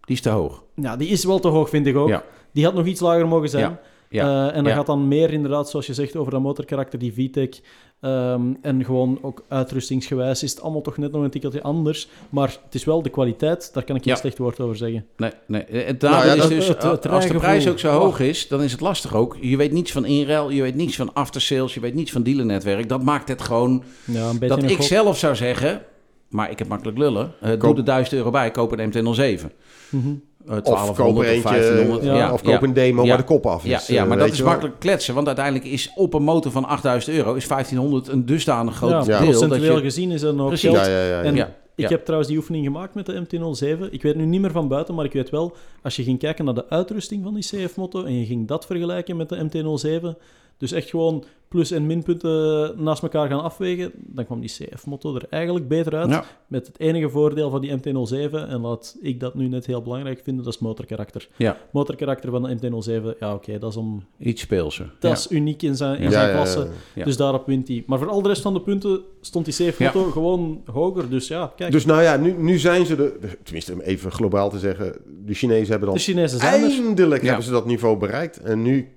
Die 0.00 0.16
is 0.16 0.20
te 0.22 0.30
hoog. 0.30 0.62
Ja, 0.74 0.96
die 0.96 1.08
is 1.08 1.24
wel 1.24 1.38
te 1.38 1.48
hoog, 1.48 1.68
vind 1.68 1.86
ik 1.86 1.96
ook. 1.96 2.08
Ja. 2.08 2.24
Die 2.52 2.64
had 2.64 2.74
nog 2.74 2.86
iets 2.86 3.00
lager 3.00 3.28
mogen 3.28 3.48
zijn. 3.48 3.78
Ja, 4.10 4.48
Eh, 4.48 4.56
en 4.56 4.62
dat 4.62 4.72
ja. 4.72 4.78
gaat 4.78 4.86
dan 4.86 5.08
meer 5.08 5.32
inderdaad, 5.32 5.70
zoals 5.70 5.86
je 5.86 5.94
zegt, 5.94 6.16
over 6.16 6.32
dat 6.32 6.40
motorkarakter, 6.40 6.98
die 6.98 7.12
VTEC. 7.14 7.60
Ehm, 8.00 8.42
en 8.62 8.84
gewoon 8.84 9.18
ook 9.22 9.44
uitrustingsgewijs 9.48 10.42
is 10.42 10.50
het 10.50 10.60
allemaal 10.60 10.80
toch 10.80 10.96
net 10.96 11.12
nog 11.12 11.22
een 11.22 11.30
tikkeltje 11.30 11.62
anders. 11.62 12.08
Maar 12.30 12.56
het 12.64 12.74
is 12.74 12.84
wel 12.84 13.02
de 13.02 13.08
kwaliteit, 13.08 13.70
daar 13.74 13.84
kan 13.84 13.96
ik 13.96 14.02
geen 14.02 14.12
Ja. 14.12 14.18
slecht 14.18 14.38
woord 14.38 14.60
over 14.60 14.76
zeggen. 14.76 15.06
Nee, 15.16 15.30
nee. 15.46 15.64
Het 15.70 16.00
Nou 16.00 16.26
ja, 16.26 16.32
is 16.32 16.40
dat- 16.40 16.48
dus, 16.48 16.68
het- 16.68 16.82
het 16.82 17.08
als 17.08 17.26
de 17.26 17.34
prijs 17.34 17.68
ook 17.68 17.78
zo 17.78 17.88
Oh. 17.96 18.02
hoog 18.02 18.20
is, 18.20 18.48
dan 18.48 18.62
is 18.62 18.72
het 18.72 18.80
lastig 18.80 19.14
ook. 19.14 19.36
Je 19.40 19.56
weet 19.56 19.72
niets 19.72 19.92
van 19.92 20.04
inruil, 20.04 20.50
je 20.50 20.62
weet 20.62 20.74
niets 20.74 20.96
van 20.96 21.14
aftersales, 21.14 21.74
je 21.74 21.80
weet 21.80 21.94
niets 21.94 22.12
van 22.12 22.22
dealernetwerk. 22.22 22.88
Dat 22.88 23.02
maakt 23.02 23.28
het 23.28 23.42
gewoon 23.42 23.82
Ja, 24.04 24.28
een 24.28 24.32
beetje 24.38 24.48
dat 24.54 24.62
een 24.64 24.70
ik 24.70 24.76
gok. 24.76 24.86
zelf 24.86 25.18
zou 25.18 25.34
zeggen, 25.36 25.82
maar 26.28 26.50
ik 26.50 26.58
heb 26.58 26.68
makkelijk 26.68 26.98
lullen, 26.98 27.32
eh, 27.40 27.48
doe 27.48 27.56
Koop- 27.58 27.78
er 27.78 27.84
1000 27.84 28.16
euro 28.16 28.30
bij, 28.30 28.50
koop 28.50 28.72
een 28.72 28.88
MT-07. 28.88 29.52
Mhm. 29.90 30.06
Eh, 30.08 30.08
Of 30.08 30.14
koop 30.14 30.24
er 30.26 30.35
1200 30.46 31.28
of 31.28 31.32
eentje, 31.32 31.48
1500. 31.48 32.04
ja, 32.04 32.32
of 32.32 32.42
koop 32.42 32.62
een 32.62 32.72
demo 32.72 33.02
ja. 33.02 33.08
waar 33.08 33.16
de 33.16 33.24
kop 33.24 33.46
af 33.46 33.64
is. 33.64 33.70
Ja, 33.86 33.94
ja, 33.94 34.02
eh, 34.02 34.08
maar 34.08 34.18
dat 34.18 34.32
is 34.32 34.38
wel. 34.38 34.48
makkelijk 34.48 34.78
kletsen. 34.78 35.14
Want 35.14 35.26
uiteindelijk 35.26 35.64
is 35.64 35.92
op 35.94 36.14
een 36.14 36.22
motor 36.22 36.52
van 36.52 36.64
8000 36.64 37.16
euro 37.16 37.34
is 37.34 37.46
1500 37.46 38.08
een 38.08 38.26
dusdanig 38.26 38.76
groot 38.76 38.90
Ja, 38.90 39.00
deel. 39.00 39.18
Dat 39.18 39.38
procentueel 39.38 39.76
je, 39.76 39.82
gezien 39.82 40.10
is 40.10 40.20
dat 40.20 40.34
nog 40.34 40.46
Precies. 40.48 40.70
geld. 40.70 40.86
Ja, 40.86 40.92
ja, 40.92 41.02
ja. 41.02 41.08
ja. 41.08 41.22
En 41.22 41.34
Ja, 41.34 41.46
ik 41.74 41.84
ja. 41.84 41.88
heb 41.88 42.04
trouwens 42.04 42.30
die 42.30 42.38
oefening 42.38 42.64
gemaakt 42.64 42.94
met 42.94 43.06
de 43.06 43.20
MT-07. 43.20 43.90
Ik 43.90 44.02
weet 44.02 44.14
nu 44.14 44.24
niet 44.24 44.40
meer 44.40 44.50
van 44.50 44.68
buiten, 44.68 44.94
maar 44.94 45.04
ik 45.04 45.12
weet 45.12 45.30
wel, 45.30 45.56
als 45.82 45.96
je 45.96 46.02
ging 46.02 46.18
kijken 46.18 46.44
naar 46.44 46.54
de 46.54 46.68
uitrusting 46.68 47.22
van 47.24 47.34
die 47.34 47.42
CF-moto 47.42 48.04
en 48.04 48.18
je 48.18 48.26
ging 48.26 48.48
dat 48.48 48.66
vergelijken 48.66 49.16
met 49.16 49.28
de 49.28 49.44
MT-07, 49.44 50.18
dus 50.58 50.72
echt 50.72 50.90
gewoon 50.90 51.24
plus- 51.56 51.70
en 51.70 51.86
minpunten 51.86 52.82
naast 52.82 53.02
elkaar 53.02 53.28
gaan 53.28 53.42
afwegen, 53.42 53.92
dan 53.94 54.24
kwam 54.24 54.40
die 54.40 54.50
CF-moto 54.50 55.14
er 55.14 55.26
eigenlijk 55.30 55.68
beter 55.68 55.96
uit. 55.96 56.10
Ja. 56.10 56.24
Met 56.46 56.66
het 56.66 56.80
enige 56.80 57.08
voordeel 57.10 57.50
van 57.50 57.60
die 57.60 57.76
MT-07, 57.76 58.32
en 58.32 58.60
laat 58.60 58.96
ik 59.00 59.20
dat 59.20 59.34
nu 59.34 59.48
net 59.48 59.66
heel 59.66 59.82
belangrijk 59.82 60.20
vinden, 60.24 60.44
dat 60.44 60.54
is 60.54 60.58
motorkarakter. 60.60 61.28
Ja. 61.36 61.56
Motorkarakter 61.72 62.30
van 62.30 62.42
de 62.42 62.54
MT-07, 62.54 63.18
ja 63.18 63.34
oké, 63.34 63.58
dat 63.58 63.70
is 63.70 63.76
om... 63.76 64.04
Iets 64.18 64.42
speelser. 64.42 64.92
Dat 65.00 65.10
Ja. 65.10 65.16
is 65.16 65.30
uniek 65.30 65.62
in 65.62 65.76
zijn, 65.76 65.98
in 65.98 66.10
zijn 66.10 66.32
klasse. 66.34 66.68
Dus 67.04 67.16
daarop 67.16 67.46
wint 67.46 67.68
hij. 67.68 67.84
Maar 67.86 67.98
voor 67.98 68.08
al 68.08 68.22
de 68.22 68.28
rest 68.28 68.42
van 68.42 68.54
de 68.54 68.60
punten 68.60 69.00
stond 69.20 69.44
die 69.44 69.54
CF-moto 69.54 70.10
gewoon 70.10 70.62
hoger. 70.72 71.08
Dus 71.10 71.28
ja, 71.28 71.52
kijk. 71.56 71.72
Dus 71.72 71.84
nou 71.84 72.02
ja, 72.02 72.16
nu, 72.16 72.32
nu 72.32 72.58
zijn 72.58 72.86
ze 72.86 72.96
de... 72.96 73.36
Tenminste, 73.42 73.72
om 73.72 73.80
even 73.80 74.12
globaal 74.12 74.50
te 74.50 74.58
zeggen... 74.58 74.96
De 75.24 75.34
Chinezen 75.34 75.68
hebben 75.70 75.88
dan 75.88 75.96
de 75.96 76.02
Chinezen 76.02 76.38
zijn. 76.38 76.62
Eindelijk 76.62 77.22
hebben 77.22 77.44
ze 77.44 77.50
dat 77.50 77.66
niveau 77.66 77.96
bereikt. 77.96 78.40
En 78.40 78.62
nu 78.62 78.88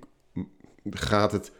gaat 0.90 1.32
het 1.32 1.52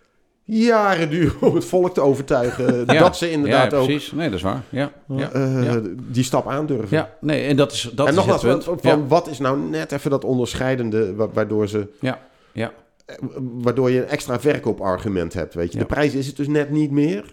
jaren 0.51 1.11
duren 1.11 1.42
om 1.42 1.55
het 1.55 1.64
volk 1.64 1.94
te 1.94 2.01
overtuigen 2.01 2.74
Ja. 2.94 2.98
dat 2.98 3.16
ze 3.16 3.30
inderdaad 3.30 3.70
ja, 3.70 3.78
ook 3.78 3.84
precies. 3.86 4.12
Nee, 4.12 4.26
dat 4.28 4.36
is 4.38 4.42
waar. 4.44 4.62
Ja, 4.68 4.92
ja. 5.09 5.30
eh, 5.32 5.64
ja. 5.64 5.80
die 6.11 6.24
stap 6.24 6.48
aandurven. 6.48 6.96
ja. 6.96 7.11
nee, 7.20 7.46
en 7.46 7.57
dat 7.57 7.72
is, 7.72 7.90
dat 7.94 8.07
en 8.07 8.12
is 8.12 8.18
nogmaals, 8.18 8.42
het 8.42 8.51
punt. 8.53 8.64
van, 8.64 8.78
van 8.80 8.98
Ja. 9.01 9.07
wat 9.07 9.28
is 9.28 9.38
nou 9.38 9.59
net 9.59 9.92
even 9.92 10.11
dat 10.11 10.24
onderscheidende 10.24 11.14
wa- 11.14 11.28
waardoor 11.32 11.68
ze... 11.68 11.88
Ja, 12.01 12.18
ja. 12.53 12.72
eh, 13.07 13.16
Waardoor 13.38 13.90
je 13.90 14.03
een 14.03 14.09
extra 14.09 14.40
verkoopargument 14.40 15.32
hebt, 15.32 15.55
weet 15.55 15.72
je. 15.72 15.78
Ja. 15.78 15.84
De 15.84 15.90
prijs 15.94 16.14
is 16.14 16.26
het 16.26 16.36
dus 16.36 16.48
net 16.48 16.70
niet 16.70 16.90
meer. 16.90 17.24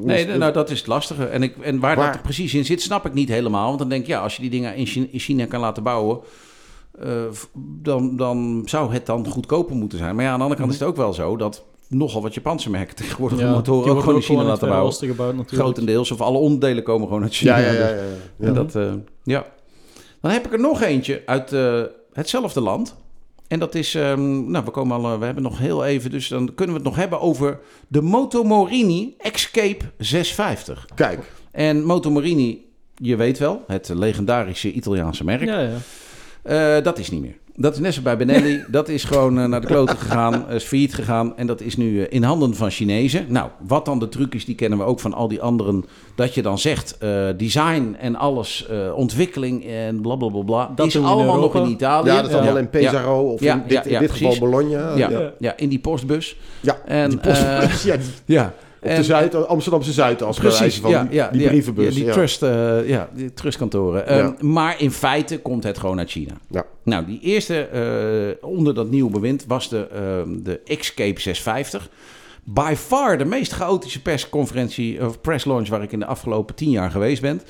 Nee, 0.00 0.26
nou, 0.26 0.52
dat 0.52 0.70
is 0.70 0.78
het 0.78 0.86
lastige. 0.86 1.24
En, 1.24 1.42
ik, 1.42 1.56
en 1.60 1.80
waar, 1.80 1.96
Waar- 1.96 2.06
dat 2.06 2.14
er 2.14 2.20
precies 2.20 2.54
in 2.54 2.64
zit, 2.64 2.82
snap 2.82 3.06
ik 3.06 3.14
niet 3.14 3.28
helemaal. 3.28 3.66
Want 3.66 3.78
dan 3.78 3.88
denk 3.88 4.02
ik, 4.02 4.08
ja, 4.08 4.20
als 4.20 4.34
je 4.36 4.40
die 4.42 4.50
dingen 4.50 4.74
in 4.74 4.86
China, 4.86 5.06
in 5.10 5.18
China 5.18 5.46
kan 5.46 5.60
laten 5.60 5.82
bouwen... 5.82 6.20
eh, 7.02 7.12
dan, 7.82 8.16
dan 8.16 8.62
zou 8.64 8.92
het 8.92 9.06
dan 9.06 9.26
goedkoper 9.26 9.76
moeten 9.76 9.98
zijn. 9.98 10.14
Maar 10.14 10.24
ja, 10.24 10.30
aan 10.30 10.36
de 10.36 10.42
andere 10.42 10.60
kant 10.60 10.72
is 10.72 10.78
het 10.78 10.88
ook 10.88 10.96
wel 10.96 11.12
zo... 11.12 11.36
dat 11.36 11.64
nogal 11.88 12.22
wat 12.22 12.34
Japanse 12.34 12.70
merken 12.70 12.96
tegenwoordig 12.96 13.38
hun 13.38 13.50
motoren 13.50 13.82
die 13.82 13.92
ook 13.92 14.00
gewoon 14.00 14.14
in 14.14 14.22
China 14.22 14.42
laten 14.42 14.68
bouwen. 14.68 14.88
Oosten 14.88 15.08
gebouwd 15.08 15.34
natuurlijk. 15.34 15.62
Grotendeels, 15.62 16.10
of 16.10 16.20
alle 16.20 16.38
onderdelen 16.38 16.82
komen 16.82 17.06
gewoon 17.06 17.22
uit 17.22 17.34
China. 17.34 17.58
Ja, 17.58 17.66
ja, 17.66 17.72
ja. 17.72 17.78
Dus- 17.78 17.88
ja, 17.88 18.04
ja. 18.38 18.46
En 18.46 18.54
dat, 18.54 18.74
eh, 18.74 18.92
ja. 19.22 19.46
Dan 20.20 20.30
heb 20.30 20.46
ik 20.46 20.52
er 20.52 20.60
nog 20.60 20.82
eentje 20.82 21.22
uit 21.26 21.52
eh, 21.52 21.82
hetzelfde 22.12 22.60
land. 22.60 22.94
En 23.48 23.58
dat 23.58 23.74
is, 23.74 23.94
ehm, 23.94 24.50
nou, 24.50 24.64
we, 24.64 24.70
komen 24.70 24.96
al, 24.96 25.12
eh, 25.12 25.18
we 25.18 25.24
hebben 25.24 25.42
nog 25.42 25.58
heel 25.58 25.84
even, 25.84 26.10
dus 26.10 26.28
dan 26.28 26.54
kunnen 26.54 26.74
we 26.74 26.80
het 26.82 26.90
nog 26.90 26.96
hebben 26.98 27.20
over 27.20 27.60
de 27.88 28.00
Moto 28.02 28.42
Morini 28.44 29.14
Escape 29.18 29.84
650. 29.98 30.86
Kijk, 30.94 31.32
En 31.50 31.84
Moto 31.84 32.10
Morini, 32.10 32.66
je 32.96 33.16
weet 33.16 33.38
wel, 33.38 33.64
het 33.66 33.88
legendarische 33.94 34.72
Italiaanse 34.72 35.24
merk, 35.24 35.44
Ja, 35.44 35.60
ja. 35.60 35.76
eh, 36.76 36.84
dat 36.84 36.98
is 36.98 37.10
niet 37.10 37.20
meer. 37.20 37.36
Dat 37.60 37.72
is 37.74 37.78
net 37.80 37.94
zo 37.94 38.00
bij 38.02 38.16
Benelli. 38.16 38.64
dat 38.68 38.88
is 38.88 39.04
gewoon 39.04 39.38
eh, 39.38 39.44
naar 39.44 39.60
de 39.60 39.66
kloten 39.66 39.96
gegaan, 39.96 40.48
eh, 40.48 40.54
is 40.54 40.64
failliet 40.64 40.94
gegaan. 40.94 41.36
En 41.36 41.46
dat 41.46 41.60
is 41.60 41.76
nu 41.76 42.02
eh, 42.02 42.06
in 42.08 42.22
handen 42.22 42.54
van 42.54 42.70
Chinezen. 42.70 43.24
Nou, 43.28 43.48
wat 43.66 43.84
dan 43.84 43.98
de 43.98 44.08
truc 44.08 44.34
is, 44.34 44.44
die 44.44 44.54
kennen 44.54 44.78
we 44.78 44.84
ook 44.84 45.00
van 45.00 45.14
al 45.14 45.28
die 45.28 45.40
anderen. 45.42 45.84
Dat 46.14 46.34
je 46.34 46.42
dan 46.42 46.58
zegt, 46.58 46.96
eh, 46.98 47.26
design 47.36 47.96
en 48.00 48.16
alles, 48.16 48.66
eh, 48.68 48.92
ontwikkeling 48.94 49.66
en 49.66 50.00
blablabla. 50.00 50.42
Bla, 50.42 50.64
bla, 50.64 50.74
Dat 50.74 50.86
is 50.86 50.96
allemaal 50.98 51.40
nog 51.40 51.54
in 51.54 51.66
Italië. 51.70 52.08
ja, 52.08 52.16
dat 52.16 52.24
is 52.24 52.30
Ja. 52.30 52.36
allemaal 52.38 52.56
in 52.58 52.70
Pesaro 52.70 53.32
of 53.32 53.40
Ja, 53.40 53.54
in 53.54 53.62
dit, 53.66 53.84
ja, 53.84 53.90
ja, 53.90 53.94
in 53.94 54.00
dit 54.00 54.10
geval. 54.10 54.38
Bologna. 54.38 54.96
Ja, 54.96 55.32
ja. 55.38 55.56
in 55.56 55.68
die 55.68 55.78
postbus. 55.78 56.36
Ja, 56.60 56.78
En, 56.86 57.08
die 57.10 57.18
post, 57.18 57.42
eh, 57.42 57.70
ja, 57.84 57.96
Ja. 58.24 58.54
Op 58.80 58.94
de 58.96 59.04
Zuid, 59.04 59.46
Amsterdamse 59.46 59.92
Zuidas. 59.92 60.38
Precies, 60.38 60.78
van 60.78 60.90
ja, 60.90 61.02
die, 61.02 61.14
ja, 61.14 61.28
die 61.28 61.40
ja, 61.40 61.48
brievenbus. 61.48 61.96
Ja, 61.96 62.04
die. 62.04 62.12
Trust, 62.12 62.42
eh, 62.42 62.88
ja, 62.88 63.08
die 63.14 63.34
trustkantoren. 63.34 64.06
Ehm. 64.06 64.32
Maar 64.40 64.80
in 64.80 64.90
feite 64.90 65.38
komt 65.38 65.64
het 65.64 65.78
gewoon 65.78 65.98
uit 65.98 66.10
China. 66.10 66.32
Ja. 66.50 66.64
Nou, 66.82 67.04
die 67.04 67.20
eerste 67.20 67.60
eh, 67.60 68.48
onder 68.48 68.74
dat 68.74 68.90
nieuwe 68.90 69.10
bewind 69.10 69.44
was 69.46 69.68
de, 69.68 69.88
ehm 69.92 70.42
de 70.42 70.60
Escape 70.64 71.20
650. 71.20 71.88
By 72.44 72.74
far 72.76 73.18
de 73.18 73.24
meest 73.24 73.52
chaotische 73.52 74.02
persconferentie 74.02 75.06
of 75.06 75.20
press 75.20 75.44
launch 75.44 75.68
waar 75.68 75.82
ik 75.82 75.92
in 75.92 75.98
de 75.98 76.06
afgelopen 76.06 76.54
tien 76.54 76.70
jaar 76.70 76.90
geweest 76.90 77.22
ben. 77.22 77.40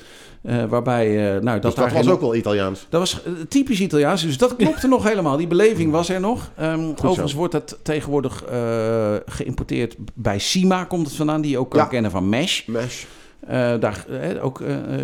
Eh, 0.41 0.63
waarbij, 0.65 1.07
eh, 1.35 1.41
nou, 1.41 1.43
dat, 1.43 1.61
Dus 1.61 1.73
dat 1.75 1.91
was 1.93 2.03
geen- 2.03 2.11
ook 2.11 2.21
wel 2.21 2.35
Italiaans. 2.35 2.85
dat 2.89 2.99
was 2.99 3.23
eh, 3.23 3.31
typisch 3.49 3.79
Italiaans, 3.79 4.21
dus 4.21 4.37
dat 4.37 4.55
klopte 4.55 4.87
nog 4.97 5.03
helemaal. 5.03 5.37
Die 5.37 5.47
beleving 5.47 5.91
was 5.91 6.09
er 6.09 6.19
nog. 6.19 6.51
Ehm, 6.57 6.79
overigens 6.89 7.31
zo. 7.31 7.37
wordt 7.37 7.51
dat 7.53 7.77
tegenwoordig 7.83 8.43
eh, 8.43 9.15
geïmporteerd 9.25 9.95
bij 10.13 10.39
Sima, 10.39 10.83
komt 10.83 11.07
het 11.07 11.15
vandaan, 11.15 11.41
die 11.41 11.51
je 11.51 11.57
ook 11.57 11.69
kan 11.69 11.79
Ja. 11.79 11.85
kennen 11.85 12.11
van 12.11 12.29
Mesh. 12.29 12.65
Mesh. 12.65 13.03
Eh, 13.47 13.73
daar 13.79 14.05
ook 14.41 14.61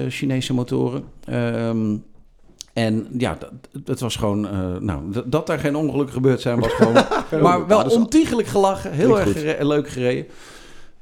Chinese 0.10 0.54
motoren. 0.54 1.04
Ehm, 1.26 1.96
en 2.74 3.08
ja, 3.18 3.38
dat, 3.40 3.52
dat 3.86 4.00
was 4.00 4.16
gewoon... 4.16 4.48
eh, 4.48 4.76
nou, 4.80 5.02
dat, 5.26 5.48
daar 5.48 5.60
geen 5.60 5.76
ongelukken 5.76 6.14
gebeurd 6.16 6.42
zijn, 6.42 6.60
was 6.60 6.72
gewoon... 6.74 6.94
maar 7.44 7.68
wel 7.68 7.78
dat 7.84 7.92
is- 7.92 7.98
ontiegelijk 7.98 8.48
gelachen. 8.48 8.92
Heel 8.92 9.20
erg 9.20 9.32
gere- 9.32 9.66
leuk 9.68 9.90
gereden. 9.90 10.26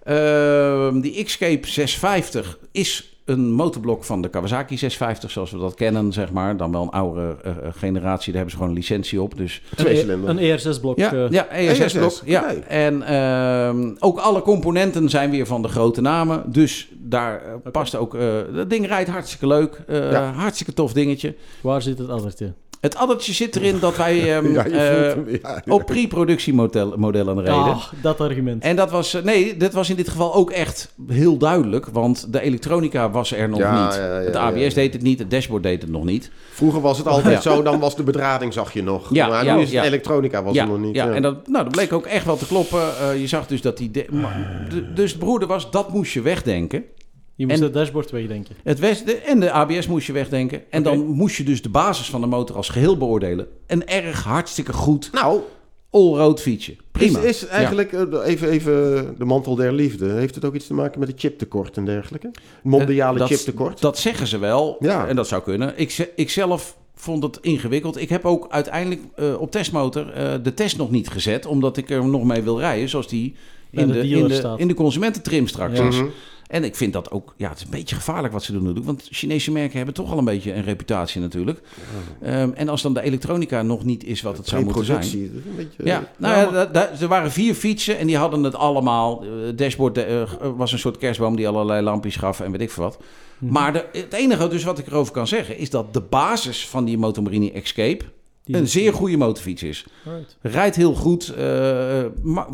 Ehm, 0.03 0.99
die 1.01 1.23
X-Cape 1.23 1.67
650 1.67 2.57
is 2.71 3.12
een 3.25 3.51
motorblok 3.51 4.03
van 4.03 4.21
de 4.21 4.29
Kawasaki 4.29 4.77
650, 4.77 5.31
zoals 5.31 5.51
we 5.51 5.57
dat 5.57 5.73
kennen, 5.73 6.13
zeg 6.13 6.31
maar. 6.31 6.57
Dan 6.57 6.71
wel 6.71 6.81
een 6.81 6.89
oudere 6.89 7.35
eh, 7.43 7.51
eh, 7.51 7.57
generatie, 7.75 8.25
daar 8.25 8.41
hebben 8.41 8.51
ze 8.51 8.55
gewoon 8.57 8.69
een 8.71 8.77
licentie 8.77 9.21
op. 9.21 9.37
Dus 9.37 9.61
Twee 9.75 9.93
Een, 9.93 9.99
cilinder. 9.99 10.29
een 10.29 10.37
ERS-blok. 10.37 10.97
ja, 10.97 11.13
eh, 11.13 11.29
ja 11.29 11.47
ESS-blok. 11.47 12.09
ESS, 12.11 12.21
Ja. 12.25 12.53
En 12.53 13.01
ehm, 13.01 13.91
ook 13.99 14.17
alle 14.19 14.41
componenten 14.41 15.09
zijn 15.09 15.29
weer 15.31 15.45
van 15.45 15.61
de 15.61 15.67
grote 15.67 16.01
namen. 16.01 16.43
Dus 16.51 16.89
daar 16.97 17.41
past 17.71 17.95
ook... 17.95 18.15
eh, 18.15 18.21
dat 18.53 18.69
ding 18.69 18.87
rijdt 18.87 19.09
hartstikke 19.09 19.47
leuk. 19.47 19.81
eh, 19.87 20.11
Ja. 20.11 20.31
Hartstikke 20.31 20.73
tof 20.73 20.93
dingetje. 20.93 21.35
Waar 21.61 21.81
zit 21.81 21.97
het 21.97 22.09
addertje? 22.09 22.53
Het 22.83 22.95
addertje 22.95 23.33
zit 23.33 23.55
erin 23.55 23.79
dat 23.79 23.97
wij 23.97 24.35
ehm, 24.35 24.51
ja, 24.51 24.65
eh, 24.65 25.15
ja. 25.41 25.61
op 25.67 25.85
pre-productiemodellen 25.85 26.99
modellen 26.99 27.39
reden. 27.39 27.53
Ah, 27.53 27.83
dat 28.01 28.19
argument. 28.21 28.63
En 28.63 28.75
dat 28.75 28.91
was... 28.91 29.13
eh, 29.13 29.23
nee, 29.23 29.57
dit 29.57 29.73
was 29.73 29.89
in 29.89 29.95
dit 29.95 30.09
geval 30.09 30.33
ook 30.33 30.51
echt 30.51 30.93
heel 31.07 31.37
duidelijk. 31.37 31.85
Want 31.91 32.33
de 32.33 32.41
elektronica 32.41 33.09
was 33.11 33.31
er 33.33 33.49
nog 33.49 33.59
Ja, 33.59 33.85
niet. 33.85 33.95
ja, 33.95 34.05
ja, 34.19 34.25
het 34.25 34.35
ABS 34.35 34.59
ja. 34.59 34.69
deed 34.73 34.93
het 34.93 35.01
niet. 35.01 35.19
Het 35.19 35.31
dashboard 35.31 35.63
deed 35.63 35.81
het 35.81 35.91
nog 35.91 36.03
niet. 36.03 36.31
Vroeger 36.51 36.81
was 36.81 36.97
het 36.97 37.07
altijd 37.07 37.43
Ja. 37.43 37.51
zo, 37.51 37.61
dan 37.61 37.79
was 37.79 37.95
de 37.95 38.03
bedrading, 38.03 38.53
zag 38.53 38.73
je 38.73 38.83
nog. 38.83 39.13
Ja, 39.13 39.27
maar 39.27 39.45
ja, 39.45 39.53
nu 39.55 39.61
is 39.61 39.65
het 39.67 39.73
ja. 39.73 39.83
elektronica, 39.83 40.43
was 40.43 40.53
ja, 40.53 40.63
er 40.63 40.69
nog 40.69 40.79
niet. 40.79 40.95
Ja, 40.95 41.11
en 41.11 41.21
dat, 41.21 41.47
nou, 41.47 41.63
dat 41.63 41.73
bleek 41.73 41.93
ook 41.93 42.05
echt 42.05 42.25
wel 42.25 42.37
te 42.37 42.47
kloppen. 42.47 42.81
Eh, 42.81 43.19
je 43.19 43.27
zag 43.27 43.47
dus 43.47 43.61
dat 43.61 43.77
die... 43.77 43.91
de- 43.91 44.05
maar- 44.11 44.67
de- 44.69 44.93
dus 44.93 45.11
het 45.11 45.19
broeder 45.19 45.47
was, 45.47 45.71
dat 45.71 45.93
moest 45.93 46.13
je 46.13 46.21
wegdenken. 46.21 46.83
Je 47.35 47.45
moest 47.47 47.57
en- 47.57 47.63
het 47.63 47.73
dashboard 47.73 48.11
wegdenken. 48.11 48.55
Het 48.63 48.79
West, 48.79 49.05
de, 49.05 49.15
en 49.15 49.39
de 49.39 49.51
ABS 49.51 49.87
moest 49.87 50.07
je 50.07 50.13
wegdenken. 50.13 50.61
En 50.69 50.83
dan 50.83 51.05
moest 51.05 51.35
je 51.35 51.43
dus 51.43 51.61
de 51.61 51.69
basis 51.69 52.09
van 52.09 52.21
de 52.21 52.27
motor 52.27 52.55
als 52.55 52.69
geheel 52.69 52.97
beoordelen. 52.97 53.47
Een 53.67 53.87
erg 53.87 54.23
hartstikke 54.23 54.73
goed 54.73 55.09
Nou, 55.13 55.39
all-road 55.89 56.41
fietsje. 56.41 56.75
Prima. 56.91 57.19
is, 57.19 57.25
is 57.43 57.45
eigenlijk 57.49 57.93
eh, 57.93 58.01
even, 58.23 58.49
even 58.49 58.73
de 59.17 59.25
mantel 59.25 59.55
der 59.55 59.73
liefde. 59.73 60.05
Heeft 60.05 60.35
het 60.35 60.45
ook 60.45 60.55
iets 60.55 60.67
te 60.67 60.73
maken 60.73 60.99
met 60.99 61.07
het 61.07 61.19
chiptekort 61.19 61.77
en 61.77 61.85
dergelijke? 61.85 62.31
Mondiale 62.63 63.13
Eh, 63.13 63.19
dat, 63.19 63.37
chiptekort? 63.37 63.81
Dat 63.81 63.97
zeggen 63.97 64.27
ze 64.27 64.37
wel. 64.37 64.75
Ja. 64.79 65.07
En 65.07 65.15
dat 65.15 65.27
zou 65.27 65.41
kunnen. 65.43 65.73
Ik, 65.75 66.11
ik 66.15 66.29
zelf 66.29 66.77
vond 66.95 67.23
het 67.23 67.37
ingewikkeld. 67.41 68.01
Ik 68.01 68.09
heb 68.09 68.25
ook 68.25 68.47
uiteindelijk 68.49 69.01
eh, 69.15 69.41
op 69.41 69.51
testmotor 69.51 70.09
eh, 70.13 70.33
de 70.43 70.53
test 70.53 70.77
nog 70.77 70.91
niet 70.91 71.09
gezet. 71.09 71.45
Omdat 71.45 71.77
ik 71.77 71.89
er 71.89 72.05
nog 72.05 72.23
mee 72.23 72.41
wil 72.41 72.59
rijden. 72.59 72.89
Zoals 72.89 73.07
die 73.07 73.35
in 73.71 73.87
de 73.87 74.07
in 74.07 74.27
de, 74.27 74.33
staat. 74.33 74.59
in 74.59 74.67
de 74.67 74.73
consumententrim 74.73 75.47
straks 75.47 75.77
Ja. 75.77 75.87
is. 75.87 75.95
Mhm. 75.95 76.07
En 76.47 76.63
ik 76.63 76.75
vind 76.75 76.93
dat 76.93 77.11
ook, 77.11 77.33
ja, 77.37 77.49
het 77.49 77.57
is 77.57 77.63
een 77.63 77.69
beetje 77.69 77.95
gevaarlijk 77.95 78.33
wat 78.33 78.43
ze 78.43 78.51
doen 78.51 78.61
natuurlijk. 78.61 78.85
Want 78.85 79.07
Chinese 79.11 79.51
merken 79.51 79.77
hebben 79.77 79.93
toch 79.95 80.11
al 80.11 80.17
een 80.17 80.25
beetje 80.25 80.53
een 80.53 80.63
reputatie 80.63 81.21
natuurlijk. 81.21 81.61
Ehm, 82.21 82.49
en 82.55 82.69
als 82.69 82.81
dan 82.81 82.93
de 82.93 83.01
elektronica 83.01 83.61
nog 83.61 83.83
niet 83.83 84.03
is 84.03 84.21
wat 84.21 84.37
het 84.37 84.47
zou 84.47 84.63
moeten 84.63 84.85
zijn. 84.85 84.99
Beetje, 85.55 85.83
Ja, 85.85 86.03
nou 86.17 86.35
ja, 86.37 86.51
da- 86.51 86.65
da- 86.65 86.91
er 86.99 87.07
waren 87.07 87.31
vier 87.31 87.53
fietsen 87.53 87.97
en 87.97 88.07
die 88.07 88.17
hadden 88.17 88.43
het 88.43 88.55
allemaal. 88.55 89.23
Eh, 89.23 89.29
Het 89.45 89.57
dashboard 89.57 89.97
eh, 89.97 90.23
was 90.55 90.71
een 90.71 90.79
soort 90.79 90.97
kerstboom 90.97 91.35
die 91.35 91.47
allerlei 91.47 91.81
lampjes 91.83 92.15
gaf 92.15 92.39
en 92.39 92.51
weet 92.51 92.61
ik 92.61 92.71
veel 92.71 92.83
wat. 92.83 92.97
Maar 93.39 93.73
de, 93.73 93.85
het 93.91 94.13
enige 94.13 94.47
dus 94.47 94.63
wat 94.63 94.79
ik 94.79 94.87
erover 94.87 95.13
kan 95.13 95.27
zeggen 95.27 95.57
is 95.57 95.69
dat 95.69 95.93
de 95.93 96.01
basis 96.01 96.67
van 96.67 96.85
die 96.85 96.97
Motomorini 96.97 97.51
Escape 97.51 98.05
Die- 98.43 98.55
een 98.55 98.67
zeer 98.67 98.93
goede 98.93 99.17
motorfiets 99.17 99.63
is. 99.63 99.85
Rijdt 100.41 100.75
heel 100.75 100.93
goed, 100.93 101.29
eh, 101.29 102.03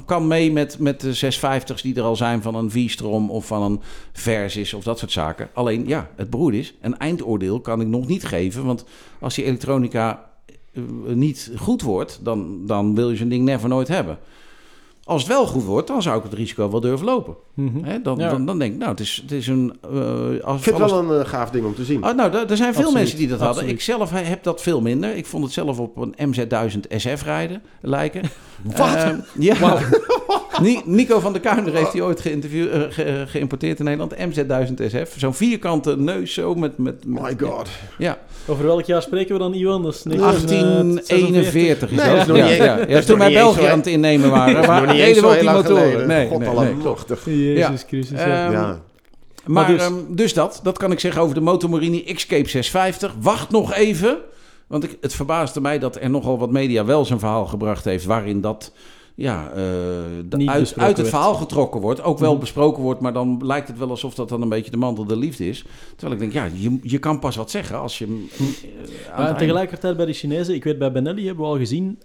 kan 0.06 0.28
mee 0.28 0.52
met, 0.52 0.80
met 0.80 1.02
de 1.02 1.14
650's 1.14 1.82
die 1.82 1.96
er 1.96 2.04
al 2.04 2.16
zijn 2.16 2.42
van 2.42 2.56
een 2.56 2.72
V-Strom 2.72 3.32
of 3.32 3.46
van 3.48 3.62
een 3.64 3.82
Versys 4.14 4.74
of 4.74 4.84
dat 4.84 5.00
soort 5.00 5.12
zaken. 5.12 5.50
Alleen 5.54 5.88
ja, 5.88 6.10
het 6.16 6.30
beroerd 6.30 6.56
is, 6.56 6.74
een 6.82 6.98
eindoordeel 6.98 7.60
kan 7.62 7.82
ik 7.82 7.88
nog 7.88 8.08
niet 8.08 8.26
geven, 8.26 8.66
want 8.66 8.86
als 9.20 9.36
die 9.36 9.46
elektronica 9.46 10.30
eh, 10.74 10.84
niet 11.14 11.52
goed 11.58 11.82
wordt, 11.82 12.20
dan, 12.24 12.66
dan 12.66 12.96
wil 12.96 13.10
je 13.10 13.16
zo'n 13.16 13.30
ding 13.30 13.44
never 13.46 13.70
nooit 13.70 13.88
hebben. 13.88 14.18
Als 15.10 15.22
het 15.22 15.32
wel 15.32 15.46
goed 15.48 15.64
wordt, 15.64 15.88
dan 15.88 16.02
zou 16.02 16.18
ik 16.18 16.24
het 16.24 16.34
risico 16.34 16.72
wel 16.72 16.80
durven 16.80 17.06
lopen. 17.06 17.36
Mhm. 17.54 17.84
Hè? 17.84 18.02
Dan, 18.02 18.18
Ja. 18.18 18.30
dan, 18.30 18.46
dan 18.46 18.60
denk 18.60 18.72
ik, 18.74 18.78
nou, 18.80 18.92
het 18.92 19.00
is, 19.00 19.20
het 19.22 19.32
is 19.32 19.48
een... 19.48 19.74
als, 20.44 20.58
Ik 20.58 20.64
vind 20.64 20.78
het 20.78 20.92
wel 20.92 21.12
een 21.12 21.22
eh, 21.24 21.30
gaaf 21.30 21.50
ding 21.50 21.66
om 21.66 21.76
te 21.76 21.84
zien. 21.84 22.04
Oh, 22.06 22.16
nou, 22.16 22.34
er 22.34 22.50
er 22.50 22.58
zijn 22.58 22.58
veel 22.58 22.68
Absoluut, 22.68 22.94
mensen 22.94 23.18
die 23.18 23.28
dat 23.28 23.38
hadden. 23.40 23.56
absoluut. 23.58 23.76
Ik 23.76 23.82
zelf 23.82 24.10
heb 24.14 24.44
dat 24.44 24.62
veel 24.62 24.82
minder. 24.82 25.16
Ik 25.16 25.26
vond 25.26 25.44
het 25.44 25.54
zelf 25.54 25.80
op 25.80 25.98
een 25.98 26.16
MZ1000 26.36 26.80
SF 26.96 27.24
rijden 27.24 27.62
lijken. 27.82 28.22
Wat? 28.78 28.96
Ehm, 28.96 29.16
ja. 29.40 29.56
Ni- 30.62 30.82
Nico 30.86 31.20
van 31.20 31.34
der 31.34 31.42
Kuinder 31.42 31.74
heeft 31.74 31.92
die 31.92 32.04
ooit 32.04 32.22
geïnterview- 32.22 32.74
eh, 32.74 32.82
ge- 32.90 33.24
geïmporteerd 33.28 33.80
in 33.80 33.86
Nederland. 33.86 34.16
MZ1000 34.16 34.74
SF. 34.88 35.14
Zo'n 35.20 35.34
vierkante 35.34 35.98
neus 35.98 36.34
zo 36.34 36.56
met... 36.56 36.78
met, 36.78 37.06
met 37.06 37.22
My 37.22 37.48
god. 37.48 37.70
Ja, 37.98 38.18
Over 38.50 38.66
welk 38.66 38.86
jaar 38.86 39.02
spreken 39.02 39.34
we 39.34 39.40
dan, 39.40 39.54
Iwan? 39.54 39.84
Dat 39.84 39.94
is 39.94 40.04
1841 40.04 41.92
is 41.92 41.98
Nee, 41.98 42.10
dat. 42.10 42.18
is 42.18 42.26
nog 42.26 42.38
ja, 42.38 42.46
niet- 42.48 42.56
ja. 42.58 42.76
dat 42.76 42.90
Ja, 42.90 42.98
is 42.98 43.06
toen 43.06 43.18
wij 43.18 43.34
België 43.34 43.66
aan 43.66 43.78
het 43.78 43.88
innemen 43.88 44.30
waren. 44.30 44.66
Waar 44.68 44.82
niet 44.82 44.90
eens 44.90 45.00
reden 45.00 45.16
zo 45.16 45.22
we 45.22 45.28
ook 45.28 45.34
heel 45.34 45.42
die 45.42 45.52
lang 45.52 45.64
motoren. 45.68 45.84
geleden. 45.92 46.08
Nee, 46.08 46.28
God 46.28 46.40
nee, 46.40 46.50
nee. 47.26 47.54
Jezus. 47.54 47.84
Christus. 47.88 48.20
ja. 48.20 48.46
Ehm, 48.46 48.52
Ja. 48.52 48.62
Maar, 49.46 49.64
Maar 49.64 49.68
dus, 49.78 49.88
dus- 49.88 49.92
dus 50.10 50.34
dat, 50.34 50.60
dat 50.64 50.78
kan 50.78 50.92
ik 50.92 51.00
zeggen 51.00 51.22
over 51.22 51.36
de 51.36 51.42
Motomorini 51.42 52.04
Escape 52.04 52.50
650. 52.50 53.14
Wacht 53.22 53.50
nog 53.50 53.74
even, 53.74 54.18
want 54.68 54.84
ik, 54.84 54.98
het 55.02 55.14
verbaasde 55.16 55.62
mij 55.62 55.80
dat 55.80 55.96
er 55.96 56.10
nogal 56.10 56.38
wat 56.40 56.52
media 56.52 56.86
wel 56.86 57.06
zijn 57.06 57.20
verhaal 57.20 57.46
gebracht 57.46 57.86
heeft... 57.86 58.06
waarin 58.06 58.42
dat 58.42 58.72
ja, 59.20 59.50
eh, 59.50 59.56
de- 59.56 60.44
uit, 60.46 60.50
uit 60.50 60.88
het 60.88 60.98
werd. 60.98 61.10
verhaal 61.10 61.34
getrokken 61.34 61.82
wordt. 61.82 62.02
Ook 62.04 62.20
wel 62.20 62.32
Mhm. 62.32 62.40
besproken 62.40 62.84
wordt, 62.84 63.00
maar 63.02 63.14
dan 63.14 63.40
lijkt 63.46 63.68
het 63.68 63.78
wel 63.78 63.90
alsof 63.90 64.14
dat 64.16 64.30
dan 64.30 64.42
een 64.42 64.50
beetje 64.50 64.72
de 64.72 64.78
mantel 64.78 65.06
de 65.06 65.18
liefde 65.18 65.48
is. 65.48 65.64
Terwijl 65.96 66.22
ik 66.22 66.32
denk, 66.32 66.34
ja, 66.34 66.50
je, 66.62 66.78
je 66.82 66.98
kan 67.00 67.20
pas 67.20 67.36
wat 67.36 67.52
zeggen 67.52 67.80
als 67.80 67.98
je... 67.98 68.26
eh, 69.12 69.18
Maar 69.18 69.38
tegelijkertijd 69.38 69.98
bij 69.98 70.06
de 70.06 70.14
Chinezen, 70.14 70.56
ik 70.56 70.64
weet 70.64 70.78
bij 70.78 70.92
Benelli 70.92 71.26
hebben 71.26 71.44
we 71.46 71.52
al 71.52 71.58
gezien, 71.58 72.00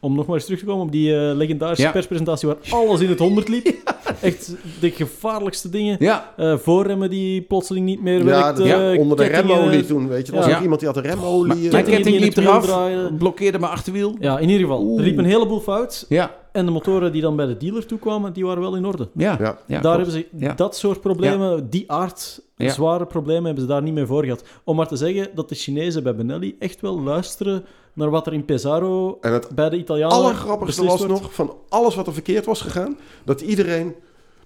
om 0.00 0.14
nog 0.14 0.26
maar 0.26 0.34
eens 0.34 0.44
terug 0.44 0.58
te 0.60 0.64
komen 0.66 0.84
op 0.84 0.92
die 0.92 1.16
eh, 1.28 1.36
legendarische 1.36 1.82
Ja. 1.84 1.90
perspresentatie 1.90 2.48
waar 2.48 2.56
alles 2.70 3.00
in 3.00 3.08
het 3.08 3.18
honderd 3.18 3.48
liep. 3.48 3.66
Echt 4.20 4.54
de 4.80 4.90
gevaarlijkste 4.90 5.68
dingen. 5.68 5.96
Ja, 6.00 6.32
Eh, 6.36 6.56
voorremmen 6.56 7.10
die 7.10 7.42
plotseling 7.42 7.86
niet 7.86 8.02
meer 8.02 8.24
dat- 8.24 8.58
ja, 8.66 8.96
onder 8.96 9.16
de 9.16 9.24
remolie 9.24 9.86
toen, 9.86 10.08
weet 10.08 10.26
je. 10.26 10.32
Er 10.32 10.38
was 10.38 10.48
Ja. 10.48 10.56
ook 10.56 10.62
iemand 10.62 10.80
die 10.80 10.88
had 10.88 10.96
een 10.96 11.02
maar 11.04 11.14
remolie. 11.14 11.70
mijn 11.70 11.84
eh, 11.86 11.92
ketting 11.92 12.16
in 12.16 12.22
liep 12.22 12.36
eraf, 12.36 12.64
draaien. 12.66 13.16
blokkeerde 13.16 13.58
mijn 13.58 13.72
achterwiel. 13.72 14.16
Ja, 14.20 14.38
in 14.38 14.48
ieder 14.48 14.62
geval. 14.66 14.82
Oeh. 14.82 14.98
Er 15.00 15.06
liep 15.06 15.18
een 15.18 15.24
heleboel 15.24 15.60
fout. 15.60 16.06
Ja, 16.08 16.34
En 16.52 16.64
de 16.64 16.70
motoren 16.70 17.12
die 17.12 17.22
dan 17.22 17.36
bij 17.36 17.46
de 17.46 17.56
dealer 17.56 17.86
toekwamen, 17.86 18.32
die 18.32 18.44
waren 18.44 18.62
wel 18.62 18.76
in 18.76 18.84
orde. 18.86 19.08
ja, 19.14 19.36
Ja. 19.40 19.58
ja. 19.66 19.80
daar 19.80 19.80
klopt. 19.80 19.96
hebben 19.96 20.10
ze 20.14 20.26
Ja. 20.38 20.52
dat 20.54 20.76
soort 20.76 21.00
problemen, 21.00 21.70
die 21.70 21.84
aard, 21.92 22.40
Ja. 22.56 22.70
zware 22.72 23.06
problemen, 23.06 23.44
hebben 23.44 23.62
ze 23.62 23.68
daar 23.68 23.82
niet 23.82 23.94
meer 23.94 24.06
voor 24.06 24.22
gehad. 24.24 24.44
Om 24.64 24.76
maar 24.76 24.88
te 24.88 24.96
zeggen 24.96 25.28
dat 25.34 25.48
de 25.48 25.54
Chinezen 25.54 26.02
bij 26.02 26.14
Benelli 26.14 26.56
echt 26.58 26.80
wel 26.80 27.00
luisteren 27.00 27.64
naar 27.94 28.10
wat 28.10 28.26
er 28.26 28.32
in 28.32 28.44
Pesaro 28.44 29.18
En 29.20 29.32
het 29.32 29.48
bij 29.48 29.70
de 29.70 29.76
Italianen 29.76 30.16
allergrappigste 30.16 30.84
was 30.84 31.06
nog, 31.06 31.34
van 31.34 31.56
alles 31.68 31.94
wat 31.94 32.06
er 32.06 32.12
verkeerd 32.12 32.44
was 32.44 32.60
gegaan, 32.60 32.98
dat 33.24 33.40
iedereen 33.40 33.94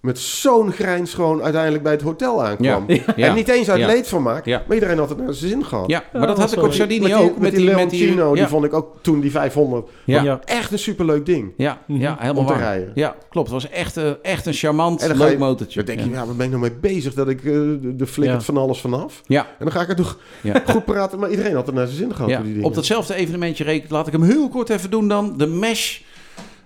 met 0.01 0.18
zo'n 0.18 0.72
grijns 0.72 1.14
gewoon 1.14 1.42
uiteindelijk 1.42 1.82
bij 1.82 1.92
het 1.92 2.03
hotel 2.03 2.44
aankwam. 2.44 2.84
Ja. 2.86 3.03
Ja. 3.16 3.26
En 3.28 3.34
niet 3.34 3.49
eens 3.49 3.70
uit 3.70 3.80
Ja. 3.80 3.86
leedvermaak, 3.86 4.44
Ja. 4.44 4.62
maar 4.66 4.74
iedereen 4.76 4.99
had 4.99 5.09
het 5.09 5.18
naar 5.18 5.34
zijn 5.34 5.51
zin 5.51 5.64
gehad. 5.64 5.90
Ja, 5.90 6.05
maar 6.12 6.26
dat 6.26 6.38
had 6.38 6.53
ik 6.53 6.62
op 6.62 6.72
Sardinië 6.72 7.01
met 7.09 7.16
die, 7.18 7.20
ook. 7.30 7.38
met 7.38 7.55
die 7.55 7.64
Leoncino, 7.64 8.32
die 8.32 8.42
ja. 8.42 8.49
vond 8.49 8.64
ik 8.64 8.72
ook 8.72 8.96
toen 9.01 9.20
die 9.20 9.30
500 9.30 9.88
Ja. 10.05 10.22
Ja. 10.22 10.40
echt 10.44 10.72
een 10.72 10.78
superleuk 10.78 11.26
ding. 11.26 11.53
Ja, 11.57 11.78
Mhm. 11.86 12.01
ja 12.01 12.16
helemaal 12.18 12.40
Om 12.42 12.46
te 12.49 12.53
waar. 12.53 12.62
rijden. 12.62 12.90
Ja, 12.94 13.16
klopt. 13.28 13.51
Het 13.51 13.62
was 13.62 13.70
echt, 13.72 13.96
eh, 13.96 14.11
echt 14.22 14.46
een 14.46 14.53
charmant, 14.53 15.03
En 15.03 15.09
dan 15.09 15.16
leuk 15.18 15.30
je- 15.30 15.38
motortje. 15.38 15.76
Dan 15.84 15.86
denk 15.86 15.99
ja. 15.99 16.05
je, 16.05 16.11
ja, 16.20 16.26
waar 16.26 16.34
ben 16.34 16.44
ik 16.46 16.51
nou 16.53 16.62
mee 16.62 16.72
bezig? 16.92 17.14
Dat 17.14 17.28
ik 17.28 17.38
eh, 17.38 17.53
de, 17.80 18.07
flikkert 18.07 18.38
Ja. 18.40 18.46
van 18.46 18.57
alles 18.57 18.80
vanaf. 18.80 19.22
Ja, 19.26 19.40
En 19.40 19.64
dan 19.64 19.72
ga 19.72 19.80
ik 19.80 19.88
er 19.88 19.96
toch 19.96 20.18
ja. 20.42 20.62
goed 20.72 20.84
praten. 20.84 21.18
Maar 21.18 21.30
iedereen 21.30 21.55
had 21.55 21.66
het 21.66 21.74
naar 21.74 21.86
zijn 21.86 21.99
zin 21.99 22.14
gehad. 22.14 22.30
die 22.44 22.53
dingen. 22.53 22.64
Op 22.64 22.74
datzelfde 22.74 23.14
evenementje 23.14 23.64
rekent, 23.64 23.90
laat 23.90 24.07
ik 24.07 24.12
hem 24.12 24.22
heel 24.22 24.49
kort 24.49 24.68
even 24.70 24.90
doen 24.90 25.09
dan. 25.09 25.34
De 25.36 25.46
Mesh 25.46 25.99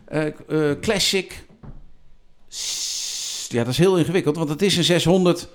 eh, 0.05 0.27
eh, 0.27 0.33
Classic. 0.81 1.45
Ja, 3.53 3.65
dat 3.65 3.73
is 3.73 3.79
heel 3.79 3.97
ingewikkeld, 3.97 4.37
want 4.37 4.49
het 4.49 4.63
is 4.63 4.77
een 4.77 4.85
600 4.85 5.49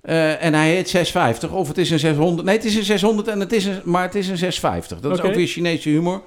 eh, 0.00 0.44
en 0.44 0.54
hij 0.54 0.70
heet 0.74 0.88
650. 0.88 1.50
Of 1.52 1.68
het 1.68 1.78
is 1.78 1.90
een 1.90 1.98
600. 1.98 2.46
Nee, 2.46 2.56
het 2.56 2.64
is 2.64 2.74
een 2.76 2.84
600, 2.84 3.28
en 3.28 3.40
het 3.40 3.52
is 3.52 3.64
een, 3.64 3.80
maar 3.84 4.02
het 4.02 4.14
is 4.14 4.28
een 4.28 4.36
650. 4.38 5.00
Dat 5.00 5.18
is 5.18 5.24
ook 5.24 5.34
weer 5.34 5.46
Chinese 5.46 5.88
humor. 5.88 6.22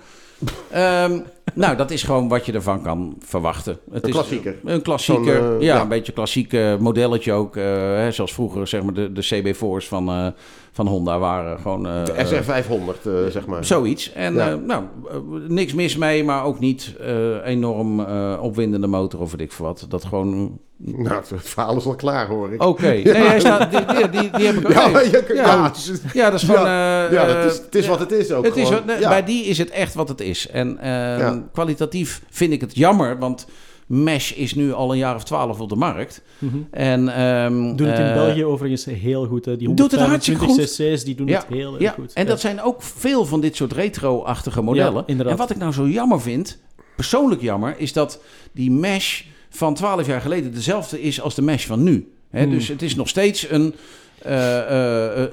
Ehm, 0.71 1.19
nou, 1.53 1.75
dat 1.77 1.91
is 1.91 2.03
gewoon 2.03 2.27
wat 2.27 2.45
je 2.45 2.51
ervan 2.51 2.81
kan 2.81 3.15
verwachten. 3.19 3.77
Het 3.91 4.03
Een 4.03 4.09
is 4.09 4.15
klassieker. 4.15 4.55
Een 4.65 4.81
klassieker. 4.81 5.55
Eh, 5.55 5.61
ja, 5.61 5.75
ja. 5.75 5.81
een 5.81 5.87
beetje 5.87 6.11
klassiek 6.11 6.53
eh, 6.53 6.77
modelletje 6.77 7.31
ook. 7.31 7.55
eh, 7.57 7.63
hè, 7.95 8.11
zoals 8.11 8.33
vroeger 8.33 8.67
zeg 8.67 8.83
maar 8.83 8.93
de, 8.93 9.11
de 9.11 9.53
CB4's 9.55 9.87
van, 9.87 10.09
eh, 10.09 10.27
van 10.75 10.87
Honda 10.87 11.19
waren. 11.19 11.59
Gewoon, 11.59 11.87
eh, 11.87 12.05
De 12.05 12.13
SR500, 12.25 13.05
eh, 13.05 13.11
zeg 13.29 13.45
maar. 13.45 13.65
Zoiets. 13.65 14.11
En 14.13 14.33
Ja. 14.33 14.49
eh, 14.51 14.55
nou, 14.65 14.83
eh, 15.09 15.15
niks 15.47 15.73
mis 15.73 15.97
mee, 15.97 16.23
maar 16.23 16.43
ook 16.43 16.59
niet 16.59 16.95
eh, 17.01 17.45
enorm 17.45 17.99
eh, 17.99 18.39
opwindende 18.41 18.87
motor 18.87 19.19
of 19.19 19.31
weet 19.31 19.41
ik 19.41 19.51
veel 19.51 19.65
wat. 19.65 19.85
Dat 19.89 20.05
gewoon... 20.05 20.59
Nou, 20.77 21.15
het 21.15 21.31
verhaal 21.49 21.77
is 21.77 21.85
al 21.85 21.95
klaar, 21.95 22.27
hoor 22.27 22.53
ik. 22.53 22.63
Oké. 22.63 22.81
Nee, 23.03 23.13
hij 23.13 23.39
staat, 23.39 23.71
die, 23.71 23.85
die, 23.85 24.09
die, 24.09 24.29
die 24.31 24.45
heb 24.45 24.55
ik 24.55 24.65
ook. 24.65 24.71
Ja, 24.73 24.83
nee. 24.83 24.91
maar 24.93 25.03
je- 25.05 25.31
Ja. 25.33 25.45
ja, 25.45 25.63
het 25.63 25.75
is- 25.77 25.91
Ja, 26.13 26.29
dat 26.29 26.41
is 26.41 26.45
gewoon... 26.45 26.65
Ja, 26.65 27.07
eh, 27.09 27.39
eh, 27.39 27.45
is, 27.45 27.57
het 27.57 27.75
is 27.75 27.87
wat 27.87 27.99
het 27.99 28.11
is 28.11 28.31
ook. 28.31 28.45
het 28.45 28.55
is. 28.55 28.69
Bij 28.85 29.23
die 29.23 29.43
is 29.45 29.57
het 29.57 29.69
echt 29.69 29.93
wat 29.93 30.09
het 30.09 30.21
is. 30.21 30.47
En 30.47 30.77
eh, 30.77 30.89
Ja. 31.19 31.43
kwalitatief 31.53 32.21
vind 32.29 32.53
ik 32.53 32.61
het 32.61 32.75
jammer, 32.75 33.17
want 33.19 33.47
Mesh 33.85 34.31
is 34.31 34.55
nu 34.55 34.73
al 34.73 34.91
een 34.91 34.97
jaar 34.97 35.15
of 35.15 35.23
twaalf 35.23 35.59
op 35.59 35.69
de 35.69 35.75
markt. 35.75 36.21
Mhm. 36.37 36.57
En, 36.71 37.09
ehm, 37.15 37.75
Doen 37.75 37.87
het 37.87 37.99
in 37.99 38.05
eh, 38.05 38.13
België 38.13 38.45
overigens 38.45 38.85
heel 38.85 39.25
goed. 39.25 39.45
Hè. 39.45 39.57
Die 39.57 39.73
doet 39.73 39.91
het 39.91 39.99
hartstikke 39.99 40.45
125 40.45 40.95
cc's, 40.95 41.03
die 41.03 41.15
doen 41.15 41.27
Ja, 41.27 41.37
het 41.39 41.47
heel 41.49 41.73
erg 41.73 41.81
Ja, 41.81 41.91
goed. 41.91 42.13
en 42.13 42.23
Ja. 42.23 42.29
dat 42.29 42.39
zijn 42.39 42.61
ook 42.61 42.81
veel 42.81 43.25
van 43.25 43.41
dit 43.41 43.55
soort 43.55 43.73
retro-achtige 43.73 44.61
modellen. 44.61 44.93
Ja, 44.93 45.03
inderdaad. 45.05 45.33
en 45.33 45.39
wat 45.39 45.49
ik 45.49 45.57
nou 45.57 45.71
zo 45.73 45.87
jammer 45.87 46.21
vind, 46.21 46.57
persoonlijk 46.95 47.41
jammer, 47.41 47.75
is 47.77 47.93
dat 47.93 48.19
die 48.51 48.71
mesh 48.71 49.21
van 49.49 49.73
12 49.73 50.07
jaar 50.07 50.21
geleden 50.21 50.53
dezelfde 50.53 51.01
is 51.01 51.21
als 51.21 51.35
de 51.35 51.41
mesh 51.41 51.65
van 51.65 51.83
nu. 51.83 52.09
Hè, 52.29 52.41
Hmm. 52.41 52.51
Dus 52.51 52.67
het 52.67 52.81
is 52.81 52.95
nog 52.95 53.07
steeds 53.07 53.49
een, 53.49 53.75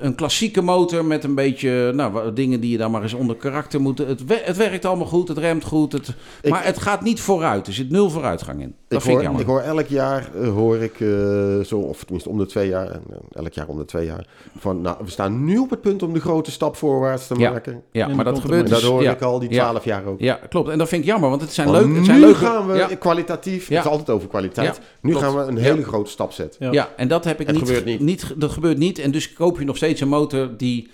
een 0.01 0.15
klassieke 0.15 0.63
motor 0.63 1.05
met 1.05 1.25
een 1.25 1.35
beetje 1.35 1.93
nou, 1.95 2.33
dingen 2.33 2.61
die 2.61 2.71
je 2.71 2.79
dan 2.79 2.91
maar 2.91 3.03
eens 3.03 3.15
onder 3.15 3.37
karakter 3.37 3.81
moeten. 3.81 4.07
Het, 4.07 4.23
het 4.27 4.57
werkt 4.57 4.85
allemaal 4.85 5.07
goed, 5.07 5.29
het 5.29 5.39
remt 5.39 5.65
goed, 5.65 5.93
het, 5.93 6.15
maar 6.49 6.65
het 6.65 6.79
gaat 6.79 7.03
niet 7.03 7.21
vooruit. 7.21 7.67
Er 7.67 7.73
zit 7.73 7.91
nul 7.91 8.11
vooruitgang 8.11 8.61
in. 8.61 8.75
Dat 8.93 9.01
ik 9.01 9.07
vind 9.07 9.15
hoor, 9.15 9.17
ik 9.19 9.23
jammer. 9.23 9.41
ik 9.41 9.47
hoor 9.47 9.79
elk 9.79 9.87
jaar, 9.87 10.31
eh, 10.43 10.49
hoor 10.49 10.77
ik 10.79 11.01
eh, 11.01 11.61
zo, 11.65 11.79
of 11.79 12.05
tenminste 12.05 12.29
om 12.31 12.39
de 12.39 12.47
twee 12.47 12.69
jaar, 12.69 12.91
en, 12.91 13.03
eh, 13.11 13.17
elk 13.43 13.53
jaar 13.53 13.69
om 13.69 13.79
de 13.79 13.85
twee 13.85 14.07
jaar, 14.07 14.27
van 14.59 14.81
nou, 14.81 14.97
we 15.05 15.11
staan 15.11 15.45
nu 15.45 15.59
op 15.59 15.71
het 15.71 15.81
punt 15.81 16.03
om 16.03 16.13
de 16.13 16.21
grote 16.21 16.51
stap 16.51 16.77
voorwaarts 16.77 17.27
te 17.27 17.39
Ja. 17.39 17.51
maken. 17.51 17.83
ja, 17.93 18.09
En 18.09 18.17
maar 18.17 18.25
dat 18.25 18.37
er 18.37 18.43
gebeurt 18.43 18.65
En 18.65 18.71
dat 18.71 18.81
dus. 18.81 18.89
hoor 18.89 19.03
ja. 19.03 19.11
ik 19.13 19.21
al 19.23 19.39
die 19.39 19.51
Ja. 19.53 19.69
twaalf 19.69 19.85
jaar 19.85 20.05
ook. 20.05 20.21
Ja, 20.21 20.39
klopt. 20.49 20.69
En 20.69 20.79
dat 20.79 20.89
vind 20.89 21.03
ik 21.03 21.09
jammer, 21.09 21.29
want 21.31 21.41
het 21.43 21.53
zijn 21.53 21.69
Want 21.71 21.79
leuke. 21.85 21.97
Het 21.97 22.07
zijn 22.07 22.19
nu 22.19 22.25
leuke 22.25 22.39
gaan 22.39 22.67
we 22.67 22.75
ja. 22.77 22.87
kwalitatief, 22.87 23.69
Ja. 23.69 23.77
het 23.77 23.85
is 23.85 23.91
altijd 23.91 24.11
over 24.11 24.29
kwaliteit, 24.29 24.77
Ja, 24.77 24.83
nu 25.01 25.11
klopt. 25.11 25.25
gaan 25.27 25.37
we 25.37 25.43
een 25.43 25.57
hele 25.59 25.83
grote 25.85 26.11
stap 26.11 26.33
zetten. 26.33 26.67
Ja. 26.67 26.73
Ja. 26.73 26.89
en 26.97 27.09
dat 27.09 27.25
heb 27.25 27.41
ik 27.41 27.47
niet, 27.51 27.59
gebeurt 27.59 28.01
niet. 28.01 28.35
Dat 28.37 28.51
gebeurt 28.51 28.79
niet. 28.79 28.99
En 28.99 29.11
dus 29.11 29.33
koop 29.33 29.59
je 29.59 29.65
nog 29.65 29.77
steeds 29.77 30.01
een 30.01 30.09
motor 30.09 30.57
die 30.57 30.91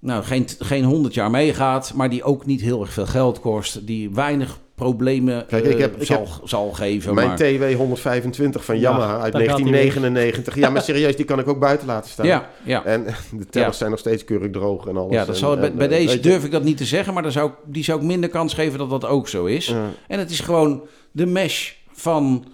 nou, 0.00 0.24
geen, 0.24 0.46
geen 0.58 0.84
100 0.84 1.14
jaar 1.14 1.30
meegaat, 1.30 1.92
maar 1.94 2.10
die 2.10 2.22
ook 2.22 2.46
niet 2.46 2.60
heel 2.60 2.80
erg 2.80 2.92
veel 2.92 3.06
geld 3.06 3.40
kost. 3.40 3.86
Die 3.86 4.10
weinig 4.14 4.58
problemen 4.74 5.46
Kijk, 5.46 5.64
ik 5.64 5.74
eh, 5.74 5.80
heb- 5.80 6.00
ik 6.00 6.06
zal, 6.06 6.18
heb 6.20 6.28
zal 6.48 6.70
geven. 6.72 7.14
Mijn 7.14 7.26
maar, 7.28 7.36
TW 7.36 7.74
125 7.76 8.64
van 8.64 8.74
Ja, 8.74 8.80
Yamaha 8.80 9.20
uit 9.20 9.32
daar 9.32 9.42
gaat 9.42 9.58
hij 9.60 9.70
1999. 9.70 10.54
Ja, 10.56 10.70
maar 10.70 10.82
serieus, 10.82 11.16
die 11.16 11.24
kan 11.24 11.38
ik 11.38 11.48
ook 11.48 11.58
buiten 11.60 11.86
laten 11.86 12.10
staan. 12.10 12.26
ja, 12.26 12.50
ja. 12.64 12.84
En 12.84 13.04
de 13.30 13.46
tellers 13.46 13.70
Ja. 13.72 13.78
zijn 13.78 13.90
nog 13.90 13.98
steeds 13.98 14.24
keurig 14.24 14.50
droog 14.50 14.86
en 14.86 14.96
alles. 14.96 15.12
ja, 15.12 15.18
dat 15.18 15.28
En- 15.28 15.34
zal, 15.40 15.56
bij, 15.56 15.68
en, 15.70 15.76
bij 15.76 15.88
eh, 15.88 15.92
deze 15.96 16.20
durf 16.20 16.44
ik 16.44 16.50
dat 16.50 16.62
niet 16.64 16.76
te 16.76 16.84
zeggen, 16.84 17.14
maar 17.14 17.22
dan 17.22 17.32
zou, 17.32 17.50
die 17.66 17.84
zou 17.84 18.00
ik 18.00 18.06
minder 18.06 18.30
kans 18.30 18.54
geven 18.54 18.78
dat 18.78 18.90
dat 18.90 19.04
ook 19.06 19.28
zo 19.28 19.44
is. 19.44 19.66
ja. 19.66 19.84
En 20.08 20.18
het 20.18 20.30
is 20.30 20.40
gewoon 20.40 20.82
de 21.12 21.26
mesh 21.26 21.70
van 21.92 22.44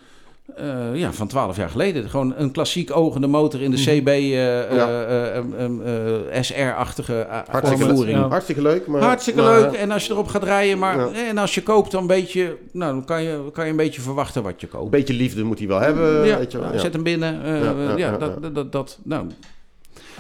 eh, 0.57 0.95
ja, 0.95 1.13
van 1.13 1.27
12 1.27 1.57
jaar 1.57 1.69
geleden. 1.69 2.11
Gewoon 2.11 2.35
een 2.37 2.51
klassiek 2.51 2.97
ogende 2.97 3.27
motor 3.27 3.61
in 3.63 3.71
de. 3.71 3.77
CB 3.77 4.09
eh, 4.09 4.23
eh, 4.71 4.77
Ja. 4.77 4.89
eh, 4.89 5.37
eh, 5.37 5.45
eh, 5.59 6.37
eh, 6.37 6.43
SR-achtige 6.43 7.21
eh, 7.21 7.39
Hartstikke, 7.51 7.85
uitvoering. 7.85 8.19
Ja. 8.19 8.29
hartstikke 8.29 8.63
leuk. 8.63 8.87
Maar, 8.87 9.03
Hartstikke 9.03 9.43
maar- 9.43 9.61
leuk. 9.61 9.73
En 9.73 9.91
als 9.91 10.07
je 10.07 10.13
erop 10.13 10.27
gaat 10.29 10.43
rijden, 10.43 10.79
maar 10.79 10.99
Ja. 10.99 11.09
en 11.29 11.39
als 11.39 11.55
je 11.55 11.63
koopt, 11.63 11.91
dan 11.91 12.01
een 12.01 12.07
beetje, 12.07 12.57
nou, 12.73 12.93
dan 12.93 13.05
kan 13.05 13.23
je, 13.23 13.51
kan 13.53 13.65
je 13.65 13.71
een 13.71 13.77
beetje 13.77 14.01
verwachten 14.01 14.43
wat 14.43 14.61
je 14.61 14.67
koopt. 14.67 14.85
Een 14.85 14.91
beetje 14.91 15.15
liefde 15.15 15.43
moet 15.45 15.59
hij 15.59 15.69
wel 15.69 15.81
hebben. 15.81 16.27
ja, 16.27 16.39
Weet 16.39 16.53
je 16.53 16.59
wel. 16.61 16.73
Ja. 16.73 16.79
zet 16.79 16.93
hem 16.93 17.03
binnen. 17.03 17.43
eh, 17.45 17.51
Ja, 17.65 17.71
ja, 17.71 17.73
ja, 17.91 17.97
ja, 17.97 18.17
dat, 18.19 18.33
ja. 18.35 18.41
dat, 18.41 18.55
dat, 18.55 18.73
dat, 18.73 18.99
nou. 19.05 19.27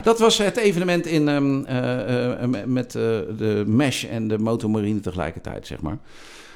dat 0.03 0.19
was 0.19 0.39
het 0.39 0.57
evenement 0.57 1.07
in, 1.07 1.29
ehm, 1.29 1.65
eh, 1.65 2.43
eh, 2.43 2.49
met- 2.67 2.95
eh, 2.95 3.03
de 3.39 3.63
Mesh 3.67 4.05
en 4.05 4.29
de 4.29 4.39
Motomarine 4.39 5.01
tegelijkertijd, 5.01 5.67
zeg 5.67 5.81
maar. 5.81 5.99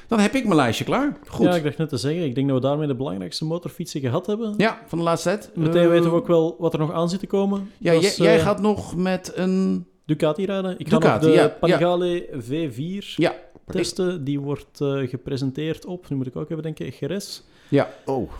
Dan 0.09 0.19
heb 0.19 0.33
ik 0.33 0.43
mijn 0.43 0.55
lijstje 0.55 0.83
klaar. 0.83 1.17
Goed. 1.27 1.45
Ja, 1.45 1.51
Ja, 1.51 1.57
ik 1.57 1.63
dacht 1.63 1.77
net 1.77 1.89
te 1.89 1.97
zeggen, 1.97 2.23
ik 2.23 2.35
denk 2.35 2.47
dat 2.47 2.61
we 2.61 2.67
daarmee 2.67 2.87
de 2.87 2.95
belangrijkste 2.95 3.45
motorfietsen 3.45 4.01
gehad 4.01 4.25
hebben. 4.25 4.53
van 4.87 4.97
de 4.97 5.03
laatste 5.03 5.29
tijd. 5.29 5.51
Meteen 5.55 5.83
Eh, 5.83 5.89
weten 5.89 6.09
we 6.09 6.15
ook 6.15 6.27
wel 6.27 6.55
wat 6.59 6.73
er 6.73 6.79
nog 6.79 6.91
aan 6.91 7.09
zit 7.09 7.19
te 7.19 7.27
komen. 7.27 7.71
Ja, 7.77 7.93
jij, 7.93 8.37
eh, 8.37 8.43
gaat 8.43 8.61
nog 8.61 8.95
met 8.95 9.31
een... 9.35 9.85
Ducati 10.05 10.45
rijden. 10.45 10.79
Ik 10.79 10.89
ga 10.89 10.97
Ducati, 10.99 11.25
nog 11.25 11.35
de 11.35 11.41
ja, 11.41 11.47
Panigale 11.47 12.27
V4 12.33 13.15
Ja, 13.15 13.35
testen. 13.65 14.23
Die 14.23 14.39
wordt 14.39 14.81
eh, 14.81 14.97
gepresenteerd 15.07 15.85
op, 15.85 16.09
nu 16.09 16.15
moet 16.15 16.27
ik 16.27 16.35
ook 16.35 16.49
even 16.49 16.63
denken, 16.63 16.91
GRS. 16.91 17.43
Oh, 18.05 18.31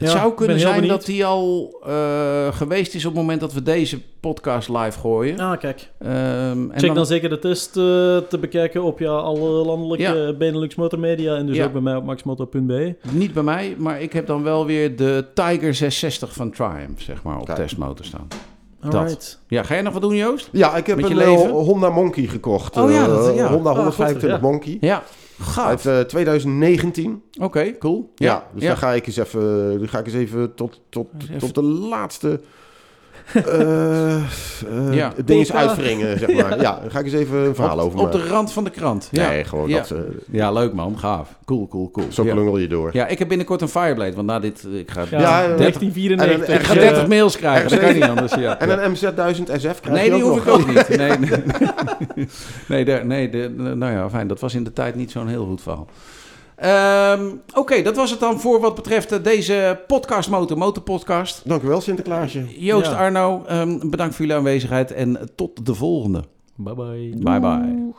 Het 0.00 0.10
Ja, 0.12 0.18
zou 0.18 0.34
kunnen 0.34 0.60
zijn 0.60 0.74
benieuwd. 0.74 0.90
dat 0.96 1.06
die 1.06 1.24
al 1.26 1.74
eh, 1.86 2.52
geweest 2.52 2.94
is 2.94 3.04
op 3.04 3.10
het 3.12 3.20
moment 3.20 3.40
dat 3.40 3.52
we 3.52 3.62
deze 3.62 4.00
podcast 4.20 4.68
live 4.68 4.98
gooien. 4.98 5.38
Ah, 5.38 5.58
kijk. 5.58 5.88
Ehm, 5.98 6.10
en 6.12 6.72
Check 6.76 6.94
dan, 6.94 7.06
zeker 7.06 7.28
de 7.28 7.38
test 7.38 7.68
eh, 7.68 7.82
te 8.28 8.38
bekijken 8.40 8.82
op 8.82 8.98
ja, 8.98 9.10
alle 9.10 9.48
landelijke 9.48 10.02
Ja. 10.18 10.32
Benelux 10.32 10.74
Motormedia 10.74 11.34
en 11.36 11.46
dus 11.46 11.56
Ja. 11.56 11.64
ook 11.64 11.72
bij 11.72 11.80
mij 11.80 11.96
op 11.96 12.04
maxmoto.be. 12.04 12.94
Niet 13.10 13.32
bij 13.32 13.42
mij, 13.42 13.74
maar 13.78 14.00
ik 14.02 14.12
heb 14.12 14.26
dan 14.26 14.42
wel 14.42 14.66
weer 14.66 14.96
de 14.96 15.24
Tiger 15.34 15.74
660 15.74 16.32
van 16.32 16.50
Triumph, 16.50 17.02
zeg 17.02 17.22
maar, 17.22 17.38
op 17.38 17.44
Kijk. 17.46 17.58
testmotor 17.58 18.04
staan. 18.04 18.28
Alright. 18.82 19.40
Ja, 19.48 19.62
ga 19.62 19.74
jij 19.74 19.82
nog 19.82 19.92
wat 19.92 20.02
doen, 20.02 20.16
Joost? 20.16 20.48
Ja, 20.52 20.76
ik 20.76 20.86
heb 20.86 21.02
een 21.02 21.16
leven? 21.16 21.44
eh, 21.44 21.50
Honda 21.50 21.90
Monkey 21.90 22.24
gekocht. 22.26 22.76
Oh 22.76 22.90
ja, 22.90 23.02
Eh, 23.02 23.06
dat- 23.06 23.34
ja. 23.34 23.48
Honda 23.52 23.70
Ah, 23.70 23.76
125 23.76 24.30
goed, 24.30 24.40
ja. 24.40 24.48
Monkey. 24.50 24.76
Ja, 24.80 25.02
gaaf. 25.40 25.66
Uit 25.68 25.86
eh, 25.86 26.00
2019. 26.00 27.22
Oké, 27.40 27.78
cool. 27.78 28.12
Ja, 28.14 28.46
dus 28.54 28.64
dan 28.64 28.76
ga 28.76 28.92
ik 28.92 29.06
eens 29.06 29.16
even, 29.16 29.78
dan 29.78 29.88
ga 29.88 29.98
ik 29.98 30.06
eens 30.06 30.14
even 30.14 30.54
tot, 30.54 30.80
tot, 30.88 31.08
Even- 31.22 31.38
tot 31.38 31.54
de 31.54 31.62
laatste 31.62 32.40
eh 33.32 34.14
eh, 34.14 34.22
Ja. 34.92 35.12
dingen 35.24 35.52
uitwringen, 35.54 36.18
zeg 36.18 36.32
maar. 36.32 36.60
ja. 36.60 36.80
ga 36.88 36.98
ik 36.98 37.04
eens 37.04 37.14
even 37.14 37.38
een 37.38 37.54
verhaal 37.54 37.78
op, 37.78 37.84
over 37.84 37.98
op 37.98 38.12
de 38.12 38.26
rand 38.28 38.52
van 38.52 38.64
de 38.64 38.70
krant. 38.70 39.08
Ja, 39.10 39.28
Nee, 39.28 39.44
gewoon 39.44 39.68
ja. 39.68 39.76
dat, 39.78 39.90
eh, 39.90 39.98
ja 40.30 40.52
leuk 40.52 40.72
man, 40.72 40.98
gaaf. 40.98 41.28
Cool, 41.44 41.68
cool, 41.68 41.90
cool. 41.90 42.06
zo 42.10 42.24
ja. 42.24 42.32
klungel 42.32 42.58
je 42.58 42.68
door. 42.68 42.90
ja, 42.92 43.06
ik 43.06 43.18
heb 43.18 43.28
binnenkort 43.28 43.60
een 43.60 43.68
Fireblade, 43.68 44.14
want 44.14 44.26
na 44.26 44.38
dit, 44.40 44.66
ik 44.72 44.90
ga, 44.90 45.00
Ja, 45.10 45.18
Ja, 45.20 45.46
30, 45.56 45.56
1994. 45.58 46.46
en- 46.48 46.54
en- 46.54 46.60
ik 46.60 46.66
ga 46.66 46.74
eh, 46.74 46.80
30 46.80 47.06
mails 47.08 47.36
krijgen, 47.36 47.70
dat 47.70 47.78
kan 47.78 47.88
een- 47.88 47.94
niet 47.94 48.04
anders. 48.04 48.34
Ja. 48.34 48.58
En 48.58 48.70
een 48.84 48.90
MZ1000 48.96 49.50
SF 49.60 49.80
krijg 49.80 49.98
Nee, 50.00 50.10
die 50.10 50.22
hoef 50.22 50.34
nog. 50.34 50.46
ik 50.46 50.52
ook 50.52 50.66
niet. 50.66 50.88
Nee, 50.98 51.18
nee, 52.66 52.84
nee, 52.84 53.04
nee 53.04 53.30
de, 53.30 53.50
nou 53.74 53.92
ja, 53.92 54.10
fijn. 54.10 54.26
Dat 54.28 54.40
was 54.40 54.54
in 54.54 54.64
de 54.64 54.72
tijd 54.72 54.94
niet 54.94 55.10
zo'n 55.10 55.28
heel 55.28 55.44
goed 55.46 55.62
verhaal. 55.62 55.86
Ehm, 56.60 57.26
Oké, 57.54 57.82
dat 57.82 57.96
was 57.96 58.10
het 58.10 58.20
dan 58.20 58.40
voor 58.40 58.60
wat 58.60 58.74
betreft 58.74 59.12
eh, 59.12 59.22
deze 59.22 59.80
podcast 59.86 60.30
Motor, 60.30 60.58
Motorpodcast. 60.58 61.48
Dank 61.48 61.62
u 61.62 61.66
wel, 61.66 61.80
Sinterklaasje. 61.80 62.44
Joost, 62.64 62.90
Ja. 62.90 62.96
Arno, 62.96 63.44
ehm, 63.46 63.88
bedankt 63.90 64.14
voor 64.14 64.24
jullie 64.24 64.40
aanwezigheid 64.40 64.92
en 64.92 65.30
tot 65.34 65.66
de 65.66 65.74
volgende. 65.74 66.24
Bye 66.56 66.74
bye. 66.74 67.16
Bye 67.18 67.40
bye. 67.40 67.92